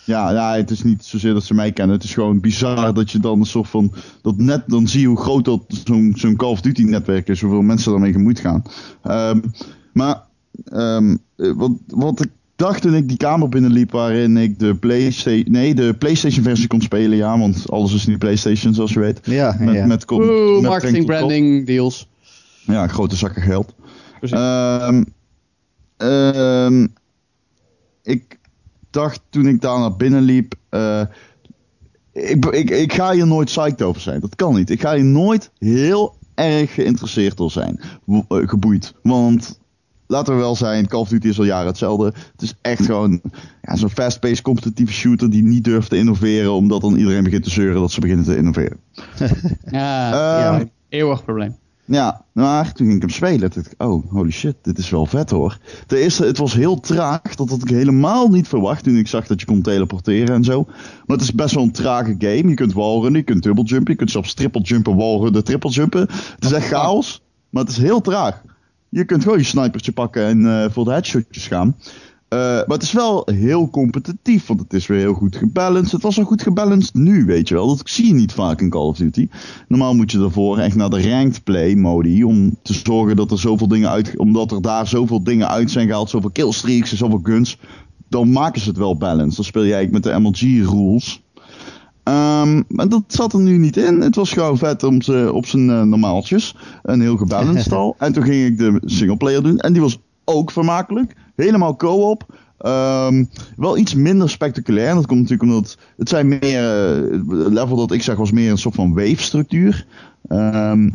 Ja, 0.05 0.31
ja, 0.31 0.55
het 0.55 0.69
is 0.71 0.83
niet 0.83 1.03
zozeer 1.05 1.33
dat 1.33 1.43
ze 1.43 1.53
mij 1.53 1.71
kennen. 1.71 1.95
Het 1.95 2.03
is 2.05 2.13
gewoon 2.13 2.39
bizar 2.39 2.93
dat 2.93 3.11
je 3.11 3.19
dan 3.19 3.39
een 3.39 3.45
soort 3.45 3.69
van. 3.69 3.93
Dat 4.21 4.37
net 4.37 4.63
dan 4.67 4.87
zie 4.87 5.01
je 5.01 5.07
hoe 5.07 5.19
groot 5.21 5.45
dat 5.45 5.63
zo'n 5.85 6.13
zo'n 6.17 6.35
Call 6.35 6.49
of 6.49 6.61
Duty 6.61 6.83
netwerk 6.83 7.27
is. 7.27 7.41
Hoeveel 7.41 7.61
mensen 7.61 7.91
daarmee 7.91 8.11
gemoeid 8.11 8.39
gaan. 8.39 8.63
Ehm, 9.03 9.39
maar 9.93 10.21
ehm, 10.65 11.15
eh, 11.35 11.51
wat, 11.55 11.71
wat 11.87 12.23
ik 12.25 12.29
dacht 12.55 12.81
toen 12.81 12.93
ik 12.93 13.07
die 13.07 13.17
kamer 13.17 13.49
binnenliep. 13.49 13.91
waarin 13.91 14.37
ik 14.37 14.59
de 14.59 14.75
PlayStation. 14.75 15.51
Nee, 15.51 15.73
de 15.75 15.93
PlayStation 15.99 16.43
versie 16.43 16.67
kon 16.67 16.81
spelen. 16.81 17.17
Ja, 17.17 17.37
want 17.39 17.69
alles 17.71 17.93
is 17.93 18.05
nu 18.05 18.17
PlayStation 18.17 18.73
zoals 18.73 18.93
je 18.93 18.99
weet. 18.99 19.19
Ja, 19.23 19.55
Met, 19.59 19.75
ja. 19.75 19.85
met, 19.85 20.05
con- 20.05 20.21
Oeh, 20.21 20.53
met 20.53 20.61
marketing, 20.61 21.05
branding, 21.05 21.65
deals. 21.65 22.07
Ja, 22.65 22.87
grote 22.87 23.15
zakken 23.15 23.41
geld. 23.41 23.73
Precies. 24.19 24.37
Ehm, 24.37 25.03
ehm, 25.97 26.87
ik 28.03 28.39
dacht 28.93 29.21
toen 29.29 29.47
ik 29.47 29.61
daar 29.61 29.79
naar 29.79 29.95
binnen 29.95 30.21
liep. 30.21 30.55
eh, 30.69 31.01
ik, 32.13 32.45
ik, 32.45 32.69
ik 32.69 32.93
ga 32.93 33.11
hier 33.11 33.27
nooit 33.27 33.47
psyched 33.47 33.81
over 33.81 34.01
zijn. 34.01 34.19
Dat 34.19 34.35
kan 34.35 34.55
niet. 34.55 34.69
Ik 34.69 34.81
ga 34.81 34.95
hier 34.95 35.05
nooit 35.05 35.51
heel 35.57 36.15
erg 36.35 36.73
geïnteresseerd 36.73 37.37
door 37.37 37.51
zijn. 37.51 37.79
eh, 38.05 38.23
geboeid. 38.27 38.93
Want 39.01 39.59
laten 40.07 40.33
we 40.33 40.39
wel 40.39 40.55
zijn, 40.55 40.87
Call 40.87 40.99
of 40.99 41.09
Duty 41.09 41.27
is 41.27 41.39
al 41.39 41.45
jaren 41.45 41.67
hetzelfde. 41.67 42.05
Het 42.05 42.41
is 42.41 42.53
echt 42.61 42.85
gewoon 42.85 43.21
ja, 43.61 43.75
zo'n 43.75 43.89
fast-paced 43.89 44.41
competitieve 44.41 44.93
shooter 44.93 45.29
die 45.29 45.43
niet 45.43 45.63
durft 45.63 45.89
te 45.89 45.97
innoveren. 45.97 46.51
Omdat 46.53 46.81
dan 46.81 46.95
iedereen 46.95 47.23
begint 47.23 47.43
te 47.43 47.49
zeuren 47.49 47.81
dat 47.81 47.91
ze 47.91 47.99
beginnen 47.99 48.25
te 48.25 48.37
innoveren. 48.37 48.79
ja, 49.69 50.09
ja, 50.39 50.63
eeuwig 50.89 51.23
probleem. 51.23 51.55
Ja, 51.85 52.25
maar 52.31 52.73
toen 52.73 52.85
ging 52.85 52.95
ik 52.95 53.01
hem 53.01 53.11
spelen. 53.11 53.51
Toen 53.51 53.61
dacht 53.61 53.73
ik, 53.73 53.83
oh, 53.83 54.11
holy 54.11 54.31
shit, 54.31 54.55
dit 54.61 54.77
is 54.77 54.89
wel 54.89 55.05
vet 55.05 55.29
hoor. 55.29 55.57
Ten 55.87 55.97
eerste, 55.97 56.25
het 56.25 56.37
was 56.37 56.53
heel 56.53 56.79
traag. 56.79 57.35
Dat 57.35 57.49
had 57.49 57.61
ik 57.61 57.69
helemaal 57.69 58.27
niet 58.27 58.47
verwacht 58.47 58.83
toen 58.83 58.97
ik 58.97 59.07
zag 59.07 59.27
dat 59.27 59.39
je 59.39 59.45
kon 59.45 59.61
teleporteren 59.61 60.35
en 60.35 60.43
zo. 60.43 60.63
Maar 61.05 61.17
het 61.17 61.21
is 61.21 61.33
best 61.33 61.55
wel 61.55 61.63
een 61.63 61.71
trage 61.71 62.15
game. 62.17 62.47
Je 62.49 62.53
kunt 62.53 62.73
wallrunnen, 62.73 63.19
je 63.19 63.25
kunt 63.25 63.43
double-jumpen, 63.43 63.91
je 63.91 63.97
kunt 63.97 64.11
zelfs 64.11 64.33
triple-jumpen, 64.33 64.95
wallrunnen, 64.95 65.43
triple-jumpen. 65.43 66.01
Het 66.01 66.43
is 66.43 66.51
echt 66.51 66.67
chaos, 66.67 67.21
maar 67.49 67.63
het 67.63 67.71
is 67.71 67.77
heel 67.77 68.01
traag. 68.01 68.41
Je 68.89 69.05
kunt 69.05 69.23
gewoon 69.23 69.37
je 69.37 69.43
snipertje 69.43 69.91
pakken 69.91 70.25
en 70.25 70.45
eh, 70.45 70.69
voor 70.71 70.85
de 70.85 70.91
headshotjes 70.91 71.47
gaan. 71.47 71.75
Eh, 72.33 72.39
maar 72.39 72.77
het 72.77 72.81
is 72.81 72.91
wel 72.91 73.27
heel 73.31 73.69
competitief, 73.69 74.47
want 74.47 74.59
het 74.59 74.73
is 74.73 74.87
weer 74.87 74.99
heel 74.99 75.13
goed 75.13 75.35
gebalanced. 75.35 75.91
Het 75.91 76.01
was 76.01 76.17
al 76.17 76.23
goed 76.23 76.41
gebalanced 76.41 76.93
nu, 76.93 77.25
weet 77.25 77.47
je 77.47 77.53
wel. 77.53 77.67
Dat 77.67 77.81
zie 77.83 78.07
je 78.07 78.13
niet 78.13 78.31
vaak 78.31 78.61
in 78.61 78.69
Call 78.69 78.87
of 78.87 78.97
Duty. 78.97 79.27
Normaal 79.67 79.95
moet 79.95 80.11
je 80.11 80.17
daarvoor 80.17 80.57
echt 80.57 80.75
naar 80.75 80.89
de 80.89 81.09
ranked 81.09 81.43
play 81.43 81.75
modi 81.75 82.23
om 82.23 82.57
te 82.61 82.73
zorgen 82.73 83.15
dat 83.15 83.31
er 83.31 83.39
zoveel 83.39 83.67
dingen 83.67 83.89
uit, 83.89 84.17
omdat 84.17 84.51
er 84.51 84.61
daar 84.61 84.87
zoveel 84.87 85.23
dingen 85.23 85.49
uit 85.49 85.71
zijn 85.71 85.87
gehaald, 85.87 86.09
zoveel 86.09 86.29
killstreaks 86.29 86.91
en 86.91 86.97
zoveel 86.97 87.19
guns. 87.23 87.59
Dan 88.07 88.31
maken 88.31 88.61
ze 88.61 88.67
het 88.67 88.77
wel 88.77 88.97
balanced. 88.97 89.35
Dan 89.35 89.45
speel 89.45 89.65
jij 89.65 89.87
met 89.91 90.03
de 90.03 90.19
MLG 90.19 90.39
rules. 90.69 91.23
Ehm, 92.03 92.61
maar 92.67 92.89
dat 92.89 93.03
zat 93.07 93.33
er 93.33 93.39
nu 93.39 93.57
niet 93.57 93.77
in. 93.77 94.01
Het 94.01 94.15
was 94.15 94.31
gewoon 94.31 94.57
vet 94.57 94.83
om 94.83 95.01
ze 95.01 95.29
op 95.33 95.45
zijn 95.45 95.69
eh, 95.69 95.81
normaaltjes. 95.81 96.55
Een 96.83 97.01
heel 97.01 97.17
gebalanced 97.17 97.73
al. 97.81 97.95
En 97.97 98.13
toen 98.13 98.23
ging 98.23 98.45
ik 98.45 98.57
de 98.57 98.81
singleplayer 98.85 99.43
doen. 99.43 99.59
En 99.59 99.73
die 99.73 99.81
was 99.81 99.99
ook 100.25 100.51
vermakelijk. 100.51 101.15
Helemaal 101.35 101.75
co-op. 101.75 102.25
Ehm, 102.57 103.25
wel 103.55 103.77
iets 103.77 103.93
minder 103.95 104.29
spectaculair. 104.29 104.93
Dat 104.93 105.05
komt 105.05 105.21
natuurlijk 105.21 105.49
omdat 105.49 105.77
het 105.97 106.09
zijn 106.09 106.27
meer. 106.27 106.41
eh, 106.41 107.11
het 107.11 107.53
level 107.53 107.75
dat 107.75 107.91
ik 107.91 108.01
zag 108.03 108.17
was 108.17 108.31
meer 108.31 108.51
een 108.51 108.57
soort 108.57 108.75
van 108.75 108.93
wave 108.93 109.21
structuur. 109.21 109.85
Ehm, 110.27 110.89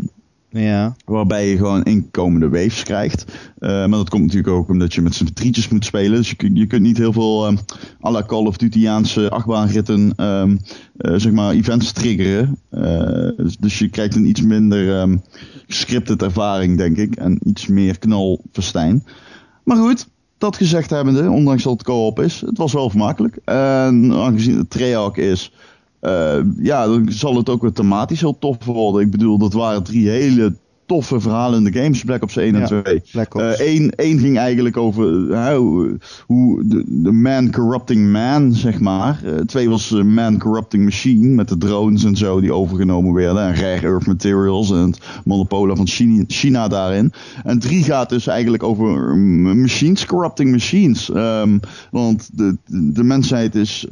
Ja. 0.51 0.97
Waarbij 1.05 1.49
je 1.49 1.57
gewoon 1.57 1.83
inkomende 1.83 2.49
waves 2.49 2.83
krijgt. 2.83 3.25
Eh, 3.59 3.69
maar 3.71 3.89
dat 3.91 4.09
komt 4.09 4.23
natuurlijk 4.23 4.53
ook 4.53 4.69
omdat 4.69 4.95
je 4.95 5.01
met 5.03 5.15
z'n 5.15 5.25
drietjes 5.35 5.69
moet 5.69 5.85
spelen. 5.85 6.17
Dus 6.17 6.35
je, 6.37 6.51
je 6.55 6.67
kunt 6.67 6.83
niet 6.83 6.97
heel 6.99 7.13
veel 7.13 7.47
ehm 7.47 7.57
à 8.05 8.11
la 8.11 8.23
Call 8.23 8.47
of 8.47 8.57
Duty'aanse 8.57 9.31
achtbaanritten 9.31 10.13
eh, 10.17 10.45
zeg 11.17 11.33
maar 11.33 11.53
events 11.53 11.93
triggeren. 11.93 12.59
Dus, 13.37 13.57
dus 13.57 13.79
je 13.79 13.89
krijgt 13.89 14.15
een 14.17 14.29
iets 14.29 14.43
minder 14.43 14.99
ehm 15.01 15.17
scripted 15.67 16.23
ervaring, 16.23 16.77
denk 16.77 16.97
ik. 16.97 17.17
En 17.17 17.39
iets 17.45 17.67
meer 17.67 17.99
knalverstijn. 17.99 19.05
Maar 19.65 19.77
goed, 19.77 20.09
dat 20.39 20.57
gezegd 20.57 20.91
hebbende, 20.91 21.31
ondanks 21.31 21.63
dat 21.63 21.73
het 21.73 21.83
co-op 21.83 22.21
is, 22.21 22.41
het 22.41 22.59
was 22.59 22.73
wel 22.73 22.91
vermakelijk. 22.91 23.39
En 23.45 24.13
aangezien 24.13 24.59
het 24.59 24.71
Treyarch 24.71 25.17
is, 25.17 25.53
eh, 26.01 26.39
ja, 26.59 26.87
dan 26.87 27.13
zal 27.13 27.37
het 27.37 27.49
ook 27.49 27.63
weer 27.63 27.73
thematisch 27.73 28.21
heel 28.21 28.39
tof 28.39 28.65
worden. 28.65 29.03
Ik 29.03 29.11
bedoel, 29.11 29.39
dat 29.39 29.53
waren 29.53 29.83
drie 29.83 30.09
hele 30.09 30.55
toffe 30.89 31.21
verhalen 31.21 31.59
in 31.59 31.73
de 31.73 31.81
games, 31.81 32.05
Black 32.05 32.23
Ops 32.23 32.37
1 32.37 32.55
en 32.55 32.61
Ja, 32.61 32.67
2. 32.67 33.03
Black 33.13 33.35
Ops. 33.35 33.61
Eén 33.61 33.91
één 33.91 34.19
ging 34.19 34.39
eigenlijk 34.39 34.77
over 34.77 35.33
eh, 35.33 35.57
hoe, 36.27 36.63
de, 36.65 36.85
de 36.87 37.13
man 37.13 37.51
corrupting 37.51 38.13
man, 38.13 38.53
zeg 38.53 38.81
maar. 38.81 39.21
Eh, 39.25 39.35
twee 39.35 39.69
was 39.69 39.93
eh, 39.93 40.03
man 40.03 40.39
corrupting 40.39 40.85
machine, 40.85 41.35
met 41.35 41.49
de 41.49 41.59
drones 41.59 42.05
en 42.05 42.17
zo 42.17 42.41
die 42.41 42.53
overgenomen 42.53 43.13
werden. 43.13 43.43
En 43.43 43.55
rare 43.55 43.87
earth 43.87 44.07
materials 44.07 44.71
en 44.71 44.77
het 44.77 45.01
monopolie 45.25 45.77
van 45.77 45.87
China, 45.87 46.25
China 46.27 46.69
daarin. 46.69 47.13
En 47.45 47.59
drie 47.59 47.85
gaat 47.85 48.09
dus 48.09 48.27
eigenlijk 48.27 48.63
over 48.63 49.17
mm, 49.17 49.61
machines 49.61 50.07
corrupting 50.07 50.51
machines. 50.51 51.11
Ehm, 51.11 51.59
want 51.91 52.31
de, 52.33 52.57
de 52.93 53.05
mensheid 53.05 53.55
is... 53.55 53.87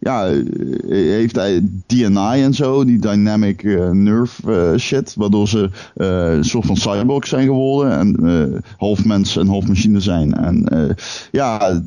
ja, 0.00 0.28
eh, 0.28 0.40
heeft 0.88 1.36
hij 1.36 1.68
DNI 1.86 2.42
en 2.42 2.54
zo, 2.54 2.84
die 2.84 2.98
dynamic 2.98 3.62
eh, 3.62 3.90
nerve 3.90 4.52
eh, 4.52 4.78
shit, 4.78 5.14
waardoor 5.14 5.48
ze 5.48 5.70
een 5.94 6.44
soort 6.44 6.66
van 6.66 6.76
cyborg 6.76 7.26
zijn 7.26 7.46
geworden 7.46 7.98
en 7.98 8.62
half 8.76 9.04
mens 9.04 9.36
en 9.36 9.46
half 9.46 9.66
machine 9.66 10.00
zijn. 10.00 10.34
En 10.34 10.96
ja, 11.30 11.80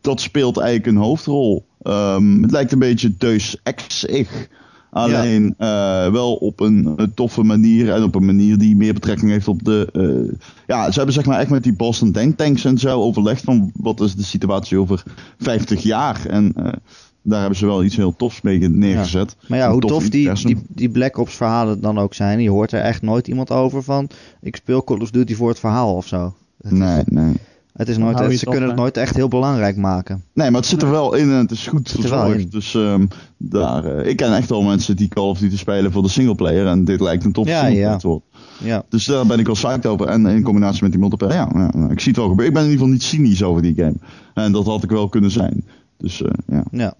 dat 0.00 0.20
speelt 0.20 0.56
eigenlijk 0.56 0.86
een 0.96 1.02
hoofdrol. 1.02 1.64
Ehm, 1.82 2.42
het 2.42 2.50
lijkt 2.50 2.72
een 2.72 2.78
beetje 2.78 3.16
Deus 3.18 3.56
Ex-ig. 3.62 4.48
Alleen 4.94 5.54
eh, 5.58 6.10
wel 6.10 6.34
op 6.34 6.60
een, 6.60 6.96
toffe 7.14 7.42
manier 7.42 7.92
en 7.92 8.02
op 8.02 8.14
een 8.14 8.24
manier 8.24 8.58
die 8.58 8.76
meer 8.76 8.94
betrekking 8.94 9.30
heeft 9.30 9.48
op 9.48 9.64
de. 9.64 10.36
ja, 10.66 10.90
ze 10.90 10.96
hebben 10.96 11.14
zeg 11.14 11.24
maar 11.24 11.38
echt 11.38 11.50
met 11.50 11.62
die 11.62 11.76
Boston 11.76 12.12
Denktanks 12.12 12.64
en 12.64 12.78
zo 12.78 13.00
overlegd 13.00 13.42
van 13.42 13.70
wat 13.74 14.00
is 14.00 14.14
de 14.14 14.22
situatie 14.22 14.78
over 14.78 15.02
50 15.38 15.82
jaar. 15.82 16.26
En 16.26 16.54
daar 17.26 17.40
hebben 17.40 17.58
ze 17.58 17.66
wel 17.66 17.84
iets 17.84 17.96
heel 17.96 18.16
tofs 18.16 18.40
mee 18.42 18.58
neergezet. 18.68 19.36
Maar 19.48 19.58
ja, 19.58 19.70
hoe 19.70 19.80
tof 19.80 19.90
tof 19.90 20.08
die, 20.08 20.32
die, 20.34 20.56
die 20.68 20.88
Black 20.88 21.18
Ops 21.18 21.34
verhalen 21.34 21.80
dan 21.80 21.98
ook 21.98 22.14
zijn. 22.14 22.40
Je 22.42 22.50
hoort 22.50 22.72
er 22.72 22.80
echt 22.80 23.02
nooit 23.02 23.28
iemand 23.28 23.50
over 23.50 23.82
van... 23.82 24.08
Ik 24.40 24.56
speel 24.56 24.84
Call 24.84 24.98
of 25.00 25.10
Duty 25.10 25.34
voor 25.34 25.48
het 25.48 25.58
verhaal 25.58 25.94
of 25.94 26.06
zo. 26.06 26.34
Het 26.62 26.72
is- 26.72 26.78
Nee, 26.78 27.02
nee. 27.06 27.32
Het 27.72 27.88
is 27.88 27.96
nooit, 27.98 28.16
ze 28.38 28.44
kunnen 28.44 28.68
het 28.68 28.78
nooit 28.78 28.96
echt 28.96 29.14
heel 29.16 29.28
belangrijk 29.28 29.76
maken. 29.76 30.22
Nee, 30.32 30.50
maar 30.50 30.60
het 30.60 30.68
zit 30.70 30.82
er 30.82 30.90
wel 30.90 31.14
in 31.14 31.30
en 31.30 31.36
het 31.36 31.50
is 31.50 31.66
goed 31.66 31.88
zit 31.88 32.04
er 32.04 32.10
wel 32.10 32.18
verzorgd. 32.20 32.44
in. 32.44 32.50
Dus 32.50 32.74
ehm, 32.74 33.06
daar, 33.36 33.84
eh, 33.84 34.08
ik 34.10 34.16
ken 34.16 34.36
echt 34.36 34.48
wel 34.48 34.62
mensen 34.62 34.96
die 34.96 35.08
Call 35.08 35.24
of 35.28 35.38
Duty 35.38 35.56
spelen 35.56 35.92
voor 35.92 36.02
de 36.02 36.08
singleplayer. 36.08 36.66
En 36.66 36.84
dit 36.84 37.00
lijkt 37.00 37.24
een 37.24 37.32
tof 37.32 37.46
Ja, 37.48 37.66
ja. 37.66 37.98
Ja, 38.62 38.82
Dus 38.88 39.04
daar 39.04 39.26
ben 39.26 39.38
ik 39.38 39.46
wel 39.46 39.54
psyched 39.54 39.86
over. 39.86 40.06
En 40.06 40.26
in 40.26 40.42
combinatie 40.42 40.82
met 40.82 40.90
die 40.90 41.00
multiplayer, 41.00 41.34
ja, 41.34 41.48
ja, 41.54 41.70
ja, 41.76 41.88
ik 41.90 42.00
zie 42.00 42.08
het 42.12 42.20
wel 42.20 42.28
gebeuren. 42.28 42.46
Ik 42.46 42.52
ben 42.54 42.62
in 42.64 42.70
ieder 42.70 42.84
geval 42.86 42.92
niet 42.92 43.02
cynisch 43.02 43.42
over 43.42 43.62
die 43.62 43.74
game. 43.74 43.94
En 44.34 44.52
dat 44.52 44.64
had 44.66 44.82
ik 44.82 44.90
wel 44.90 45.08
kunnen 45.08 45.30
zijn. 45.30 45.64
Dus 45.98 46.22
eh, 46.22 46.30
ja. 46.46 46.62
ja. 46.70 46.94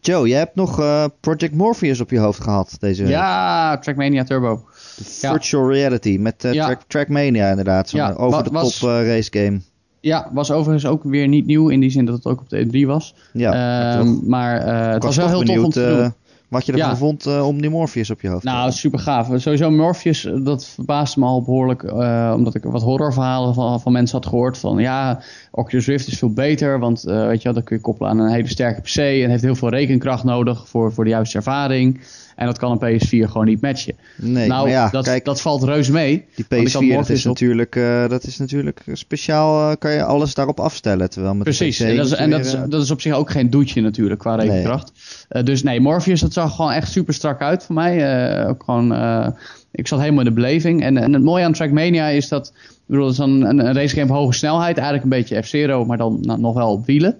Joe, 0.00 0.28
jij 0.28 0.38
hebt 0.38 0.54
nog 0.54 0.80
eh, 0.80 1.04
Project 1.20 1.54
Morpheus 1.54 2.00
op 2.00 2.10
je 2.10 2.18
hoofd 2.18 2.40
gehad 2.42 2.76
deze 2.78 3.02
week. 3.02 3.12
Ja, 3.12 3.78
Trackmania 3.78 4.24
Turbo. 4.24 4.64
Virtual 5.02 5.70
reality 5.72 6.16
met 6.20 6.44
eh, 6.44 6.52
Ja. 6.52 6.64
Track, 6.64 6.80
Trackmania 6.86 7.48
inderdaad. 7.50 7.88
Zo'n 7.88 8.00
Ja, 8.00 8.10
eh, 8.10 8.20
over 8.20 8.44
de 8.44 8.50
was- 8.50 8.78
top 8.78 8.88
race 8.88 9.30
game. 9.32 9.60
Ja, 10.00 10.30
was 10.32 10.50
overigens 10.50 10.86
ook 10.86 11.02
weer 11.04 11.28
niet 11.28 11.46
nieuw 11.46 11.68
in 11.68 11.80
die 11.80 11.90
zin 11.90 12.04
dat 12.04 12.14
het 12.14 12.26
ook 12.26 12.40
op 12.40 12.48
de 12.48 12.64
E3 12.66 12.86
was. 12.86 13.14
Ja, 13.32 13.52
Ehm, 13.98 14.28
maar 14.28 14.66
het 14.92 15.02
was 15.02 15.16
wel 15.16 15.28
heel 15.28 15.42
tof 15.42 15.64
om 15.64 15.70
te 15.70 15.86
doen. 16.00 16.14
Wat 16.56 16.66
je 16.66 16.72
ervan 16.72 16.88
Ja. 16.88 16.96
vond 16.96 17.26
eh, 17.26 17.46
om 17.46 17.60
die 17.60 17.70
Morpheus 17.70 18.10
op 18.10 18.20
je 18.20 18.28
hoofd 18.28 18.42
te 18.42 18.48
Nou, 18.48 18.70
super 18.72 18.98
gaaf. 18.98 19.28
Sowieso 19.36 19.70
Morpheus, 19.70 20.24
eh, 20.24 20.32
dat 20.44 20.66
verbaasde 20.66 21.20
me 21.20 21.26
al 21.26 21.42
behoorlijk. 21.42 21.82
eh, 21.82 22.32
omdat 22.36 22.54
ik 22.54 22.62
wat 22.64 22.82
horrorverhalen 22.82 23.54
van, 23.54 23.80
van 23.80 23.92
mensen 23.92 24.16
had 24.16 24.26
gehoord. 24.26 24.58
Van 24.58 24.78
ja, 24.78 25.20
Oculus 25.50 25.86
Rift 25.86 26.06
is 26.06 26.18
veel 26.18 26.32
beter. 26.32 26.78
Want 26.78 27.04
eh, 27.04 27.26
weet 27.26 27.38
je 27.38 27.44
wel, 27.44 27.52
dat 27.52 27.64
kun 27.64 27.76
je 27.76 27.82
koppelen 27.82 28.10
aan 28.10 28.18
een 28.18 28.30
hele 28.32 28.48
sterke 28.48 28.80
PC. 28.80 28.96
En 28.96 29.30
heeft 29.30 29.42
heel 29.42 29.54
veel 29.54 29.68
rekenkracht 29.68 30.24
nodig 30.24 30.68
voor, 30.68 30.92
voor 30.92 31.04
de 31.04 31.10
juiste 31.10 31.36
ervaring. 31.36 32.00
En 32.36 32.46
dat 32.46 32.58
kan 32.58 32.78
een 32.80 33.00
PS4 33.00 33.30
gewoon 33.30 33.46
niet 33.46 33.60
matchen. 33.60 33.94
Nee, 34.16 34.48
nou, 34.48 34.68
ja, 34.70 34.88
dat, 34.88 35.04
kijk, 35.04 35.24
dat 35.24 35.40
valt 35.40 35.62
reus 35.62 35.88
mee. 35.88 36.24
die 36.34 36.44
want 36.48 36.66
ik 36.66 36.72
had 36.72 36.82
PS4 36.82 36.88
dat 36.88 37.08
is, 37.08 37.26
op. 37.26 37.32
natuurlijk, 37.32 37.76
eh, 37.76 38.08
dat 38.08 38.24
is 38.24 38.38
natuurlijk 38.38 38.82
speciaal, 38.92 39.70
eh, 39.70 39.76
kan 39.78 39.92
je 39.92 40.04
alles 40.04 40.34
daarop 40.34 40.60
afstellen. 40.60 41.10
Terwijl 41.10 41.34
met 41.34 41.42
Precies, 41.42 41.80
en, 41.80 41.96
dat 41.96 42.06
is, 42.06 42.12
en 42.12 42.30
dat, 42.30 42.44
is, 42.44 42.54
eh, 42.54 42.62
dat 42.68 42.82
is 42.82 42.90
op 42.90 43.00
zich 43.00 43.12
ook 43.12 43.30
geen 43.30 43.50
doetje 43.50 43.80
natuurlijk 43.80 44.20
qua 44.20 44.36
Nee. 44.36 44.48
rekenkracht. 44.48 44.92
Eh, 45.28 45.44
dus 45.44 45.62
nee, 45.62 45.80
Morpheus, 45.80 46.20
dat 46.20 46.32
zag 46.32 46.54
gewoon 46.54 46.72
echt 46.72 46.90
super 46.90 47.14
strak 47.14 47.40
uit 47.40 47.64
voor 47.64 47.74
mij. 47.74 48.46
Ook 48.46 48.62
gewoon, 48.64 48.92
ik 49.72 49.86
zat 49.86 49.98
helemaal 49.98 50.20
in 50.20 50.28
de 50.28 50.34
beleving. 50.34 50.82
En, 50.82 50.96
en 50.96 51.12
het 51.12 51.22
mooie 51.22 51.44
aan 51.44 51.52
Trackmania 51.52 52.08
is 52.08 52.28
dat, 52.28 52.52
ik 52.56 52.80
bedoel, 52.86 53.04
het 53.04 53.12
is 53.12 53.18
een, 53.18 53.42
een, 53.42 53.66
een 53.66 53.74
racegame 53.74 54.10
op 54.10 54.16
hoge 54.16 54.32
snelheid. 54.32 54.76
Eigenlijk 54.76 55.04
een 55.04 55.18
beetje 55.18 55.42
F-Zero, 55.42 55.84
maar 55.84 55.96
dan 55.96 56.18
nou, 56.20 56.40
nog 56.40 56.54
wel 56.54 56.72
op 56.72 56.86
wielen. 56.86 57.16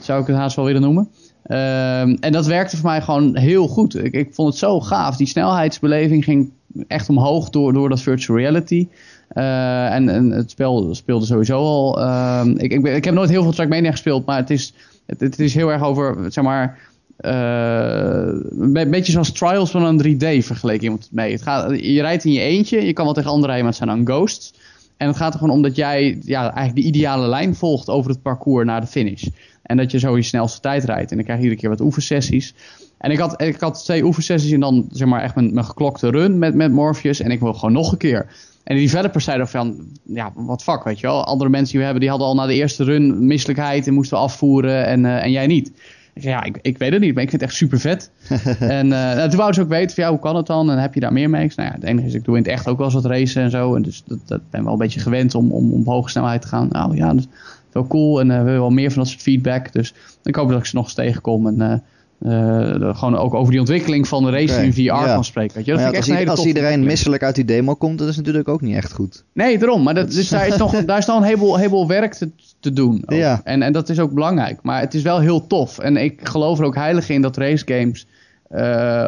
Zou 0.00 0.20
ik 0.20 0.26
het 0.26 0.36
haast 0.36 0.56
wel 0.56 0.64
willen 0.64 0.82
noemen. 0.82 1.08
Ehm, 1.48 2.16
en 2.20 2.32
dat 2.32 2.46
werkte 2.46 2.76
voor 2.76 2.90
mij 2.90 3.02
gewoon 3.02 3.36
heel 3.36 3.68
goed. 3.68 4.04
Ik, 4.04 4.12
ik 4.12 4.28
vond 4.34 4.48
het 4.48 4.58
zo 4.58 4.80
gaaf. 4.80 5.16
Die 5.16 5.26
snelheidsbeleving 5.26 6.24
ging 6.24 6.50
echt 6.88 7.08
omhoog 7.08 7.50
door, 7.50 7.72
door 7.72 7.88
dat 7.88 8.00
virtual 8.00 8.38
reality. 8.38 8.88
Eh, 9.28 9.94
en, 9.94 10.08
en 10.08 10.30
het 10.30 10.50
spel 10.50 10.94
speelde 10.94 11.26
sowieso 11.26 11.58
al. 11.58 12.00
ehm, 12.00 12.50
ik, 12.56 12.72
ik, 12.72 12.86
ik 12.86 13.04
heb 13.04 13.14
nooit 13.14 13.30
heel 13.30 13.42
veel 13.42 13.52
Trackmania 13.52 13.90
gespeeld, 13.90 14.26
maar 14.26 14.36
het 14.36 14.50
is, 14.50 14.72
het, 15.06 15.20
het 15.20 15.38
is 15.40 15.54
heel 15.54 15.68
erg 15.72 15.82
over, 15.82 16.32
zeg 16.32 16.44
maar. 16.44 16.78
eh, 17.16 18.32
een 18.58 18.72
be- 18.72 18.86
beetje 18.88 19.12
zoals 19.12 19.32
Trials 19.32 19.70
van 19.70 19.84
een 19.84 20.16
3D 20.16 20.44
vergeleken 20.46 20.82
iemand 20.84 21.08
mee. 21.12 21.32
Het 21.32 21.42
gaat, 21.42 21.70
je 21.80 22.00
rijdt 22.00 22.24
in 22.24 22.32
je 22.32 22.40
eentje, 22.40 22.86
je 22.86 22.92
kan 22.92 23.04
wel 23.04 23.14
tegen 23.14 23.30
anderen 23.30 23.48
rijden, 23.48 23.64
maar 23.64 23.74
zijn 23.74 23.88
dan 23.88 24.14
ghosts. 24.14 24.52
En 24.96 25.06
het 25.06 25.16
gaat 25.16 25.32
er 25.32 25.38
gewoon 25.38 25.54
om 25.54 25.62
dat 25.62 25.76
jij 25.76 26.18
ja, 26.24 26.42
eigenlijk 26.42 26.74
de 26.74 26.82
ideale 26.82 27.26
lijn 27.28 27.54
volgt 27.54 27.88
over 27.88 28.10
het 28.10 28.22
parcours 28.22 28.66
naar 28.66 28.80
de 28.80 28.86
finish. 28.86 29.24
En 29.68 29.76
dat 29.76 29.90
je 29.90 29.98
zo 29.98 30.16
je 30.16 30.22
snelste 30.22 30.60
tijd 30.60 30.84
rijdt. 30.84 31.10
En 31.10 31.16
dan 31.16 31.24
krijg 31.24 31.38
je 31.38 31.44
iedere 31.44 31.60
keer 31.60 31.70
wat 31.70 31.80
oefensessies. 31.80 32.54
En 32.98 33.10
ik 33.10 33.18
had, 33.18 33.42
ik 33.42 33.60
had 33.60 33.84
twee 33.84 34.04
oefensessies 34.04 34.52
en 34.52 34.60
dan 34.60 34.88
zeg 34.92 35.08
maar 35.08 35.22
echt 35.22 35.34
mijn, 35.34 35.54
mijn 35.54 35.66
geklokte 35.66 36.10
run 36.10 36.38
met, 36.38 36.54
met 36.54 36.72
Morpheus. 36.72 37.20
En 37.20 37.30
ik 37.30 37.40
wil 37.40 37.54
gewoon 37.54 37.72
nog 37.72 37.92
een 37.92 37.98
keer. 37.98 38.26
En 38.64 38.76
de 38.76 38.82
developers 38.82 39.24
zeiden 39.24 39.48
van, 39.48 39.86
ja, 40.02 40.32
wat 40.34 40.62
fuck, 40.62 40.84
weet 40.84 41.00
je 41.00 41.06
wel. 41.06 41.24
Andere 41.24 41.50
mensen 41.50 41.70
die 41.70 41.78
we 41.78 41.84
hebben, 41.84 42.00
die 42.00 42.10
hadden 42.10 42.28
al 42.28 42.34
na 42.34 42.46
de 42.46 42.54
eerste 42.54 42.84
run 42.84 43.26
misselijkheid 43.26 43.86
en 43.86 43.94
moesten 43.94 44.16
we 44.16 44.22
afvoeren 44.22 44.86
en, 44.86 45.04
eh, 45.04 45.24
en 45.24 45.30
jij 45.30 45.46
niet. 45.46 45.72
Ik 46.14 46.24
zei, 46.24 46.34
ja, 46.34 46.44
ik, 46.44 46.58
ik 46.62 46.78
weet 46.78 46.92
het 46.92 47.00
niet, 47.00 47.14
maar 47.14 47.22
ik 47.22 47.30
vind 47.30 47.40
het 47.40 47.50
echt 47.50 47.58
super 47.58 47.80
vet. 47.80 48.10
en 48.58 48.88
nou, 48.88 49.28
toen 49.28 49.36
wouden 49.36 49.54
ze 49.54 49.60
ook 49.60 49.68
weten 49.68 49.94
van, 49.94 50.04
ja, 50.04 50.10
hoe 50.10 50.18
kan 50.18 50.36
het 50.36 50.46
dan? 50.46 50.70
En 50.70 50.78
heb 50.78 50.94
je 50.94 51.00
daar 51.00 51.12
meer 51.12 51.30
mee? 51.30 51.44
Ik 51.44 51.52
zei, 51.52 51.66
nou 51.66 51.78
ja, 51.78 51.86
het 51.86 51.90
enige 51.90 52.08
is, 52.08 52.14
ik 52.14 52.24
doe 52.24 52.36
in 52.36 52.42
het 52.42 52.50
echt 52.50 52.68
ook 52.68 52.76
wel 52.76 52.86
eens 52.86 52.94
wat 52.94 53.04
racen 53.04 53.42
en 53.42 53.50
zo. 53.50 53.74
En 53.74 53.82
dus 53.82 54.02
dat, 54.06 54.18
dat 54.24 54.40
ben 54.50 54.64
wel 54.64 54.72
een 54.72 54.78
beetje 54.78 55.00
gewend 55.00 55.34
om, 55.34 55.52
om, 55.52 55.72
om 55.72 55.80
op 55.80 55.86
hoge 55.86 56.10
snelheid 56.10 56.40
te 56.40 56.48
gaan. 56.48 56.68
Nou 56.70 56.96
ja, 56.96 57.12
is 57.12 57.26
wel 57.72 57.86
cool 57.86 58.20
en 58.20 58.30
eh, 58.30 58.38
we 58.38 58.44
willen 58.44 58.60
wel 58.60 58.70
meer 58.70 58.90
van 58.90 59.02
dat 59.02 59.10
soort 59.10 59.22
feedback. 59.22 59.72
Dus 59.72 59.94
ik 60.24 60.34
hoop 60.34 60.48
dat 60.48 60.58
ik 60.58 60.64
ze 60.66 60.76
nog 60.76 60.84
eens 60.84 60.94
tegenkom 60.94 61.46
en... 61.46 61.60
eh, 61.60 61.78
eh, 62.18 62.96
gewoon 62.96 63.16
ook 63.16 63.34
over 63.34 63.50
die 63.50 63.60
ontwikkeling 63.60 64.08
van 64.08 64.24
de 64.24 64.30
race 64.30 64.62
in 64.64 64.72
VR 64.72 64.80
ja. 64.80 65.04
kan 65.14 65.24
spreken. 65.24 65.56
Weet 65.56 65.64
je? 65.64 65.72
Dat 65.72 65.80
maar 65.80 65.92
vind 65.92 65.94
ja, 65.94 65.98
ik 65.98 65.98
echt 65.98 66.06
een 66.06 66.12
als, 66.12 66.18
hele 66.18 66.30
als 66.30 66.40
toffe 66.40 66.56
iedereen 66.56 66.84
misselijk 66.84 67.22
uit 67.22 67.34
die 67.34 67.44
demo 67.44 67.74
komt, 67.74 67.98
dat 67.98 68.08
is 68.08 68.16
natuurlijk 68.16 68.48
ook 68.48 68.60
niet 68.60 68.76
echt 68.76 68.92
goed. 68.92 69.24
Nee, 69.32 69.58
daarom. 69.58 69.82
Maar 69.82 69.94
dat, 69.94 70.10
dus 70.12 70.28
daar, 70.28 70.46
is 70.46 70.56
nog, 70.56 70.72
daar 70.84 70.98
is 70.98 71.06
nog 71.06 71.16
een 71.16 71.22
heleboel, 71.22 71.56
heleboel 71.56 71.86
werk 71.86 72.14
te, 72.14 72.30
te 72.60 72.72
doen. 72.72 73.02
ook. 73.06 73.18
En, 73.44 73.62
en 73.62 73.72
dat 73.72 73.88
is 73.88 73.98
ook 74.00 74.12
belangrijk. 74.12 74.58
Maar 74.62 74.80
het 74.80 74.94
is 74.94 75.02
wel 75.02 75.20
heel 75.20 75.46
tof. 75.46 75.78
En 75.78 75.96
ik 75.96 76.20
geloof 76.22 76.58
er 76.58 76.64
ook 76.64 76.74
heilig 76.74 77.08
in 77.08 77.22
dat 77.22 77.36
racegames... 77.36 78.06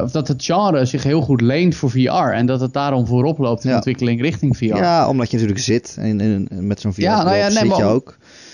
of 0.03 0.11
dat 0.11 0.29
het 0.29 0.45
genre 0.45 0.85
zich 0.85 1.03
heel 1.03 1.21
goed 1.21 1.41
leent 1.41 1.75
voor 1.75 1.91
VR. 1.91 2.33
En 2.33 2.47
dat 2.47 2.61
het 2.61 2.73
daarom 2.73 3.07
voorop 3.07 3.39
loopt 3.39 3.65
in 3.65 3.71
de 3.71 3.77
ontwikkeling 3.77 4.21
richting 4.21 4.57
VR. 4.57 4.65
Ja, 4.65 5.09
omdat 5.09 5.31
je 5.31 5.37
natuurlijk 5.37 5.65
zit 5.65 5.97
en, 5.99 6.21
en, 6.21 6.47
en 6.51 6.67
met 6.67 6.81
zo'n 6.81 6.93
VR 6.93 7.01
Ja, 7.01 7.23
nou 7.23 7.37
ja, 7.37 7.47
nee, 7.47 7.57
zit 7.57 7.65
maar 7.69 7.79
je 7.79 7.85
om- 7.85 7.91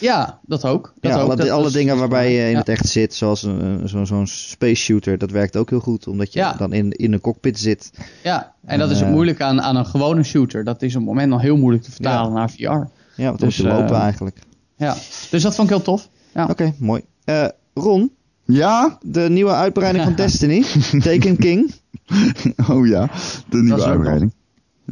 ook. 0.01 0.39
dat 0.43 0.65
ook. 0.65 0.93
Dat 1.01 1.11
ja, 1.13 1.17
ook. 1.19 1.25
alle, 1.27 1.37
Dat- 1.37 1.49
alle 1.49 1.59
dat 1.63 1.67
is- 1.71 1.77
dingen 1.77 1.99
waarbij 1.99 2.33
je 2.33 2.45
in 2.45 2.51
ja. 2.51 2.59
het 2.59 2.69
echt 2.69 2.89
zit, 2.89 3.15
zoals 3.15 3.47
zo'n 3.85 4.27
space 4.27 4.83
shooter, 4.83 5.19
dat 5.19 5.31
werkt 5.31 5.57
ook 5.57 5.71
heel 5.71 5.81
goed. 5.81 6.07
Omdat 6.07 6.33
je 6.33 6.39
Ja. 6.39 6.53
dan 6.53 6.73
in, 6.73 6.91
in 6.91 7.13
een 7.13 7.21
cockpit 7.21 7.59
zit. 7.59 7.91
Ja, 8.23 8.53
en 8.67 8.79
dat 8.79 8.91
is 8.91 8.97
het 8.99 9.07
Eh. 9.07 9.13
moeilijk 9.13 9.41
aan, 9.41 9.61
aan 9.63 9.77
een 9.77 9.87
gewone 9.87 10.23
shooter. 10.23 10.65
Dat 10.65 10.83
is 10.83 10.93
op 10.95 11.01
het 11.01 11.09
moment 11.09 11.31
nog 11.31 11.41
heel 11.43 11.57
moeilijk 11.57 11.85
te 11.85 11.91
vertalen 11.93 12.33
naar 12.33 12.51
VR. 12.51 12.63
Ja, 12.63 13.31
wat 13.31 13.39
Dus, 13.39 13.41
moet 13.41 13.55
je 13.55 13.63
lopen 13.63 13.95
eh, 13.97 14.03
eigenlijk. 14.03 14.39
Ja, 14.77 14.95
dus 15.31 15.43
dat 15.43 15.55
vond 15.55 15.71
ik 15.71 15.75
heel 15.77 15.85
tof. 15.85 16.09
Ja. 16.35 16.47
Oké, 16.51 16.75
mooi. 16.79 17.03
Eh, 17.25 17.47
Ron, 17.75 18.11
Ja? 18.45 18.99
De 19.03 19.21
nieuwe 19.21 19.53
uitbreiding 19.53 20.05
van 20.05 20.15
Destiny. 20.25 20.63
Taken 21.01 21.37
King. 21.47 21.73
Oh 22.71 22.87
ja, 22.87 23.11
de 23.49 23.57
nieuwe 23.63 23.81
ook 23.81 23.87
uitbreiding. 23.87 24.33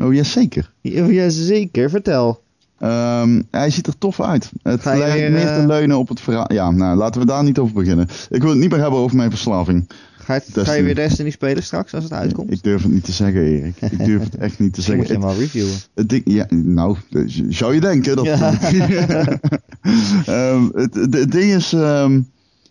Oh 0.00 0.14
ja, 0.14 0.22
zeker. 0.22 0.72
Ja, 0.80 1.04
Jazeker, 1.06 1.90
vertel. 1.90 2.42
Ehm, 2.84 3.42
hij 3.50 3.70
ziet 3.70 3.86
er 3.86 3.98
tof 3.98 4.20
uit. 4.20 4.50
Het 4.62 4.84
lijkt 4.84 5.12
weer, 5.12 5.30
meer 5.30 5.46
eh, 5.46 5.60
te 5.60 5.66
leunen 5.66 5.98
op 5.98 6.08
het 6.08 6.20
verhaal. 6.20 6.52
Ja, 6.52 6.70
nou, 6.70 6.96
laten 6.96 7.20
we 7.20 7.26
daar 7.26 7.44
niet 7.44 7.58
over 7.58 7.74
beginnen. 7.74 8.08
Ik 8.30 8.40
wil 8.40 8.50
het 8.50 8.58
niet 8.58 8.70
meer 8.70 8.80
hebben 8.80 8.98
over 8.98 9.16
mijn 9.16 9.30
verslaving. 9.30 9.90
Ga 10.16 10.34
je, 10.34 10.64
ga 10.64 10.72
je 10.72 10.82
weer 10.82 10.94
Destiny 10.94 11.30
spelen 11.30 11.62
straks 11.62 11.94
als 11.94 12.04
het 12.04 12.12
uitkomt? 12.12 12.52
Ik 12.52 12.62
durf 12.62 12.82
het 12.82 12.92
niet 12.92 13.04
te 13.04 13.12
zeggen, 13.12 13.42
Erik. 13.42 13.80
Ik 13.80 14.04
durf 14.04 14.22
het 14.22 14.36
echt 14.36 14.58
niet 14.58 14.72
te 14.72 14.76
Misschien 14.76 14.96
moet 14.96 15.06
zeggen. 15.06 15.22
je 15.22 15.26
hem 15.26 15.36
wel 15.36 15.44
reviewen. 15.44 15.74
Het 15.94 16.08
ding, 16.08 16.22
ja, 16.24 16.46
nou, 16.50 16.96
zou 17.48 17.74
je 17.74 17.80
denken. 17.80 18.16
Dat 18.16 18.24
Ja. 18.24 18.58
Ehm, 20.26 20.64
het, 20.72 20.94
het, 20.94 21.14
het 21.14 21.32
ding 21.32 21.52
is, 21.52 21.72
ehm, 21.72 22.20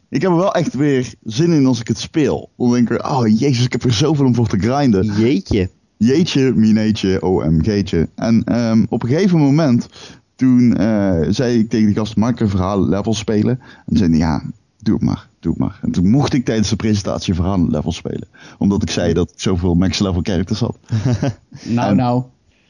ik 0.10 0.22
heb 0.22 0.32
er 0.32 0.38
wel 0.38 0.54
echt 0.54 0.74
weer 0.74 1.14
zin 1.24 1.52
in 1.52 1.66
als 1.66 1.80
ik 1.80 1.88
het 1.88 2.00
speel. 2.00 2.50
Dan 2.58 2.72
denk 2.72 2.90
ik, 2.90 3.08
oh 3.08 3.28
jezus, 3.28 3.66
ik 3.66 3.72
heb 3.72 3.84
er 3.84 3.94
zoveel 3.94 4.26
om 4.26 4.36
voor 4.36 4.48
te 4.48 4.60
grinden. 4.60 5.06
Jeetje. 5.06 5.70
Jeetje, 6.06 6.54
mineetje, 6.56 7.22
OMG'tje. 7.22 8.10
En 8.16 8.44
ehm, 8.44 8.86
op 8.90 9.04
een 9.04 9.10
gegeven 9.10 9.40
moment, 9.40 9.90
toen 10.36 10.78
eh, 10.78 11.22
zei 11.30 11.60
ik 11.60 11.70
tegen 11.70 11.86
die 11.86 11.96
gast, 11.96 12.16
mag 12.16 12.30
ik 12.30 12.40
een 12.40 12.50
verhaal 12.50 12.88
level 12.88 13.14
spelen? 13.14 13.60
En 13.86 13.98
zei 13.98 14.10
hij, 14.10 14.20
ja, 14.20 14.44
doe 14.82 14.94
het 14.94 15.04
maar, 15.04 15.28
doe 15.40 15.52
het 15.52 15.62
maar. 15.62 15.80
En 15.82 15.92
toen 15.92 16.10
mocht 16.10 16.34
ik 16.34 16.46
tijdens 16.46 16.70
de 16.70 16.76
presentatie 16.76 17.30
een 17.30 17.36
verhaal 17.36 17.68
level 17.70 17.92
spelen. 17.92 18.28
Omdat 18.58 18.82
ik 18.82 18.90
zei 18.90 19.14
dat 19.14 19.32
ik 19.32 19.40
zoveel 19.40 19.74
max 19.74 20.00
level 20.00 20.22
characters 20.24 20.60
had. 20.60 20.78
Nou, 21.64 21.90
En- 21.90 21.96
nou. 21.96 22.24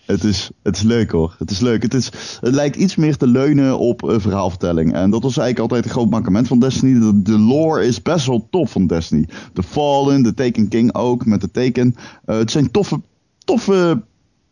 Het 0.05 0.23
is, 0.23 0.49
het 0.63 0.75
is 0.75 0.81
leuk 0.81 1.11
hoor. 1.11 1.35
Het 1.39 1.51
is 1.51 1.59
leuk. 1.59 1.81
Het, 1.81 1.93
is, 1.93 2.11
het 2.41 2.53
lijkt 2.53 2.75
iets 2.75 2.95
meer 2.95 3.17
te 3.17 3.27
leunen 3.27 3.79
op 3.79 4.03
een 4.03 4.21
verhaalvertelling. 4.21 4.93
En 4.93 5.09
dat 5.09 5.23
was 5.23 5.37
eigenlijk 5.37 5.59
altijd 5.59 5.85
een 5.85 5.99
groot 5.99 6.09
mankement 6.09 6.47
van 6.47 6.59
Destiny. 6.59 6.99
De, 6.99 7.21
de 7.21 7.39
lore 7.39 7.85
is 7.85 8.01
best 8.01 8.25
wel 8.25 8.47
tof 8.49 8.71
van 8.71 8.87
Destiny. 8.87 9.27
De 9.53 9.63
Fallen, 9.63 10.23
de 10.23 10.33
Taken 10.33 10.67
King 10.67 10.95
ook, 10.95 11.25
met 11.25 11.41
de 11.41 11.51
Taken. 11.51 11.95
Eh, 12.25 12.37
het 12.37 12.51
zijn 12.51 12.71
toffe, 12.71 13.01
toffe 13.43 14.03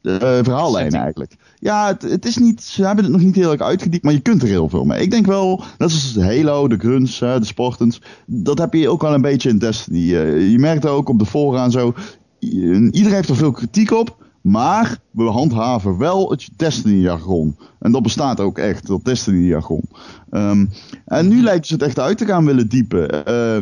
verhaallijnen 0.01 0.91
Setting. 0.91 1.03
eigenlijk. 1.03 1.35
Ja, 1.59 1.87
het, 1.87 2.01
het 2.01 2.25
is 2.25 2.37
niet, 2.37 2.63
ze 2.63 2.85
hebben 2.85 3.03
het 3.03 3.13
nog 3.13 3.21
niet 3.21 3.35
heel 3.35 3.51
erg 3.51 3.61
uitgediept, 3.61 4.03
maar 4.03 4.13
je 4.13 4.19
kunt 4.19 4.41
er 4.41 4.47
heel 4.47 4.69
veel 4.69 4.85
mee. 4.85 5.01
Ik 5.01 5.11
denk 5.11 5.25
wel, 5.25 5.63
net 5.77 5.91
zoals 5.91 6.27
Halo, 6.27 6.67
de 6.67 6.77
Grunts, 6.77 7.19
hè, 7.19 7.39
de 7.39 7.45
Spartans. 7.45 8.01
Dat 8.25 8.57
heb 8.57 8.73
je 8.73 8.89
ook 8.89 9.01
wel 9.01 9.13
een 9.13 9.21
beetje 9.21 9.49
in 9.49 9.57
Destiny. 9.57 10.15
Eh, 10.15 10.51
je 10.51 10.59
merkt 10.59 10.85
ook 10.85 11.09
op 11.09 11.19
de 11.19 11.25
fora 11.25 11.63
en 11.63 11.71
zo. 11.71 11.93
Iedereen 12.39 13.13
heeft 13.13 13.29
er 13.29 13.35
veel 13.35 13.51
kritiek 13.51 13.91
op. 13.91 14.19
Maar 14.41 14.97
we 15.11 15.23
handhaven 15.23 15.97
wel 15.97 16.29
het 16.29 16.49
Destiny-jargon. 16.55 17.57
En 17.79 17.91
dat 17.91 18.01
bestaat 18.03 18.39
ook 18.39 18.57
echt, 18.57 18.87
dat 18.87 19.05
Destiny-jargon. 19.05 19.83
Ehm, 20.29 20.65
en 21.05 21.27
nu 21.27 21.41
lijkt 21.41 21.67
ze 21.67 21.73
het 21.73 21.83
echt 21.83 21.99
uit 21.99 22.17
te 22.17 22.25
gaan 22.25 22.45
willen 22.45 22.69
diepen. 22.69 23.25
Eh, 23.25 23.61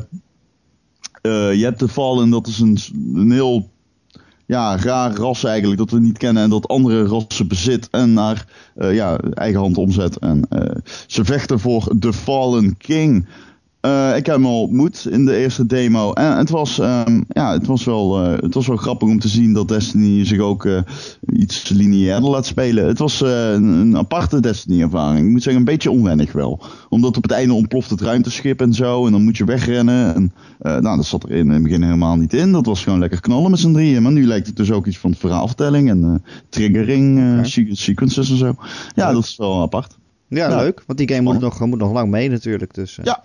je 1.53 1.63
hebt 1.63 1.79
de 1.79 1.87
Fallen, 1.87 2.29
dat 2.29 2.47
is 2.47 2.59
een, 2.59 2.77
een 3.13 3.31
heel 3.31 3.69
ja, 4.49 4.77
raar 4.77 5.15
ras 5.15 5.43
eigenlijk, 5.43 5.79
dat 5.79 5.89
we 5.89 5.99
niet 5.99 6.17
kennen 6.17 6.43
en 6.43 6.49
dat 6.49 6.67
andere 6.67 7.05
rassen 7.05 7.47
bezit 7.47 7.87
en 7.91 8.13
naar 8.13 8.45
eh, 8.75 8.93
ja, 8.93 9.17
eigen 9.33 9.59
hand 9.59 9.77
omzet. 9.77 10.17
En 10.17 10.45
eh, 10.49 10.75
ze 11.07 11.25
vechten 11.25 11.59
voor 11.59 11.93
de 11.95 12.13
Fallen 12.13 12.77
King. 12.77 13.27
Eh, 13.81 14.15
ik 14.15 14.25
heb 14.25 14.35
hem 14.35 14.45
al 14.45 14.61
ontmoet 14.61 15.07
in 15.09 15.25
de 15.25 15.37
eerste 15.37 15.65
demo. 15.65 16.13
En 16.13 16.37
het 16.37 16.49
was, 16.49 16.79
ehm, 16.79 17.21
ja, 17.27 17.53
het 17.53 17.65
was, 17.65 17.83
wel, 17.83 18.23
eh, 18.23 18.41
het 18.41 18.53
was 18.53 18.67
wel 18.67 18.77
grappig 18.77 19.07
om 19.09 19.19
te 19.19 19.27
zien 19.27 19.53
dat 19.53 19.67
Destiny 19.67 20.25
zich 20.25 20.39
ook 20.39 20.65
eh, 20.65 20.79
iets 21.33 21.69
lineairder 21.69 22.29
laat 22.29 22.45
spelen. 22.45 22.87
Het 22.87 22.99
was 22.99 23.21
eh, 23.21 23.51
een, 23.51 23.63
een 23.63 23.97
aparte 23.97 24.39
Destiny-ervaring. 24.39 25.25
Ik 25.25 25.31
moet 25.31 25.43
zeggen, 25.43 25.61
een 25.61 25.67
beetje 25.71 25.91
onwennig 25.91 26.31
wel. 26.31 26.61
Omdat 26.89 27.17
op 27.17 27.23
het 27.23 27.31
einde 27.31 27.53
ontploft 27.53 27.89
het 27.89 28.01
ruimteschip 28.01 28.61
en 28.61 28.73
zo. 28.73 29.05
En 29.05 29.11
dan 29.11 29.23
moet 29.23 29.37
je 29.37 29.45
wegrennen. 29.45 30.15
En, 30.15 30.33
eh, 30.59 30.77
nou, 30.77 30.95
dat 30.95 31.05
zat 31.05 31.23
er 31.23 31.31
in 31.31 31.49
het 31.49 31.63
begin 31.63 31.83
helemaal 31.83 32.15
niet 32.15 32.33
in. 32.33 32.51
Dat 32.51 32.65
was 32.65 32.83
gewoon 32.83 32.99
lekker 32.99 33.21
knallen 33.21 33.51
met 33.51 33.59
z'n 33.59 33.73
drieën. 33.73 34.03
Maar 34.03 34.11
nu 34.11 34.25
lijkt 34.25 34.47
het 34.47 34.55
dus 34.55 34.71
ook 34.71 34.85
iets 34.85 34.97
van 34.97 35.15
verhaalvertelling 35.15 35.89
en 35.89 36.03
eh, 36.03 36.31
triggering, 36.49 37.19
eh, 37.19 37.65
sequences 37.71 38.29
en 38.29 38.37
zo. 38.37 38.55
Ja, 38.95 39.11
dat 39.11 39.23
is 39.23 39.37
wel 39.37 39.61
apart. 39.61 39.98
Ja, 40.29 40.49
Ja. 40.49 40.55
leuk. 40.55 40.83
Want 40.85 40.99
die 40.99 41.09
game 41.09 41.21
moet 41.21 41.39
nog, 41.39 41.59
moet 41.65 41.79
nog 41.79 41.91
lang 41.91 42.09
mee 42.09 42.29
natuurlijk. 42.29 42.73
Dus 42.73 42.97
eh, 42.97 43.05
Ja. 43.05 43.23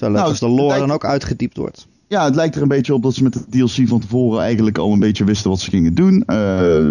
leuk 0.00 0.10
Nou, 0.10 0.28
als 0.28 0.38
de 0.40 0.48
lore 0.48 0.66
lijkt- 0.66 0.80
dan 0.86 0.90
ook 0.92 1.04
uitgediept 1.04 1.56
wordt. 1.56 1.86
Ja, 2.08 2.24
het 2.24 2.34
lijkt 2.34 2.56
er 2.56 2.62
een 2.62 2.68
beetje 2.68 2.94
op 2.94 3.02
dat 3.02 3.14
ze 3.14 3.22
met 3.22 3.32
de 3.32 3.44
DLC 3.50 3.88
van 3.88 4.00
tevoren 4.00 4.42
eigenlijk 4.42 4.78
al 4.78 4.92
een 4.92 4.98
beetje 4.98 5.24
wisten 5.24 5.50
wat 5.50 5.60
ze 5.60 5.70
gingen 5.70 5.94
doen. 5.94 6.22
Eh, 6.26 6.36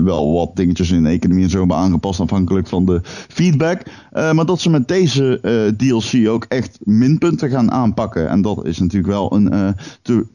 wel 0.04 0.34
wat 0.34 0.56
dingetjes 0.56 0.92
in 0.92 1.04
de 1.04 1.10
economie 1.10 1.44
en 1.44 1.50
zo 1.50 1.60
hebben 1.60 1.78
aangepast 1.78 2.20
afhankelijk 2.20 2.68
van 2.68 2.86
de 2.86 3.02
feedback. 3.28 3.82
Eh, 4.12 4.32
maar 4.32 4.46
dat 4.46 4.62
ze 4.62 4.70
met 4.70 4.88
deze 4.88 5.40
DLC 5.78 6.28
ook 6.30 6.46
echt 6.48 6.80
minpunten 6.84 7.50
gaan 7.50 7.72
aanpakken. 7.72 8.30
En 8.30 8.42
dat 8.42 8.66
is 8.66 8.80
natuurlijk 8.80 9.14
wel 9.14 9.34
een 9.34 9.76
te, 10.02 10.26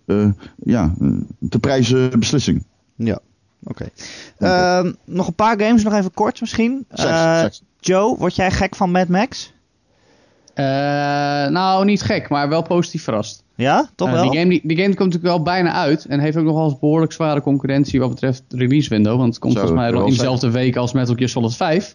ja, 0.64 0.94
te 1.48 1.58
prijzen 1.58 2.18
beslissing. 2.18 2.64
Ja, 2.96 3.18
oké. 3.64 3.88
Ehm, 4.38 4.92
nog 5.04 5.26
een 5.26 5.34
paar 5.34 5.60
games, 5.60 5.82
nog 5.82 5.92
even 5.94 6.14
kort 6.14 6.40
misschien. 6.40 6.84
Seks. 6.92 7.62
Joe, 7.86 8.16
word 8.18 8.36
jij 8.36 8.50
gek 8.50 8.74
van 8.76 8.90
Mad 8.90 9.08
Max? 9.08 9.52
Eh, 10.54 10.64
nou, 11.48 11.84
niet 11.84 12.02
gek, 12.02 12.28
maar 12.28 12.48
wel 12.48 12.62
positief 12.62 13.02
verrast. 13.02 13.44
Ja, 13.54 13.88
toch 13.94 14.08
Eh, 14.08 14.14
wel? 14.14 14.30
die, 14.30 14.38
game, 14.40 14.50
die, 14.50 14.60
die 14.64 14.76
game 14.76 14.94
komt 14.94 14.98
natuurlijk 15.12 15.34
wel 15.34 15.42
bijna 15.42 15.72
uit 15.72 16.04
en 16.04 16.20
heeft 16.20 16.36
ook 16.36 16.44
nog 16.44 16.54
wel 16.54 16.64
eens 16.64 16.78
behoorlijk 16.78 17.12
zware 17.12 17.40
concurrentie 17.40 18.00
wat 18.00 18.08
betreft 18.10 18.42
release 18.48 18.88
window. 18.88 19.16
Want 19.16 19.28
het 19.28 19.38
komt 19.38 19.52
Zo, 19.52 19.58
volgens 19.66 19.80
mij 19.80 20.00
in 20.00 20.06
dezelfde 20.08 20.50
week 20.50 20.76
als 20.76 20.92
Metal 20.92 21.14
Gear 21.14 21.28
Solid 21.28 21.56
5. 21.56 21.94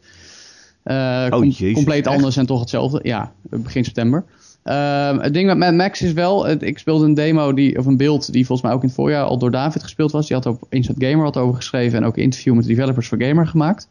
Eh, 0.83 1.27
com- 1.29 1.43
Jezus, 1.43 1.73
compleet 1.73 2.05
echt? 2.05 2.15
anders 2.15 2.37
en 2.37 2.45
toch 2.45 2.59
hetzelfde. 2.59 2.99
Ja, 3.03 3.31
begin 3.41 3.83
september. 3.83 4.23
Ehm, 4.63 5.19
het 5.19 5.33
ding 5.33 5.47
met 5.47 5.57
Mad 5.57 5.73
Max 5.73 6.01
is 6.01 6.13
wel, 6.13 6.45
het- 6.45 6.63
ik 6.63 6.77
speelde 6.79 7.05
een 7.05 7.13
demo 7.13 7.53
die, 7.53 7.77
of 7.77 7.85
een 7.85 7.97
beeld 7.97 8.31
die 8.33 8.45
volgens 8.45 8.67
mij 8.67 8.75
ook 8.75 8.81
in 8.81 8.87
het 8.87 8.97
voorjaar 8.97 9.23
al 9.23 9.37
door 9.37 9.51
David 9.51 9.83
gespeeld 9.83 10.11
was. 10.11 10.27
Die 10.27 10.35
had 10.35 10.45
op 10.45 10.63
Instant 10.69 11.03
Gamer 11.03 11.23
wat 11.23 11.37
over 11.37 11.55
geschreven 11.55 11.97
en 11.97 12.05
ook 12.05 12.17
een 12.17 12.23
interview 12.23 12.53
met 12.55 12.63
de 12.63 12.69
developers 12.73 13.07
voor 13.07 13.21
Gamer 13.21 13.47
gemaakt. 13.47 13.87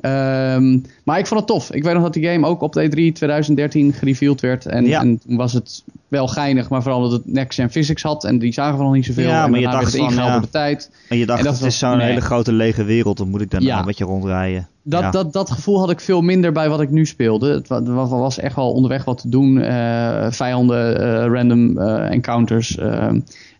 Ehm, 0.00 0.78
maar 1.04 1.18
ik 1.18 1.26
vond 1.26 1.40
het 1.40 1.48
tof. 1.48 1.72
Ik 1.72 1.82
weet 1.84 1.94
nog 1.94 2.02
dat 2.02 2.12
die 2.12 2.26
game 2.28 2.46
ook 2.46 2.62
op 2.62 2.72
de 2.72 2.82
E3 2.84 3.12
2013 3.12 3.92
gereveeld 3.92 4.40
werd. 4.40 4.66
En, 4.66 4.86
Ja. 4.86 5.00
en 5.00 5.18
toen 5.26 5.36
was 5.36 5.52
het 5.52 5.84
wel 6.08 6.26
geinig, 6.28 6.68
maar 6.68 6.82
vooral 6.82 7.00
dat 7.02 7.12
het 7.12 7.26
next-gen 7.32 7.70
physics 7.70 8.02
had. 8.02 8.24
En 8.24 8.38
die 8.38 8.52
zagen 8.52 8.78
we 8.78 8.84
nog 8.84 8.92
niet 8.92 9.06
zoveel. 9.06 9.28
Ja, 9.28 9.44
en 9.44 9.50
maar 9.50 9.58
je 9.60 9.64
daarna 9.64 9.80
dacht 9.80 9.92
het 9.92 10.00
van, 10.00 10.10
ingehaald 10.10 10.28
ja. 10.32 10.36
door 10.38 10.46
de 10.46 10.50
tijd. 10.52 10.90
En 11.08 11.18
je 11.18 11.26
dacht, 11.26 11.38
En 11.38 11.44
dat 11.44 11.54
het 11.54 11.62
was- 11.62 11.72
is 11.72 11.78
zo'n 11.78 11.96
nee. 11.96 12.06
hele 12.08 12.20
grote 12.20 12.52
lege 12.52 12.84
wereld, 12.84 13.16
dan 13.16 13.28
moet 13.28 13.40
ik 13.40 13.50
daarna 13.50 13.66
Ja. 13.68 13.78
een 13.78 13.84
beetje 13.84 14.04
rondrijden. 14.04 14.68
Dat, 14.82 15.00
Ja. 15.02 15.10
dat, 15.10 15.32
dat 15.32 15.50
gevoel 15.50 15.78
had 15.78 15.90
ik 15.90 16.00
veel 16.00 16.20
minder 16.20 16.52
bij 16.52 16.68
wat 16.68 16.80
ik 16.80 16.90
nu 16.90 17.06
speelde. 17.06 17.52
Het 17.52 17.68
wa- 17.68 17.82
wa- 17.82 18.06
was 18.08 18.38
echt 18.38 18.56
wel 18.56 18.72
onderweg 18.72 19.04
wat 19.04 19.18
te 19.20 19.28
doen. 19.28 19.60
eh, 19.60 20.26
vijanden, 20.30 21.00
eh, 21.00 21.32
random 21.32 21.78
eh, 21.78 22.10
encounters. 22.10 22.78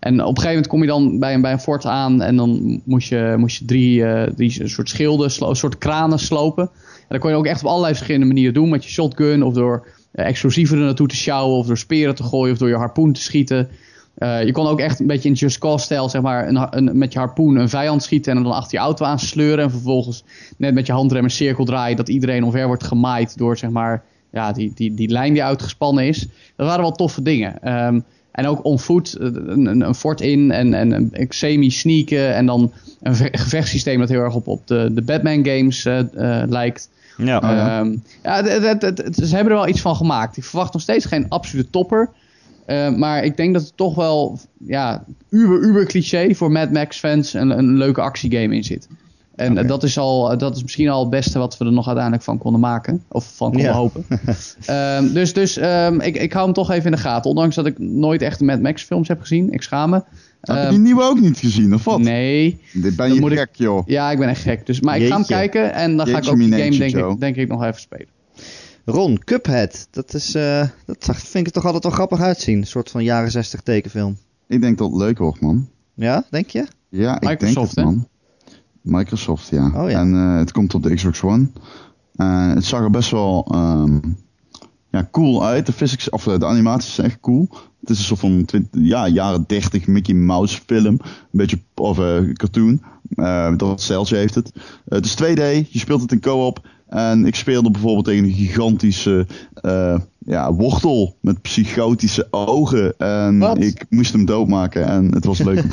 En 0.01 0.13
op 0.13 0.37
een 0.37 0.43
gegeven 0.43 0.49
moment 0.49 0.67
kom 0.67 0.81
je 0.81 0.87
dan 0.87 1.19
bij 1.19 1.35
een, 1.35 1.41
bij 1.41 1.53
een 1.53 1.61
fort 1.61 1.85
aan. 1.85 2.23
En 2.23 2.37
dan 2.37 2.81
moest 2.85 3.09
je, 3.09 3.35
moest 3.39 3.59
je 3.59 3.65
drie, 3.65 4.05
eh, 4.05 4.31
drie 4.35 4.69
soort 4.69 4.89
schilden, 4.89 5.31
slo- 5.31 5.55
soort 5.55 5.79
kranen 5.79 6.19
slopen. 6.19 6.65
En 6.65 7.07
dat 7.09 7.19
kon 7.19 7.31
je 7.31 7.37
ook 7.37 7.47
echt 7.47 7.61
op 7.63 7.69
allerlei 7.69 7.95
verschillende 7.95 8.27
manieren 8.27 8.55
doen. 8.55 8.69
Met 8.69 8.85
je 8.85 8.91
shotgun 8.91 9.43
of 9.43 9.55
door 9.55 9.87
eh, 10.13 10.27
explosieven 10.27 10.79
er 10.79 10.85
naartoe 10.85 11.09
te 11.09 11.17
sjouwen. 11.17 11.59
Of 11.59 11.67
door 11.67 11.79
speren 11.79 12.15
te 12.15 12.23
gooien 12.23 12.53
of 12.53 12.59
door 12.59 12.69
je 12.69 12.75
harpoen 12.75 13.13
te 13.13 13.23
schieten. 13.23 13.69
Eh, 14.15 14.45
je 14.45 14.53
kon 14.53 14.67
ook 14.67 14.81
echt 14.81 15.01
een 15.01 15.07
beetje 15.07 15.29
in 15.29 15.35
Just 15.35 15.59
Cause-stijl, 15.59 16.09
zeg 16.09 16.23
maar, 16.23 16.49
een, 16.49 16.67
een, 16.71 16.99
met 16.99 17.13
je 17.13 17.19
harpoen 17.19 17.57
een 17.57 17.69
vijand 17.69 18.03
schieten 18.03 18.37
en 18.37 18.43
dan 18.43 18.53
achter 18.53 18.79
je 18.79 18.85
auto 18.85 19.05
aan 19.05 19.19
sleuren. 19.19 19.65
En 19.65 19.71
vervolgens 19.71 20.25
net 20.57 20.75
met 20.75 20.87
je 20.87 20.93
handrem 20.93 21.25
een 21.25 21.31
cirkel 21.31 21.65
draaien, 21.65 21.97
dat 21.97 22.09
iedereen 22.09 22.45
omver 22.45 22.67
wordt 22.67 22.85
gemaaid 22.85 23.39
door, 23.39 23.57
zeg 23.57 23.71
maar, 23.71 24.05
ja, 24.33 24.53
die, 24.53 24.73
die, 24.75 24.95
die 24.95 25.09
lijn 25.09 25.33
die 25.33 25.45
uitgespannen 25.45 26.07
is. 26.07 26.27
Dat 26.57 26.67
waren 26.67 26.83
wel 26.83 26.93
toffe 26.93 27.23
dingen. 27.23 27.63
Ehm, 27.63 28.01
en 28.39 28.47
ook 28.47 28.65
on 28.65 28.79
foot, 28.79 29.15
eh, 29.15 29.27
een, 29.27 29.67
een, 29.67 29.81
een 29.81 29.95
fort 29.95 30.21
in 30.21 30.51
en, 30.51 30.75
en 30.75 30.93
een 30.93 31.27
semi-sneaken. 31.29 32.35
En 32.35 32.47
dan 32.47 32.73
een 33.03 33.17
ve- 33.17 33.29
gevechtssysteem 33.33 33.99
dat 33.99 34.09
heel 34.09 34.21
erg 34.21 34.35
op, 34.35 34.47
op 34.47 34.67
de, 34.67 34.91
de 34.93 35.03
Batman 35.03 35.45
games 35.47 35.85
eh, 35.85 35.99
eh, 35.99 36.49
lijkt. 36.49 36.89
Ja, 37.17 37.37
Oh, 37.37 37.43
ja. 37.43 37.79
Ehm, 37.81 37.97
ja, 38.23 38.45
ze 39.15 39.35
hebben 39.37 39.53
er 39.53 39.59
wel 39.59 39.69
iets 39.69 39.81
van 39.81 39.97
gemaakt. 39.97 40.37
Ik 40.37 40.45
verwacht 40.45 40.73
nog 40.73 40.83
steeds 40.83 41.05
geen 41.05 41.29
absolute 41.29 41.71
topper. 41.71 42.11
Eh, 42.67 42.95
maar 42.95 43.25
ik 43.25 43.37
denk 43.37 43.53
dat 43.53 43.63
het 43.63 43.77
toch 43.77 43.95
wel, 43.95 44.39
ja, 44.67 45.05
uber, 45.31 45.61
uber 45.63 45.87
cliché 45.87 46.35
voor 46.35 46.53
Mad 46.53 46.73
Max 46.73 46.99
fans 46.99 47.35
een, 47.35 47.59
een 47.59 47.77
leuke 47.77 48.01
actiegame 48.01 48.55
in 48.55 48.65
zit. 48.65 48.89
En 49.39 49.67
dat, 49.67 49.83
is 49.83 49.99
al, 49.99 50.39
dat 50.39 50.57
is 50.57 50.63
misschien 50.63 50.89
al 50.89 51.01
het 51.01 51.11
beste 51.11 51.39
wat 51.39 51.59
we 51.59 51.65
er 51.65 51.73
nog 51.73 51.87
uiteindelijk 51.87 52.25
van 52.25 52.39
konden 52.39 52.61
maken. 52.61 53.05
Of 53.09 53.33
van 53.37 53.49
konden 53.53 53.67
Ja. 53.71 53.77
hopen. 53.77 54.05
Ehm, 54.67 55.13
dus 55.13 55.33
dus 55.33 55.57
ehm, 55.57 56.01
ik, 56.01 56.17
ik 56.17 56.33
hou 56.33 56.45
hem 56.45 56.55
toch 56.55 56.71
even 56.71 56.85
in 56.85 56.91
de 56.91 56.97
gaten. 57.03 57.31
Ondanks 57.31 57.55
dat 57.55 57.67
ik 57.67 57.79
nooit 57.79 58.23
echt 58.23 58.41
Mad 58.41 58.61
Max 58.61 58.83
films 58.83 59.09
heb 59.09 59.21
gezien. 59.21 59.53
Ik 59.53 59.63
schaam 59.63 59.91
me. 59.91 59.97
Heb 60.41 60.57
je 60.57 60.63
Ehm, 60.63 60.71
die 60.71 60.79
nieuwe 60.79 61.03
ook 61.03 61.21
niet 61.21 61.39
gezien, 61.39 61.75
of 61.75 61.85
wat? 61.85 61.99
nee. 62.01 62.61
Dit 62.73 62.97
ben 62.97 63.15
je 63.15 63.21
ik- 63.31 63.39
gek, 63.39 63.49
joh. 63.53 63.87
Ja, 63.87 64.11
ik 64.11 64.19
ben 64.19 64.29
echt 64.29 64.43
gek. 64.43 64.67
Dus, 64.67 64.81
maar 64.81 64.99
ik 64.99 65.09
ga 65.09 65.15
hem 65.17 65.25
kijken 65.27 65.73
en 65.75 65.97
dan 65.97 66.07
ga 66.07 66.19
ik 66.19 66.29
ook 66.29 66.37
die 66.37 66.53
game 66.53 66.77
denk 66.79 66.93
Joe. 66.97 67.13
ik, 67.13 67.21
denk 67.21 67.37
ik 67.37 67.49
nog 67.49 67.63
even 67.65 67.81
spelen. 67.81 68.07
Ron, 68.85 69.19
Cuphead. 69.25 69.89
Dat, 69.91 70.15
is, 70.15 70.35
eh, 70.35 70.67
dat 70.87 70.97
zag, 71.05 71.17
vind 71.19 71.35
ik 71.35 71.47
er 71.47 71.53
toch 71.53 71.65
altijd 71.65 71.83
wel 71.83 71.93
grappig 71.93 72.21
uitzien. 72.21 72.59
Een 72.59 72.67
soort 72.67 72.91
van 72.91 73.05
jaren 73.05 73.31
60 73.31 73.61
tekenfilm. 73.61 74.17
Ik 74.49 74.61
denk 74.61 74.79
dat 74.79 74.91
het 74.91 74.99
leuk 75.01 75.19
wordt, 75.19 75.41
man. 75.41 75.69
Ja, 75.95 76.25
denk 76.31 76.49
je? 76.51 76.67
Ja, 76.89 77.15
ik 77.15 77.21
denk 77.21 77.41
Microsoft, 77.41 77.77
het, 77.77 77.85
hè? 77.85 77.91
Microsoft, 78.89 79.49
ja. 79.49 79.67
Oh, 79.75 79.91
ja. 79.91 80.01
En 80.01 80.15
eh, 80.15 80.37
het 80.37 80.53
komt 80.53 80.75
op 80.75 80.83
de 80.83 80.95
Xbox 80.95 81.23
One. 81.23 81.49
Eh, 82.17 82.53
het 82.55 82.65
zag 82.65 82.81
er 82.81 82.91
best 82.91 83.11
wel 83.11 83.47
ehm, 83.51 83.99
ja, 84.91 85.09
cool 85.11 85.45
uit. 85.45 85.67
De, 85.67 85.73
physics, 85.73 86.11
of 86.11 86.25
de 86.25 86.47
animaties 86.47 86.95
zijn 86.95 87.07
echt 87.07 87.21
cool. 87.21 87.49
Het 87.81 87.91
is 87.91 87.99
een 87.99 88.05
soort 88.05 88.21
van 88.21 88.45
20, 88.45 88.81
ja, 88.83 89.09
jaren 89.09 89.45
30 89.47 89.87
Mickey 89.87 90.15
Mouse 90.15 90.61
film. 90.67 90.87
Een 90.87 91.01
beetje 91.31 91.59
of 91.75 91.99
uh, 91.99 92.33
cartoon. 92.33 92.83
Uh, 93.15 93.57
dat 93.57 93.81
Celsius 93.81 94.19
heeft 94.19 94.35
het. 94.35 94.51
Uh, 94.55 94.63
het 94.85 95.05
is 95.05 95.15
2D. 95.15 95.71
Je 95.71 95.79
speelt 95.79 96.01
het 96.01 96.13
in 96.13 96.21
co-op. 96.21 96.69
En 96.87 97.27
ik 97.27 97.35
speelde 97.35 97.71
bijvoorbeeld 97.71 98.05
tegen 98.05 98.25
een 98.25 98.33
gigantische 98.33 99.27
ja, 100.29 100.53
wortel 100.53 101.17
met 101.21 101.43
psychotische 101.43 102.27
ogen. 102.31 102.95
En 102.99 103.39
Wat? 103.39 103.61
ik 103.63 103.85
moest 103.89 104.13
hem 104.13 104.25
doodmaken. 104.25 104.87
En 104.87 105.15
het 105.15 105.25
was 105.25 105.39
leuk. 105.39 105.63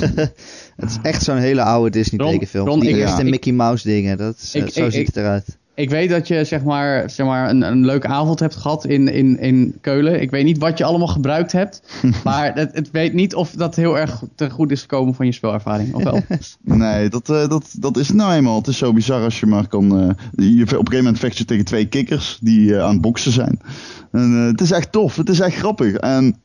Het 0.76 0.90
is 0.90 0.98
echt 1.02 1.22
zo'n 1.22 1.36
hele 1.36 1.62
oude 1.62 1.90
Disney 1.90 2.20
Ron- 2.20 2.32
tekenfilm. 2.32 2.66
Ron, 2.66 2.80
Die 2.80 2.88
ik- 2.90 2.96
eerste 2.96 3.24
Mickey 3.24 3.52
Mouse 3.52 3.88
dingen. 3.88 4.16
Dat 4.16 4.36
is, 4.42 4.54
eh, 4.54 4.62
Ik- 4.62 4.72
zo 4.72 4.84
ik- 4.84 4.90
ziet 4.92 5.00
ik- 5.00 5.06
het 5.06 5.16
eruit. 5.16 5.58
Ik 5.76 5.90
weet 5.90 6.10
dat 6.10 6.28
je 6.28 6.44
zeg 6.44 6.62
maar, 6.62 7.10
zeg 7.10 7.26
maar 7.26 7.50
een, 7.50 7.62
een 7.62 7.84
leuke 7.84 8.06
avond 8.06 8.40
hebt 8.40 8.56
gehad 8.56 8.86
in, 8.86 9.08
in, 9.08 9.40
in 9.40 9.76
Keulen. 9.80 10.20
Ik 10.20 10.30
weet 10.30 10.44
niet 10.44 10.58
wat 10.58 10.78
je 10.78 10.84
allemaal 10.84 11.06
gebruikt 11.06 11.52
hebt. 11.52 11.82
maar 12.24 12.54
het, 12.54 12.70
het 12.74 12.90
weet 12.90 13.12
niet 13.12 13.34
of 13.34 13.50
dat 13.50 13.74
heel 13.74 13.98
erg 13.98 14.22
ten 14.34 14.50
goed 14.50 14.70
is 14.70 14.80
gekomen 14.80 15.14
van 15.14 15.26
je 15.26 15.32
spelervaring. 15.32 15.94
Of 15.94 16.02
wel? 16.02 16.20
Nee, 16.62 17.08
dat, 17.08 17.28
eh, 17.28 17.48
dat, 17.48 17.74
dat 17.78 17.96
is 17.96 18.10
nou 18.10 18.32
eenmaal. 18.32 18.56
Het 18.56 18.66
is 18.66 18.78
zo 18.78 18.92
bizar 18.92 19.22
als 19.22 19.40
je 19.40 19.46
maar 19.46 19.68
kan. 19.68 19.98
eh, 20.00 20.14
je, 20.56 20.62
op 20.62 20.70
een 20.70 20.76
gegeven 20.76 20.96
moment 20.96 21.18
vecht 21.18 21.38
je 21.38 21.44
tegen 21.44 21.64
twee 21.64 21.86
kikkers 21.86 22.38
die 22.40 22.76
eh, 22.76 22.82
aan 22.82 22.92
het 22.92 23.00
boksen 23.00 23.32
zijn. 23.32 23.60
En, 24.12 24.30
het 24.30 24.60
is 24.60 24.70
echt 24.70 24.92
tof, 24.92 25.16
het 25.16 25.28
is 25.28 25.40
echt 25.40 25.56
grappig. 25.56 25.94
En 25.94 26.36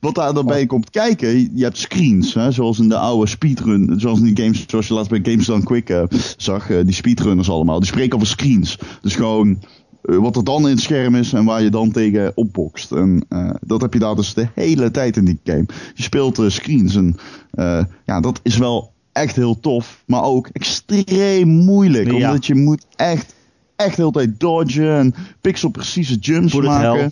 wat 0.00 0.14
daar 0.14 0.34
daarbij 0.34 0.66
komt 0.66 0.90
kijken, 0.90 1.56
je 1.56 1.62
hebt 1.62 1.78
screens, 1.78 2.34
hè, 2.34 2.52
zoals 2.52 2.78
in 2.78 2.88
de 2.88 2.96
oude 2.96 3.26
speedrun, 3.26 3.94
zoals 3.96 4.18
in 4.18 4.24
die 4.24 4.44
games, 4.44 4.64
zoals 4.66 4.88
je 4.88 4.94
laatst 4.94 5.10
bij 5.10 5.20
Games 5.22 5.46
Done 5.46 5.64
Quick 5.64 6.06
zag, 6.36 6.66
die 6.66 6.94
speedrunners 6.94 7.50
allemaal, 7.50 7.78
die 7.78 7.88
spreken 7.88 8.14
over 8.14 8.28
screens. 8.28 8.57
Dus 9.00 9.16
gewoon 9.16 9.58
eh, 10.02 10.16
wat 10.16 10.36
er 10.36 10.44
dan 10.44 10.62
in 10.62 10.74
het 10.74 10.80
scherm 10.80 11.14
is 11.14 11.32
en 11.32 11.44
waar 11.44 11.62
je 11.62 11.70
dan 11.70 11.90
tegen 11.90 12.32
opbokst. 12.34 12.92
En 12.92 13.24
eh, 13.28 13.50
dat 13.60 13.80
heb 13.80 13.92
je 13.92 13.98
daar 13.98 14.14
dus 14.14 14.34
de 14.34 14.48
hele 14.54 14.90
tijd 14.90 15.16
in 15.16 15.24
die 15.24 15.40
game. 15.44 15.66
Je 15.94 16.02
speelt 16.02 16.38
eh, 16.38 16.48
screens 16.48 16.96
en 16.96 17.16
eh, 17.50 17.84
ja, 18.04 18.20
dat 18.20 18.40
is 18.42 18.56
wel 18.56 18.92
echt 19.12 19.36
heel 19.36 19.60
tof, 19.60 20.02
maar 20.06 20.22
ook 20.22 20.48
extreem 20.52 21.48
moeilijk. 21.48 22.10
Ja. 22.10 22.14
Omdat 22.14 22.46
je 22.46 22.54
moet 22.54 22.86
echt, 22.96 23.34
echt 23.76 23.96
de 23.96 24.02
hele 24.02 24.12
tijd 24.12 24.40
dodgen 24.40 24.96
en 24.98 25.14
pixelprecieze 25.40 26.14
jumps 26.14 26.52
Bullet 26.52 26.68
maken. 26.68 26.98
hell. 26.98 27.10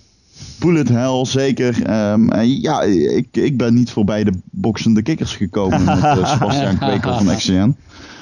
Bullet 0.59 0.89
hell, 0.89 1.25
zeker. 1.25 1.83
Ehm, 1.83 2.29
en 2.29 2.61
ja, 2.61 2.83
ik, 2.83 3.27
ik 3.33 3.57
ben 3.57 3.75
niet 3.75 3.91
voorbij 3.91 4.25
de 4.25 4.33
boxende 4.51 5.03
kikkers 5.03 5.37
gekomen 5.37 5.85
met 5.85 5.99
Sebastian 6.29 6.79
Kweker 6.79 7.15
van 7.15 7.37
XCN. 7.37 7.77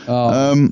Oh. 0.07 0.35
Ehm, 0.35 0.69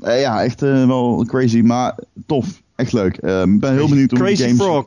eh, 0.00 0.20
ja, 0.20 0.42
echt 0.42 0.62
eh, 0.62 0.86
wel 0.86 1.24
crazy, 1.26 1.60
maar 1.60 1.98
tof. 2.26 2.62
Echt 2.76 2.92
leuk. 2.92 3.16
Ehm, 3.16 3.54
Ik 3.54 3.60
ben 3.60 3.72
heel 3.72 3.88
benieuwd 3.88 4.10
hoe 4.10 4.20
Crazy 4.20 4.42
games... 4.42 4.62
Frog. 4.62 4.86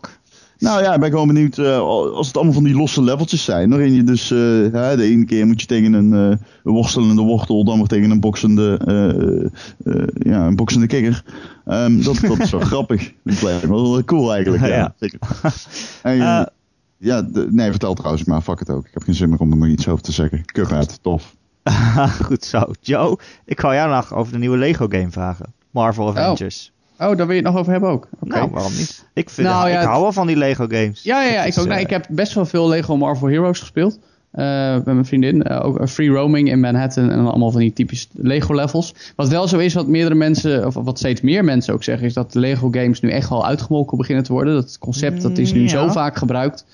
Nou 0.58 0.84
ja, 0.84 0.94
ik 0.94 1.00
ben 1.00 1.10
gewoon 1.10 1.28
benieuwd 1.28 1.60
als 1.60 2.28
het 2.28 2.36
allemaal 2.36 2.54
van 2.54 2.64
die 2.64 2.76
losse 2.76 3.02
leveltjes 3.04 3.44
zijn. 3.44 3.70
Waarin 3.70 3.94
je 3.94 4.04
dus, 4.04 4.30
hè, 4.30 4.96
de 4.96 5.04
ene 5.04 5.26
keer 5.26 5.48
moet 5.48 5.62
je 5.62 5.68
tegen 5.68 5.94
een, 5.94 6.40
worstelende 6.64 7.22
wortel, 7.22 7.64
dan 7.64 7.78
weer 7.78 7.88
tegen 7.88 8.12
een 8.12 8.20
boksende, 8.20 8.80
ja, 10.14 10.48
een 10.48 10.56
boksende 10.56 10.88
kikker. 10.88 11.24
Um, 11.68 12.04
dat, 12.04 12.20
dat 12.20 12.40
is 12.40 12.52
wel 12.52 12.60
grappig. 12.74 13.14
Dat 13.24 13.42
lijkt 13.42 13.62
me 13.62 13.68
wel 13.68 14.04
cool 14.04 14.34
eigenlijk. 14.34 14.66
Ja, 14.66 14.68
Ja. 14.68 14.94
zeker. 15.00 15.20
En, 16.02 16.18
ja, 16.98 17.22
de, 17.22 17.48
nee, 17.52 17.70
vertel 17.70 17.94
trouwens 17.94 18.24
maar, 18.24 18.42
fuck 18.42 18.60
het 18.60 18.70
ook. 18.70 18.86
Ik 18.86 18.94
heb 18.94 19.04
geen 19.04 19.16
zin 19.16 19.30
meer 19.30 19.40
om 19.40 19.52
er 19.52 19.58
nog 19.58 19.68
iets 19.68 19.88
over 19.88 20.04
te 20.04 20.12
zeggen. 20.12 20.46
Kuggaard, 20.46 21.00
tof. 21.02 21.36
Goed 22.26 22.46
zo. 22.46 22.66
Joe, 22.82 23.18
ik 23.46 23.60
wou 23.60 23.76
jou 23.76 23.90
nog 23.90 24.14
over 24.14 24.34
de 24.34 24.40
nieuwe 24.40 24.58
Lego 24.58 24.88
game 24.90 25.12
vragen. 25.12 25.54
Marvel 25.72 26.10
Avengers. 26.10 26.72
Oh, 27.00 27.00
daar 27.00 27.16
wil 27.16 27.30
je 27.30 27.42
het 27.42 27.44
nog 27.44 27.58
over 27.58 27.72
hebben 27.72 27.90
ook? 27.90 28.08
Okay. 28.20 28.40
Nou, 28.40 28.52
waarom 28.52 28.72
niet? 28.72 29.06
Ik, 29.14 29.30
vind, 29.30 29.48
Nou, 29.48 29.70
ik 29.70 29.78
hou 29.78 30.02
wel 30.02 30.12
van 30.12 30.28
die 30.28 30.36
Lego 30.36 30.66
games. 30.68 31.04
Ja, 31.04 31.22
ja, 31.22 31.32
ja 31.32 31.44
ik, 31.44 31.58
ook, 31.58 31.66
nou, 31.66 31.78
eh, 31.78 31.84
ik 31.84 31.90
heb 31.90 32.06
best 32.10 32.34
wel 32.34 32.46
veel 32.46 32.68
Lego 32.68 32.98
Marvel 32.98 33.28
Heroes 33.28 33.60
gespeeld. 33.60 34.00
Uh, 34.36 34.74
met 34.74 34.86
mijn 34.86 35.06
vriendin. 35.06 35.46
Uh, 35.52 35.66
ook 35.66 35.90
free 35.90 36.10
roaming 36.10 36.50
in 36.50 36.60
Manhattan 36.60 37.10
en 37.12 37.26
allemaal 37.26 37.52
van 37.52 37.62
die 37.62 37.74
typische 37.74 38.08
Lego 38.14 38.56
levels. 38.56 38.94
Wat 39.16 39.28
wel 39.28 39.48
zo 39.48 39.58
is, 39.58 39.74
wat 39.74 39.88
meerdere 39.88 40.16
mensen, 40.16 40.66
of 40.66 40.74
wat 40.74 40.98
steeds 40.98 41.22
meer 41.22 41.44
mensen 41.44 41.74
ook 41.74 41.84
zeggen, 41.84 42.08
is 42.08 42.14
dat 42.14 42.32
de 42.32 42.40
Lego 42.40 42.68
games 42.72 43.00
nu 43.02 43.10
echt 43.10 43.30
wel 43.30 43.46
uitgemolken 43.46 43.98
beginnen 43.98 44.24
te 44.24 44.34
worden. 44.34 44.54
Dat 44.54 44.78
concept 44.80 45.22
dat 45.22 45.38
is 45.38 45.54
nu 45.54 45.62
Ja. 45.62 45.68
zo 45.68 45.88
vaak 45.88 46.18
gebruikt. 46.18 46.66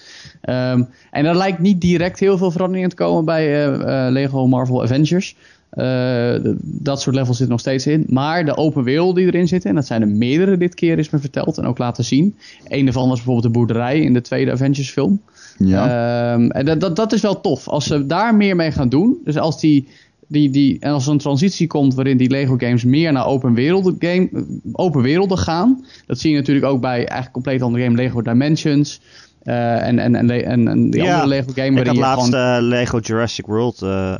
Um, 0.49 0.87
en 1.11 1.25
er 1.25 1.37
lijkt 1.37 1.59
niet 1.59 1.81
direct 1.81 2.19
heel 2.19 2.37
veel 2.37 2.51
verandering 2.51 2.83
in 2.83 2.89
te 2.89 3.03
komen 3.03 3.25
bij 3.25 3.69
Lego 4.11 4.47
Marvel 4.47 4.83
Avengers. 4.83 5.35
Uh, 5.73 6.35
dat 6.61 7.01
soort 7.01 7.15
levels 7.15 7.37
zitten 7.37 7.49
nog 7.49 7.59
steeds 7.59 7.87
in. 7.87 8.05
Maar 8.07 8.45
de 8.45 8.57
open 8.57 8.83
wereld 8.83 9.15
die 9.15 9.25
erin 9.25 9.47
zitten, 9.47 9.69
en 9.69 9.75
dat 9.75 9.85
zijn 9.85 10.01
er 10.01 10.07
meerdere 10.07 10.57
dit 10.57 10.75
keer, 10.75 10.99
is 10.99 11.09
me 11.09 11.19
verteld 11.19 11.57
en 11.57 11.65
ook 11.65 11.77
laten 11.77 12.03
zien. 12.03 12.35
Een 12.67 12.83
daarvan 12.83 13.07
was 13.07 13.17
bijvoorbeeld 13.17 13.53
de 13.53 13.59
boerderij 13.59 13.99
in 13.99 14.13
de 14.13 14.21
tweede 14.21 14.51
Avengers 14.51 14.89
film. 14.89 15.21
Ja. 15.57 16.33
Um, 16.33 16.51
en 16.51 16.65
dat, 16.65 16.81
dat, 16.81 16.95
dat 16.95 17.13
is 17.13 17.21
wel 17.21 17.41
tof. 17.41 17.67
Als 17.67 17.85
ze 17.85 18.05
daar 18.05 18.35
meer 18.35 18.55
mee 18.55 18.71
gaan 18.71 18.89
doen, 18.89 19.17
dus 19.23 19.37
als 19.37 19.59
die, 19.59 19.87
die, 20.27 20.49
die, 20.49 20.77
en 20.79 20.91
als 20.91 21.05
er 21.05 21.11
een 21.11 21.17
transitie 21.17 21.67
komt 21.67 21.93
waarin 21.93 22.17
die 22.17 22.29
Lego 22.29 22.55
games 22.57 22.83
meer 22.83 23.11
naar 23.11 23.25
open 23.25 23.53
werelden, 23.53 23.95
game, 23.99 24.29
open 24.71 25.01
werelden 25.01 25.37
gaan. 25.37 25.85
Dat 26.05 26.19
zie 26.19 26.31
je 26.31 26.37
natuurlijk 26.37 26.65
ook 26.65 26.81
bij 26.81 26.97
eigenlijk 26.97 27.31
compleet 27.31 27.61
andere 27.61 27.83
game 27.83 27.95
Lego 27.95 28.21
Dimensions. 28.21 29.01
Uh, 29.43 29.87
en, 29.87 29.99
en, 29.99 30.15
en, 30.15 30.29
en, 30.29 30.67
en 30.67 30.89
die 30.89 31.01
Ja, 31.01 31.13
andere 31.13 31.27
Lego 31.27 31.51
game 31.55 31.79
Ik 31.79 31.87
had 31.87 31.95
laatst 31.95 32.25
gewoon... 32.25 32.55
eh, 32.55 32.61
Lego 32.61 32.99
Jurassic 32.99 33.45
World 33.45 33.81
eh, 33.81 34.13
eh, 34.13 34.19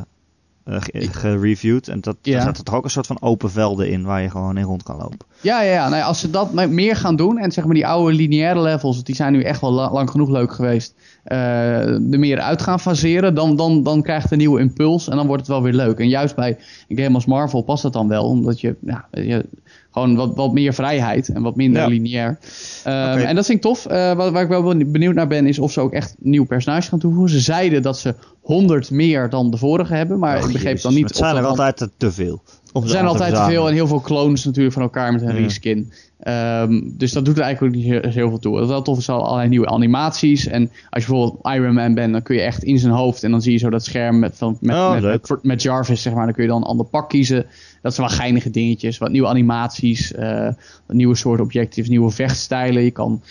gereviewd. 1.11 1.87
En 1.87 2.01
dat, 2.01 2.17
Ja. 2.21 2.33
daar 2.33 2.41
zaten 2.41 2.63
toch 2.63 2.75
ook 2.75 2.83
een 2.83 2.89
soort 2.89 3.07
van 3.07 3.21
open 3.21 3.51
velden 3.51 3.89
in 3.89 4.03
waar 4.03 4.21
je 4.21 4.29
gewoon 4.29 4.57
in 4.57 4.63
rond 4.63 4.83
kan 4.83 4.97
lopen. 4.97 5.17
Ja, 5.41 5.61
ja, 5.61 5.71
ja. 5.73 5.89
Nou, 5.89 6.03
als 6.03 6.19
ze 6.19 6.29
dat 6.29 6.53
me- 6.53 6.67
meer 6.67 6.95
gaan 6.95 7.15
doen 7.15 7.37
en 7.37 7.51
zeg 7.51 7.65
maar 7.65 7.73
die 7.73 7.87
oude 7.87 8.15
lineaire 8.15 8.61
levels, 8.61 9.03
die 9.03 9.15
zijn 9.15 9.33
nu 9.33 9.41
echt 9.43 9.61
wel 9.61 9.71
la- 9.71 9.91
lang 9.91 10.09
genoeg 10.09 10.29
leuk 10.29 10.51
geweest, 10.53 10.93
eh 10.95 10.99
er 11.29 12.19
meer 12.19 12.39
uit 12.39 12.61
gaan 12.61 12.79
faseren, 12.79 13.35
dan, 13.35 13.55
dan, 13.55 13.83
dan 13.83 14.01
krijgt 14.01 14.23
het 14.23 14.31
een 14.31 14.37
nieuwe 14.37 14.59
impuls 14.59 15.07
en 15.07 15.15
dan 15.15 15.27
wordt 15.27 15.41
het 15.41 15.51
wel 15.51 15.61
weer 15.61 15.73
leuk. 15.73 15.99
En 15.99 16.07
juist 16.07 16.35
bij 16.35 16.57
een 16.87 16.97
game 16.97 17.15
als 17.15 17.25
Marvel 17.25 17.61
past 17.61 17.83
dat 17.83 17.93
dan 17.93 18.07
wel, 18.07 18.23
omdat 18.23 18.61
je, 18.61 18.75
ja, 18.85 19.05
je 19.11 19.45
gewoon 19.91 20.15
wat, 20.15 20.35
wat 20.35 20.53
meer 20.53 20.73
vrijheid 20.73 21.29
en 21.29 21.41
wat 21.41 21.55
minder 21.55 21.81
Ja. 21.81 21.87
lineair. 21.87 22.39
Ehm. 22.83 23.17
En 23.17 23.35
dat 23.35 23.45
vind 23.45 23.57
ik 23.57 23.63
tof. 23.63 23.85
Eh, 23.85 24.13
waar, 24.13 24.31
waar 24.31 24.43
ik 24.43 24.49
wel 24.49 24.77
benieuwd 24.77 25.15
naar 25.15 25.27
ben, 25.27 25.45
is 25.47 25.59
of 25.59 25.71
ze 25.71 25.79
ook 25.81 25.93
echt 25.93 26.15
nieuwe 26.19 26.47
personages 26.47 26.87
gaan 26.87 26.99
toevoegen. 26.99 27.29
Ze 27.31 27.39
zeiden 27.39 27.81
dat 27.81 27.97
ze 27.99 28.15
100 28.41 28.91
meer 28.91 29.29
dan 29.29 29.51
de 29.51 29.57
vorige 29.57 29.93
hebben, 29.93 30.19
maar 30.19 30.37
Och, 30.37 30.45
ik 30.45 30.53
begreep 30.53 30.81
dan 30.81 30.93
niet 30.93 31.07
Het 31.07 31.15
zijn 31.17 31.35
er 31.35 31.45
altijd 31.45 31.89
te 31.97 32.11
veel. 32.11 32.41
er 32.73 32.89
zijn 32.89 33.05
altijd 33.05 33.35
te 33.35 33.43
veel 33.43 33.67
en 33.67 33.73
heel 33.73 33.87
veel 33.87 34.01
clones 34.01 34.45
natuurlijk 34.45 34.73
van 34.73 34.83
elkaar 34.83 35.11
met 35.13 35.21
een 35.21 35.35
reskin. 35.35 35.91
Ehm, 36.19 36.81
dus 36.83 37.11
dat 37.11 37.25
doet 37.25 37.37
er 37.37 37.43
eigenlijk 37.43 37.75
ook 37.75 37.81
niet 37.81 38.13
heel, 38.13 38.29
veel 38.29 38.39
toe. 38.39 38.67
Wel 38.67 38.81
tof 38.81 38.97
is 38.97 39.09
al 39.09 39.25
allerlei 39.25 39.49
nieuwe 39.49 39.67
animaties. 39.67 40.47
En 40.47 40.71
als 40.89 41.05
je 41.05 41.09
bijvoorbeeld 41.09 41.55
Iron 41.55 41.73
Man 41.73 41.93
bent, 41.93 42.11
dan 42.11 42.21
kun 42.21 42.35
je 42.35 42.41
echt 42.41 42.63
in 42.63 42.79
zijn 42.79 42.93
hoofd. 42.93 43.23
En 43.23 43.31
dan 43.31 43.41
zie 43.41 43.51
je 43.51 43.57
zo 43.57 43.69
dat 43.69 43.85
scherm 43.85 44.19
met, 44.19 44.37
van, 44.37 44.57
met, 44.61 44.75
Oh, 44.75 44.91
met, 44.91 45.01
leuk. 45.01 45.29
met, 45.29 45.43
met 45.43 45.61
Jarvis, 45.61 46.01
zeg 46.01 46.13
maar. 46.13 46.25
Dan 46.25 46.33
kun 46.33 46.43
je 46.43 46.49
dan 46.49 46.61
een 46.61 46.67
ander 46.67 46.85
pak 46.85 47.09
kiezen. 47.09 47.45
Dat 47.81 47.93
zijn 47.93 48.07
wel 48.07 48.15
geinige 48.17 48.49
dingetjes. 48.49 48.97
Wat 48.97 49.11
nieuwe 49.11 49.27
animaties, 49.27 50.13
eh, 50.13 50.45
wat 50.85 50.95
nieuwe 50.95 51.15
soorten 51.15 51.45
objectives, 51.45 51.89
nieuwe 51.89 52.11
vechtstijlen. 52.11 52.83
Je 52.83 52.91
kan 52.91 53.21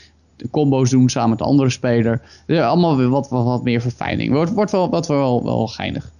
combo's 0.50 0.90
doen 0.90 1.08
samen 1.08 1.30
met 1.30 1.38
de 1.38 1.44
andere 1.44 1.70
speler. 1.70 2.20
Ja, 2.46 2.66
allemaal 2.66 2.96
weer 2.96 3.08
wat, 3.08 3.28
wat, 3.28 3.44
wat 3.44 3.62
meer 3.62 3.80
verfijning. 3.80 4.32
Wordt, 4.32 4.52
wordt 4.52 4.70
wel, 4.70 4.90
wat 4.90 5.06
wel, 5.06 5.44
wel 5.44 5.66
geinig. 5.66 6.10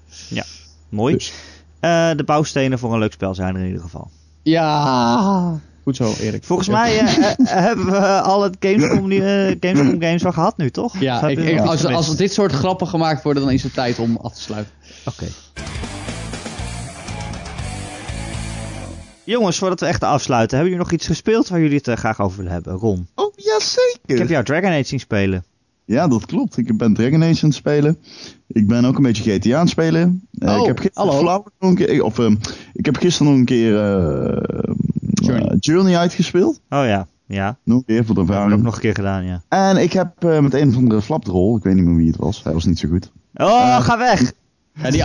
Mooi. 0.88 1.14
Dus. 1.14 1.32
Eh, 1.80 2.10
de 2.16 2.24
bouwstenen 2.24 2.78
voor 2.78 2.92
een 2.92 2.98
leuk 2.98 3.12
spel 3.12 3.34
zijn 3.34 3.54
er 3.54 3.60
in 3.60 3.66
ieder 3.66 3.82
geval. 3.82 4.10
Ja, 4.42 5.60
goed 5.88 5.96
zo 5.96 6.14
Erik. 6.24 6.44
Volgens 6.44 6.68
mij 6.68 6.98
eh, 6.98 7.16
eh, 7.28 7.34
hebben 7.38 7.84
we 7.90 8.20
al 8.20 8.42
het 8.42 8.56
Gamescom, 8.60 9.08
nu, 9.08 9.16
eh, 9.18 9.56
Gamescom 9.60 10.00
games 10.00 10.22
wel 10.22 10.32
gehad 10.32 10.56
nu, 10.56 10.70
toch? 10.70 10.98
Ja, 11.00 11.26
ik, 11.28 11.38
ik- 11.38 11.60
als, 11.60 11.84
als 11.84 12.16
dit 12.16 12.32
soort 12.32 12.52
grappen 12.52 12.86
gemaakt 12.86 13.22
worden, 13.22 13.42
dan 13.42 13.52
is 13.52 13.62
het 13.62 13.74
tijd 13.74 13.98
om 13.98 14.16
af 14.22 14.34
te 14.34 14.40
sluiten. 14.40 14.72
Oké. 15.04 15.24
Jongens, 19.24 19.58
voordat 19.58 19.80
we 19.80 19.86
echt 19.86 20.02
afsluiten, 20.02 20.56
hebben 20.56 20.74
jullie 20.74 20.86
nog 20.90 20.98
iets 20.98 21.06
gespeeld 21.06 21.48
waar 21.48 21.60
jullie 21.60 21.76
het 21.76 21.88
eh, 21.88 21.96
graag 21.96 22.20
over 22.20 22.36
willen 22.36 22.52
hebben? 22.52 22.72
Ron, 22.74 23.08
Oh, 23.14 23.32
jazeker. 23.36 23.98
ik 24.04 24.18
heb 24.18 24.28
jou 24.28 24.44
Dragon 24.44 24.70
Age 24.70 24.82
zien 24.84 25.00
spelen. 25.00 25.44
Ja, 25.88 26.08
dat 26.08 26.26
klopt. 26.26 26.56
Ik 26.56 26.76
ben 26.76 26.94
Dragon 26.94 27.22
Age 27.22 27.42
aan 27.42 27.48
het 27.48 27.54
spelen. 27.54 27.98
Ik 28.46 28.66
ben 28.66 28.84
ook 28.84 28.96
een 28.96 29.02
beetje 29.02 29.32
GTA 29.38 29.54
aan 29.54 29.60
het 29.60 29.68
spelen. 29.70 30.28
Eh, 30.38 30.52
Oh, 30.54 30.60
ik 30.60 30.66
heb 30.66 30.78
gisteren 30.78 31.08
hallo. 31.08 31.20
Flower 31.22 31.52
nog 31.58 31.70
een 31.70 31.76
keer, 31.76 32.02
of, 32.02 32.18
ehm, 32.18 32.34
ik 32.72 32.84
heb 32.86 32.96
gisteren 32.96 33.30
nog 33.32 33.38
een 33.40 33.44
keer 33.44 33.74
eh, 33.76 34.42
Journey. 35.12 35.48
eh, 35.48 35.56
Journey 35.60 35.96
uitgespeeld. 35.96 36.60
Oh 36.68 36.84
ja, 36.84 37.06
ja. 37.26 37.56
Nog 37.64 37.78
een 37.78 37.84
keer 37.84 38.04
voor 38.04 38.14
de 38.14 38.20
Dat 38.20 38.28
heb 38.28 38.36
ervaring. 38.38 38.62
nog 38.62 38.74
een 38.74 38.80
keer 38.80 38.94
gedaan, 38.94 39.24
ja. 39.24 39.42
En 39.48 39.76
ik 39.76 39.92
heb 39.92 40.24
eh, 40.24 40.40
met 40.40 40.54
een 40.54 40.68
of 40.68 40.76
andere 40.76 41.02
flapdrol, 41.02 41.56
ik 41.56 41.62
weet 41.62 41.74
niet 41.74 41.84
meer 41.84 41.96
wie 41.96 42.06
het 42.06 42.16
was, 42.16 42.42
hij 42.44 42.52
was 42.52 42.64
niet 42.64 42.78
zo 42.78 42.88
goed. 42.88 43.10
Oh, 43.34 43.46
Eh. 43.48 43.80
ga 43.80 43.98
weg! 43.98 44.32
Ja, 44.82 44.90
die, 44.90 45.04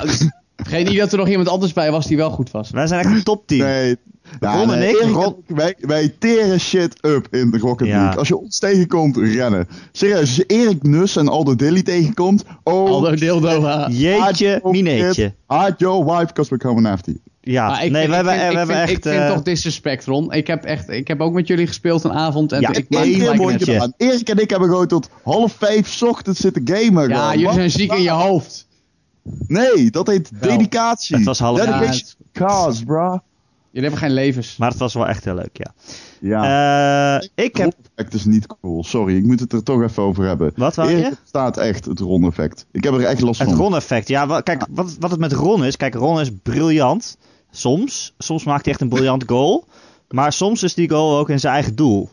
vergeet 0.56 0.88
niet 0.88 0.98
dat 0.98 1.12
er 1.12 1.18
nog 1.18 1.28
iemand 1.28 1.48
anders 1.48 1.74
bij 1.74 1.92
was 1.92 2.08
die 2.08 2.18
wel 2.18 2.30
goed 2.30 2.52
was. 2.52 2.70
Wij 2.70 2.88
zijn 2.88 3.06
echt 3.06 3.16
een 3.16 3.24
topteam. 3.24 3.62
Nee, 3.62 3.98
Ja, 4.40 4.56
Ron 4.58 4.68
nee, 4.68 5.02
en 5.02 5.10
ik, 5.10 5.34
wij, 5.48 5.76
wij 5.80 6.16
teren 6.20 6.60
shit 6.60 6.98
up 7.02 7.28
in 7.32 7.52
de 7.52 7.58
Rocket 7.58 7.88
Ja. 7.88 7.98
League. 8.02 8.18
Als 8.18 8.28
je 8.28 8.38
ons 8.38 8.60
tegenkomt, 8.60 9.18
rennen. 9.18 9.68
Serieus, 9.92 10.20
als 10.20 10.36
je 10.36 10.46
Erik 10.46 10.84
Nus 10.84 11.16
en 11.16 11.28
Aldo 11.28 11.56
Dilly 11.56 11.82
tegenkomt... 11.82 12.44
Oh, 12.64 12.90
Aldo 12.90 13.16
Dildo. 13.16 13.86
Jeetje, 13.90 14.60
oh, 14.64 14.72
mineetje. 14.72 15.34
hide 15.48 15.76
your 15.78 16.06
wife, 16.06 16.26
because 16.26 16.50
we're 16.50 16.64
coming 16.64 16.88
after 16.88 17.12
you. 17.12 17.24
Ja, 17.46 17.82
ik 17.82 17.92
nee, 17.92 18.02
vind, 18.02 18.10
we 18.10 18.16
hebben, 18.16 18.34
vind, 18.34 18.46
we 18.46 18.52
ik 18.52 18.58
hebben 18.58 18.76
vind, 18.76 18.90
echt... 18.90 18.98
ik 18.98 19.12
vind 19.12 19.24
eh, 19.24 19.34
toch 19.34 19.44
disrespect, 19.44 20.06
Ron. 20.06 20.34
Ik 20.34 20.48
heb, 20.48 20.64
echt, 20.64 20.90
ik 20.90 21.08
heb 21.08 21.22
ook 21.22 21.34
met 21.34 21.48
jullie 21.48 21.68
gespeeld 21.68 22.04
een 22.04 22.12
avond. 22.14 22.52
En 22.52 22.62
Ja, 22.62 22.74
ik 22.74 22.86
maak 22.90 23.04
gedaan. 23.60 23.94
Erik 23.98 24.30
en 24.30 24.38
ik 24.38 24.50
hebben 24.50 24.70
gewoon 24.70 24.88
tot 24.88 25.10
half 25.24 25.54
vijf 25.54 25.88
's 25.88 26.02
ochtends 26.02 26.40
zitten 26.40 26.62
gamen. 26.66 27.10
Ja, 27.10 27.16
gewoon. 27.16 27.30
jullie 27.32 27.46
Wat? 27.46 27.54
zijn 27.56 27.72
ziek 27.72 27.94
in 27.94 28.02
je 28.02 28.10
hoofd. 28.10 28.68
Nee, 29.48 29.92
dat 29.92 30.08
heet 30.08 30.30
Wel. 30.40 30.50
dedicatie. 30.50 31.16
Het 31.16 31.26
was 31.26 31.40
half- 31.40 31.60
Dedication 31.60 32.02
cause, 32.32 32.86
bro. 32.86 33.20
Jullie 33.72 33.90
hebben 33.90 34.08
geen 34.08 34.16
levens. 34.16 34.58
Maar 34.58 34.70
het 34.70 34.80
was 34.80 34.94
wel 34.94 35.08
echt 35.08 35.24
heel 35.26 35.36
leuk, 35.36 35.58
ja. 35.58 35.74
Ja. 36.20 37.18
Eh, 37.20 37.28
ik 37.46 37.56
heb... 37.58 37.66
Het 37.78 37.90
effect 37.96 38.14
is 38.14 38.26
niet 38.26 38.48
cool. 38.48 38.84
Sorry, 38.84 39.18
ik 39.18 39.24
moet 39.24 39.40
het 39.40 39.54
er 39.54 39.64
toch 39.64 39.82
even 39.84 40.04
over 40.04 40.26
hebben. 40.26 40.52
Wat 40.56 40.76
wou 40.76 40.90
je? 40.92 41.12
Staat 41.26 41.58
echt 41.58 41.86
het 41.86 42.00
Ron 42.00 42.24
effect. 42.26 42.66
Ik 42.72 42.84
heb 42.84 42.94
er 42.94 43.04
echt 43.06 43.22
last 43.22 43.40
Het 43.40 43.50
van. 43.50 43.58
Ron-effect. 43.58 44.08
Ja, 44.08 44.42
kijk, 44.42 44.66
wat, 44.70 44.96
wat 45.00 45.12
het 45.12 45.20
met 45.20 45.32
Ron 45.32 45.66
is... 45.66 45.78
Kijk, 45.78 45.96
Ron 45.96 46.20
is 46.20 46.30
briljant. 46.44 47.18
Soms. 47.52 48.14
Soms 48.18 48.44
maakt 48.44 48.64
hij 48.64 48.74
echt 48.74 48.82
een 48.82 48.90
briljant 48.90 49.24
goal. 49.28 49.66
Maar 50.10 50.34
soms 50.34 50.64
is 50.64 50.74
die 50.74 50.90
goal 50.90 51.18
ook 51.18 51.30
in 51.30 51.40
zijn 51.40 51.54
eigen 51.54 51.76
doel. 51.76 52.10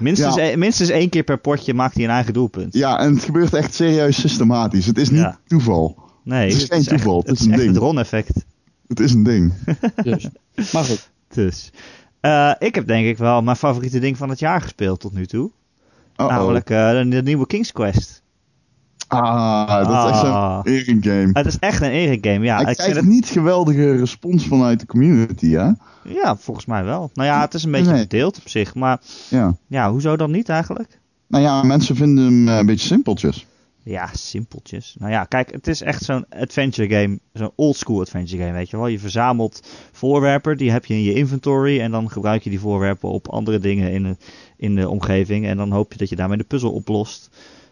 Minstens, 0.00 0.34
Ja. 0.34 0.42
e- 0.42 0.56
minstens 0.56 0.88
één 0.88 1.08
keer 1.08 1.22
per 1.22 1.38
potje 1.38 1.74
maakt 1.74 1.94
hij 1.94 2.04
een 2.04 2.10
eigen 2.10 2.32
doelpunt. 2.32 2.74
Ja, 2.74 2.98
en 2.98 3.14
het 3.14 3.24
gebeurt 3.24 3.54
echt 3.54 3.74
serieus 3.74 4.20
systematisch. 4.20 4.86
Het 4.86 4.98
is 4.98 5.10
niet 5.10 5.20
Ja. 5.20 5.38
toeval. 5.46 6.04
Nee, 6.26 6.48
Het 6.52 6.62
is 6.62 6.68
geen 6.68 6.82
toeval, 6.84 7.18
Echt, 7.18 7.26
het 7.28 7.38
is 7.40 7.44
een 7.46 7.52
ding. 7.56 7.68
het 7.68 7.76
Ron-effect. 7.76 8.44
Het 8.88 9.00
is 9.00 9.12
een 9.12 9.22
ding. 9.22 9.52
Dus. 10.02 10.28
Maar 10.72 10.84
goed. 10.84 11.10
Dus. 11.34 11.70
Eh, 12.20 12.52
ik 12.58 12.74
heb 12.74 12.86
denk 12.86 13.06
ik 13.06 13.18
wel 13.18 13.42
mijn 13.42 13.56
favoriete 13.56 13.98
ding 13.98 14.16
van 14.16 14.28
het 14.28 14.38
jaar 14.38 14.60
gespeeld 14.60 15.00
tot 15.00 15.12
nu 15.14 15.26
toe. 15.26 15.50
Namelijk 16.16 16.70
eh, 16.70 16.90
de, 16.90 17.08
de 17.08 17.22
nieuwe 17.22 17.46
King's 17.46 17.72
Quest. 17.72 18.22
Ah, 19.08 19.68
dat 19.88 20.04
is 20.04 20.10
echt 20.10 20.22
Ah. 20.22 20.54
zo'n 20.64 20.72
Erik 20.74 21.04
game. 21.04 21.30
Het 21.32 21.46
is 21.46 21.58
echt 21.58 21.82
een 21.82 21.90
Erik 21.90 22.26
game, 22.26 22.44
ja. 22.44 22.60
Hij 22.62 22.70
Ik 22.70 22.76
krijgt 22.76 22.96
het, 22.96 23.04
niet 23.04 23.26
geweldige 23.26 23.96
respons 23.96 24.46
vanuit 24.46 24.80
de 24.80 24.86
community, 24.86 25.50
hè? 25.50 25.70
ja, 26.04 26.36
volgens 26.36 26.66
mij 26.66 26.84
wel. 26.84 27.10
Nou 27.14 27.28
ja, 27.28 27.40
het 27.40 27.54
is 27.54 27.64
een 27.64 27.70
beetje 27.70 27.90
Nee. 27.90 27.98
verdeeld 28.00 28.36
op 28.38 28.48
zich. 28.48 28.74
Maar 28.74 29.00
Ja. 29.28 29.54
ja, 29.66 29.90
hoezo 29.90 30.16
dan 30.16 30.30
niet 30.30 30.48
eigenlijk? 30.48 30.98
Nou 31.28 31.44
ja, 31.44 31.62
mensen 31.62 31.96
vinden 31.96 32.24
hem 32.24 32.48
eh, 32.48 32.56
een 32.58 32.66
beetje 32.66 32.86
simpeltjes. 32.86 33.46
Ja, 33.88 34.08
simpeltjes. 34.12 34.96
Nou 34.98 35.12
ja, 35.12 35.24
kijk, 35.24 35.52
het 35.52 35.66
is 35.66 35.82
echt 35.82 36.02
zo'n 36.02 36.28
adventure 36.28 36.88
game. 36.88 37.18
Zo'n 37.32 37.52
oldschool 37.54 38.00
adventure 38.00 38.42
game, 38.42 38.52
weet 38.52 38.70
je 38.70 38.76
wel. 38.76 38.86
Je 38.86 38.98
verzamelt 38.98 39.68
voorwerpen, 39.92 40.56
die 40.56 40.70
heb 40.70 40.84
je 40.84 40.94
in 40.94 41.02
je 41.02 41.14
inventory. 41.14 41.80
En 41.80 41.90
dan 41.90 42.10
gebruik 42.10 42.42
je 42.42 42.50
die 42.50 42.60
voorwerpen 42.60 43.08
op 43.08 43.28
andere 43.28 43.58
dingen 43.58 43.92
in 43.92 44.02
de, 44.02 44.16
in 44.56 44.74
de 44.74 44.88
omgeving. 44.88 45.46
En 45.46 45.56
dan 45.56 45.70
hoop 45.70 45.92
je 45.92 45.98
dat 45.98 46.08
je 46.08 46.16
daarmee 46.16 46.36
de 46.36 46.44
puzzel 46.44 46.72
oplost. 46.72 47.30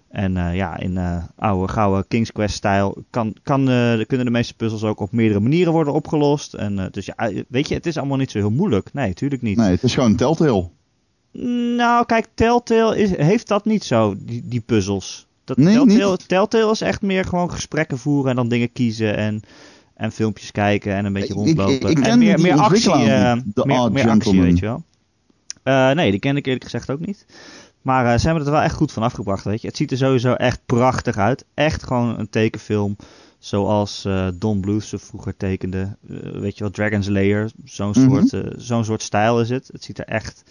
En 0.09 0.37
eh, 0.37 0.55
ja, 0.55 0.79
in 0.79 0.99
eh, 0.99 1.25
oude, 1.37 1.73
gouden 1.73 2.09
King's 2.09 2.33
Quest-stijl 2.33 3.05
kan, 3.11 3.37
kan, 3.43 3.69
eh, 3.69 4.07
kunnen 4.07 4.27
de 4.27 4.33
meeste 4.33 4.55
puzzels 4.55 4.85
ook 4.85 5.01
op 5.01 5.13
meerdere 5.13 5.41
manieren 5.41 5.73
worden 5.73 5.93
opgelost. 5.93 6.55
En, 6.55 6.89
dus 6.91 7.07
ja, 7.07 7.33
weet 7.49 7.69
je, 7.69 7.75
het 7.75 7.87
is 7.87 7.97
allemaal 7.97 8.17
niet 8.17 8.31
zo 8.31 8.39
heel 8.39 8.51
moeilijk. 8.51 8.93
Nee, 8.93 9.15
tuurlijk 9.15 9.43
niet. 9.43 9.57
Nee, 9.57 9.71
het 9.71 9.83
is 9.83 9.95
gewoon 9.95 10.17
Telltale. 10.17 10.69
Nou, 11.77 12.07
kijk, 12.07 12.27
Telltale 12.35 12.99
is, 12.99 13.17
heeft 13.17 13.49
dat 13.49 13.65
niet 13.65 13.85
zo, 13.85 14.15
die, 14.19 14.43
die 14.45 14.61
puzzels. 14.61 15.27
Dat 15.45 15.57
Nee, 15.57 16.17
Telltale, 16.27 16.71
is 16.71 16.81
echt 16.81 17.03
meer 17.03 17.25
gewoon 17.25 17.51
gesprekken 17.51 17.99
voeren 17.99 18.31
en 18.31 18.37
dan 18.37 18.49
dingen 18.49 18.73
kiezen 18.73 19.17
en, 19.17 19.43
en 19.95 20.13
filmpjes 20.13 20.51
kijken 20.51 20.95
en 20.95 21.05
een 21.05 21.13
beetje 21.13 21.35
rondlopen. 21.35 21.91
ik- 21.91 21.99
ik 21.99 22.05
en 22.05 22.19
meer, 22.19 22.41
meer 22.41 22.57
actie, 22.59 22.91
The 22.93 23.63
meer, 23.67 23.93
meer 23.93 24.09
actie, 24.11 24.41
weet 24.41 24.59
je 24.59 24.67
wel. 24.67 24.83
Eh, 25.63 25.91
nee, 25.91 26.11
die 26.11 26.21
ken 26.21 26.37
ik 26.37 26.47
eerlijk 26.47 26.65
gezegd 26.65 26.91
ook 26.91 27.07
niet. 27.07 27.27
Maar 27.83 28.05
eh, 28.13 28.19
ze 28.19 28.25
hebben 28.25 28.37
het 28.39 28.47
er 28.47 28.53
wel 28.59 28.63
echt 28.63 28.75
goed 28.75 28.93
van 28.93 29.03
afgebracht, 29.03 29.45
weet 29.45 29.61
je. 29.61 29.67
Het 29.69 29.77
ziet 29.77 29.91
er 29.91 29.97
sowieso 29.97 30.33
echt 30.33 30.61
prachtig 30.67 31.17
uit. 31.17 31.45
Echt 31.55 31.83
gewoon 31.83 32.19
een 32.19 32.31
tekenfilm 32.31 32.97
zoals 33.39 34.09
Don 34.35 34.61
Bluth 34.61 34.85
ze 34.85 34.99
vroeger 34.99 35.37
tekende. 35.37 35.97
Weet 36.33 36.55
je 36.59 36.65
wel, 36.65 36.71
Dragon's 36.73 37.09
Lair. 37.09 37.51
Zo'n 37.65 37.91
Mhm. 37.97 38.27
soort, 38.27 38.45
zo'n 38.57 38.85
soort 38.85 39.03
stijl 39.03 39.41
is 39.41 39.49
het. 39.49 39.69
Het 39.73 39.85
ziet 39.85 39.99
er 39.99 40.05
echt, 40.05 40.43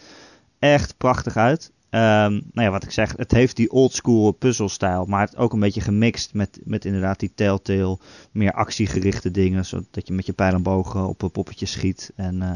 echt 0.59 0.97
prachtig 0.97 1.37
uit. 1.37 1.71
Ehm, 1.93 2.31
nou 2.31 2.67
ja, 2.67 2.69
wat 2.69 2.83
ik 2.83 2.91
zeg, 2.91 3.13
het 3.17 3.31
heeft 3.31 3.55
die 3.55 3.71
oldschool 3.71 4.31
puzzelstijl, 4.31 5.05
maar 5.05 5.21
het 5.21 5.37
ook 5.37 5.53
een 5.53 5.59
beetje 5.59 5.81
gemixt 5.81 6.33
met, 6.33 6.59
met 6.63 6.85
inderdaad 6.85 7.19
die 7.19 7.31
telltale, 7.35 7.97
meer 8.31 8.53
actiegerichte 8.53 9.31
dingen, 9.31 9.65
zodat 9.65 10.07
je 10.07 10.13
met 10.13 10.25
je 10.25 10.33
pijl 10.33 10.53
en 10.53 10.63
boog 10.63 10.95
eh, 10.95 11.07
op 11.07 11.21
een 11.21 11.31
poppetje 11.31 11.65
schiet 11.65 12.11
en, 12.15 12.41
eh, 12.41 12.49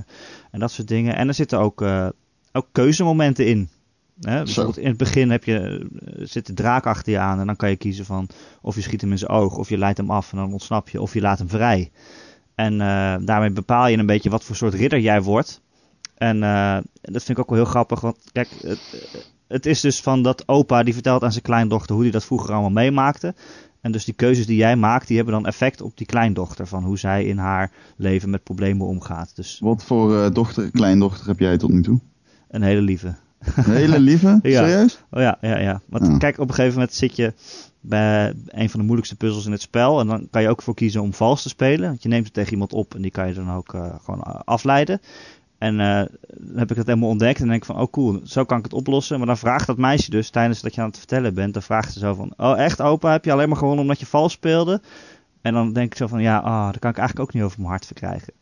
en 0.51 0.59
dat 0.59 0.71
soort 0.71 0.87
dingen. 0.87 1.15
En 1.15 1.27
er 1.27 1.33
zitten 1.33 1.59
ook, 1.59 1.81
eh, 1.81 2.07
ook 2.51 2.67
keuzemomenten 2.71 3.45
in. 3.45 3.69
Hè? 4.21 4.43
Bijvoorbeeld 4.43 4.77
in 4.77 4.87
het 4.87 4.97
begin 4.97 5.29
heb 5.29 5.43
je, 5.43 5.87
eh, 6.05 6.25
zit 6.25 6.45
de 6.45 6.53
draak 6.53 6.85
achter 6.85 7.11
je 7.11 7.19
aan 7.19 7.39
en 7.39 7.45
dan 7.45 7.55
kan 7.55 7.69
je 7.69 7.75
kiezen 7.75 8.05
van 8.05 8.29
of 8.61 8.75
je 8.75 8.81
schiet 8.81 9.01
hem 9.01 9.11
in 9.11 9.17
zijn 9.17 9.31
oog, 9.31 9.57
of 9.57 9.69
je 9.69 9.77
leidt 9.77 9.97
hem 9.97 10.11
af 10.11 10.31
en 10.31 10.37
dan 10.37 10.51
ontsnap 10.51 10.89
je, 10.89 11.01
of 11.01 11.13
je 11.13 11.21
laat 11.21 11.39
hem 11.39 11.49
vrij. 11.49 11.91
En 12.55 12.77
daarmee 13.25 13.51
bepaal 13.51 13.87
je 13.87 13.97
een 13.97 14.05
beetje 14.05 14.29
wat 14.29 14.43
voor 14.43 14.55
soort 14.55 14.73
ridder 14.73 14.99
jij 14.99 15.21
wordt. 15.21 15.61
En 16.17 16.43
eh, 16.43 16.77
dat 17.01 17.23
vind 17.23 17.37
ik 17.37 17.39
ook 17.39 17.49
wel 17.49 17.57
heel 17.59 17.67
grappig, 17.69 17.99
want 18.01 18.17
kijk, 18.31 18.49
het, 18.61 18.79
het 19.47 19.65
is 19.65 19.81
dus 19.81 20.01
van 20.01 20.21
dat 20.23 20.47
opa 20.47 20.83
die 20.83 20.93
vertelt 20.93 21.23
aan 21.23 21.31
zijn 21.31 21.43
kleindochter 21.43 21.93
hoe 21.95 22.03
hij 22.03 22.11
dat 22.11 22.25
vroeger 22.25 22.51
allemaal 22.51 22.69
meemaakte. 22.69 23.33
En 23.81 23.91
dus 23.91 24.05
die 24.05 24.13
keuzes 24.13 24.45
die 24.45 24.57
jij 24.57 24.75
maakt, 24.75 25.07
die 25.07 25.15
hebben 25.15 25.33
dan 25.33 25.45
effect 25.45 25.81
op 25.81 25.97
die 25.97 26.05
kleindochter. 26.07 26.67
Van 26.67 26.83
hoe 26.83 26.97
zij 26.97 27.23
in 27.25 27.37
haar 27.37 27.71
leven 27.97 28.29
met 28.29 28.43
problemen 28.43 28.87
omgaat. 28.87 29.35
Dus 29.35 29.59
Wat 29.59 29.83
voor 29.83 30.23
eh, 30.23 30.31
dochter, 30.31 30.71
kleindochter 30.71 31.27
heb 31.27 31.39
jij 31.39 31.57
tot 31.57 31.71
nu 31.71 31.81
toe? 31.81 31.99
een 32.49 32.61
hele 32.61 32.81
lieve. 32.81 33.15
Een 33.55 33.71
hele 33.71 33.99
lieve? 33.99 34.39
Ja. 34.43 34.67
Serieus? 34.67 35.03
Oh 35.11 35.21
ja, 35.21 35.37
ja, 35.41 35.59
ja. 35.59 35.81
Want 35.85 36.07
Ja. 36.07 36.17
kijk, 36.17 36.39
op 36.39 36.47
een 36.49 36.53
gegeven 36.55 36.73
moment 36.79 36.93
zit 36.95 37.15
je 37.15 37.33
bij 37.81 38.33
een 38.47 38.69
van 38.69 38.79
de 38.79 38.85
moeilijkste 38.85 39.15
puzzels 39.15 39.45
in 39.45 39.51
het 39.51 39.61
spel. 39.61 39.99
En 39.99 40.07
dan 40.07 40.27
kan 40.31 40.41
je 40.41 40.49
ook 40.49 40.61
voor 40.61 40.73
kiezen 40.73 41.01
om 41.01 41.13
vals 41.13 41.41
te 41.41 41.49
spelen. 41.49 41.89
Want 41.89 42.03
je 42.03 42.09
neemt 42.09 42.25
het 42.25 42.33
tegen 42.33 42.51
iemand 42.51 42.73
op 42.73 42.95
en 42.95 43.01
die 43.01 43.11
kan 43.11 43.27
je 43.27 43.33
dan 43.33 43.51
ook 43.51 43.73
eh, 43.73 43.95
gewoon 44.03 44.21
eh, 44.23 44.39
afleiden. 44.45 45.01
En 45.57 45.79
eh, 45.79 46.05
dan 46.37 46.57
heb 46.57 46.69
ik 46.69 46.75
dat 46.75 46.85
helemaal 46.85 47.09
ontdekt 47.09 47.39
en 47.39 47.47
denk 47.47 47.59
ik 47.61 47.65
van, 47.65 47.79
oh 47.79 47.91
cool, 47.91 48.19
zo 48.23 48.43
kan 48.43 48.57
ik 48.57 48.63
het 48.63 48.73
oplossen. 48.73 49.17
Maar 49.17 49.27
dan 49.27 49.37
vraagt 49.37 49.67
dat 49.67 49.77
meisje 49.77 50.09
dus, 50.09 50.29
tijdens 50.29 50.61
dat 50.61 50.75
je 50.75 50.81
aan 50.81 50.87
het 50.87 50.97
vertellen 50.97 51.33
bent, 51.33 51.53
dan 51.53 51.63
vraagt 51.63 51.93
ze 51.93 51.99
zo 51.99 52.13
van, 52.13 52.33
oh 52.37 52.59
echt 52.59 52.81
opa, 52.81 53.11
heb 53.11 53.25
je 53.25 53.31
alleen 53.31 53.47
maar 53.49 53.57
gewonnen 53.57 53.81
omdat 53.81 53.99
je 53.99 54.05
vals 54.05 54.31
speelde? 54.33 54.81
En 55.41 55.53
dan 55.53 55.73
denk 55.73 55.91
ik 55.91 55.97
zo 55.97 56.07
van, 56.07 56.21
ja, 56.21 56.37
ah, 56.37 56.65
dat 56.65 56.79
kan 56.79 56.89
ik 56.91 56.97
eigenlijk 56.97 57.27
ook 57.29 57.33
niet 57.35 57.43
over 57.43 57.57
mijn 57.57 57.69
hart 57.69 57.85
verkrijgen. 57.85 58.33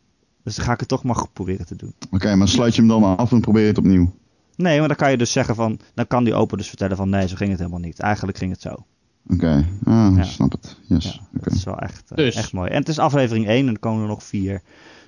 Dus 0.44 0.56
dan 0.56 0.66
ga 0.66 0.74
ik 0.74 0.80
het 0.80 0.88
toch 0.90 1.04
maar 1.04 1.16
goed 1.16 1.34
proberen 1.34 1.66
te 1.66 1.76
doen. 1.76 1.94
Oké, 2.12 2.36
maar 2.36 2.48
sluit 2.48 2.76
je 2.76 2.82
hem 2.82 2.90
dan 2.90 3.18
af 3.18 3.32
en 3.32 3.42
probeer 3.42 3.62
je 3.62 3.68
het 3.68 3.78
opnieuw. 3.78 4.14
Nee, 4.56 4.80
maar 4.80 4.88
dan 4.88 4.98
kan 4.98 5.12
je 5.12 5.18
dus 5.18 5.32
zeggen 5.32 5.56
van, 5.56 5.80
dan 5.94 6.08
kan 6.08 6.24
die 6.24 6.34
opa 6.34 6.58
dus 6.58 6.68
vertellen 6.68 6.98
van, 6.98 7.10
nee, 7.10 7.28
zo 7.28 7.36
ging 7.36 7.50
het 7.50 7.60
helemaal 7.60 7.80
niet. 7.80 8.00
Eigenlijk 8.00 8.38
ging 8.38 8.52
het 8.52 8.62
zo. 8.62 8.86
Oké, 9.30 9.66
ah, 9.84 10.14
Ja. 10.16 10.24
snap 10.24 10.52
het. 10.52 10.78
Yes. 10.88 11.04
Ja, 11.04 11.12
Oké. 11.36 11.44
dat 11.44 11.54
is 11.54 11.64
wel 11.64 11.80
echt, 11.80 12.12
eh, 12.12 12.18
Dus. 12.18 12.36
echt 12.36 12.54
mooi. 12.54 12.70
En 12.70 12.80
het 12.80 12.88
is 12.88 13.00
aflevering 13.00 13.48
1 13.48 13.68
en 13.68 13.74
er 13.74 13.80
komen 13.80 14.02
er 14.02 14.08
nog 14.08 14.24
vier. 14.24 14.62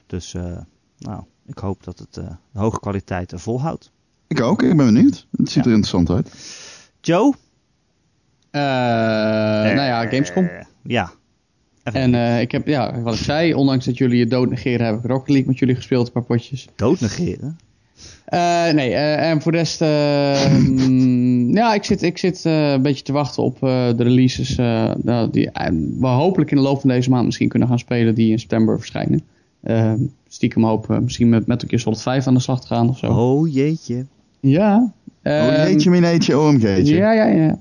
Dus, 0.07 0.33
eh, 0.33 0.57
nou, 0.97 1.23
ik 1.47 1.57
hoop 1.57 1.83
dat 1.83 1.99
het 1.99 2.17
eh, 2.17 2.23
de 2.51 2.59
hoge 2.59 2.79
kwaliteit 2.79 3.31
volhoudt. 3.35 3.91
Ik 4.27 4.41
ook, 4.41 4.63
ik 4.63 4.77
ben 4.77 4.93
benieuwd. 4.93 5.27
Het 5.37 5.49
ziet 5.49 5.63
Ja. 5.63 5.69
er 5.69 5.75
interessant 5.75 6.09
uit. 6.09 6.31
Joe? 7.01 7.33
Eh, 8.51 8.61
nou 8.61 9.75
ja, 9.81 10.07
Gamescom. 10.07 10.45
Eh, 10.45 10.65
ja. 10.83 11.11
Even 11.83 11.99
En 12.01 12.15
eh, 12.15 12.41
ik 12.41 12.51
heb, 12.51 12.67
ja, 12.67 13.01
wat 13.01 13.13
ik 13.13 13.19
zei, 13.23 13.53
ondanks 13.53 13.85
dat 13.85 13.97
jullie 13.97 14.19
het 14.19 14.29
dood 14.29 14.49
negeren, 14.49 14.85
heb 14.85 14.95
ik 14.95 15.05
Rocket 15.05 15.27
League 15.29 15.47
met 15.47 15.59
jullie 15.59 15.75
gespeeld, 15.75 16.05
een 16.07 16.13
paar 16.13 16.23
potjes. 16.23 16.67
dood 16.75 16.99
negeren. 16.99 17.57
Eh, 18.25 18.69
nee, 18.69 18.93
eh, 18.93 19.29
en 19.29 19.41
voor 19.41 19.51
de 19.51 19.57
rest, 19.57 19.81
eh, 19.81 20.53
mm, 20.57 21.53
ja, 21.57 21.73
ik 21.73 21.83
zit, 21.83 22.01
ik 22.01 22.17
zit 22.17 22.45
eh, 22.45 22.71
een 22.71 22.81
beetje 22.81 23.03
te 23.03 23.11
wachten 23.11 23.43
op 23.43 23.55
eh, 23.63 23.87
de 23.95 24.03
releases 24.03 24.57
eh, 24.57 24.91
nou, 25.01 25.29
die 25.31 25.49
we 25.99 26.07
hopelijk 26.07 26.51
in 26.51 26.57
de 26.57 26.63
loop 26.63 26.79
van 26.81 26.89
deze 26.89 27.09
maand 27.09 27.25
misschien 27.25 27.49
kunnen 27.49 27.67
gaan 27.67 27.79
spelen, 27.79 28.15
die 28.15 28.31
in 28.31 28.39
september 28.39 28.77
verschijnen. 28.79 29.21
Eh, 30.27 30.33
stiekem 30.33 30.63
hoop 30.63 30.91
eh, 30.91 30.97
misschien 30.97 31.29
met 31.29 31.47
Metal 31.47 31.67
Gear 31.69 31.81
Solid 31.81 32.01
5 32.01 32.27
aan 32.27 32.33
de 32.33 32.39
slag 32.39 32.61
te 32.61 32.67
gaan 32.67 32.89
of 32.89 32.97
zo. 32.97 33.07
Oh 33.07 33.53
jeetje. 33.53 34.05
Ja. 34.39 34.75
Oh, 35.23 35.33
Ehm, 35.33 35.67
jeetje, 35.69 35.89
mineetje, 35.89 36.39
OMG'tje. 36.39 36.95
Ja, 36.95 37.11
ja, 37.13 37.25
ja. 37.25 37.57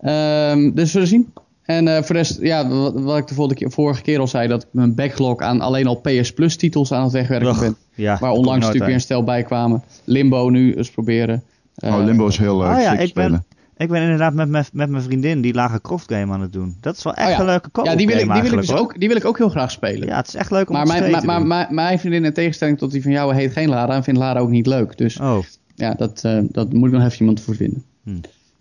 Ehm, 0.00 0.62
dus 0.74 0.82
we 0.84 0.86
zullen 0.86 1.06
zien. 1.08 1.32
En 1.62 1.88
eh, 1.88 1.94
voor 1.96 2.14
de 2.14 2.20
rest, 2.20 2.38
ja, 2.40 2.68
wat, 2.68 3.00
wat 3.00 3.18
ik 3.18 3.26
de 3.26 3.34
vorige 3.34 3.54
keer, 3.54 3.70
vorige 3.70 4.02
keer 4.02 4.18
al 4.18 4.26
zei, 4.26 4.48
dat 4.48 4.62
ik 4.62 4.68
mijn 4.72 4.94
backlog 4.94 5.40
aan 5.40 5.60
alleen 5.60 5.86
al 5.86 5.94
PS 6.00 6.32
Plus 6.32 6.56
titels 6.56 6.92
aan 6.92 7.02
het 7.02 7.12
wegwerken 7.12 7.48
Ugh, 7.48 7.60
ben. 7.60 7.76
Ja, 7.94 8.18
Waar 8.20 8.30
onlangs 8.32 8.58
natuurlijk 8.58 8.84
weer 8.84 8.94
een 8.94 9.00
stel 9.00 9.24
bij 9.24 9.42
kwamen. 9.42 9.82
Limbo 10.04 10.48
nu 10.48 10.74
eens 10.74 10.90
proberen. 10.90 11.42
Eh, 11.74 11.94
Oh, 11.94 12.04
Limbo 12.04 12.26
is 12.26 12.38
heel 12.38 12.58
leuk. 12.58 12.76
Oh 12.76 12.80
ja, 12.80 12.98
ik 12.98 13.14
ben. 13.14 13.44
Ik 13.82 13.88
ben 13.88 14.02
inderdaad 14.02 14.34
met, 14.34 14.48
mijn- 14.48 14.64
met 14.72 14.88
mijn 14.90 15.02
vriendin 15.02 15.40
die 15.40 15.54
Lara 15.54 15.78
Croft 15.82 16.12
game 16.12 16.32
aan 16.32 16.40
het 16.40 16.52
doen. 16.52 16.76
Dat 16.80 16.96
is 16.96 17.02
wel 17.02 17.14
echt 17.14 17.26
Oh 17.28 17.32
ja. 17.32 17.40
een 17.40 17.46
leuke 17.46 17.70
co 17.70 17.84
Ja, 17.84 17.96
die 17.96 18.06
wil, 18.06 18.16
ik, 18.18 18.32
die, 18.32 18.42
wil 18.42 18.52
ik 18.52 18.58
dus 18.58 18.72
ook, 18.72 18.98
die 19.00 19.08
wil 19.08 19.16
ik 19.16 19.24
ook 19.24 19.38
heel 19.38 19.48
graag 19.48 19.70
spelen. 19.70 20.08
Ja, 20.08 20.16
het 20.16 20.28
is 20.28 20.34
echt 20.34 20.50
leuk 20.50 20.68
om 20.68 20.74
maar 20.76 20.86
te 20.86 20.92
mijn, 20.92 21.14
spelen 21.20 21.46
maar, 21.46 21.74
mijn 21.74 21.98
vriendin 21.98 22.24
in 22.24 22.32
tegenstelling 22.32 22.78
tot 22.78 22.90
die 22.92 23.02
van 23.02 23.10
jou 23.12 23.34
heet 23.34 23.52
geen 23.52 23.68
Lara 23.68 23.94
en 23.94 24.04
vindt 24.04 24.20
Lara 24.20 24.40
ook 24.40 24.50
niet 24.50 24.66
leuk. 24.66 24.98
Dus 24.98 25.18
Oh, 25.20 25.38
ja, 25.74 25.94
dat, 25.94 26.20
eh, 26.24 26.38
dat 26.42 26.72
moet 26.72 26.88
ik 26.88 26.94
nog 26.94 27.04
even 27.06 27.18
iemand 27.18 27.40
voor 27.40 27.54
vinden. 27.56 27.84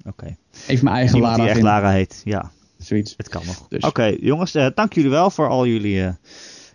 oké. 0.05 0.35
Even 0.67 0.83
mijn 0.83 0.95
eigen 0.95 1.15
Iemand 1.15 1.31
Lara 1.31 1.35
die 1.35 1.43
echt 1.43 1.53
vinden. 1.53 1.73
Lara 1.73 1.91
heet. 1.91 2.21
Ja, 2.23 2.51
Zoiets. 2.77 3.13
het 3.17 3.29
kan 3.29 3.41
nog. 3.45 3.67
Dus. 3.69 3.83
Oké, 3.83 4.15
jongens, 4.19 4.55
eh, 4.55 4.67
dank 4.75 4.93
jullie 4.93 5.09
wel 5.09 5.29
voor 5.29 5.47
al 5.49 5.65
jullie 5.67 6.03
eh, 6.03 6.09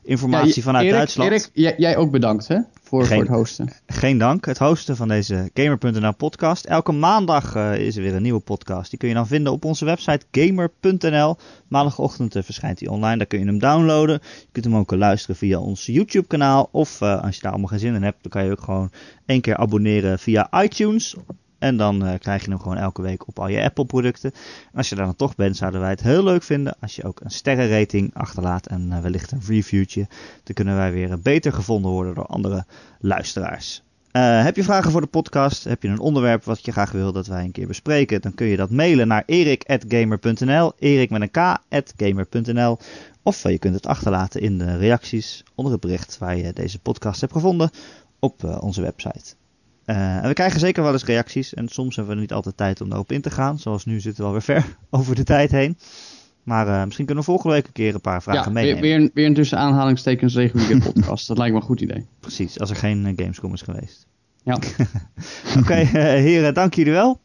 informatie 0.06 0.54
Ja, 0.56 0.62
vanuit 0.62 0.84
Erik, 0.84 0.96
Duitsland. 0.96 1.30
Erik, 1.30 1.50
jij, 1.52 1.74
jij 1.76 1.96
ook 1.96 2.10
bedankt 2.10 2.48
hè, 2.48 2.58
voor, 2.82 3.04
Geen- 3.04 3.16
voor 3.16 3.26
het 3.26 3.36
hosten. 3.36 3.72
Geen 3.86 4.18
dank. 4.18 4.46
Het 4.46 4.58
hosten 4.58 4.96
van 4.96 5.08
deze 5.08 5.50
Gamer.nl 5.54 6.14
podcast. 6.14 6.64
Elke 6.64 6.92
maandag 6.92 7.54
eh, 7.54 7.78
is 7.78 7.96
er 7.96 8.02
weer 8.02 8.14
een 8.14 8.22
nieuwe 8.22 8.40
podcast. 8.40 8.90
Die 8.90 8.98
kun 8.98 9.08
je 9.08 9.14
dan 9.14 9.26
vinden 9.26 9.52
op 9.52 9.64
onze 9.64 9.84
website 9.84 10.26
gamer.nl. 10.30 11.36
Maandagochtend 11.68 12.36
eh, 12.36 12.42
verschijnt 12.42 12.78
die 12.78 12.90
online. 12.90 13.16
Daar 13.16 13.26
kun 13.26 13.38
je 13.38 13.44
hem 13.44 13.58
downloaden. 13.58 14.18
Je 14.22 14.46
kunt 14.52 14.64
hem 14.64 14.76
ook 14.76 14.92
eh, 14.92 14.98
luisteren 14.98 15.36
via 15.36 15.58
ons 15.58 15.86
YouTube 15.86 16.26
kanaal. 16.26 16.68
Of 16.72 17.02
als 17.02 17.34
je 17.36 17.42
daar 17.42 17.50
allemaal 17.50 17.68
geen 17.70 17.78
zin 17.78 17.94
in 17.94 18.02
hebt, 18.02 18.18
dan 18.22 18.30
kan 18.30 18.44
je 18.44 18.50
ook 18.50 18.60
gewoon 18.62 18.90
één 19.26 19.40
keer 19.40 19.56
abonneren 19.56 20.18
via 20.18 20.62
iTunes. 20.62 21.16
En 21.58 21.76
dan 21.76 22.06
eh, 22.06 22.18
krijg 22.18 22.44
je 22.44 22.50
hem 22.50 22.60
gewoon 22.60 22.76
elke 22.76 23.02
week 23.02 23.28
op 23.28 23.38
al 23.38 23.48
je 23.48 23.62
Apple 23.62 23.84
producten. 23.84 24.32
En 24.72 24.78
als 24.78 24.88
je 24.88 24.94
daar 24.94 25.04
dan 25.04 25.16
toch 25.16 25.34
bent, 25.34 25.56
zouden 25.56 25.80
wij 25.80 25.90
het 25.90 26.02
heel 26.02 26.24
leuk 26.24 26.42
vinden 26.42 26.76
als 26.80 26.96
je 26.96 27.04
ook 27.04 27.20
een 27.20 27.30
sterrenrating 27.30 28.14
achterlaat 28.14 28.66
en 28.66 28.92
eh, 28.92 29.00
wellicht 29.00 29.32
een 29.32 29.42
reviewtje. 29.46 30.06
Dan 30.42 30.54
kunnen 30.54 30.76
wij 30.76 30.92
weer 30.92 31.10
eh, 31.10 31.18
beter 31.22 31.52
gevonden 31.52 31.90
worden 31.90 32.14
door 32.14 32.26
andere 32.26 32.64
luisteraars. 33.00 33.84
Heb 34.16 34.56
je 34.56 34.64
vragen 34.64 34.90
voor 34.90 35.00
de 35.00 35.06
podcast? 35.06 35.64
Heb 35.64 35.82
je 35.82 35.88
een 35.88 35.98
onderwerp 35.98 36.44
wat 36.44 36.64
je 36.64 36.72
graag 36.72 36.92
wil 36.92 37.12
dat 37.12 37.26
wij 37.26 37.44
een 37.44 37.52
keer 37.52 37.66
bespreken? 37.66 38.20
Dan 38.20 38.34
kun 38.34 38.46
je 38.46 38.56
dat 38.56 38.70
mailen 38.70 39.08
naar 39.08 39.22
erik.gamer.nl, 39.26 40.72
erik 40.78 41.10
met 41.10 41.20
een 41.22 41.30
k.gamer.nl. 41.30 42.78
Of 43.22 43.42
je 43.42 43.58
kunt 43.58 43.74
het 43.74 43.86
achterlaten 43.86 44.40
in 44.40 44.58
de 44.58 44.76
reacties 44.76 45.44
onder 45.54 45.72
het 45.72 45.80
bericht 45.80 46.18
waar 46.18 46.36
je 46.36 46.52
deze 46.52 46.78
podcast 46.78 47.20
hebt 47.20 47.32
gevonden 47.32 47.70
op 48.18 48.44
onze 48.60 48.82
website. 48.82 49.34
Eh, 49.86 50.16
en 50.16 50.28
we 50.28 50.32
krijgen 50.34 50.60
zeker 50.60 50.82
wel 50.82 50.92
eens 50.92 51.04
reacties 51.04 51.54
en 51.54 51.68
soms 51.68 51.96
hebben 51.96 52.14
we 52.14 52.20
niet 52.20 52.32
altijd 52.32 52.56
tijd 52.56 52.80
om 52.80 52.88
daarop 52.88 53.12
in 53.12 53.20
te 53.20 53.30
gaan. 53.30 53.58
Zoals 53.58 53.84
nu 53.84 54.00
zitten 54.00 54.20
we 54.22 54.26
alweer 54.26 54.42
ver 54.42 54.76
over 54.90 55.14
de 55.14 55.24
tijd 55.24 55.50
heen. 55.50 55.78
Maar 56.42 56.68
eh, 56.68 56.84
misschien 56.84 57.06
kunnen 57.06 57.24
we 57.24 57.30
volgende 57.30 57.54
week 57.54 57.66
een 57.66 57.72
keer 57.72 57.94
een 57.94 58.00
paar 58.00 58.22
vragen 58.22 58.40
Ja, 58.42 58.52
weer, 58.52 58.62
meenemen. 58.62 58.82
weer, 58.82 58.94
een, 58.94 59.10
weer 59.14 59.26
een 59.26 59.34
tussen 59.34 59.58
aanhalingstekens 59.58 60.34
reguliere 60.34 60.78
podcast. 60.92 61.26
Dat 61.28 61.38
lijkt 61.38 61.52
me 61.54 61.60
een 61.60 61.66
goed 61.66 61.80
idee. 61.80 62.06
Precies, 62.20 62.60
als 62.60 62.70
er 62.70 62.76
geen 62.76 63.06
eh, 63.06 63.12
Gamescom 63.16 63.52
is 63.52 63.62
geweest. 63.62 64.06
Ja. 64.42 64.54
Oké, 65.60 65.74
eh, 65.74 65.90
heren, 65.92 66.54
dank 66.54 66.74
jullie 66.74 66.92
wel. 66.92 67.20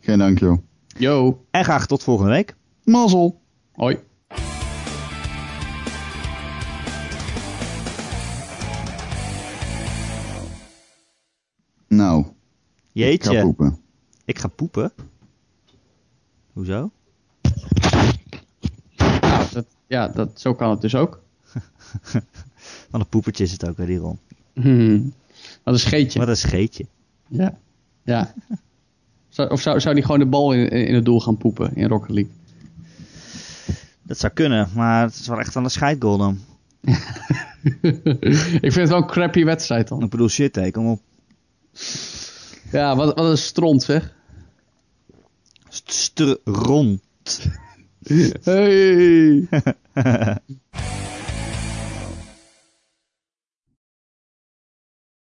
Geen 0.00 0.18
dank, 0.18 0.38
joh. 0.38 0.58
Yo, 0.98 1.44
En 1.50 1.64
graag 1.64 1.86
tot 1.86 2.02
volgende 2.02 2.30
week. 2.30 2.56
Mazzel. 2.84 3.40
hoi. 3.72 3.98
Nou, 12.04 12.20
ik 12.92 13.24
ga 13.24 13.30
Jeetje, 13.32 13.40
poepen. 13.40 13.78
ik 14.24 14.38
ga 14.38 14.48
poepen. 14.48 14.92
Hoezo? 16.52 16.90
Nou, 18.96 19.44
dat, 19.52 19.66
ja, 19.86 20.08
dat, 20.08 20.40
zo 20.40 20.54
kan 20.54 20.70
het 20.70 20.80
dus 20.80 20.94
ook. 20.94 21.22
Van 22.90 23.00
een 23.00 23.08
poepertje 23.08 23.44
is 23.44 23.52
het 23.52 23.68
ook 23.68 23.76
weer 23.76 23.86
die 23.86 23.98
rond. 23.98 24.18
Hmm. 24.52 25.12
Wat 25.62 25.74
een 25.74 25.80
scheetje. 25.80 26.18
Wat 26.18 26.28
een 26.28 26.36
scheetje. 26.36 26.86
Ja. 27.28 27.58
ja. 28.02 28.34
Zou, 29.28 29.50
of 29.50 29.60
zou, 29.60 29.80
zou 29.80 29.94
die 29.94 30.04
gewoon 30.04 30.18
de 30.18 30.26
bal 30.26 30.52
in, 30.52 30.70
in 30.70 30.94
het 30.94 31.04
doel 31.04 31.20
gaan 31.20 31.36
poepen 31.36 31.74
in 31.74 31.88
Rocket 31.88 32.10
League? 32.10 32.32
Dat 34.02 34.18
zou 34.18 34.32
kunnen, 34.32 34.68
maar 34.74 35.02
het 35.02 35.14
is 35.14 35.26
wel 35.26 35.38
echt 35.38 35.56
aan 35.56 35.62
de 35.62 35.68
scheidgoal 35.68 36.18
dan. 36.18 36.38
ik 38.60 38.72
vind 38.72 38.74
het 38.74 38.88
wel 38.88 38.98
een 38.98 39.06
crappy 39.06 39.44
wedstrijd 39.44 39.88
dan. 39.88 40.02
Ik 40.02 40.10
bedoel, 40.10 40.28
shit, 40.28 40.54
hé, 40.54 40.70
kom 40.70 40.86
op. 40.86 41.00
Ja, 42.72 42.96
wat, 42.96 43.14
wat 43.14 43.24
een 43.24 43.38
stront 43.38 43.82
zeg. 43.82 44.14
Stront. 45.68 47.46
Hey. 48.42 49.48